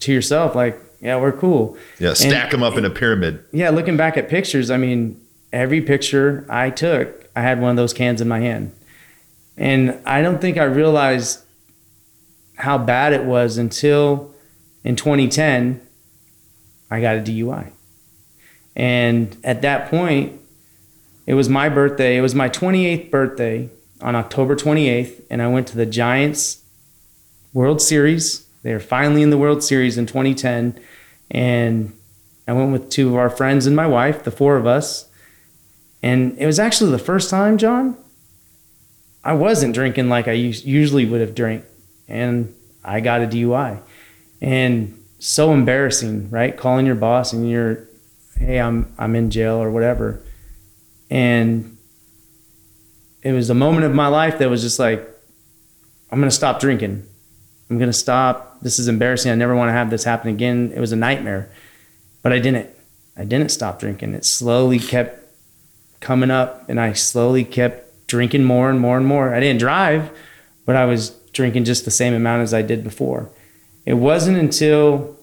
to 0.02 0.12
yourself. 0.14 0.56
Like, 0.56 0.80
yeah, 1.02 1.18
we're 1.20 1.32
cool. 1.32 1.78
Yeah, 2.00 2.10
And- 2.10 2.18
stack 2.18 2.52
them 2.52 2.64
up 2.64 2.78
in 2.78 2.86
a 2.86 2.90
pyramid. 2.90 3.40
yeah, 3.52 3.70
looking 3.70 3.98
back 3.98 4.18
at 4.18 4.30
pictures, 4.30 4.70
I 4.72 4.78
mean, 4.78 5.20
every 5.54 5.82
picture 5.82 6.46
I 6.50 6.70
took, 6.70 7.30
I 7.36 7.42
had 7.42 7.62
one 7.62 7.72
of 7.72 7.78
those 7.78 7.94
cans 7.94 8.22
in 8.22 8.28
my 8.28 8.40
hand. 8.40 8.72
And 9.58 10.00
I 10.06 10.22
don't 10.22 10.42
think 10.42 10.58
I 10.58 10.64
realized 10.64 11.40
how 12.58 12.78
bad 12.78 13.14
it 13.14 13.24
was 13.24 13.58
until 13.58 14.34
in 14.84 14.96
2010, 14.96 15.82
I 16.92 17.00
got 17.02 17.16
a 17.18 17.20
DUI. 17.22 17.72
And 18.76 19.36
at 19.44 19.62
that 19.62 19.90
point, 19.90 20.40
it 21.26 21.34
was 21.34 21.48
my 21.50 21.70
birthday. 21.70 22.18
It 22.18 22.22
was 22.22 22.36
my 22.36 22.50
28th 22.50 23.10
birthday 23.10 23.70
on 24.02 24.16
October 24.16 24.56
28th. 24.56 25.22
And 25.30 25.42
I 25.42 25.48
went 25.48 25.68
to 25.68 25.78
the 25.78 25.86
Giants 25.86 26.62
World 27.56 27.82
Series. 27.82 28.46
They 28.64 28.74
were 28.74 28.82
finally 28.82 29.24
in 29.24 29.30
the 29.30 29.38
World 29.38 29.64
Series 29.64 29.98
in 29.98 30.06
2010. 30.06 30.78
And 31.32 31.98
I 32.48 32.52
went 32.52 32.74
with 32.74 32.90
two 32.90 33.08
of 33.08 33.16
our 33.16 33.30
friends 33.30 33.66
and 33.66 33.76
my 33.76 33.88
wife, 33.88 34.24
the 34.24 34.30
four 34.30 34.58
of 34.58 34.68
us. 34.68 35.10
And 36.04 36.38
it 36.38 36.46
was 36.46 36.60
actually 36.60 36.92
the 36.92 37.00
first 37.00 37.30
time, 37.30 37.58
John, 37.58 37.98
I 39.24 39.34
wasn't 39.34 39.74
drinking 39.74 40.10
like 40.10 40.28
I 40.28 40.34
usually 40.34 41.06
would 41.06 41.22
have 41.22 41.34
drank. 41.34 41.64
And 42.10 42.54
I 42.84 43.00
got 43.00 43.22
a 43.22 43.26
DUI. 43.26 43.82
And 44.42 45.02
so 45.18 45.54
embarrassing, 45.54 46.30
right? 46.30 46.56
Calling 46.56 46.86
your 46.86 46.96
boss 46.96 47.32
and 47.32 47.50
you're, 47.50 47.88
hey, 48.38 48.60
I'm 48.60 48.94
I'm 48.98 49.16
in 49.16 49.32
jail 49.32 49.56
or 49.56 49.72
whatever. 49.72 50.22
And 51.10 51.78
it 53.22 53.32
was 53.32 53.50
a 53.50 53.56
moment 53.56 53.86
of 53.86 53.96
my 53.96 54.08
life 54.08 54.40
that 54.40 54.50
was 54.50 54.62
just 54.62 54.78
like, 54.78 55.10
I'm 56.12 56.20
gonna 56.20 56.32
stop 56.32 56.60
drinking. 56.60 57.08
I'm 57.70 57.80
gonna 57.80 57.94
stop. 57.94 58.60
This 58.62 58.80
is 58.80 58.88
embarrassing. 58.88 59.32
I 59.32 59.36
never 59.36 59.56
want 59.56 59.70
to 59.70 59.74
have 59.74 59.90
this 59.90 60.04
happen 60.04 60.30
again. 60.30 60.72
It 60.76 60.80
was 60.80 60.92
a 60.92 60.96
nightmare. 60.96 61.50
But 62.22 62.32
I 62.32 62.40
didn't. 62.40 62.70
I 63.18 63.24
didn't 63.24 63.50
stop 63.50 63.80
drinking. 63.80 64.14
It 64.14 64.26
slowly 64.26 64.80
kept 64.80 65.26
coming 66.00 66.32
up 66.32 66.68
and 66.70 66.80
I 66.80 66.94
slowly 66.94 67.44
kept 67.44 68.08
drinking 68.08 68.44
more 68.44 68.70
and 68.70 68.80
more 68.80 68.98
and 68.98 69.06
more. 69.06 69.34
I 69.34 69.40
didn't 69.40 69.60
drive, 69.60 70.12
but 70.66 70.76
I 70.76 70.86
was 70.86 71.12
drinking 71.32 71.64
just 71.66 71.86
the 71.86 71.92
same 71.92 72.14
amount 72.14 72.44
as 72.44 72.54
I 72.54 72.62
did 72.62 72.84
before. 72.84 73.32
It 73.86 73.96
wasn't 73.96 74.38
until 74.38 75.18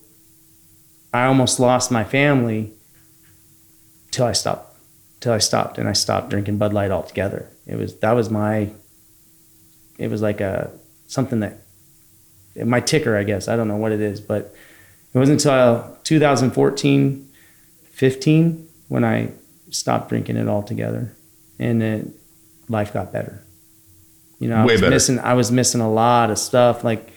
I 1.12 1.24
almost 1.24 1.60
lost 1.60 1.90
my 1.90 2.04
family 2.04 2.72
till 4.10 4.26
I 4.26 4.32
stopped. 4.32 4.76
Till 5.20 5.32
I 5.32 5.38
stopped 5.38 5.78
and 5.78 5.88
I 5.88 5.92
stopped 5.92 6.30
drinking 6.30 6.58
Bud 6.58 6.72
Light 6.72 6.90
altogether. 6.90 7.48
It 7.66 7.76
was 7.76 7.96
that 7.98 8.12
was 8.12 8.30
my 8.30 8.70
it 9.98 10.10
was 10.10 10.22
like 10.22 10.40
a 10.40 10.70
something 11.06 11.40
that 11.40 11.61
my 12.56 12.80
ticker, 12.80 13.16
I 13.16 13.22
guess. 13.24 13.48
I 13.48 13.56
don't 13.56 13.68
know 13.68 13.76
what 13.76 13.92
it 13.92 14.00
is, 14.00 14.20
but 14.20 14.54
it 15.14 15.18
wasn't 15.18 15.44
until 15.44 15.96
2014, 16.04 17.28
15 17.84 18.68
when 18.88 19.04
I 19.04 19.30
stopped 19.70 20.08
drinking 20.08 20.36
it 20.36 20.48
altogether, 20.48 21.14
and 21.58 21.80
then 21.80 22.14
life 22.68 22.92
got 22.92 23.12
better. 23.12 23.42
You 24.38 24.48
know, 24.48 24.56
I 24.56 24.64
Way 24.66 24.72
was 24.74 24.80
better. 24.80 24.90
missing. 24.90 25.18
I 25.20 25.34
was 25.34 25.52
missing 25.52 25.80
a 25.80 25.90
lot 25.90 26.30
of 26.30 26.38
stuff. 26.38 26.82
Like, 26.84 27.10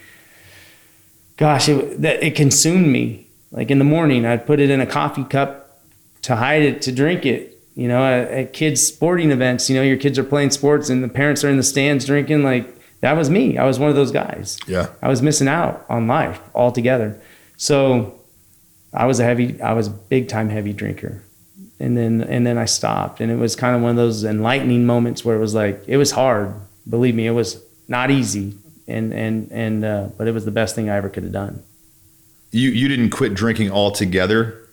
gosh, 1.38 1.68
it 1.70 2.02
that 2.02 2.24
it 2.24 2.36
consumed 2.36 2.88
me. 2.88 3.28
Like 3.52 3.72
in 3.72 3.80
the 3.80 3.86
morning, 3.86 4.26
I'd 4.26 4.46
put 4.46 4.60
it 4.60 4.70
in 4.70 4.82
a 4.82 4.86
coffee 4.86 5.24
cup 5.24 5.80
to 6.24 6.36
hide 6.36 6.62
it, 6.64 6.82
to 6.84 6.92
drink 6.92 7.26
it. 7.26 7.54
You 7.76 7.88
know, 7.88 8.06
at, 8.06 8.32
at 8.32 8.54
kids' 8.54 8.86
sporting 8.86 9.32
events, 9.32 9.70
you 9.70 9.76
know, 9.76 9.82
your 9.82 9.98
kids 9.98 10.18
are 10.18 10.24
playing 10.24 10.52
sports 10.52 10.90
and 10.90 11.04
the 11.04 11.10
parents 11.10 11.44
are 11.44 11.50
in 11.50 11.58
the 11.58 11.64
stands 11.64 12.06
drinking. 12.06 12.44
Like 12.44 12.75
that 13.06 13.16
was 13.16 13.30
me. 13.30 13.60
I 13.60 13.66
was 13.66 13.78
one 13.78 13.89
of 13.91 13.95
those 13.95 14.12
guys. 14.12 14.58
Yeah. 14.68 14.88
I 14.99 15.10
was 15.10 15.22
missing 15.22 15.47
out 15.47 15.86
on 15.89 16.08
life 16.08 16.41
altogether. 16.56 17.22
So 17.56 18.20
I 18.91 19.06
was 19.06 19.20
a 19.20 19.24
heavy, 19.24 19.62
I 19.62 19.74
was 19.74 19.88
a 19.88 19.91
big 19.91 20.28
time 20.28 20.49
heavy 20.49 20.74
drinker. 20.74 21.24
And 21.80 21.95
then, 21.95 22.24
and 22.24 22.47
then 22.47 22.58
I 22.58 22.66
stopped 22.66 23.22
and 23.22 23.32
it 23.32 23.36
was 23.36 23.56
kind 23.56 23.76
of 23.76 23.84
one 23.84 23.91
of 23.91 23.95
those 23.97 24.24
enlightening 24.24 24.88
moments 24.88 25.24
where 25.24 25.36
it 25.36 25.39
was 25.39 25.53
like, 25.53 25.84
it 25.86 25.97
was 25.97 26.12
hard. 26.12 26.56
Believe 26.89 27.14
me, 27.14 27.28
it 27.28 27.32
was 27.32 27.64
not 27.88 28.10
easy. 28.10 28.56
And, 28.88 29.14
and, 29.14 29.51
and, 29.51 29.86
uh, 29.86 30.10
but 30.18 30.28
it 30.28 30.34
was 30.34 30.45
the 30.45 30.51
best 30.51 30.74
thing 30.74 30.89
I 30.89 30.95
ever 30.95 31.10
could 31.10 31.24
have 31.24 31.32
done. 31.32 31.62
You 32.51 32.70
you 32.70 32.88
didn't 32.88 33.10
quit 33.10 33.34
drinking 33.34 33.72
altogether, 33.72 34.68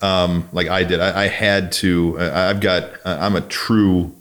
um, 0.00 0.48
like 0.52 0.68
I 0.68 0.84
did. 0.84 1.00
I, 1.00 1.24
I 1.24 1.26
had 1.26 1.72
to. 1.72 2.16
I've 2.20 2.60
got. 2.60 2.92
I'm 3.04 3.34
a 3.34 3.40
true, 3.40 4.14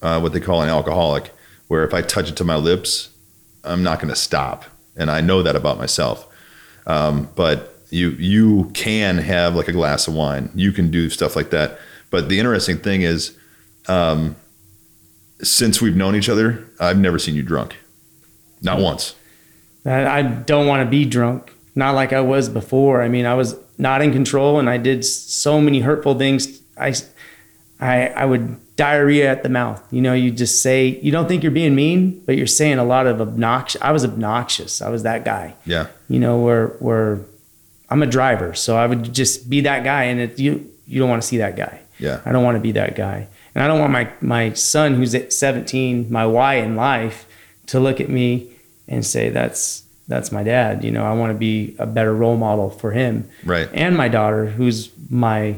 uh, 0.00 0.20
what 0.20 0.32
they 0.32 0.40
call 0.40 0.62
an 0.62 0.70
alcoholic, 0.70 1.32
where 1.68 1.84
if 1.84 1.92
I 1.94 2.02
touch 2.02 2.30
it 2.30 2.36
to 2.36 2.44
my 2.44 2.56
lips, 2.56 3.10
I'm 3.64 3.82
not 3.82 3.98
going 3.98 4.08
to 4.08 4.20
stop, 4.20 4.64
and 4.96 5.10
I 5.10 5.20
know 5.20 5.42
that 5.42 5.56
about 5.56 5.78
myself. 5.78 6.26
Um, 6.86 7.28
but 7.34 7.76
you 7.90 8.10
you 8.10 8.70
can 8.74 9.18
have 9.18 9.54
like 9.54 9.68
a 9.68 9.72
glass 9.72 10.08
of 10.08 10.14
wine. 10.14 10.50
You 10.54 10.72
can 10.72 10.90
do 10.90 11.10
stuff 11.10 11.36
like 11.36 11.50
that. 11.50 11.78
But 12.10 12.28
the 12.28 12.38
interesting 12.38 12.78
thing 12.78 13.02
is, 13.02 13.36
um, 13.88 14.36
since 15.42 15.80
we've 15.80 15.96
known 15.96 16.14
each 16.14 16.28
other, 16.28 16.66
I've 16.78 16.98
never 16.98 17.18
seen 17.18 17.34
you 17.34 17.42
drunk, 17.42 17.76
not 18.62 18.78
once. 18.80 19.14
I, 19.84 20.22
don't 20.22 20.66
want 20.66 20.84
to 20.84 20.90
be 20.90 21.04
drunk, 21.04 21.52
not 21.76 21.94
like 21.94 22.12
I 22.12 22.20
was 22.20 22.48
before. 22.48 23.02
I 23.02 23.08
mean, 23.08 23.24
I 23.24 23.34
was 23.34 23.56
not 23.78 24.02
in 24.02 24.12
control, 24.12 24.58
and 24.58 24.68
I 24.68 24.78
did 24.78 25.04
so 25.04 25.60
many 25.60 25.80
hurtful 25.80 26.18
things. 26.18 26.60
I, 26.76 26.94
I, 27.78 28.08
I 28.08 28.24
would 28.24 28.58
diarrhea 28.76 29.30
at 29.30 29.42
the 29.42 29.48
mouth. 29.48 29.82
You 29.90 30.02
know, 30.02 30.12
you 30.12 30.30
just 30.30 30.62
say 30.62 31.00
you 31.02 31.10
don't 31.10 31.26
think 31.26 31.42
you're 31.42 31.52
being 31.52 31.74
mean, 31.74 32.22
but 32.26 32.36
you're 32.36 32.46
saying 32.46 32.78
a 32.78 32.84
lot 32.84 33.06
of 33.06 33.20
obnoxious. 33.20 33.80
I 33.82 33.92
was 33.92 34.04
obnoxious. 34.04 34.80
I 34.80 34.88
was 34.88 35.02
that 35.02 35.24
guy. 35.24 35.54
Yeah. 35.64 35.88
You 36.08 36.20
know, 36.20 36.40
where 36.40 36.68
where 36.78 37.20
I'm 37.88 38.02
a 38.02 38.06
driver, 38.06 38.54
so 38.54 38.76
I 38.76 38.86
would 38.86 39.12
just 39.12 39.48
be 39.48 39.62
that 39.62 39.84
guy, 39.84 40.04
and 40.04 40.20
it, 40.20 40.38
you 40.38 40.70
you 40.86 41.00
don't 41.00 41.08
want 41.08 41.22
to 41.22 41.28
see 41.28 41.38
that 41.38 41.56
guy. 41.56 41.80
Yeah. 41.98 42.20
I 42.24 42.32
don't 42.32 42.44
want 42.44 42.56
to 42.56 42.60
be 42.60 42.72
that 42.72 42.94
guy. 42.94 43.28
And 43.54 43.64
I 43.64 43.68
don't 43.68 43.80
want 43.80 43.92
my, 43.92 44.12
my 44.20 44.52
son 44.52 44.94
who's 44.94 45.14
at 45.14 45.32
17, 45.32 46.12
my 46.12 46.26
why 46.26 46.56
in 46.56 46.76
life, 46.76 47.26
to 47.68 47.80
look 47.80 48.00
at 48.00 48.08
me 48.08 48.50
and 48.86 49.04
say, 49.04 49.30
that's, 49.30 49.82
that's 50.06 50.30
my 50.30 50.42
dad. 50.42 50.84
You 50.84 50.92
know, 50.92 51.04
I 51.04 51.14
want 51.14 51.32
to 51.32 51.38
be 51.38 51.74
a 51.78 51.86
better 51.86 52.14
role 52.14 52.36
model 52.36 52.70
for 52.70 52.92
him. 52.92 53.28
Right. 53.44 53.68
And 53.72 53.96
my 53.96 54.08
daughter, 54.08 54.46
who's 54.46 54.90
my, 55.08 55.56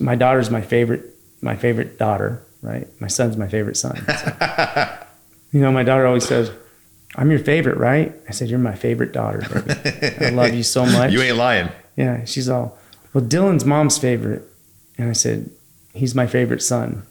my 0.00 0.14
daughter's 0.14 0.50
my 0.50 0.60
favorite, 0.60 1.11
my 1.42 1.56
favorite 1.56 1.98
daughter, 1.98 2.42
right? 2.62 2.88
My 3.00 3.08
son's 3.08 3.36
my 3.36 3.48
favorite 3.48 3.76
son. 3.76 3.96
So, 4.06 4.88
you 5.52 5.60
know, 5.60 5.70
my 5.72 5.82
daughter 5.82 6.06
always 6.06 6.26
says, 6.26 6.50
I'm 7.16 7.30
your 7.30 7.40
favorite, 7.40 7.76
right? 7.76 8.14
I 8.28 8.32
said, 8.32 8.48
You're 8.48 8.58
my 8.58 8.74
favorite 8.74 9.12
daughter, 9.12 9.40
baby. 9.52 10.16
I 10.26 10.30
love 10.30 10.54
you 10.54 10.62
so 10.62 10.86
much. 10.98 11.12
You 11.12 11.20
ain't 11.20 11.36
lying. 11.36 11.68
Yeah, 11.96 12.24
she's 12.24 12.48
all, 12.48 12.78
well, 13.12 13.22
Dylan's 13.24 13.64
mom's 13.66 13.98
favorite. 13.98 14.42
And 14.96 15.10
I 15.10 15.12
said, 15.12 15.50
he's 15.94 16.14
my 16.14 16.26
favorite 16.26 16.62
son. 16.62 17.02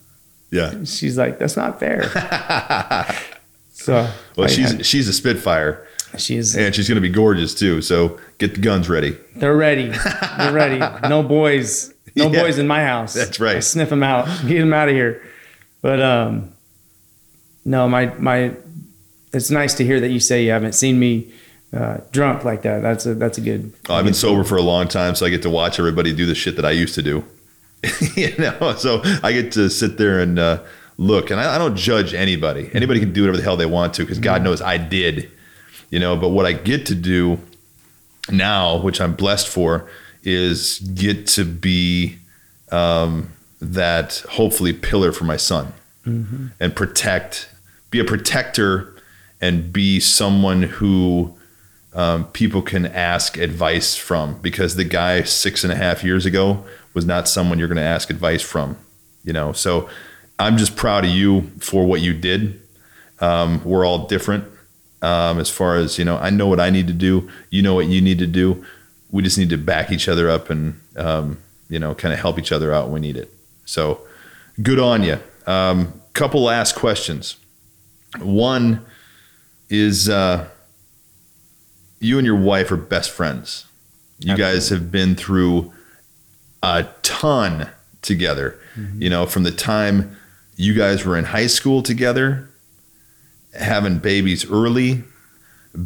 Yeah. 0.49 0.83
She's 0.85 1.17
like, 1.17 1.37
that's 1.39 1.55
not 1.57 1.79
fair. 1.79 2.03
so, 3.73 4.09
Well, 4.37 4.47
I- 4.47 4.49
she's 4.51 4.85
she's 4.85 5.07
a 5.07 5.13
Spitfire, 5.13 5.85
she's, 6.17 6.55
and 6.55 6.73
she's 6.75 6.87
going 6.87 6.95
to 6.95 7.01
be 7.01 7.09
gorgeous 7.09 7.53
too. 7.53 7.81
So 7.81 8.19
get 8.37 8.55
the 8.55 8.61
guns 8.61 8.89
ready. 8.89 9.17
they're 9.35 9.55
ready. 9.55 9.89
They're 10.37 10.51
ready. 10.53 10.79
No 11.07 11.23
boys, 11.23 11.93
no 12.15 12.29
Yeah, 12.29 12.41
boys 12.43 12.57
in 12.57 12.67
my 12.67 12.83
house. 12.83 13.13
that's 13.13 13.39
right. 13.39 13.57
I 13.57 13.59
sniff 13.59 13.89
them 13.89 14.03
out, 14.03 14.25
get 14.47 14.59
them 14.59 14.73
out 14.73 14.89
of 14.89 14.95
here. 14.95 15.21
But, 15.81 16.01
um, 16.01 16.51
no, 17.65 17.87
my, 17.87 18.07
my, 18.17 18.53
it's 19.33 19.49
nice 19.51 19.73
to 19.75 19.85
hear 19.85 19.99
that 19.99 20.09
you 20.09 20.19
say 20.19 20.43
you 20.43 20.51
haven't 20.51 20.73
seen 20.73 20.99
me 20.99 21.31
uh, 21.73 21.97
drunk 22.11 22.43
like 22.43 22.63
that. 22.63 22.81
That's 22.81 23.05
a, 23.05 23.13
that's 23.15 23.37
a 23.37 23.41
good, 23.41 23.71
Oh, 23.89 23.95
I've 23.95 24.05
been 24.05 24.13
sober 24.13 24.43
for 24.43 24.57
a 24.57 24.61
long 24.61 24.87
time, 24.87 25.15
so 25.15 25.25
I 25.25 25.29
get 25.29 25.41
to 25.43 25.49
watch 25.49 25.79
everybody 25.79 26.13
do 26.13 26.25
the 26.25 26.35
shit 26.35 26.55
that 26.57 26.65
I 26.65 26.71
used 26.71 26.95
to 26.95 27.01
do. 27.01 27.23
you 28.15 28.35
know, 28.37 28.75
so 28.77 29.01
I 29.23 29.31
get 29.31 29.53
to 29.53 29.69
sit 29.69 29.97
there 29.97 30.19
and 30.19 30.37
uh, 30.37 30.61
look, 30.97 31.31
and 31.31 31.39
I, 31.39 31.55
I 31.55 31.57
don't 31.57 31.75
judge 31.75 32.13
anybody. 32.13 32.69
Anybody 32.73 32.99
can 32.99 33.11
do 33.13 33.21
whatever 33.21 33.37
the 33.37 33.43
hell 33.43 33.57
they 33.57 33.65
want 33.65 33.93
to, 33.95 34.03
because 34.03 34.19
God 34.19 34.43
knows 34.43 34.61
I 34.61 34.77
did. 34.77 35.31
You 35.89 35.99
know, 35.99 36.15
but 36.15 36.29
what 36.29 36.45
I 36.45 36.53
get 36.53 36.85
to 36.87 36.95
do 36.95 37.39
now, 38.29 38.77
which 38.81 39.01
I'm 39.01 39.13
blessed 39.15 39.47
for, 39.47 39.89
is 40.23 40.79
get 40.79 41.27
to 41.27 41.45
be 41.45 42.17
um, 42.71 43.31
that 43.59 44.23
hopefully 44.31 44.73
pillar 44.73 45.11
for 45.11 45.25
my 45.25 45.37
son. 45.37 45.73
and 46.59 46.75
protect, 46.75 47.49
be 47.91 47.99
a 47.99 48.03
protector, 48.03 48.95
and 49.39 49.71
be 49.71 49.99
someone 49.99 50.63
who 50.63 51.35
um, 51.93 52.25
people 52.27 52.61
can 52.61 52.85
ask 52.87 53.37
advice 53.37 53.95
from. 53.95 54.39
Because 54.41 54.75
the 54.75 54.83
guy 54.83 55.23
six 55.23 55.63
and 55.63 55.71
a 55.71 55.75
half 55.75 56.03
years 56.03 56.25
ago 56.25 56.65
was 56.93 57.05
not 57.05 57.27
someone 57.27 57.59
you're 57.59 57.67
going 57.67 57.75
to 57.77 57.83
ask 57.83 58.09
advice 58.09 58.41
from. 58.41 58.77
You 59.23 59.33
know, 59.33 59.51
so 59.51 59.89
I'm 60.39 60.57
just 60.57 60.75
proud 60.75 61.05
of 61.05 61.11
you 61.11 61.51
for 61.59 61.85
what 61.85 62.01
you 62.01 62.13
did. 62.13 62.59
Um, 63.19 63.63
we're 63.63 63.85
all 63.85 64.07
different 64.07 64.45
um, 65.01 65.39
as 65.39 65.49
far 65.49 65.75
as 65.75 65.97
you 65.97 66.05
know. 66.05 66.17
I 66.17 66.29
know 66.29 66.47
what 66.47 66.59
I 66.59 66.69
need 66.69 66.87
to 66.87 66.93
do. 66.93 67.29
You 67.49 67.61
know 67.61 67.75
what 67.75 67.87
you 67.87 68.01
need 68.01 68.19
to 68.19 68.27
do. 68.27 68.65
We 69.11 69.21
just 69.23 69.37
need 69.37 69.49
to 69.49 69.57
back 69.57 69.91
each 69.91 70.07
other 70.07 70.29
up 70.29 70.49
and 70.49 70.79
um, 70.95 71.37
you 71.69 71.79
know 71.79 71.93
kind 71.95 72.13
of 72.13 72.19
help 72.19 72.39
each 72.39 72.51
other 72.51 72.73
out 72.73 72.85
when 72.85 72.93
we 72.93 72.99
need 72.99 73.17
it. 73.17 73.33
So 73.65 74.01
good 74.61 74.79
on 74.79 75.03
you. 75.03 75.19
Um, 75.47 76.01
couple 76.13 76.43
last 76.43 76.75
questions. 76.75 77.37
One 78.19 78.85
is 79.69 80.09
uh, 80.09 80.47
you 81.99 82.17
and 82.17 82.25
your 82.25 82.35
wife 82.35 82.71
are 82.71 82.77
best 82.77 83.09
friends. 83.11 83.65
You 84.19 84.37
guys 84.37 84.69
have 84.69 84.91
been 84.91 85.15
through 85.15 85.73
a 86.61 86.87
ton 87.01 87.69
together. 88.01 88.59
You 89.01 89.09
know, 89.09 89.25
from 89.25 89.43
the 89.43 89.51
time 89.51 90.15
you 90.55 90.73
guys 90.75 91.05
were 91.05 91.17
in 91.17 91.25
high 91.25 91.47
school 91.47 91.81
together, 91.81 92.49
having 93.57 93.97
babies 93.97 94.49
early, 94.49 95.03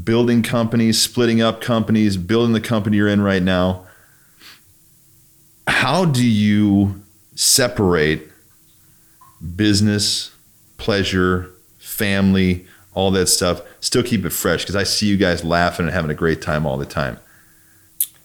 building 0.04 0.42
companies, 0.42 1.02
splitting 1.02 1.42
up 1.42 1.62
companies, 1.62 2.18
building 2.18 2.54
the 2.54 2.62
company 2.62 2.98
you're 2.98 3.08
in 3.08 3.22
right 3.22 3.44
now. 3.44 3.86
How 5.68 6.06
do 6.06 6.26
you 6.26 7.04
separate 7.36 8.28
business, 9.56 10.32
pleasure, 10.78 11.52
family, 11.78 12.66
all 12.94 13.12
that 13.12 13.28
stuff, 13.28 13.62
still 13.80 14.04
keep 14.04 14.26
it 14.26 14.32
fresh? 14.32 14.64
Because 14.64 14.76
I 14.76 14.84
see 14.84 15.08
you 15.08 15.18
guys 15.18 15.44
laughing 15.44 15.86
and 15.86 15.94
having 15.94 16.12
a 16.12 16.16
great 16.16 16.42
time 16.42 16.66
all 16.66 16.78
the 16.78 16.86
time. 16.86 17.20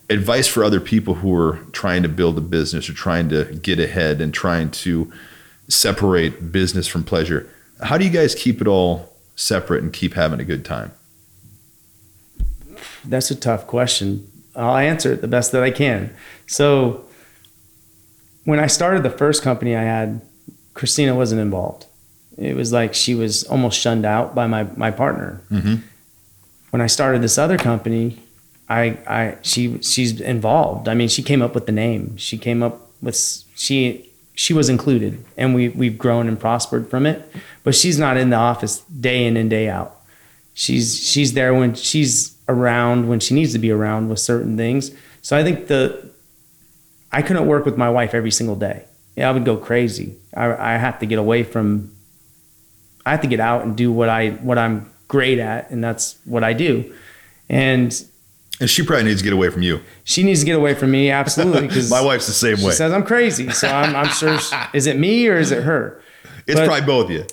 Advice 0.08 0.48
for 0.48 0.64
other 0.64 0.80
people 0.80 1.14
who 1.14 1.34
are 1.34 1.58
trying 1.72 2.02
to 2.02 2.08
build 2.08 2.36
a 2.36 2.40
business 2.40 2.88
or 2.88 2.94
trying 2.94 3.28
to 3.28 3.44
get 3.62 3.78
ahead 3.78 4.20
and 4.20 4.34
trying 4.34 4.70
to 4.70 5.12
separate 5.68 6.50
business 6.50 6.88
from 6.88 7.04
pleasure. 7.04 7.48
How 7.82 7.96
do 7.96 8.04
you 8.04 8.10
guys 8.10 8.34
keep 8.34 8.60
it 8.60 8.66
all 8.66 9.14
separate 9.36 9.82
and 9.82 9.92
keep 9.92 10.14
having 10.14 10.40
a 10.40 10.44
good 10.44 10.64
time? 10.64 10.92
That's 13.04 13.30
a 13.30 13.34
tough 13.34 13.66
question. 13.66 14.30
I'll 14.56 14.76
answer 14.76 15.12
it 15.12 15.20
the 15.20 15.28
best 15.28 15.52
that 15.52 15.62
I 15.62 15.70
can. 15.70 16.14
So, 16.46 17.04
when 18.44 18.58
I 18.58 18.66
started 18.66 19.02
the 19.02 19.10
first 19.10 19.42
company 19.42 19.76
I 19.76 19.82
had, 19.82 20.20
Christina 20.74 21.14
wasn't 21.14 21.40
involved. 21.40 21.86
It 22.36 22.56
was 22.56 22.72
like 22.72 22.94
she 22.94 23.14
was 23.14 23.44
almost 23.44 23.78
shunned 23.78 24.04
out 24.04 24.34
by 24.34 24.46
my 24.46 24.64
my 24.76 24.90
partner. 24.90 25.40
Mm-hmm. 25.50 25.76
When 26.70 26.82
I 26.82 26.86
started 26.86 27.22
this 27.22 27.38
other 27.38 27.58
company, 27.58 28.18
I 28.68 28.98
I 29.06 29.36
she 29.42 29.80
she's 29.82 30.20
involved. 30.20 30.88
I 30.88 30.94
mean, 30.94 31.08
she 31.08 31.22
came 31.22 31.42
up 31.42 31.54
with 31.54 31.66
the 31.66 31.72
name. 31.72 32.16
She 32.16 32.38
came 32.38 32.62
up 32.62 32.90
with 33.02 33.16
she 33.54 34.10
she 34.34 34.54
was 34.54 34.68
included, 34.68 35.24
and 35.36 35.54
we 35.54 35.68
we've 35.68 35.98
grown 35.98 36.28
and 36.28 36.40
prospered 36.40 36.88
from 36.88 37.06
it. 37.06 37.30
But 37.62 37.74
she's 37.74 37.98
not 37.98 38.16
in 38.16 38.30
the 38.30 38.36
office 38.36 38.80
day 38.80 39.26
in 39.26 39.36
and 39.36 39.50
day 39.50 39.68
out 39.68 40.00
she's 40.60 41.02
she's 41.02 41.32
there 41.32 41.54
when 41.54 41.74
she's 41.74 42.36
around 42.50 43.08
when 43.08 43.20
she 43.20 43.32
needs 43.34 43.52
to 43.52 43.58
be 43.58 43.70
around 43.70 44.08
with 44.10 44.18
certain 44.18 44.56
things 44.56 44.90
so 45.22 45.36
i 45.36 45.42
think 45.44 45.66
the 45.68 45.80
i 47.12 47.22
couldn't 47.22 47.46
work 47.46 47.64
with 47.64 47.76
my 47.76 47.88
wife 47.88 48.12
every 48.14 48.30
single 48.30 48.56
day 48.56 48.84
yeah 49.16 49.28
i 49.28 49.32
would 49.32 49.44
go 49.44 49.56
crazy 49.56 50.16
i, 50.36 50.46
I 50.74 50.76
have 50.76 50.98
to 51.00 51.06
get 51.06 51.18
away 51.18 51.42
from 51.44 51.92
i 53.06 53.10
have 53.12 53.20
to 53.22 53.28
get 53.28 53.40
out 53.40 53.62
and 53.64 53.76
do 53.76 53.92
what 53.92 54.08
i 54.08 54.30
what 54.48 54.58
i'm 54.58 54.90
great 55.08 55.38
at 55.38 55.70
and 55.70 55.82
that's 55.82 56.18
what 56.24 56.42
i 56.44 56.52
do 56.52 56.92
and 57.48 57.90
And 58.60 58.68
she 58.70 58.82
probably 58.84 59.04
needs 59.04 59.20
to 59.20 59.24
get 59.24 59.32
away 59.32 59.48
from 59.50 59.62
you. 59.62 59.80
she 60.04 60.22
needs 60.22 60.40
to 60.40 60.46
get 60.46 60.56
away 60.56 60.74
from 60.74 60.90
me 60.90 61.10
absolutely 61.10 61.66
because 61.68 61.90
My 61.98 62.02
wife's 62.02 62.26
the 62.26 62.32
same 62.32 62.52
way. 62.56 62.60
she 62.60 62.66
way. 62.66 62.72
says 62.74 62.92
i'm 62.92 63.04
crazy 63.04 63.50
so 63.50 63.68
i'm, 63.68 63.94
I'm 63.96 64.08
sure 64.08 64.38
she- 64.48 64.56
is 64.74 64.86
it 64.86 64.98
me 64.98 65.26
or 65.28 65.36
is 65.38 65.50
it 65.52 65.62
her 65.64 66.00
It's 66.46 66.58
but- 66.60 66.66
probably 66.66 66.86
both 66.86 67.04
of 67.06 67.10
you. 67.12 67.24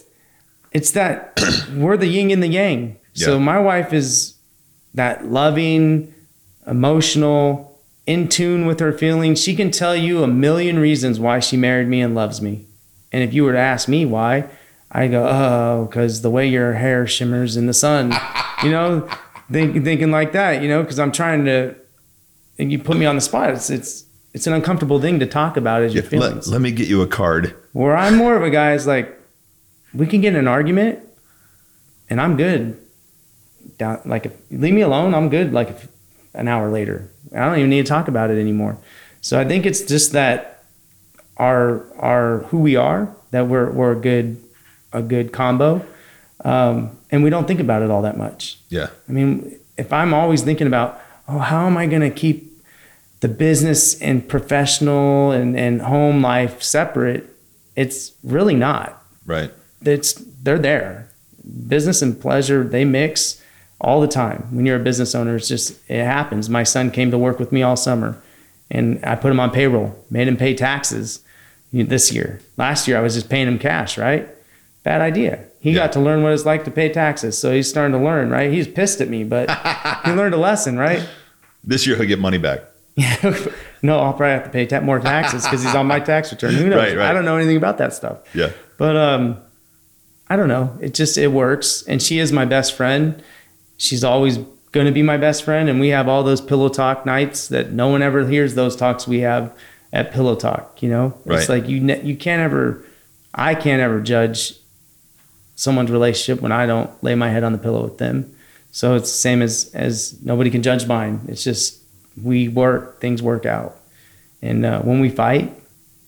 it's 0.72 0.92
that 0.92 1.40
we're 1.74 1.98
the 1.98 2.08
yin 2.08 2.30
and 2.32 2.42
the 2.44 2.48
yang. 2.48 2.98
So 3.14 3.40
my 3.40 3.58
wife 3.58 3.94
is 3.94 4.36
that 4.98 5.26
loving, 5.26 6.14
emotional, 6.66 7.80
in 8.08 8.28
tune 8.28 8.66
with 8.66 8.80
her 8.80 8.92
feelings. 8.92 9.42
She 9.42 9.56
can 9.56 9.70
tell 9.70 9.96
you 9.96 10.24
a 10.24 10.28
million 10.28 10.80
reasons 10.80 11.20
why 11.20 11.40
she 11.40 11.56
married 11.56 11.88
me 11.88 12.02
and 12.02 12.16
loves 12.16 12.42
me. 12.42 12.66
And 13.12 13.24
if 13.24 13.34
you 13.34 13.44
were 13.44 13.54
to 13.54 13.60
ask 13.60 13.88
me 13.88 14.06
why, 14.06 14.50
I 14.92 15.08
go, 15.08 15.28
oh, 15.28 15.86
because 15.86 16.22
the 16.22 16.32
way 16.32 16.48
your 16.48 16.74
hair 16.74 17.06
shimmers 17.06 17.58
in 17.58 17.68
the 17.68 17.74
sun, 17.74 18.14
you 18.64 18.72
know, 18.72 19.08
think, 19.52 19.84
thinking 19.84 20.10
like 20.10 20.32
that, 20.32 20.64
you 20.64 20.68
know, 20.68 20.82
because 20.82 21.00
I'm 21.00 21.12
trying 21.12 21.46
to, 21.46 21.76
and 22.58 22.72
you 22.72 22.80
put 22.80 22.98
me 22.98 23.06
on 23.06 23.16
the 23.16 23.22
spot. 23.22 23.52
It's, 23.52 23.70
it's, 23.70 24.06
it's 24.34 24.48
an 24.48 24.54
uncomfortable 24.54 25.00
thing 25.00 25.20
to 25.20 25.28
talk 25.28 25.58
about 25.58 25.84
as 25.84 25.94
your 25.94 26.04
Let, 26.04 26.10
feelings. 26.10 26.48
let 26.52 26.62
me 26.62 26.72
get 26.72 26.88
you 26.88 27.02
a 27.02 27.08
card. 27.08 27.56
Where 27.74 27.96
I'm 27.96 28.16
more 28.16 28.36
of 28.36 28.42
a 28.42 28.50
guy 28.50 28.74
is 28.74 28.88
like, 28.88 29.14
we 29.94 30.08
can 30.08 30.22
get 30.22 30.30
in 30.30 30.40
an 30.40 30.48
argument, 30.48 31.00
and 32.10 32.20
I'm 32.20 32.36
good. 32.36 32.80
Down, 33.78 34.02
like 34.06 34.26
if 34.26 34.34
leave 34.50 34.74
me 34.74 34.82
alone, 34.82 35.14
I'm 35.14 35.30
good. 35.30 35.54
Like 35.54 35.70
if, 35.70 35.88
an 36.34 36.48
hour 36.48 36.70
later, 36.70 37.10
I 37.34 37.46
don't 37.46 37.58
even 37.58 37.70
need 37.70 37.86
to 37.86 37.90
talk 37.90 38.08
about 38.08 38.30
it 38.30 38.40
anymore. 38.40 38.78
So 39.22 39.40
I 39.40 39.46
think 39.46 39.66
it's 39.66 39.82
just 39.82 40.12
that 40.14 40.64
our 41.38 41.86
our 41.98 42.40
who 42.50 42.60
we 42.60 42.76
are 42.76 43.16
that 43.32 43.48
we're 43.48 43.70
we're 43.72 43.92
a 43.92 44.00
good 44.00 44.42
a 44.94 45.02
good 45.02 45.32
combo, 45.32 45.86
um, 46.44 46.98
and 47.12 47.24
we 47.24 47.30
don't 47.30 47.48
think 47.48 47.60
about 47.60 47.82
it 47.82 47.92
all 47.92 48.02
that 48.04 48.18
much. 48.18 48.60
Yeah. 48.70 48.90
I 49.08 49.12
mean, 49.12 49.60
if 49.78 49.92
I'm 49.94 50.14
always 50.14 50.44
thinking 50.44 50.68
about, 50.68 51.00
oh, 51.28 51.40
how 51.40 51.68
am 51.68 51.78
I 51.78 51.88
going 51.88 52.02
to 52.02 52.10
keep 52.10 52.52
the 53.20 53.28
business 53.28 54.00
and 54.02 54.28
professional 54.28 55.32
and, 55.32 55.58
and 55.58 55.82
home 55.82 56.22
life 56.22 56.62
separate? 56.62 57.30
It's 57.76 58.14
really 58.24 58.56
not. 58.56 59.04
Right. 59.26 59.52
It's 59.82 60.14
they're 60.14 60.60
there. 60.60 61.10
Business 61.68 62.02
and 62.02 62.20
pleasure 62.20 62.64
they 62.64 62.86
mix 62.86 63.42
all 63.80 64.02
the 64.02 64.08
time. 64.08 64.48
When 64.52 64.66
you're 64.66 64.78
a 64.78 64.84
business 64.84 65.14
owner, 65.16 65.36
it's 65.36 65.48
just 65.48 65.80
it 65.90 66.04
happens. 66.04 66.50
My 66.50 66.64
son 66.64 66.92
came 66.92 67.12
to 67.12 67.18
work 67.18 67.40
with 67.40 67.52
me 67.52 67.62
all 67.64 67.76
summer, 67.76 68.22
and 68.72 69.00
I 69.06 69.16
put 69.16 69.32
him 69.32 69.40
on 69.40 69.52
payroll, 69.52 70.04
made 70.10 70.28
him 70.28 70.38
pay 70.38 70.54
taxes 70.56 71.22
this 71.74 72.12
year. 72.12 72.40
Last 72.58 72.88
year 72.88 72.98
I 72.98 73.02
was 73.02 73.14
just 73.14 73.30
paying 73.30 73.48
him 73.48 73.60
cash, 73.60 73.98
right? 73.98 74.28
Bad 74.84 75.02
idea. 75.02 75.44
He 75.60 75.72
Yeah. 75.72 75.80
got 75.80 75.92
to 75.94 76.00
learn 76.00 76.24
what 76.24 76.32
it's 76.34 76.46
like 76.46 76.64
to 76.66 76.72
pay 76.72 76.90
taxes, 76.90 77.38
so 77.38 77.52
he's 77.52 77.70
starting 77.70 77.92
to 77.98 78.04
learn, 78.04 78.30
right? 78.30 78.52
He's 78.52 78.68
pissed 78.68 79.02
at 79.02 79.10
me, 79.10 79.24
but 79.24 79.50
he 80.06 80.12
learned 80.12 80.34
a 80.34 80.38
lesson, 80.38 80.78
right? 80.80 81.08
This 81.64 81.86
year 81.86 81.98
he'll 81.98 82.06
get 82.08 82.20
money 82.20 82.38
back. 82.38 82.62
no, 83.84 84.00
I'll 84.00 84.14
probably 84.14 84.30
have 84.34 84.44
to 84.46 84.50
pay 84.50 84.66
ta- 84.66 84.80
more 84.80 85.00
taxes 85.00 85.44
because 85.44 85.64
he's 85.64 85.76
on 85.76 85.86
my 85.88 86.00
tax 86.00 86.32
return. 86.32 86.54
Who 86.56 86.70
knows? 86.70 86.78
Right, 86.80 86.98
right. 86.98 87.10
I 87.10 87.14
don't 87.14 87.26
know 87.26 87.36
anything 87.38 87.58
about 87.58 87.78
that 87.80 87.94
stuff. 87.94 88.20
Yeah. 88.34 88.52
But 88.78 88.96
um, 88.96 89.38
I 90.30 90.36
don't 90.36 90.48
know. 90.48 90.76
It 90.82 90.94
just 90.94 91.18
it 91.18 91.28
works, 91.32 91.84
and 91.88 92.02
she 92.02 92.18
is 92.20 92.32
my 92.32 92.46
best 92.46 92.74
friend. 92.76 93.22
She's 93.78 94.04
always 94.04 94.38
going 94.72 94.86
to 94.86 94.92
be 94.92 95.04
my 95.04 95.18
best 95.18 95.44
friend, 95.44 95.70
and 95.70 95.80
we 95.80 95.90
have 95.90 96.08
all 96.08 96.24
those 96.24 96.42
pillow 96.42 96.70
talk 96.70 97.06
nights 97.06 97.48
that 97.50 97.72
no 97.72 97.88
one 97.88 98.02
ever 98.02 98.28
hears. 98.28 98.56
Those 98.56 98.76
talks 98.76 99.08
we 99.08 99.20
have 99.22 99.56
at 99.94 100.12
Pillow 100.12 100.36
Talk. 100.36 100.82
You 100.84 100.90
know, 100.90 101.18
it's 101.26 101.50
like 101.50 101.68
you 101.68 101.80
ne- 101.80 102.02
you 102.04 102.16
can't 102.16 102.42
ever, 102.42 102.84
I 103.34 103.56
can't 103.56 103.82
ever 103.82 104.02
judge 104.02 104.54
someone's 105.56 105.90
relationship 105.92 106.42
when 106.42 106.52
I 106.52 106.66
don't 106.66 106.92
lay 107.04 107.16
my 107.16 107.30
head 107.30 107.44
on 107.44 107.52
the 107.52 107.58
pillow 107.58 107.84
with 107.84 107.98
them. 107.98 108.34
So 108.72 108.96
it's 108.96 109.10
the 109.12 109.18
same 109.18 109.42
as 109.42 109.72
as 109.74 110.22
nobody 110.22 110.50
can 110.50 110.62
judge 110.62 110.86
mine. 110.86 111.22
It's 111.28 111.44
just 111.44 111.82
we 112.22 112.48
work, 112.48 113.00
things 113.00 113.22
work 113.22 113.46
out, 113.46 113.78
and 114.42 114.66
uh, 114.66 114.82
when 114.82 115.00
we 115.00 115.10
fight, 115.10 115.54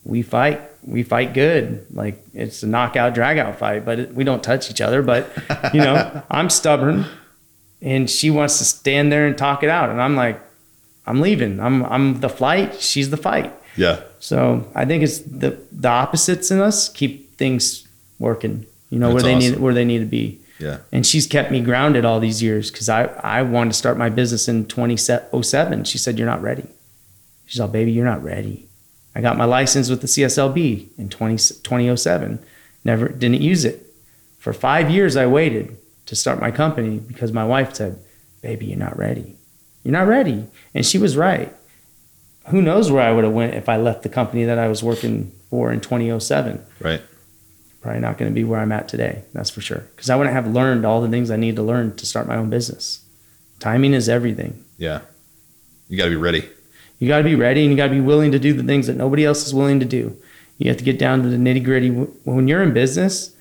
we 0.03 0.21
fight. 0.21 0.61
We 0.83 1.03
fight 1.03 1.33
good. 1.33 1.85
Like 1.93 2.23
it's 2.33 2.63
a 2.63 2.67
knockout, 2.67 3.13
drag 3.13 3.37
out 3.37 3.57
fight, 3.59 3.85
but 3.85 3.99
it, 3.99 4.13
we 4.13 4.23
don't 4.23 4.41
touch 4.43 4.69
each 4.71 4.81
other. 4.81 5.01
But 5.01 5.29
you 5.73 5.81
know, 5.81 6.23
I'm 6.31 6.49
stubborn, 6.49 7.05
and 7.81 8.09
she 8.09 8.29
wants 8.29 8.57
to 8.57 8.65
stand 8.65 9.11
there 9.11 9.25
and 9.25 9.37
talk 9.37 9.63
it 9.63 9.69
out, 9.69 9.89
and 9.89 10.01
I'm 10.01 10.15
like, 10.15 10.41
I'm 11.05 11.21
leaving. 11.21 11.59
I'm 11.59 11.85
I'm 11.85 12.19
the 12.19 12.29
flight. 12.29 12.79
She's 12.81 13.09
the 13.09 13.17
fight. 13.17 13.53
Yeah. 13.75 14.01
So 14.19 14.69
I 14.75 14.85
think 14.85 15.03
it's 15.03 15.19
the 15.19 15.57
the 15.71 15.87
opposites 15.87 16.51
in 16.51 16.59
us 16.59 16.89
keep 16.89 17.37
things 17.37 17.87
working. 18.19 18.65
You 18.89 18.99
know 18.99 19.13
That's 19.13 19.23
where 19.23 19.33
they 19.33 19.39
need 19.39 19.59
where 19.59 19.73
they 19.73 19.85
need 19.85 19.99
to 19.99 20.05
be. 20.05 20.39
Yeah. 20.59 20.79
And 20.91 21.05
she's 21.05 21.25
kept 21.25 21.51
me 21.51 21.61
grounded 21.61 22.05
all 22.05 22.19
these 22.19 22.43
years 22.43 22.69
because 22.69 22.89
I, 22.89 23.05
I 23.23 23.41
wanted 23.43 23.71
to 23.71 23.77
start 23.77 23.97
my 23.97 24.09
business 24.09 24.47
in 24.47 24.65
2007. 24.65 25.85
She 25.85 25.97
said, 25.97 26.19
You're 26.19 26.27
not 26.27 26.41
ready. 26.41 26.67
She's 27.45 27.59
all, 27.59 27.69
Baby, 27.69 27.93
you're 27.93 28.05
not 28.05 28.21
ready. 28.21 28.67
I 29.15 29.21
got 29.21 29.37
my 29.37 29.45
license 29.45 29.89
with 29.89 30.01
the 30.01 30.07
CSLB 30.07 30.87
in 30.97 31.09
20, 31.09 31.35
2007. 31.35 32.39
Never 32.83 33.07
didn't 33.07 33.41
use 33.41 33.65
it. 33.65 33.85
For 34.37 34.53
five 34.53 34.89
years, 34.89 35.15
I 35.15 35.25
waited 35.25 35.77
to 36.09 36.15
start 36.15 36.41
my 36.41 36.49
company 36.49 36.97
because 36.97 37.31
my 37.31 37.45
wife 37.45 37.75
said, 37.75 37.99
Baby, 38.41 38.65
you're 38.65 38.79
not 38.79 38.97
ready. 38.97 39.35
You're 39.83 39.91
not 39.91 40.07
ready. 40.07 40.47
And 40.73 40.83
she 40.83 40.97
was 40.97 41.15
right. 41.15 41.53
Who 42.47 42.63
knows 42.63 42.91
where 42.91 43.07
I 43.07 43.11
would 43.11 43.23
have 43.25 43.33
went 43.33 43.53
if 43.53 43.69
I 43.69 43.77
left 43.77 44.01
the 44.01 44.09
company 44.09 44.43
that 44.45 44.57
I 44.57 44.67
was 44.67 44.81
working 44.81 45.31
for 45.51 45.71
in 45.71 45.81
2007. 45.81 46.65
Right. 46.79 47.01
probably 47.81 48.01
not 48.01 48.17
going 48.17 48.31
to 48.31 48.33
be 48.33 48.43
where 48.43 48.59
I'm 48.59 48.71
at 48.71 48.87
today. 48.87 49.23
That's 49.33 49.51
for 49.51 49.61
sure. 49.61 49.83
Because 49.95 50.09
I 50.09 50.15
wouldn't 50.15 50.33
have 50.33 50.47
learned 50.47 50.83
all 50.83 50.99
the 50.99 51.09
things 51.09 51.29
I 51.29 51.35
need 51.35 51.55
to 51.57 51.61
learn 51.61 51.95
to 51.97 52.07
start 52.07 52.27
my 52.27 52.37
own 52.37 52.49
business. 52.49 53.05
Timing 53.59 53.93
is 53.93 54.09
everything. 54.09 54.63
Yeah. 54.79 55.01
You 55.89 55.97
got 55.97 56.05
to 56.05 56.09
be 56.09 56.15
ready. 56.15 56.49
You 56.97 57.07
got 57.07 57.19
to 57.19 57.23
be 57.23 57.35
ready 57.35 57.61
and 57.61 57.69
you 57.69 57.77
got 57.77 57.87
to 57.87 57.93
be 57.93 58.01
willing 58.01 58.31
to 58.31 58.39
do 58.39 58.53
the 58.53 58.63
things 58.63 58.87
that 58.87 58.97
nobody 58.97 59.25
else 59.25 59.45
is 59.45 59.53
willing 59.53 59.79
to 59.79 59.85
do. 59.85 60.17
You 60.57 60.69
have 60.69 60.77
to 60.77 60.83
get 60.83 60.97
down 60.97 61.21
to 61.21 61.29
the 61.29 61.37
nitty 61.37 61.63
gritty. 61.63 61.89
When 61.89 62.47
you're 62.47 62.63
in 62.63 62.73
business, 62.73 63.35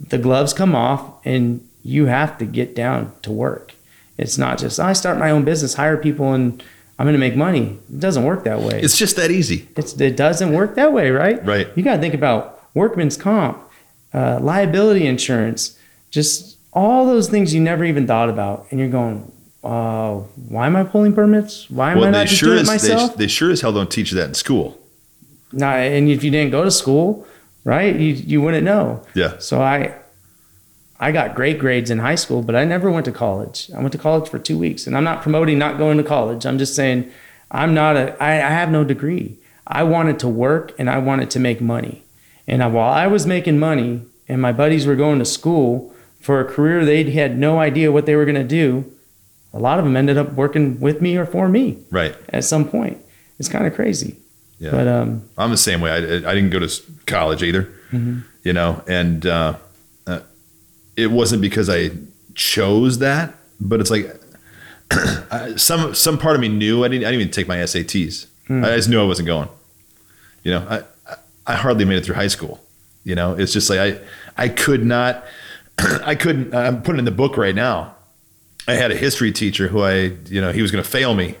the 0.00 0.18
gloves 0.18 0.52
come 0.52 0.74
off 0.74 1.24
and 1.24 1.66
you 1.84 2.06
have 2.06 2.38
to 2.38 2.46
get 2.46 2.74
down 2.74 3.12
to 3.22 3.30
work. 3.30 3.74
It's 4.16 4.38
not 4.38 4.58
just, 4.58 4.80
I 4.80 4.92
start 4.94 5.18
my 5.18 5.30
own 5.30 5.44
business, 5.44 5.74
hire 5.74 5.96
people, 5.96 6.32
and 6.32 6.62
I'm 6.98 7.04
going 7.04 7.14
to 7.14 7.18
make 7.18 7.36
money. 7.36 7.78
It 7.92 8.00
doesn't 8.00 8.24
work 8.24 8.44
that 8.44 8.60
way. 8.60 8.80
It's 8.80 8.96
just 8.96 9.16
that 9.16 9.30
easy. 9.30 9.68
It's, 9.76 10.00
it 10.00 10.16
doesn't 10.16 10.52
work 10.52 10.76
that 10.76 10.92
way, 10.92 11.10
right? 11.10 11.44
Right. 11.44 11.68
You 11.76 11.82
got 11.82 11.96
to 11.96 12.00
think 12.00 12.14
about 12.14 12.60
workman's 12.74 13.16
comp, 13.16 13.60
uh, 14.12 14.38
liability 14.40 15.06
insurance, 15.06 15.78
just 16.10 16.56
all 16.72 17.06
those 17.06 17.28
things 17.28 17.52
you 17.52 17.60
never 17.60 17.84
even 17.84 18.06
thought 18.06 18.30
about. 18.30 18.66
And 18.70 18.80
you're 18.80 18.88
going, 18.88 19.30
uh, 19.62 20.14
why 20.48 20.66
am 20.66 20.76
I 20.76 20.84
pulling 20.84 21.14
permits? 21.14 21.68
Why 21.70 21.92
am 21.92 22.02
I 22.02 22.10
not 22.10 22.26
just 22.28 22.40
sure, 22.40 22.50
doing 22.50 22.60
it 22.60 22.66
myself? 22.66 23.16
they, 23.16 23.24
they 23.24 23.28
sure 23.28 23.50
as 23.50 23.60
hell 23.60 23.72
don't 23.72 23.90
teach 23.90 24.12
you 24.12 24.18
that 24.18 24.28
in 24.28 24.34
school. 24.34 24.78
No, 25.52 25.66
and 25.66 26.08
if 26.08 26.22
you 26.22 26.30
didn't 26.30 26.50
go 26.50 26.64
to 26.64 26.70
school, 26.70 27.26
right, 27.64 27.94
you 27.94 28.12
you 28.14 28.42
wouldn't 28.42 28.64
know. 28.64 29.04
Yeah. 29.14 29.38
So 29.38 29.62
I 29.62 29.94
I 31.00 31.10
got 31.12 31.34
great 31.34 31.58
grades 31.58 31.90
in 31.90 31.98
high 31.98 32.14
school, 32.14 32.42
but 32.42 32.54
I 32.54 32.64
never 32.64 32.90
went 32.90 33.04
to 33.06 33.12
college. 33.12 33.70
I 33.76 33.80
went 33.80 33.92
to 33.92 33.98
college 33.98 34.28
for 34.28 34.38
two 34.38 34.56
weeks, 34.58 34.86
and 34.86 34.96
I'm 34.96 35.04
not 35.04 35.22
promoting 35.22 35.58
not 35.58 35.76
going 35.78 35.98
to 35.98 36.04
college. 36.04 36.46
I'm 36.46 36.58
just 36.58 36.74
saying 36.76 37.10
I'm 37.50 37.74
not 37.74 37.96
a 37.96 38.22
I, 38.22 38.34
I 38.36 38.50
have 38.50 38.70
no 38.70 38.84
degree. 38.84 39.36
I 39.66 39.82
wanted 39.82 40.18
to 40.20 40.28
work 40.28 40.72
and 40.78 40.88
I 40.90 40.98
wanted 40.98 41.30
to 41.30 41.40
make 41.40 41.60
money. 41.60 42.04
And 42.46 42.62
I, 42.62 42.66
while 42.66 42.92
I 42.92 43.06
was 43.06 43.26
making 43.26 43.58
money, 43.58 44.02
and 44.28 44.40
my 44.40 44.52
buddies 44.52 44.86
were 44.86 44.94
going 44.96 45.18
to 45.18 45.24
school 45.24 45.92
for 46.20 46.40
a 46.40 46.44
career 46.44 46.84
they 46.84 47.10
had 47.10 47.38
no 47.38 47.58
idea 47.58 47.90
what 47.92 48.06
they 48.06 48.14
were 48.16 48.24
going 48.24 48.34
to 48.36 48.44
do, 48.44 48.90
a 49.52 49.58
lot 49.58 49.78
of 49.78 49.84
them 49.84 49.96
ended 49.96 50.16
up 50.18 50.32
working 50.34 50.78
with 50.80 51.00
me 51.00 51.16
or 51.16 51.26
for 51.26 51.48
me 51.48 51.78
Right. 51.90 52.14
at 52.30 52.44
some 52.44 52.66
point. 52.68 52.98
It's 53.38 53.48
kind 53.48 53.66
of 53.66 53.74
crazy. 53.74 54.16
Yeah. 54.58 54.70
But 54.70 54.86
um, 54.88 55.28
I'm 55.36 55.50
the 55.50 55.56
same 55.56 55.80
way. 55.80 55.90
I, 55.90 55.96
I 55.96 56.34
didn't 56.34 56.50
go 56.50 56.58
to 56.60 56.82
college 57.06 57.42
either, 57.42 57.68
you 58.42 58.52
know, 58.52 58.82
and 58.86 59.26
uh, 59.26 59.56
it 60.96 61.10
wasn't 61.10 61.42
because 61.42 61.68
I 61.68 61.90
chose 62.34 62.98
that, 62.98 63.34
but 63.60 63.80
it's 63.80 63.90
like 63.90 64.14
some 65.56 65.94
some 65.94 66.18
part 66.18 66.34
of 66.34 66.40
me 66.40 66.48
knew 66.48 66.84
I 66.84 66.88
didn't. 66.88 67.04
I 67.04 67.10
didn't 67.10 67.20
even 67.22 67.32
take 67.32 67.48
my 67.48 67.56
SATs. 67.58 68.26
Hmm. 68.46 68.64
I 68.64 68.76
just 68.76 68.88
knew 68.88 69.00
I 69.00 69.04
wasn't 69.04 69.26
going. 69.26 69.48
You 70.42 70.52
know, 70.52 70.66
I 70.68 70.82
I- 71.46 71.56
hardly 71.56 71.84
made 71.84 71.98
it 71.98 72.04
through 72.04 72.14
high 72.16 72.28
school. 72.28 72.60
You 73.04 73.14
know, 73.14 73.34
it's 73.34 73.52
just 73.52 73.68
like 73.70 73.78
I 73.78 73.98
I 74.36 74.48
could 74.48 74.84
not. 74.84 75.24
I 75.78 76.14
couldn't. 76.14 76.54
I'm 76.54 76.82
putting 76.82 76.96
it 76.96 77.00
in 77.00 77.04
the 77.04 77.10
book 77.10 77.36
right 77.36 77.54
now. 77.54 77.94
I 78.66 78.74
had 78.74 78.90
a 78.90 78.96
history 78.96 79.30
teacher 79.30 79.68
who 79.68 79.82
I, 79.82 80.12
you 80.26 80.40
know, 80.40 80.50
he 80.50 80.62
was 80.62 80.70
going 80.70 80.82
to 80.82 80.88
fail 80.88 81.14
me, 81.14 81.36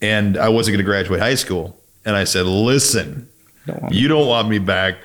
and 0.00 0.38
I 0.38 0.48
wasn't 0.48 0.72
going 0.74 0.84
to 0.84 0.90
graduate 0.90 1.20
high 1.20 1.34
school. 1.34 1.78
And 2.06 2.16
I 2.16 2.24
said, 2.24 2.46
"Listen, 2.46 3.28
don't 3.66 3.92
you 3.92 4.08
don't 4.08 4.26
want 4.26 4.48
me 4.48 4.58
back. 4.58 4.96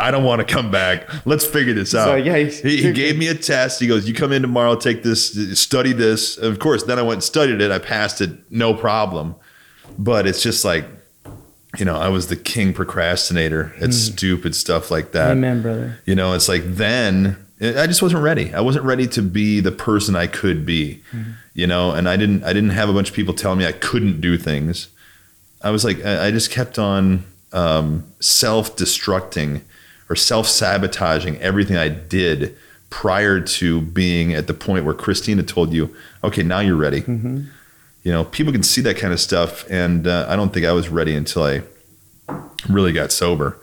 I 0.00 0.10
don't 0.10 0.24
want 0.24 0.46
to 0.46 0.52
come 0.52 0.70
back. 0.70 1.08
Let's 1.26 1.44
figure 1.44 1.74
this 1.74 1.94
out." 1.94 2.06
So, 2.06 2.14
yeah, 2.16 2.36
he, 2.38 2.78
he 2.78 2.92
gave 2.92 3.18
me 3.18 3.28
a 3.28 3.34
test. 3.34 3.80
He 3.80 3.86
goes, 3.86 4.08
"You 4.08 4.14
come 4.14 4.32
in 4.32 4.42
tomorrow, 4.42 4.74
take 4.76 5.02
this, 5.02 5.60
study 5.60 5.92
this." 5.92 6.36
Of 6.38 6.58
course, 6.58 6.84
then 6.84 6.98
I 6.98 7.02
went 7.02 7.14
and 7.14 7.24
studied 7.24 7.60
it. 7.60 7.70
I 7.70 7.78
passed 7.78 8.20
it, 8.20 8.30
no 8.50 8.74
problem. 8.74 9.36
But 9.98 10.26
it's 10.26 10.42
just 10.42 10.64
like, 10.64 10.86
you 11.78 11.84
know, 11.84 11.96
I 11.96 12.08
was 12.08 12.28
the 12.28 12.36
king 12.36 12.72
procrastinator 12.72 13.72
at 13.76 13.86
hmm. 13.86 13.90
stupid 13.90 14.54
stuff 14.54 14.90
like 14.90 15.12
that. 15.12 15.32
Amen, 15.32 15.62
brother. 15.62 16.00
You 16.06 16.14
know, 16.14 16.32
it's 16.32 16.48
like 16.48 16.62
then 16.64 17.36
eh, 17.60 17.80
I 17.80 17.86
just 17.86 18.02
wasn't 18.02 18.22
ready. 18.22 18.52
I 18.54 18.60
wasn't 18.60 18.84
ready 18.84 19.06
to 19.08 19.22
be 19.22 19.60
the 19.60 19.72
person 19.72 20.16
I 20.16 20.26
could 20.26 20.66
be. 20.66 21.02
Hmm. 21.10 21.22
You 21.54 21.66
know, 21.66 21.92
and 21.92 22.08
I 22.08 22.16
didn't 22.16 22.44
I 22.44 22.52
didn't 22.52 22.70
have 22.70 22.88
a 22.88 22.92
bunch 22.92 23.10
of 23.10 23.14
people 23.14 23.34
telling 23.34 23.58
me 23.58 23.66
I 23.66 23.72
couldn't 23.72 24.20
do 24.20 24.36
things. 24.38 24.88
I 25.62 25.70
was 25.70 25.84
like 25.84 26.04
I 26.04 26.26
I 26.26 26.30
just 26.30 26.50
kept 26.50 26.78
on 26.78 27.24
um, 27.52 28.04
self-destructing 28.20 29.62
or 30.10 30.16
self-sabotaging 30.16 31.38
everything 31.38 31.78
I 31.78 31.88
did 31.88 32.54
prior 32.90 33.40
to 33.40 33.80
being 33.80 34.34
at 34.34 34.46
the 34.46 34.54
point 34.54 34.84
where 34.84 34.94
Christina 34.94 35.42
told 35.42 35.72
you, 35.72 35.94
"Okay, 36.22 36.42
now 36.42 36.60
you're 36.60 36.76
ready." 36.76 37.02
You 38.02 38.12
know, 38.12 38.24
people 38.24 38.52
can 38.52 38.62
see 38.62 38.80
that 38.82 38.96
kind 38.98 39.12
of 39.12 39.20
stuff, 39.20 39.64
and 39.70 40.06
uh, 40.06 40.26
I 40.28 40.36
don't 40.36 40.52
think 40.52 40.66
I 40.66 40.72
was 40.72 40.88
ready 40.88 41.14
until 41.14 41.44
I 41.44 41.62
really 42.68 42.92
got 42.92 43.12
sober 43.12 43.58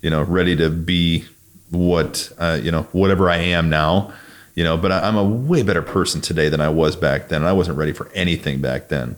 you 0.00 0.10
know, 0.10 0.22
ready 0.22 0.56
to 0.56 0.70
be 0.70 1.24
what, 1.70 2.32
uh, 2.38 2.58
you 2.62 2.70
know, 2.70 2.82
whatever 2.92 3.28
I 3.28 3.38
am 3.38 3.68
now, 3.68 4.12
you 4.54 4.64
know, 4.64 4.76
but 4.76 4.92
I, 4.92 5.00
I'm 5.00 5.16
a 5.16 5.24
way 5.24 5.62
better 5.62 5.82
person 5.82 6.20
today 6.20 6.48
than 6.48 6.60
I 6.60 6.68
was 6.68 6.96
back 6.96 7.28
then. 7.28 7.44
I 7.44 7.52
wasn't 7.52 7.78
ready 7.78 7.92
for 7.92 8.08
anything 8.14 8.60
back 8.60 8.88
then. 8.88 9.16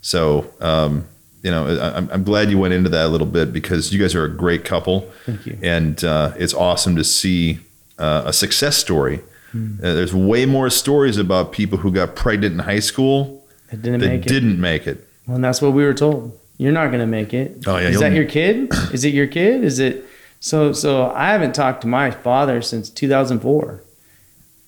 So, 0.00 0.52
um, 0.60 1.06
you 1.42 1.50
know, 1.50 1.66
I, 1.66 1.88
I'm- 1.94 2.08
I'm 2.12 2.24
glad 2.24 2.50
you 2.50 2.58
went 2.58 2.74
into 2.74 2.88
that 2.90 3.06
a 3.06 3.08
little 3.08 3.26
bit 3.26 3.52
because 3.52 3.92
you 3.92 4.00
guys 4.00 4.14
are 4.14 4.24
a 4.24 4.30
great 4.30 4.64
couple. 4.64 5.10
Thank 5.26 5.46
you. 5.46 5.58
And 5.62 6.02
uh, 6.04 6.32
it's 6.38 6.54
awesome 6.54 6.96
to 6.96 7.04
see 7.04 7.58
uh, 7.98 8.22
a 8.26 8.32
success 8.32 8.76
story. 8.76 9.20
Uh, 9.54 9.58
there's 9.80 10.14
way 10.14 10.46
more 10.46 10.70
stories 10.70 11.18
about 11.18 11.52
people 11.52 11.76
who 11.78 11.90
got 11.92 12.16
pregnant 12.16 12.54
in 12.54 12.58
high 12.60 12.78
school 12.80 13.44
It 13.70 13.82
didn't 13.82 14.00
that 14.00 14.08
make 14.08 14.24
it. 14.24 14.28
didn't 14.28 14.58
make 14.60 14.86
it. 14.86 15.06
Well, 15.26 15.34
and 15.34 15.44
that's 15.44 15.60
what 15.60 15.72
we 15.74 15.84
were 15.84 15.92
told. 15.92 16.38
You're 16.56 16.72
not 16.72 16.86
going 16.86 17.00
to 17.00 17.06
make 17.06 17.34
it. 17.34 17.64
Oh, 17.66 17.76
yeah, 17.76 17.88
Is 17.88 18.00
that 18.00 18.12
your 18.12 18.24
kid? 18.24 18.70
Is 18.94 19.04
it 19.04 19.12
your 19.12 19.26
kid? 19.26 19.62
Is 19.62 19.78
it 19.78 20.06
so? 20.40 20.72
So 20.72 21.10
I 21.10 21.32
haven't 21.32 21.54
talked 21.54 21.82
to 21.82 21.86
my 21.86 22.10
father 22.10 22.62
since 22.62 22.88
2004. 22.88 23.82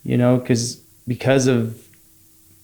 You 0.03 0.19
know, 0.19 0.37
because 0.37 0.77
because 1.09 1.47
of 1.47 1.83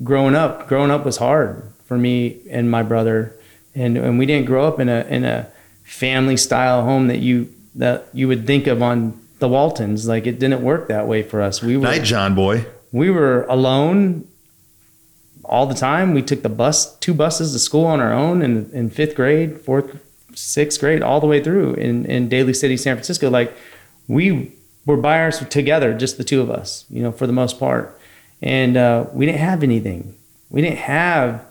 growing 0.04 0.34
up. 0.34 0.68
Growing 0.68 0.90
up 0.90 1.04
was 1.06 1.16
hard 1.16 1.72
for 1.86 1.96
me 1.96 2.38
and 2.50 2.70
my 2.70 2.82
brother, 2.82 3.34
and 3.74 3.96
and 3.96 4.18
we 4.18 4.26
didn't 4.26 4.46
grow 4.46 4.66
up 4.66 4.80
in 4.80 4.88
a 4.88 5.06
in 5.08 5.24
a 5.24 5.48
family 5.84 6.36
style 6.36 6.84
home 6.84 7.08
that 7.08 7.18
you 7.18 7.52
that 7.74 8.08
you 8.12 8.28
would 8.28 8.46
think 8.46 8.66
of 8.66 8.82
on 8.82 9.20
the 9.38 9.48
Waltons. 9.48 10.06
Like 10.06 10.26
it 10.26 10.38
didn't 10.38 10.62
work 10.62 10.88
that 10.88 11.06
way 11.06 11.22
for 11.22 11.40
us. 11.40 11.62
We 11.62 11.76
were 11.76 11.84
Night, 11.84 12.04
John 12.04 12.34
boy. 12.34 12.66
we 12.92 13.10
were 13.10 13.44
alone 13.44 14.26
all 15.44 15.66
the 15.66 15.74
time. 15.74 16.14
We 16.14 16.22
took 16.22 16.42
the 16.42 16.48
bus, 16.48 16.96
two 16.98 17.14
buses 17.14 17.52
to 17.52 17.58
school 17.58 17.84
on 17.84 18.00
our 18.00 18.12
own 18.12 18.40
in, 18.42 18.70
in 18.72 18.88
fifth 18.88 19.16
grade, 19.16 19.60
fourth, 19.60 19.98
sixth 20.34 20.78
grade, 20.78 21.02
all 21.02 21.20
the 21.20 21.26
way 21.26 21.42
through 21.42 21.74
in, 21.74 22.06
in 22.06 22.28
Daly 22.28 22.54
City, 22.54 22.76
San 22.76 22.94
Francisco. 22.94 23.28
Like 23.30 23.52
we 24.06 24.52
were 24.86 24.96
by 24.96 25.20
ourselves 25.20 25.52
together, 25.52 25.92
just 25.92 26.18
the 26.18 26.24
two 26.24 26.40
of 26.40 26.50
us, 26.50 26.84
you 26.88 27.02
know, 27.02 27.10
for 27.10 27.26
the 27.26 27.32
most 27.32 27.58
part. 27.58 27.98
And 28.40 28.76
uh, 28.76 29.06
we 29.12 29.26
didn't 29.26 29.40
have 29.40 29.62
anything. 29.62 30.16
We 30.50 30.62
didn't 30.62 30.78
have 30.78 31.44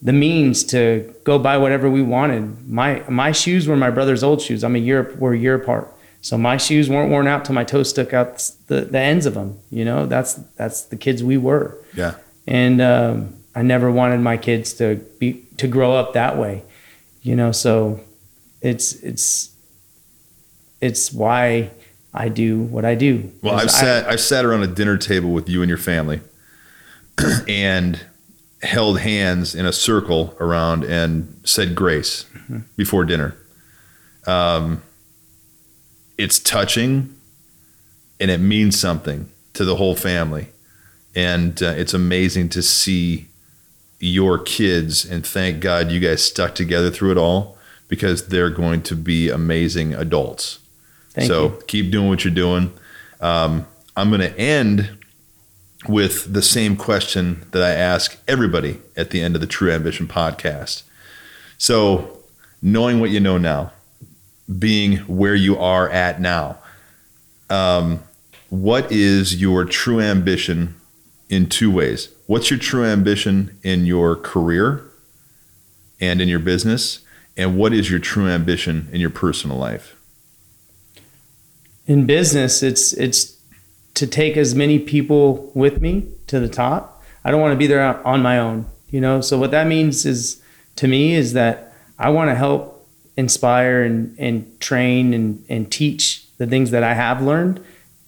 the 0.00 0.12
means 0.12 0.62
to 0.64 1.12
go 1.24 1.38
buy 1.38 1.56
whatever 1.58 1.90
we 1.90 2.02
wanted. 2.02 2.68
My 2.68 3.02
my 3.08 3.32
shoes 3.32 3.66
were 3.66 3.76
my 3.76 3.90
brother's 3.90 4.22
old 4.22 4.40
shoes. 4.40 4.62
I'm 4.64 4.76
a 4.76 4.78
year 4.78 5.14
we're 5.18 5.34
a 5.34 5.38
year 5.38 5.54
apart. 5.54 5.92
So 6.20 6.36
my 6.36 6.56
shoes 6.56 6.90
weren't 6.90 7.10
worn 7.10 7.26
out 7.28 7.44
till 7.44 7.54
my 7.54 7.62
toes 7.64 7.90
stuck 7.90 8.12
out 8.12 8.38
the, 8.66 8.80
the 8.82 8.98
ends 8.98 9.24
of 9.26 9.34
them. 9.34 9.58
You 9.70 9.84
know, 9.84 10.06
that's 10.06 10.34
that's 10.56 10.82
the 10.82 10.96
kids 10.96 11.22
we 11.22 11.36
were 11.36 11.78
Yeah. 11.94 12.14
and 12.46 12.80
um, 12.80 13.34
I 13.54 13.62
never 13.62 13.90
wanted 13.90 14.20
my 14.20 14.36
kids 14.36 14.72
to 14.74 14.96
be 15.18 15.44
to 15.58 15.66
grow 15.68 15.92
up 15.94 16.12
that 16.14 16.36
way, 16.36 16.62
you 17.22 17.34
know. 17.36 17.52
So 17.52 18.00
it's 18.60 18.94
it's 19.02 19.50
it's 20.80 21.12
why 21.12 21.70
I 22.14 22.28
do 22.28 22.60
what 22.60 22.84
I 22.84 22.94
do. 22.94 23.32
Well, 23.42 23.54
I've 23.54 23.64
I- 23.64 23.66
sat 23.66 24.06
I've 24.08 24.20
sat 24.20 24.44
around 24.44 24.62
a 24.62 24.66
dinner 24.68 24.96
table 24.96 25.30
with 25.30 25.48
you 25.48 25.62
and 25.62 25.68
your 25.68 25.78
family, 25.78 26.20
and 27.48 28.00
held 28.62 29.00
hands 29.00 29.54
in 29.54 29.66
a 29.66 29.72
circle 29.72 30.36
around 30.40 30.84
and 30.84 31.40
said 31.44 31.74
grace 31.74 32.26
before 32.76 33.04
dinner. 33.04 33.36
Um, 34.26 34.82
it's 36.16 36.38
touching, 36.38 37.14
and 38.18 38.30
it 38.30 38.40
means 38.40 38.78
something 38.78 39.30
to 39.54 39.64
the 39.64 39.76
whole 39.76 39.94
family, 39.94 40.48
and 41.14 41.62
uh, 41.62 41.74
it's 41.76 41.94
amazing 41.94 42.48
to 42.50 42.62
see 42.62 43.28
your 44.00 44.38
kids. 44.38 45.04
And 45.04 45.26
thank 45.26 45.60
God 45.60 45.90
you 45.90 46.00
guys 46.00 46.22
stuck 46.22 46.54
together 46.54 46.90
through 46.90 47.12
it 47.12 47.18
all 47.18 47.56
because 47.88 48.28
they're 48.28 48.50
going 48.50 48.82
to 48.82 48.94
be 48.94 49.30
amazing 49.30 49.94
adults 49.94 50.58
Thank 51.10 51.28
so 51.28 51.44
you. 51.44 51.62
keep 51.66 51.90
doing 51.90 52.08
what 52.08 52.24
you're 52.24 52.34
doing. 52.34 52.72
Um, 53.20 53.66
I'm 53.96 54.10
going 54.10 54.20
to 54.20 54.38
end 54.38 54.97
with 55.86 56.32
the 56.32 56.42
same 56.42 56.76
question 56.76 57.46
that 57.52 57.62
I 57.62 57.70
ask 57.70 58.18
everybody 58.26 58.80
at 58.96 59.10
the 59.10 59.22
end 59.22 59.34
of 59.34 59.40
the 59.40 59.46
True 59.46 59.70
Ambition 59.70 60.08
podcast. 60.08 60.82
So, 61.56 62.18
knowing 62.60 63.00
what 63.00 63.10
you 63.10 63.20
know 63.20 63.38
now, 63.38 63.72
being 64.58 64.98
where 64.98 65.34
you 65.34 65.56
are 65.58 65.88
at 65.90 66.20
now, 66.20 66.58
um, 67.50 68.02
what 68.50 68.90
is 68.90 69.40
your 69.40 69.64
true 69.64 70.00
ambition 70.00 70.74
in 71.28 71.48
two 71.48 71.70
ways? 71.70 72.08
What's 72.26 72.50
your 72.50 72.58
true 72.58 72.84
ambition 72.84 73.56
in 73.62 73.86
your 73.86 74.16
career 74.16 74.84
and 76.00 76.20
in 76.20 76.28
your 76.28 76.38
business? 76.38 77.00
And 77.36 77.56
what 77.56 77.72
is 77.72 77.90
your 77.90 78.00
true 78.00 78.26
ambition 78.26 78.88
in 78.90 79.00
your 79.00 79.10
personal 79.10 79.58
life? 79.58 79.94
in 81.88 82.04
business, 82.04 82.62
it's 82.62 82.92
it's 82.92 83.37
to 83.98 84.06
take 84.06 84.36
as 84.36 84.54
many 84.54 84.78
people 84.78 85.50
with 85.54 85.80
me 85.80 86.06
to 86.28 86.38
the 86.38 86.48
top. 86.48 87.02
I 87.24 87.32
don't 87.32 87.40
want 87.40 87.50
to 87.52 87.58
be 87.58 87.66
there 87.66 87.82
on 88.06 88.22
my 88.22 88.38
own, 88.38 88.66
you 88.90 89.00
know. 89.00 89.20
So 89.20 89.36
what 89.36 89.50
that 89.50 89.66
means 89.66 90.06
is 90.06 90.40
to 90.76 90.86
me 90.86 91.14
is 91.14 91.32
that 91.32 91.72
I 91.98 92.10
want 92.10 92.30
to 92.30 92.36
help 92.36 92.86
inspire 93.16 93.82
and, 93.82 94.14
and 94.16 94.60
train 94.60 95.12
and, 95.12 95.44
and 95.48 95.72
teach 95.72 96.24
the 96.36 96.46
things 96.46 96.70
that 96.70 96.84
I 96.84 96.94
have 96.94 97.20
learned 97.20 97.60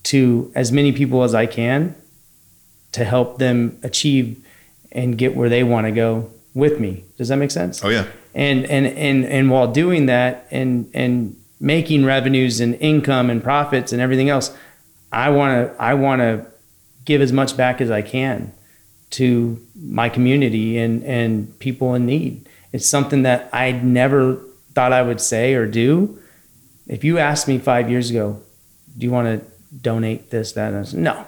to 0.04 0.52
as 0.54 0.70
many 0.70 0.92
people 0.92 1.24
as 1.24 1.34
I 1.34 1.46
can 1.46 1.96
to 2.92 3.04
help 3.04 3.38
them 3.38 3.76
achieve 3.82 4.40
and 4.92 5.18
get 5.18 5.34
where 5.34 5.48
they 5.48 5.64
want 5.64 5.86
to 5.88 5.90
go 5.90 6.30
with 6.54 6.78
me. 6.78 7.02
Does 7.18 7.28
that 7.30 7.36
make 7.36 7.50
sense? 7.50 7.84
Oh 7.84 7.88
yeah. 7.88 8.06
and 8.32 8.64
and 8.66 8.86
and 8.86 9.24
and 9.24 9.50
while 9.50 9.72
doing 9.72 10.06
that 10.06 10.46
and 10.52 10.88
and 10.94 11.36
making 11.58 12.04
revenues 12.04 12.60
and 12.60 12.76
income 12.76 13.28
and 13.28 13.42
profits 13.42 13.92
and 13.92 14.00
everything 14.00 14.28
else 14.28 14.56
i 15.12 15.28
want 15.31 15.51
to 15.69 15.82
i 15.82 15.95
want 15.95 16.20
to 16.20 16.45
give 17.05 17.20
as 17.20 17.32
much 17.32 17.57
back 17.57 17.81
as 17.81 17.91
i 17.91 18.03
can 18.03 18.53
to 19.11 19.61
my 19.74 20.09
community 20.09 20.78
and 20.78 21.03
and 21.05 21.59
people 21.59 21.95
in 21.95 22.07
need. 22.07 22.49
It's 22.73 22.87
something 22.87 23.23
that 23.24 23.49
i 23.53 23.73
never 23.73 24.37
thought 24.74 24.93
i 24.93 25.03
would 25.03 25.20
say 25.20 25.55
or 25.55 25.66
do. 25.66 26.19
If 26.87 27.05
you 27.05 27.19
asked 27.19 27.49
me 27.49 27.59
five 27.59 27.91
years 27.91 28.11
ago 28.11 28.41
do 28.97 29.05
you 29.07 29.11
want 29.12 29.27
to 29.28 29.47
donate 29.77 30.31
this 30.31 30.53
that 30.53 30.73
and 30.73 30.78
I 30.78 30.82
said, 30.85 31.01
no 31.01 31.12
i'm 31.12 31.27